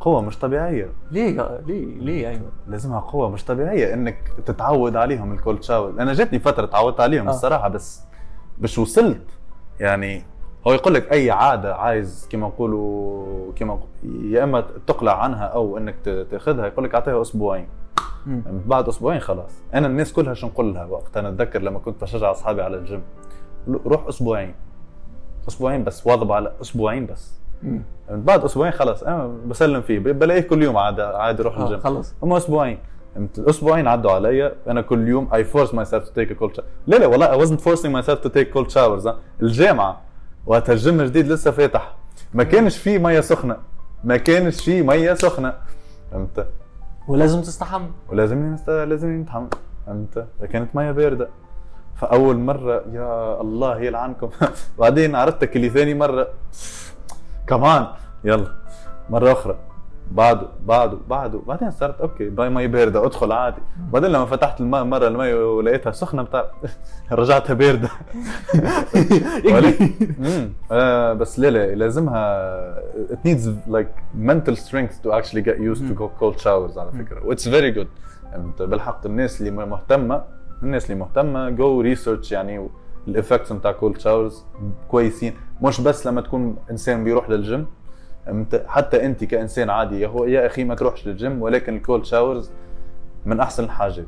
قوة 0.00 0.20
مش 0.20 0.38
طبيعية. 0.38 0.90
ليه 1.10 1.60
ليه 1.66 1.84
ليه 1.98 2.28
ايمن 2.28 2.50
لازمها 2.66 3.00
قوة 3.00 3.28
مش 3.30 3.44
طبيعية 3.44 3.94
إنك 3.94 4.18
تتعود 4.46 4.96
عليهم 4.96 5.32
ال 5.32 5.38
cold 5.38 5.62
shower 5.62 5.90
أنا 5.90 6.12
جاتني 6.14 6.38
فترة 6.38 6.66
تعودت 6.66 7.00
عليهم 7.00 7.26
آه. 7.28 7.30
الصراحة 7.30 7.68
بس 7.68 8.02
مش 8.60 8.78
وصلت. 8.78 9.22
يعني 9.80 10.22
هو 10.66 10.72
يقول 10.72 10.94
لك 10.94 11.12
أي 11.12 11.30
عادة 11.30 11.74
عايز 11.76 12.28
كما 12.30 12.46
نقولوا 12.46 13.52
كما 13.56 13.80
يا 14.22 14.44
إما 14.44 14.64
تقلع 14.86 15.22
عنها 15.22 15.44
أو 15.44 15.78
إنك 15.78 15.94
ت- 16.04 16.26
تأخذها. 16.30 16.66
يقول 16.66 16.84
لك 16.84 16.94
أعطيها 16.94 17.22
أسبوعين. 17.22 17.68
مم. 18.26 18.42
من 18.46 18.62
بعد 18.66 18.88
أسبوعين 18.88 19.20
خلاص. 19.20 19.52
أنا 19.74 19.86
الناس 19.86 20.12
كلها 20.12 20.34
شو 20.34 20.46
نقول 20.46 20.74
لها 20.74 20.84
وقت؟ 20.84 21.16
أنا 21.16 21.28
أتذكر 21.28 21.62
لما 21.62 21.78
كنت 21.78 22.02
بشجع 22.02 22.30
أصحابي 22.30 22.62
على 22.62 22.76
الجيم. 22.76 23.02
روح 23.68 24.06
أسبوعين. 24.06 24.54
أسبوعين 25.48 25.84
بس 25.84 26.06
واظب 26.06 26.32
على 26.32 26.52
أسبوعين 26.60 27.06
بس. 27.06 27.39
بعد 28.10 28.44
أسبوعين 28.44 28.72
خلاص 28.72 29.02
أنا 29.02 29.26
بسلم 29.46 29.80
فيه 29.80 29.98
بلاقيه 29.98 30.40
كل 30.40 30.62
يوم 30.62 30.76
عادي 30.76 31.02
عادي 31.02 31.42
أروح 31.42 31.58
آه، 31.58 31.64
الجيم. 31.64 31.80
خلص 31.80 32.14
هم 32.22 32.32
أسبوعين. 32.32 32.78
فهمت؟ 33.14 33.38
الاسبوعين 33.38 33.88
عدوا 33.88 34.12
علي 34.12 34.52
أنا 34.68 34.80
كل 34.80 35.08
يوم 35.08 35.28
I 35.32 35.44
force 35.56 35.70
myself 35.70 36.04
to 36.04 36.12
take 36.14 36.30
a 36.30 36.40
cold 36.40 36.56
shower. 36.56 36.64
لا 36.86 36.96
لا 36.96 37.06
والله 37.06 37.26
I 37.38 37.46
wasn't 37.46 37.60
forcing 37.60 37.92
myself 37.92 38.18
to 38.24 38.30
take 38.30 38.54
cold 38.54 38.72
showers 38.74 39.06
ها. 39.06 39.18
الجامعة 39.42 40.00
وقت 40.46 40.70
الجيم 40.70 41.00
الجديد 41.00 41.26
لسه 41.28 41.50
فاتح. 41.50 41.94
ما 42.34 42.44
كانش 42.44 42.78
فيه 42.78 42.98
مية 42.98 43.20
سخنة. 43.20 43.56
ما 44.04 44.16
كانش 44.16 44.60
فيه 44.64 44.82
مية 44.82 45.14
سخنة. 45.14 45.54
فهمت؟ 46.12 46.46
ولازم 47.08 47.40
تستحمى 47.40 47.86
ولازمني 48.08 48.50
مست... 48.50 48.70
لازمني 48.70 49.22
نتحمل 49.22 49.48
فهمت؟ 49.86 50.26
كانت 50.52 50.76
مية 50.76 50.90
باردة. 50.90 51.28
فأول 51.96 52.36
مرة 52.38 52.84
يا 52.92 53.40
الله 53.40 53.80
يلعنكم. 53.80 54.30
بعدين 54.78 55.14
عرفتك 55.14 55.56
اللي 55.56 55.68
ثاني 55.68 55.94
مرة. 55.94 56.28
كمان. 57.50 57.86
يلا. 58.24 58.46
مرة 59.10 59.32
أخرى. 59.32 59.56
بعده 60.10 60.46
بعده 60.66 60.98
بعده. 61.08 61.40
بعدين 61.46 61.70
صارت 61.70 62.00
okay 62.00 62.28
باهي 62.28 62.50
مي 62.50 62.66
بارده 62.66 63.06
أدخل 63.06 63.32
عادي. 63.32 63.60
بعدين 63.92 64.10
لما 64.10 64.26
فتحت 64.26 64.60
الماء 64.60 64.84
مرة 64.84 65.06
المي 65.08 65.32
ولقيتها 65.32 65.92
سخنة 65.92 66.22
بتاع 66.22 66.44
رجعتها 67.12 67.54
بارده. 67.54 67.88
آه 70.72 71.12
بس 71.12 71.38
لا 71.38 71.50
لا 71.50 71.74
لازمها 71.74 72.74
it 73.12 73.28
needs 73.28 73.46
like 73.70 74.18
mental 74.28 74.56
strength 74.56 74.94
to 75.04 75.12
actually 75.12 75.42
get 75.42 75.58
used 75.58 75.82
to 75.88 75.94
cold 76.20 76.40
showers 76.40 76.78
على 76.78 76.90
فكرة. 76.98 77.24
what's 77.26 77.48
very 77.48 77.70
good 77.70 77.88
بالحق 78.60 79.06
الناس 79.06 79.40
اللي 79.40 79.50
مهتمة 79.66 80.22
الناس 80.62 80.90
اللي 80.90 81.00
مهتمة 81.00 81.50
do 81.50 81.80
research 81.80 82.32
يعني 82.32 82.68
ال 83.08 83.14
effects 83.14 83.52
بتاع 83.52 83.72
cold 83.72 83.98
showers 83.98 84.44
كويسين. 84.88 85.34
مش 85.62 85.80
بس 85.80 86.06
لما 86.06 86.20
تكون 86.20 86.56
إنسان 86.70 87.04
بيروح 87.04 87.30
للجيم 87.30 87.66
حتى 88.66 89.06
أنت 89.06 89.24
كإنسان 89.24 89.70
عادي 89.70 90.00
يا 90.00 90.08
هو 90.08 90.24
يا 90.24 90.46
أخي 90.46 90.64
ما 90.64 90.74
تروحش 90.74 91.06
للجيم 91.06 91.42
ولكن 91.42 91.76
ال 91.76 91.82
cold 91.82 92.04
showers 92.04 92.50
من 93.26 93.40
أحسن 93.40 93.64
الحاجات. 93.64 94.06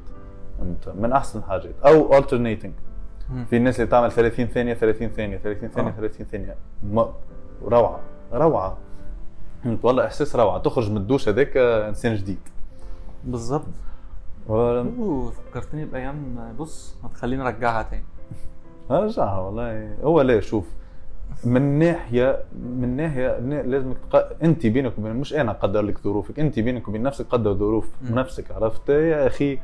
من 0.94 1.12
أحسن 1.12 1.38
الحاجات. 1.38 1.74
أو 1.86 2.20
alternating. 2.22 2.70
في 3.50 3.56
الناس 3.56 3.76
اللي 3.76 3.86
بتعمل 3.86 4.12
30 4.12 4.46
ثانية 4.46 4.74
30 4.74 5.08
ثانية 5.08 5.36
30 5.38 5.68
ثانية 5.68 5.88
آه. 5.88 5.92
30 5.92 6.26
ثانية. 6.26 6.54
م- 6.82 7.04
روعة 7.64 8.00
روعة؟ 8.32 8.76
والله 9.82 10.04
إحساس 10.06 10.36
روعة. 10.36 10.58
تخرج 10.58 10.90
من 10.90 10.96
الدوش 10.96 11.28
هذاك 11.28 11.56
إنسان 11.56 12.14
جديد. 12.14 12.38
بالظبط. 13.24 13.66
و- 14.48 15.30
فكرتني 15.30 15.84
بأيام 15.84 16.36
بص 16.58 16.96
ما 17.02 17.08
تخليني 17.08 17.42
أرجعها 17.42 17.82
تاني. 17.82 18.04
ارجعها 18.90 19.38
والله. 19.38 19.94
هو 20.04 20.20
لا 20.20 20.40
شوف 20.40 20.64
من 21.44 21.78
ناحيه 21.78 22.38
من 22.80 22.96
ناحية 22.96 23.38
ن- 23.40 23.70
لازم 23.70 23.94
تق... 24.12 24.28
انت 24.42 24.66
بينك 24.66 24.92
وبين 24.98 25.12
مش 25.16 25.34
أنا 25.34 25.50
أقدر 25.50 25.82
لك 25.82 25.98
ظروفك 25.98 26.40
انت 26.40 26.58
بينك 26.58 26.88
وبين 26.88 27.02
نفسك 27.02 27.26
قدر 27.30 27.54
ظروف. 27.54 27.90
نفسك 28.10 28.52
عرفت؟ 28.52 28.88
يا 28.88 29.26
أخي 29.26 29.58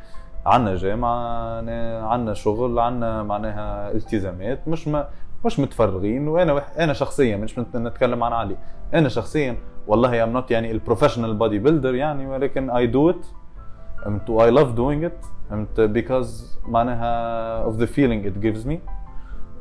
عنا 0.46 0.76
جامعة 0.76 1.58
عنا 2.06 2.34
شغل 2.34 2.78
عنا 2.78 3.22
معناها 3.22 3.90
التزامات 3.92 4.68
مش 4.68 4.88
ما 4.88 5.08
مش 5.44 5.60
متفرغين 5.60 6.28
وأنا 6.28 6.52
وح... 6.52 6.70
أنا 6.78 6.92
شخصيا 6.92 7.36
مش 7.36 7.58
نتكلم 7.58 8.24
عن 8.24 8.32
علي. 8.32 8.56
أنا 8.94 9.08
شخصيا 9.08 9.56
والله 9.86 10.24
I'm 10.24 10.32
not 10.32 10.50
يعني 10.50 10.70
ال 10.70 11.34
professional 11.34 11.58
bodybuilder 11.58 11.94
يعني 11.94 12.26
ولكن 12.26 12.70
I 12.70 12.86
do 12.86 13.10
it 13.10 13.26
فهمت 14.04 14.30
I 14.30 14.50
love 14.50 14.72
doing 14.72 15.04
it 15.04 15.24
فهمت 15.50 15.80
because 15.80 16.58
معناها 16.68 17.70
of 17.70 17.74
the 17.74 17.86
feeling 17.86 18.26
it 18.30 18.42
gives 18.44 18.68
me. 18.70 18.74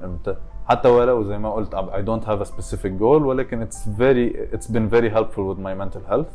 فهمت 0.01 0.37
حتى 0.67 0.89
ولو 0.89 1.23
زي 1.23 1.37
ما 1.37 1.53
قلت 1.53 1.75
I 1.75 2.01
don't 2.01 2.27
have 2.27 2.41
a 2.41 2.49
specific 2.51 2.99
goal 2.99 3.21
ولكن 3.21 3.67
it's 3.67 3.87
very 3.99 4.55
it's 4.55 4.67
been 4.67 4.89
very 4.89 5.09
helpful 5.09 5.43
with 5.51 5.59
my 5.59 5.73
mental 5.73 6.11
health 6.11 6.31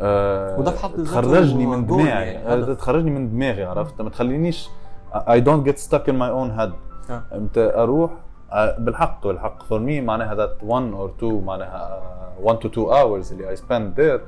آه، 0.00 0.60
وده 0.60 0.70
في 0.70 0.82
حد 0.82 0.90
ذاته 0.90 1.04
تخرجني 1.04 1.66
من 1.66 1.86
دماغي 1.86 2.08
يعني، 2.08 2.38
آه،. 2.38 2.74
تخرجني 2.74 3.10
من 3.10 3.30
دماغي 3.30 3.64
عرفت 3.64 4.00
ما 4.00 4.10
تخلينيش 4.10 4.68
I 5.14 5.40
don't 5.40 5.64
get 5.68 5.78
stuck 5.78 6.08
in 6.08 6.16
my 6.18 6.30
own 6.30 6.58
head 6.58 6.72
آه. 7.10 7.22
فهمت 7.30 7.58
أروح 7.58 8.10
آه، 8.52 8.78
بالحق 8.78 9.26
بالحق 9.26 9.62
for 9.62 9.78
me 9.78 10.02
معناها 10.02 10.34
that 10.34 10.62
one 10.62 10.94
or 10.94 11.22
two 11.22 11.44
معناها 11.44 12.00
uh, 12.38 12.50
one 12.50 12.56
to 12.56 12.68
two 12.68 12.86
hours 12.90 13.32
اللي 13.32 13.56
I 13.56 13.58
spend 13.58 14.00
there 14.00 14.20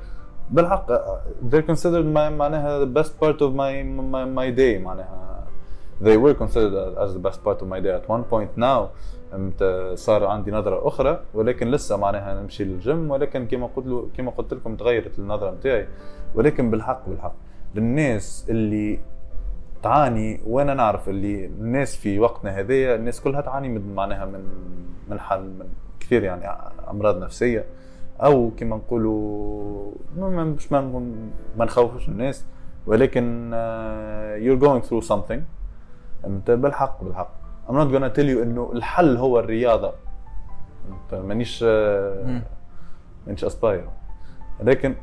بالحق 0.51 0.91
آه، 0.91 1.21
they're 1.49 1.73
considered 1.73 2.15
my 2.15 2.31
معناها 2.31 2.85
the 2.85 2.99
best 2.99 3.09
part 3.21 3.37
of 3.41 3.51
my 3.53 3.83
my, 4.13 4.25
my 4.39 4.57
day 4.57 4.81
معناها 4.83 5.36
they 6.01 6.17
were 6.17 6.33
considered 6.33 6.97
as 6.97 7.13
the 7.13 7.19
best 7.19 7.43
part 7.43 7.61
of 7.61 7.67
my 7.67 7.79
day 7.79 7.93
at 7.99 8.07
one 8.07 8.23
point. 8.23 8.51
Now 8.57 8.89
صار 9.95 10.25
عندي 10.25 10.51
نظرة 10.51 10.87
أخرى 10.87 11.19
ولكن 11.33 11.71
لسه 11.71 11.97
معناها 11.97 12.41
نمشي 12.41 12.63
للجيم 12.63 13.11
ولكن 13.11 13.47
كما 13.47 13.67
قلت 13.67 13.87
له 13.87 14.09
كما 14.17 14.31
قلت 14.31 14.53
لكم 14.53 14.75
تغيرت 14.75 15.19
النظرة 15.19 15.51
نتاعي 15.51 15.87
ولكن 16.35 16.71
بالحق 16.71 17.09
بالحق. 17.09 17.33
للناس 17.75 18.45
اللي 18.49 18.99
تعاني 19.83 20.41
وأنا 20.47 20.73
نعرف 20.73 21.09
اللي 21.09 21.45
الناس 21.45 21.95
في 21.95 22.19
وقتنا 22.19 22.59
هذايا 22.59 22.95
الناس 22.95 23.21
كلها 23.21 23.41
تعاني 23.41 23.69
من 23.69 23.95
معناها 23.95 24.25
من 24.25 24.43
من 25.09 25.19
حل 25.19 25.41
من 25.41 25.67
كثير 25.99 26.23
يعني 26.23 26.47
أمراض 26.89 27.17
نفسية. 27.23 27.65
أو 28.23 28.51
كما 28.57 28.75
نقولوا 28.75 29.91
مش 30.17 30.71
ما 30.71 31.11
نخوفش 31.57 32.07
الناس 32.07 32.45
ولكن 32.85 33.51
uh, 33.51 34.43
you're 34.43 34.61
going 34.65 34.89
through 34.89 35.07
something. 35.07 35.56
انت 36.25 36.51
بالحق 36.51 37.03
بالحق. 37.03 37.29
I'm 37.67 37.71
not 37.71 37.91
gonna 37.91 38.15
tell 38.15 38.27
you 38.27 38.41
إنه 38.43 38.71
الحل 38.73 39.17
هو 39.17 39.39
الرياضة. 39.39 39.93
إنت 40.89 41.21
مانيش 41.21 41.63
آه،. 41.67 42.41
مانيش 43.27 43.45
اسباير 43.45 43.89
لكن 44.63 44.95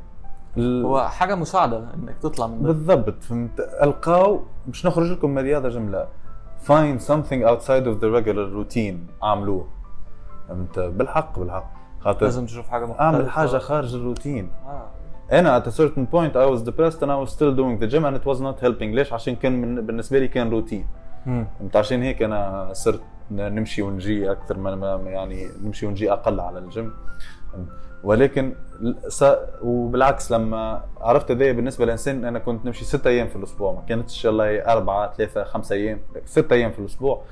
ال- 0.57 0.85
هو 0.85 1.09
حاجة 1.09 1.35
مساعدة 1.35 1.79
إنك 1.95 2.17
تطلع 2.23 2.47
من 2.47 2.63
ده. 2.63 2.69
بالضبط 2.69 3.23
فهمت؟ 3.23 3.61
ألقاو 3.83 4.43
باش 4.67 4.87
نخرج 4.87 5.11
لكم 5.11 5.31
من 5.31 5.39
الرياضه 5.39 5.69
جملة. 5.69 6.07
Find 6.67 7.01
something 7.01 7.43
outside 7.51 7.87
of 7.87 8.01
the 8.01 8.09
regular 8.19 8.49
routine. 8.59 9.23
أعملوه. 9.25 9.67
فهمت؟ 10.49 10.79
بالحق 10.79 11.39
بالحق. 11.39 11.71
خاطر 12.01 12.25
لازم 12.25 12.47
تشوف 12.47 12.69
حاجة 12.69 12.85
مختلفة. 12.85 13.05
أعمل 13.05 13.31
حاجة 13.31 13.59
خارج 13.59 13.95
الروتين. 13.95 14.51
آه. 14.67 14.87
أنا 15.33 15.61
at 15.61 15.67
a 15.67 15.71
certain 15.71 16.07
point 16.15 16.35
I 16.37 16.47
was 16.55 16.63
depressed 16.71 17.01
and 17.03 17.11
I 17.11 17.17
was 17.25 17.31
still 17.31 17.55
doing 17.55 17.79
the 17.79 17.89
gym 17.93 18.05
and 18.05 18.17
it 18.17 18.27
was 18.27 18.41
not 18.41 18.65
helping. 18.65 18.83
ليش؟ 18.95 19.13
عشان 19.13 19.37
كان 19.37 19.87
بالنسبة 19.87 20.19
لي 20.19 20.29
كان 20.29 20.51
روتين 20.51 20.87
فهمت 21.25 21.77
عشان 21.77 22.03
هيك 22.03 22.23
أنا 22.23 22.69
صرت 22.73 23.01
نمشي 23.31 23.83
ونجي 23.83 24.33
أكثر 24.33 24.59
من 24.59 25.07
يعني 25.07 25.49
نمشي 25.63 25.87
ونجي 25.87 26.13
أقل 26.13 26.41
على 26.41 26.59
الجيم. 26.59 26.93
ولكن 28.05 28.55
س... 29.09 29.25
وبالعكس 29.63 30.33
لما 30.33 30.85
عرفت 31.01 31.31
هذا 31.31 31.53
بالنسبة 31.53 31.85
للإنسان 31.85 32.25
أنا 32.25 32.39
كنت 32.39 32.67
نمشي 32.67 32.85
ستة 32.85 33.09
أيام 33.09 33.29
في 33.29 33.37
الأسبوع 33.37 33.73
ما 33.73 33.83
كانتش 33.89 34.27
الله 34.27 34.59
أربعة 34.59 35.13
ثلاثة 35.13 35.45
خمسة 35.45 35.75
أيام 35.75 36.01
ستة 36.25 36.55
أيام 36.55 36.71
في 36.71 36.79
الأسبوع. 36.79 37.23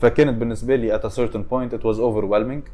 فكانت 0.00 0.38
بالنسبة 0.38 0.76
لي 0.76 0.98
at 0.98 1.02
a 1.02 1.10
certain 1.10 1.44
point 1.52 1.72
it 1.72 1.84
was 1.84 1.98
overwhelming. 1.98 2.70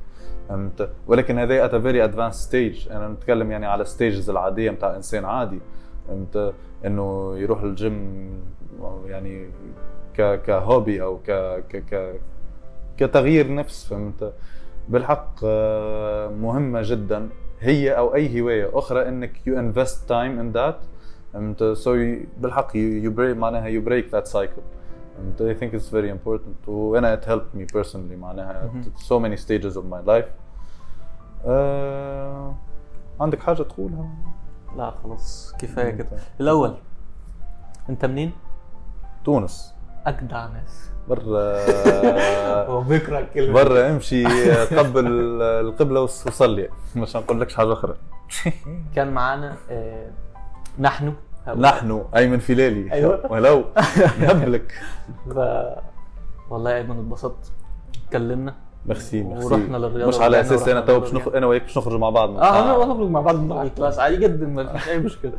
فهمت؟ 0.48 0.90
ولكن 1.06 1.38
هذا 1.38 1.68
at 1.68 1.72
a 1.72 1.78
very 1.78 2.10
advanced 2.10 2.50
stage. 2.50 2.92
أنا 2.92 3.08
نتكلم 3.08 3.50
يعني 3.50 3.66
على 3.66 3.84
stages 3.84 4.30
العادية 4.30 4.70
بتاع 4.70 4.96
إنسان 4.96 5.24
عادي. 5.24 5.60
فهمت؟ 6.08 6.54
إنه 6.86 7.38
يروح 7.38 7.62
الجيم 7.62 8.30
يعني 9.06 9.50
كهوبي 10.20 11.02
أو 11.02 11.18
ك 11.26 11.30
ك 11.68 11.76
ك 11.76 12.20
كتغيير 12.96 13.54
نفس 13.54 13.86
فهمت؟ 13.86 14.32
بالحق 14.88 15.34
آه، 15.44 16.28
مهمة 16.28 16.80
جدا. 16.84 17.28
هي 17.60 17.90
أو 17.98 18.14
أي 18.14 18.40
هواية 18.40 18.70
أخرى 18.78 19.08
إنك 19.08 19.32
you 19.36 19.52
invest 19.52 19.96
time 20.08 20.38
in 20.42 20.56
that 20.58 20.74
فهمت؟ 21.32 21.60
You- 21.84 22.40
بالحق 22.40 22.72
you 22.72 23.10
break 23.16 23.36
معناها 23.36 23.68
you 23.80 23.84
break 23.84 24.10
that 24.14 24.28
cycle 24.32 24.62
and 25.18 25.42
I 25.42 25.54
think 25.60 25.72
it's 25.74 25.90
very 25.90 26.10
important. 26.10 26.68
وأنا 26.68 27.16
it 27.20 27.24
helped 27.24 27.58
me 27.58 27.64
personally 27.78 28.16
معناها 28.16 28.70
many 29.10 29.36
stages 29.36 29.74
of 29.76 29.84
my 29.92 30.08
life. 30.10 30.28
آه 31.46 32.54
عندك 33.20 33.40
حاجة 33.40 33.62
تقولها؟ 33.62 34.08
لا 34.76 34.90
خلاص 34.90 35.54
كفاية 35.58 35.90
كده. 35.90 36.08
الأول 36.40 36.74
أنت 37.88 38.04
منين؟ 38.04 38.32
تونس. 39.24 39.74
اجدع 40.08 40.46
ناس 40.46 40.90
برا 41.08 41.58
هو 42.70 42.80
بيكره 42.80 43.18
الكلمة. 43.18 43.52
برا 43.52 43.90
امشي 43.90 44.24
قبل 44.64 45.06
القبلة 45.42 46.00
وصلي. 46.00 46.68
مش 46.96 47.16
نقول 47.16 47.40
لكش 47.40 47.54
حاجة 47.54 47.72
أخرى. 47.72 47.94
كان 48.96 49.12
معانا 49.12 49.56
آه، 49.70 50.10
نحن. 50.78 51.12
نحن 51.56 52.04
ايمن 52.16 52.38
فيلالي 52.38 52.92
أيوة. 52.92 53.26
ولو 53.32 53.64
نهبلك 54.20 54.72
ف... 55.34 55.38
والله 56.50 56.70
يا 56.70 56.76
أيمن 56.76 56.98
اتبسطت. 56.98 57.52
اتكلمنا. 58.06 58.54
merci 58.86 59.22
merci. 59.22 59.46
ورحنا 59.46 59.76
للرياضة 59.76 60.08
مش 60.08 60.20
على 60.20 60.40
أساس 60.40 60.68
أنا 60.68 60.80
تو 60.80 61.00
باش. 61.00 61.14
نخرج 61.14 61.36
أنا 61.36 61.46
وياك 61.46 61.62
باش 61.62 61.78
نخرج 61.78 62.00
مع 62.00 62.10
بعض. 62.10 62.36
آه 62.38 62.64
أنا 62.64 62.76
ونخرج 62.76 63.10
مع 63.10 63.20
بعض 63.20 63.34
مع 63.40 63.62
الكلاس. 63.62 63.98
عادي 63.98 64.16
جدا 64.16 64.46
ما 64.46 64.76
فيش 64.76 64.88
أي 64.88 64.98
مشكلة. 64.98 65.32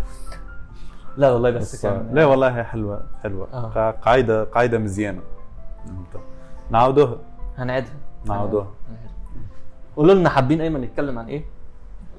لا 1.20 1.32
والله 1.32 1.50
بس 1.52 1.76
بس 1.76 1.82
كان 1.82 2.10
لا 2.14 2.26
والله 2.26 2.58
هي 2.60 2.64
حلوة 2.64 3.02
حلوة. 3.24 3.48
آه. 3.54 3.70
قا- 3.72 4.06
قاعدة 4.06 4.44
قاعدة 4.44 4.78
مزيانه؟ 4.78 5.22
نعاودوها. 6.70 7.16
هنعيدها. 7.58 7.94
نعاودوها. 8.26 8.68
قولوا 9.98 10.14
لنا 10.14 10.30
حابين 10.30 10.62
ايمن 10.62 10.84
يتكلم 10.84 11.20
عن 11.20 11.26
إيه؟ 11.28 11.44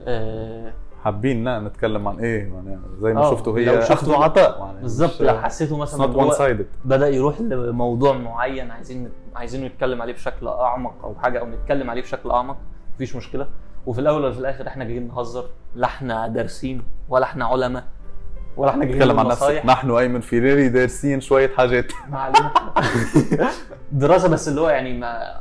آه. 0.06 0.72
حابين 1.05 1.44
لا 1.44 1.60
نتكلم 1.60 2.09
عن 2.09 2.18
إيه؟ 2.18 2.51
معناها 2.51 2.78
زي 3.01 3.14
ما 3.14 3.20
آه، 3.20 3.31
شفتوا 3.31 3.59
لو 3.59 3.72
هي 3.72 3.81
شفتوا- 3.82 3.94
اخذ 3.94 4.10
وعطاء 4.10 4.60
معناها 4.60 4.82
بالظبط. 4.82 5.20
لو 5.20 5.39
حسيتوا 5.40 5.77
مثلا 5.78 6.05
هو 6.06 6.56
بدأ 6.85 7.09
يروح 7.09 7.40
لموضوع 7.40 8.12
معين 8.12 8.70
عايزين 8.70 9.10
عايزين 9.36 9.64
نتكلم 9.64 10.02
عليه 10.02 10.12
بشكل 10.12 10.48
أعمق 10.48 10.94
أو 11.05 11.14
حاجة 11.14 11.40
أو 11.40 11.47
نتكلم 11.47 11.90
عليه 11.90 12.02
بشكل 12.02 12.31
أعمق 12.31 12.56
مفيش 12.94 13.16
مشكلة. 13.16 13.47
وفي 13.86 14.01
الأول 14.01 14.24
وفي 14.24 14.39
الآخر 14.39 14.66
إحنا 14.66 14.85
جايين 14.85 15.09
نهزر. 15.09 15.44
لا 15.74 15.86
إحنا 15.86 16.28
دارسين 16.28 16.82
ولا 17.09 17.24
إحنا 17.24 17.44
علماء. 17.44 17.85
ولا 18.56 18.70
إحنا 18.70 18.85
جايين 18.85 18.98
تكلم 18.98 19.20
عن 19.20 19.27
نفسك. 19.27 19.62
نحن 19.64 19.90
وايمن 19.90 20.20
فيريري 20.20 20.68
دارسين 20.68 21.20
شوية 21.20 21.48
حاجات. 21.48 21.93
دراسة 23.93 24.28
بس 24.28 24.48
اللي 24.48 24.60
هو 24.60 24.68
يعني 24.68 24.98
ما 24.98 25.40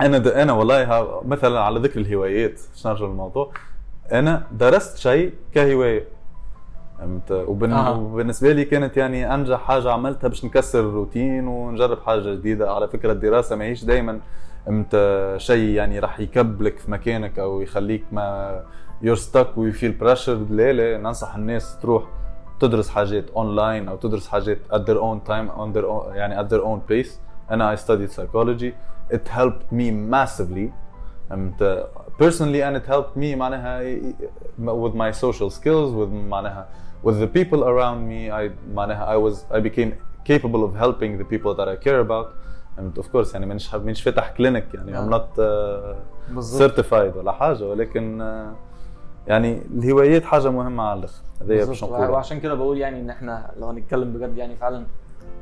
أنا 0.00 0.18
د... 0.18 0.26
أنا 0.26 0.52
والله. 0.52 1.22
مثلا 1.24 1.60
على 1.60 1.80
ذكر 1.80 2.00
الهوايات 2.00 2.60
باش 2.72 2.86
نرجع 2.86 3.06
للموضوع. 3.06 3.52
أنا 4.12 4.42
درست 4.52 4.98
شيء 4.98 5.32
كهواية. 5.54 6.04
فهمت؟ 6.98 7.30
وبن... 7.30 7.72
آه. 7.72 7.98
وبالنسبة 7.98 8.52
لي 8.52 8.64
كانت 8.64 8.96
يعني 8.96 9.34
أنجح 9.34 9.60
حاجة 9.60 9.92
عملتها 9.92 10.28
باش 10.28 10.44
نكسر 10.44 10.80
الروتين 10.80 11.48
ونجرب 11.48 11.98
حاجة 12.00 12.34
جديدة. 12.34 12.74
على 12.74 12.88
فكرة 12.88 13.12
الدراسة 13.12 13.56
ماهيش 13.56 13.84
دائما 13.84 14.20
إمتى 14.68 15.34
شيء 15.36 15.68
يعني 15.68 15.98
راح 15.98 16.20
يكبلك 16.20 16.78
في 16.78 16.90
مكانك 16.90 17.38
أو 17.38 17.60
يخليك 17.60 18.04
ما 18.12 18.60
you're 19.02 19.16
stuck 19.16 19.58
we 19.58 19.72
feel 19.72 19.92
pressure 19.92 20.34
لا 20.50 20.72
لا 20.72 20.98
ننصح 20.98 21.34
الناس 21.34 21.78
تروح 21.82 22.02
تدرس 22.59 22.89
حاجات 22.89 23.29
اونلاين 23.29 23.87
او 23.87 23.95
تدرس 23.95 24.27
حاجات 24.27 24.57
at 24.71 24.79
their 24.79 24.99
own 24.99 25.29
time 25.29 25.49
on 25.59 25.77
their 25.77 25.85
own 25.85 26.15
يعني 26.15 26.43
at 26.43 26.49
their 26.49 26.63
own 26.63 26.91
pace 26.91 27.11
انا 27.51 27.75
I 27.75 27.79
studied 27.79 28.11
psychology 28.11 28.71
it 29.13 29.27
helped 29.27 29.71
me 29.71 29.91
massively 29.91 30.69
and 31.31 31.61
uh, 31.61 31.85
personally 32.17 32.61
and 32.61 32.75
it 32.75 32.85
helped 32.85 33.15
me 33.17 33.35
معناها 33.35 33.81
with 34.59 34.93
my 34.93 35.11
social 35.11 35.49
skills 35.49 35.93
with 35.93 36.09
معناها 36.09 36.67
with 37.03 37.19
the 37.19 37.27
people 37.27 37.63
around 37.63 38.07
me 38.07 38.31
I 38.31 38.51
معناها 38.73 39.05
I 39.05 39.17
was 39.17 39.35
I 39.51 39.59
became 39.59 39.91
capable 40.25 40.63
of 40.63 40.75
helping 40.75 41.17
the 41.17 41.25
people 41.25 41.53
that 41.55 41.67
I 41.67 41.75
care 41.75 41.99
about 41.99 42.27
and 42.77 42.97
of 42.97 43.11
course 43.11 43.33
يعني 43.33 43.45
مانيش 43.45 43.75
مانيش 43.75 44.01
فاتح 44.01 44.29
كلينيك 44.29 44.73
يعني 44.73 44.93
I'm 44.93 45.13
آه. 45.13 45.17
not 45.17 45.37
uh, 45.37 46.33
بالظبط 46.33 46.79
certified 46.79 47.17
ولا 47.17 47.31
حاجه 47.31 47.63
ولكن 47.63 48.19
uh, 48.19 48.66
يعني 49.28 49.62
الهوايات 49.78 50.24
حاجة 50.24 50.50
مهمة 50.50 50.82
على 50.82 50.98
الآخر 51.40 51.68
باش 51.68 51.82
وعشان 51.82 52.40
كده 52.40 52.54
بقول 52.54 52.78
يعني 52.78 53.00
إن 53.00 53.10
إحنا 53.10 53.50
لو 53.60 53.66
هنتكلم 53.68 54.12
بجد 54.12 54.36
يعني 54.36 54.56
فعلا 54.56 54.86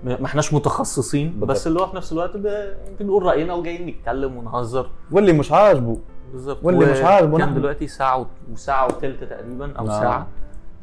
ما 0.05 0.25
إحناش 0.27 0.55
متخصصين 0.55 1.31
بالضبط. 1.31 1.51
بس 1.51 1.67
اللي 1.67 1.81
هو 1.81 1.87
في 1.87 1.97
نفس 1.97 2.13
الوقت 2.13 2.37
ب- 2.37 2.75
بنقول 3.01 3.23
رأينا 3.23 3.55
وجايين 3.55 3.87
نتكلم 3.87 4.37
ونهزر 4.37 4.91
واللي 5.13 5.33
مش 5.33 5.53
عاجبه 5.53 5.99
بالظبط 6.33 6.59
واللي 6.65 6.87
مش 6.93 6.99
عاجبه 7.01 7.39
كان. 7.39 7.55
دلوقتي 7.55 7.87
ساعة 7.87 8.21
و- 8.21 8.27
وساعة 8.53 8.87
وثلث 8.87 9.21
تقريبا 9.21 9.73
أو 9.79 9.87
آه. 9.89 10.01
ساعة 10.01 10.27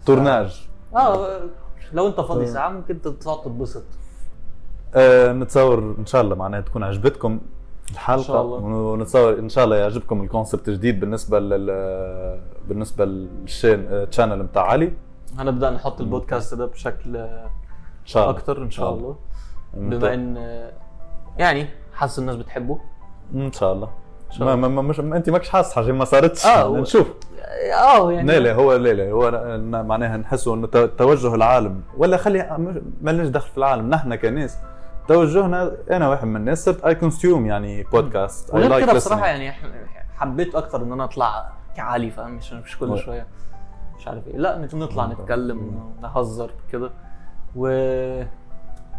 tournage 0.05 0.67
آه 0.95 1.39
لو 1.93 2.07
أنت 2.07 2.21
فاضي. 2.21 2.47
ساعة 2.47 2.69
ممكن 2.69 3.01
تقعد 3.01 3.41
تتبسط 3.41 3.83
آه 4.95 5.33
نتصور 5.33 5.95
إن 5.99 6.05
شاء 6.05 6.21
الله 6.21 6.35
معناها 6.35 6.61
تكون 6.61 6.83
عجبتكم 6.83 7.39
الحلقة 7.91 8.19
إن 8.19 8.23
شاء 8.23 8.41
الله. 8.41 8.57
ونتصور 8.57 9.39
إن 9.39 9.49
شاء 9.49 9.65
الله 9.65 9.75
يعجبكم 9.75 10.21
ال 10.23 10.29
concept 10.29 10.67
الجديد 10.67 10.99
بالنسبة 10.99 11.39
لل 11.39 11.69
بالنسبة 12.67 13.05
لل 13.05 13.36
channel 13.36 14.41
نتاع 14.43 14.63
علي. 14.63 14.93
هنبدا 15.39 15.69
نحط 15.69 16.01
البودكاست 16.01 16.53
ده 16.53 16.65
بشكل 16.65 17.17
إن 17.17 17.49
شاء 18.05 18.23
الله. 18.23 18.35
أكتر 18.39 18.63
إن 18.63 18.71
شاء 18.71 18.85
آه. 18.89 18.93
الله. 18.93 19.15
بما 19.73 20.13
إن 20.13 20.37
يعني 21.37 21.67
حاسس 21.93 22.19
الناس 22.19 22.35
بتحبه. 22.35 22.79
إن 23.35 23.51
شاء 23.51 23.73
الله. 23.73 23.89
ما. 24.39 24.55
ما, 24.55 24.67
ما 24.67 24.81
مش 24.81 24.99
انت 24.99 25.29
ماكش 25.29 25.49
حاسس 25.49 25.73
حاجة؟ 25.73 25.91
ما 25.91 26.05
صارتش. 26.05 26.45
آه، 26.45 26.67
و- 26.67 26.77
نشوف. 26.77 27.07
آه 27.79 28.11
يعني 28.11 28.27
لا 28.27 28.39
لا 28.39 28.53
هو 28.53 28.73
لا 28.75 28.93
لا 28.93 29.11
هو 29.11 29.31
معناها 29.83 30.17
نحسوا 30.17 30.55
إنه 30.55 30.67
تو- 30.67 30.85
توجه 30.85 31.35
العالم. 31.35 31.81
ولا 31.97 32.17
خلي 32.17 32.57
ما 33.01 33.11
لناش 33.11 33.27
دخل 33.27 33.49
في 33.49 33.57
العالم. 33.57 33.89
نحن 33.89 34.15
كناس. 34.15 34.57
توجهنا 35.07 35.71
أنا 35.91 36.09
واحد 36.09 36.27
من 36.27 36.35
الناس 36.35 36.65
صرت 36.65 36.83
I 36.85 36.95
consume 36.95 37.45
يعني 37.45 37.83
بودكاست 37.83 38.53
وغير 38.53 38.77
like 38.79 38.83
كده. 38.83 38.93
بصراحه 38.93 39.25
يعني 39.27 39.51
حبيت 40.17 40.55
أكتر 40.55 40.81
إن 40.81 40.91
أنا 40.91 41.03
أطلع 41.03 41.49
كعالي 41.75 42.11
فاهم؟ 42.11 42.31
مش 42.31 42.53
مش 42.53 42.77
كل 42.77 42.97
شوية. 42.97 43.27
مش 43.97 44.07
عارف 44.07 44.27
إيه. 44.27 44.37
لا 44.37 44.69
نطلع. 44.73 45.05
نتكلم 45.05 45.93
نهزر 46.01 46.51
كده. 46.71 46.91
و 47.55 47.67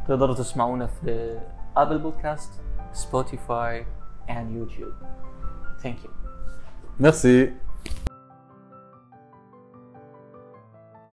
تقدروا 0.08 0.34
تسمعونا 0.34 0.86
في 0.86 1.38
Apple 1.76 1.98
Podcast 1.98 2.60
Spotify 2.92 3.86
and 4.28 4.50
يوتيوب 4.50 4.92
ثانك 5.78 6.04
يو 6.04 6.10
ميرسي 7.00 7.52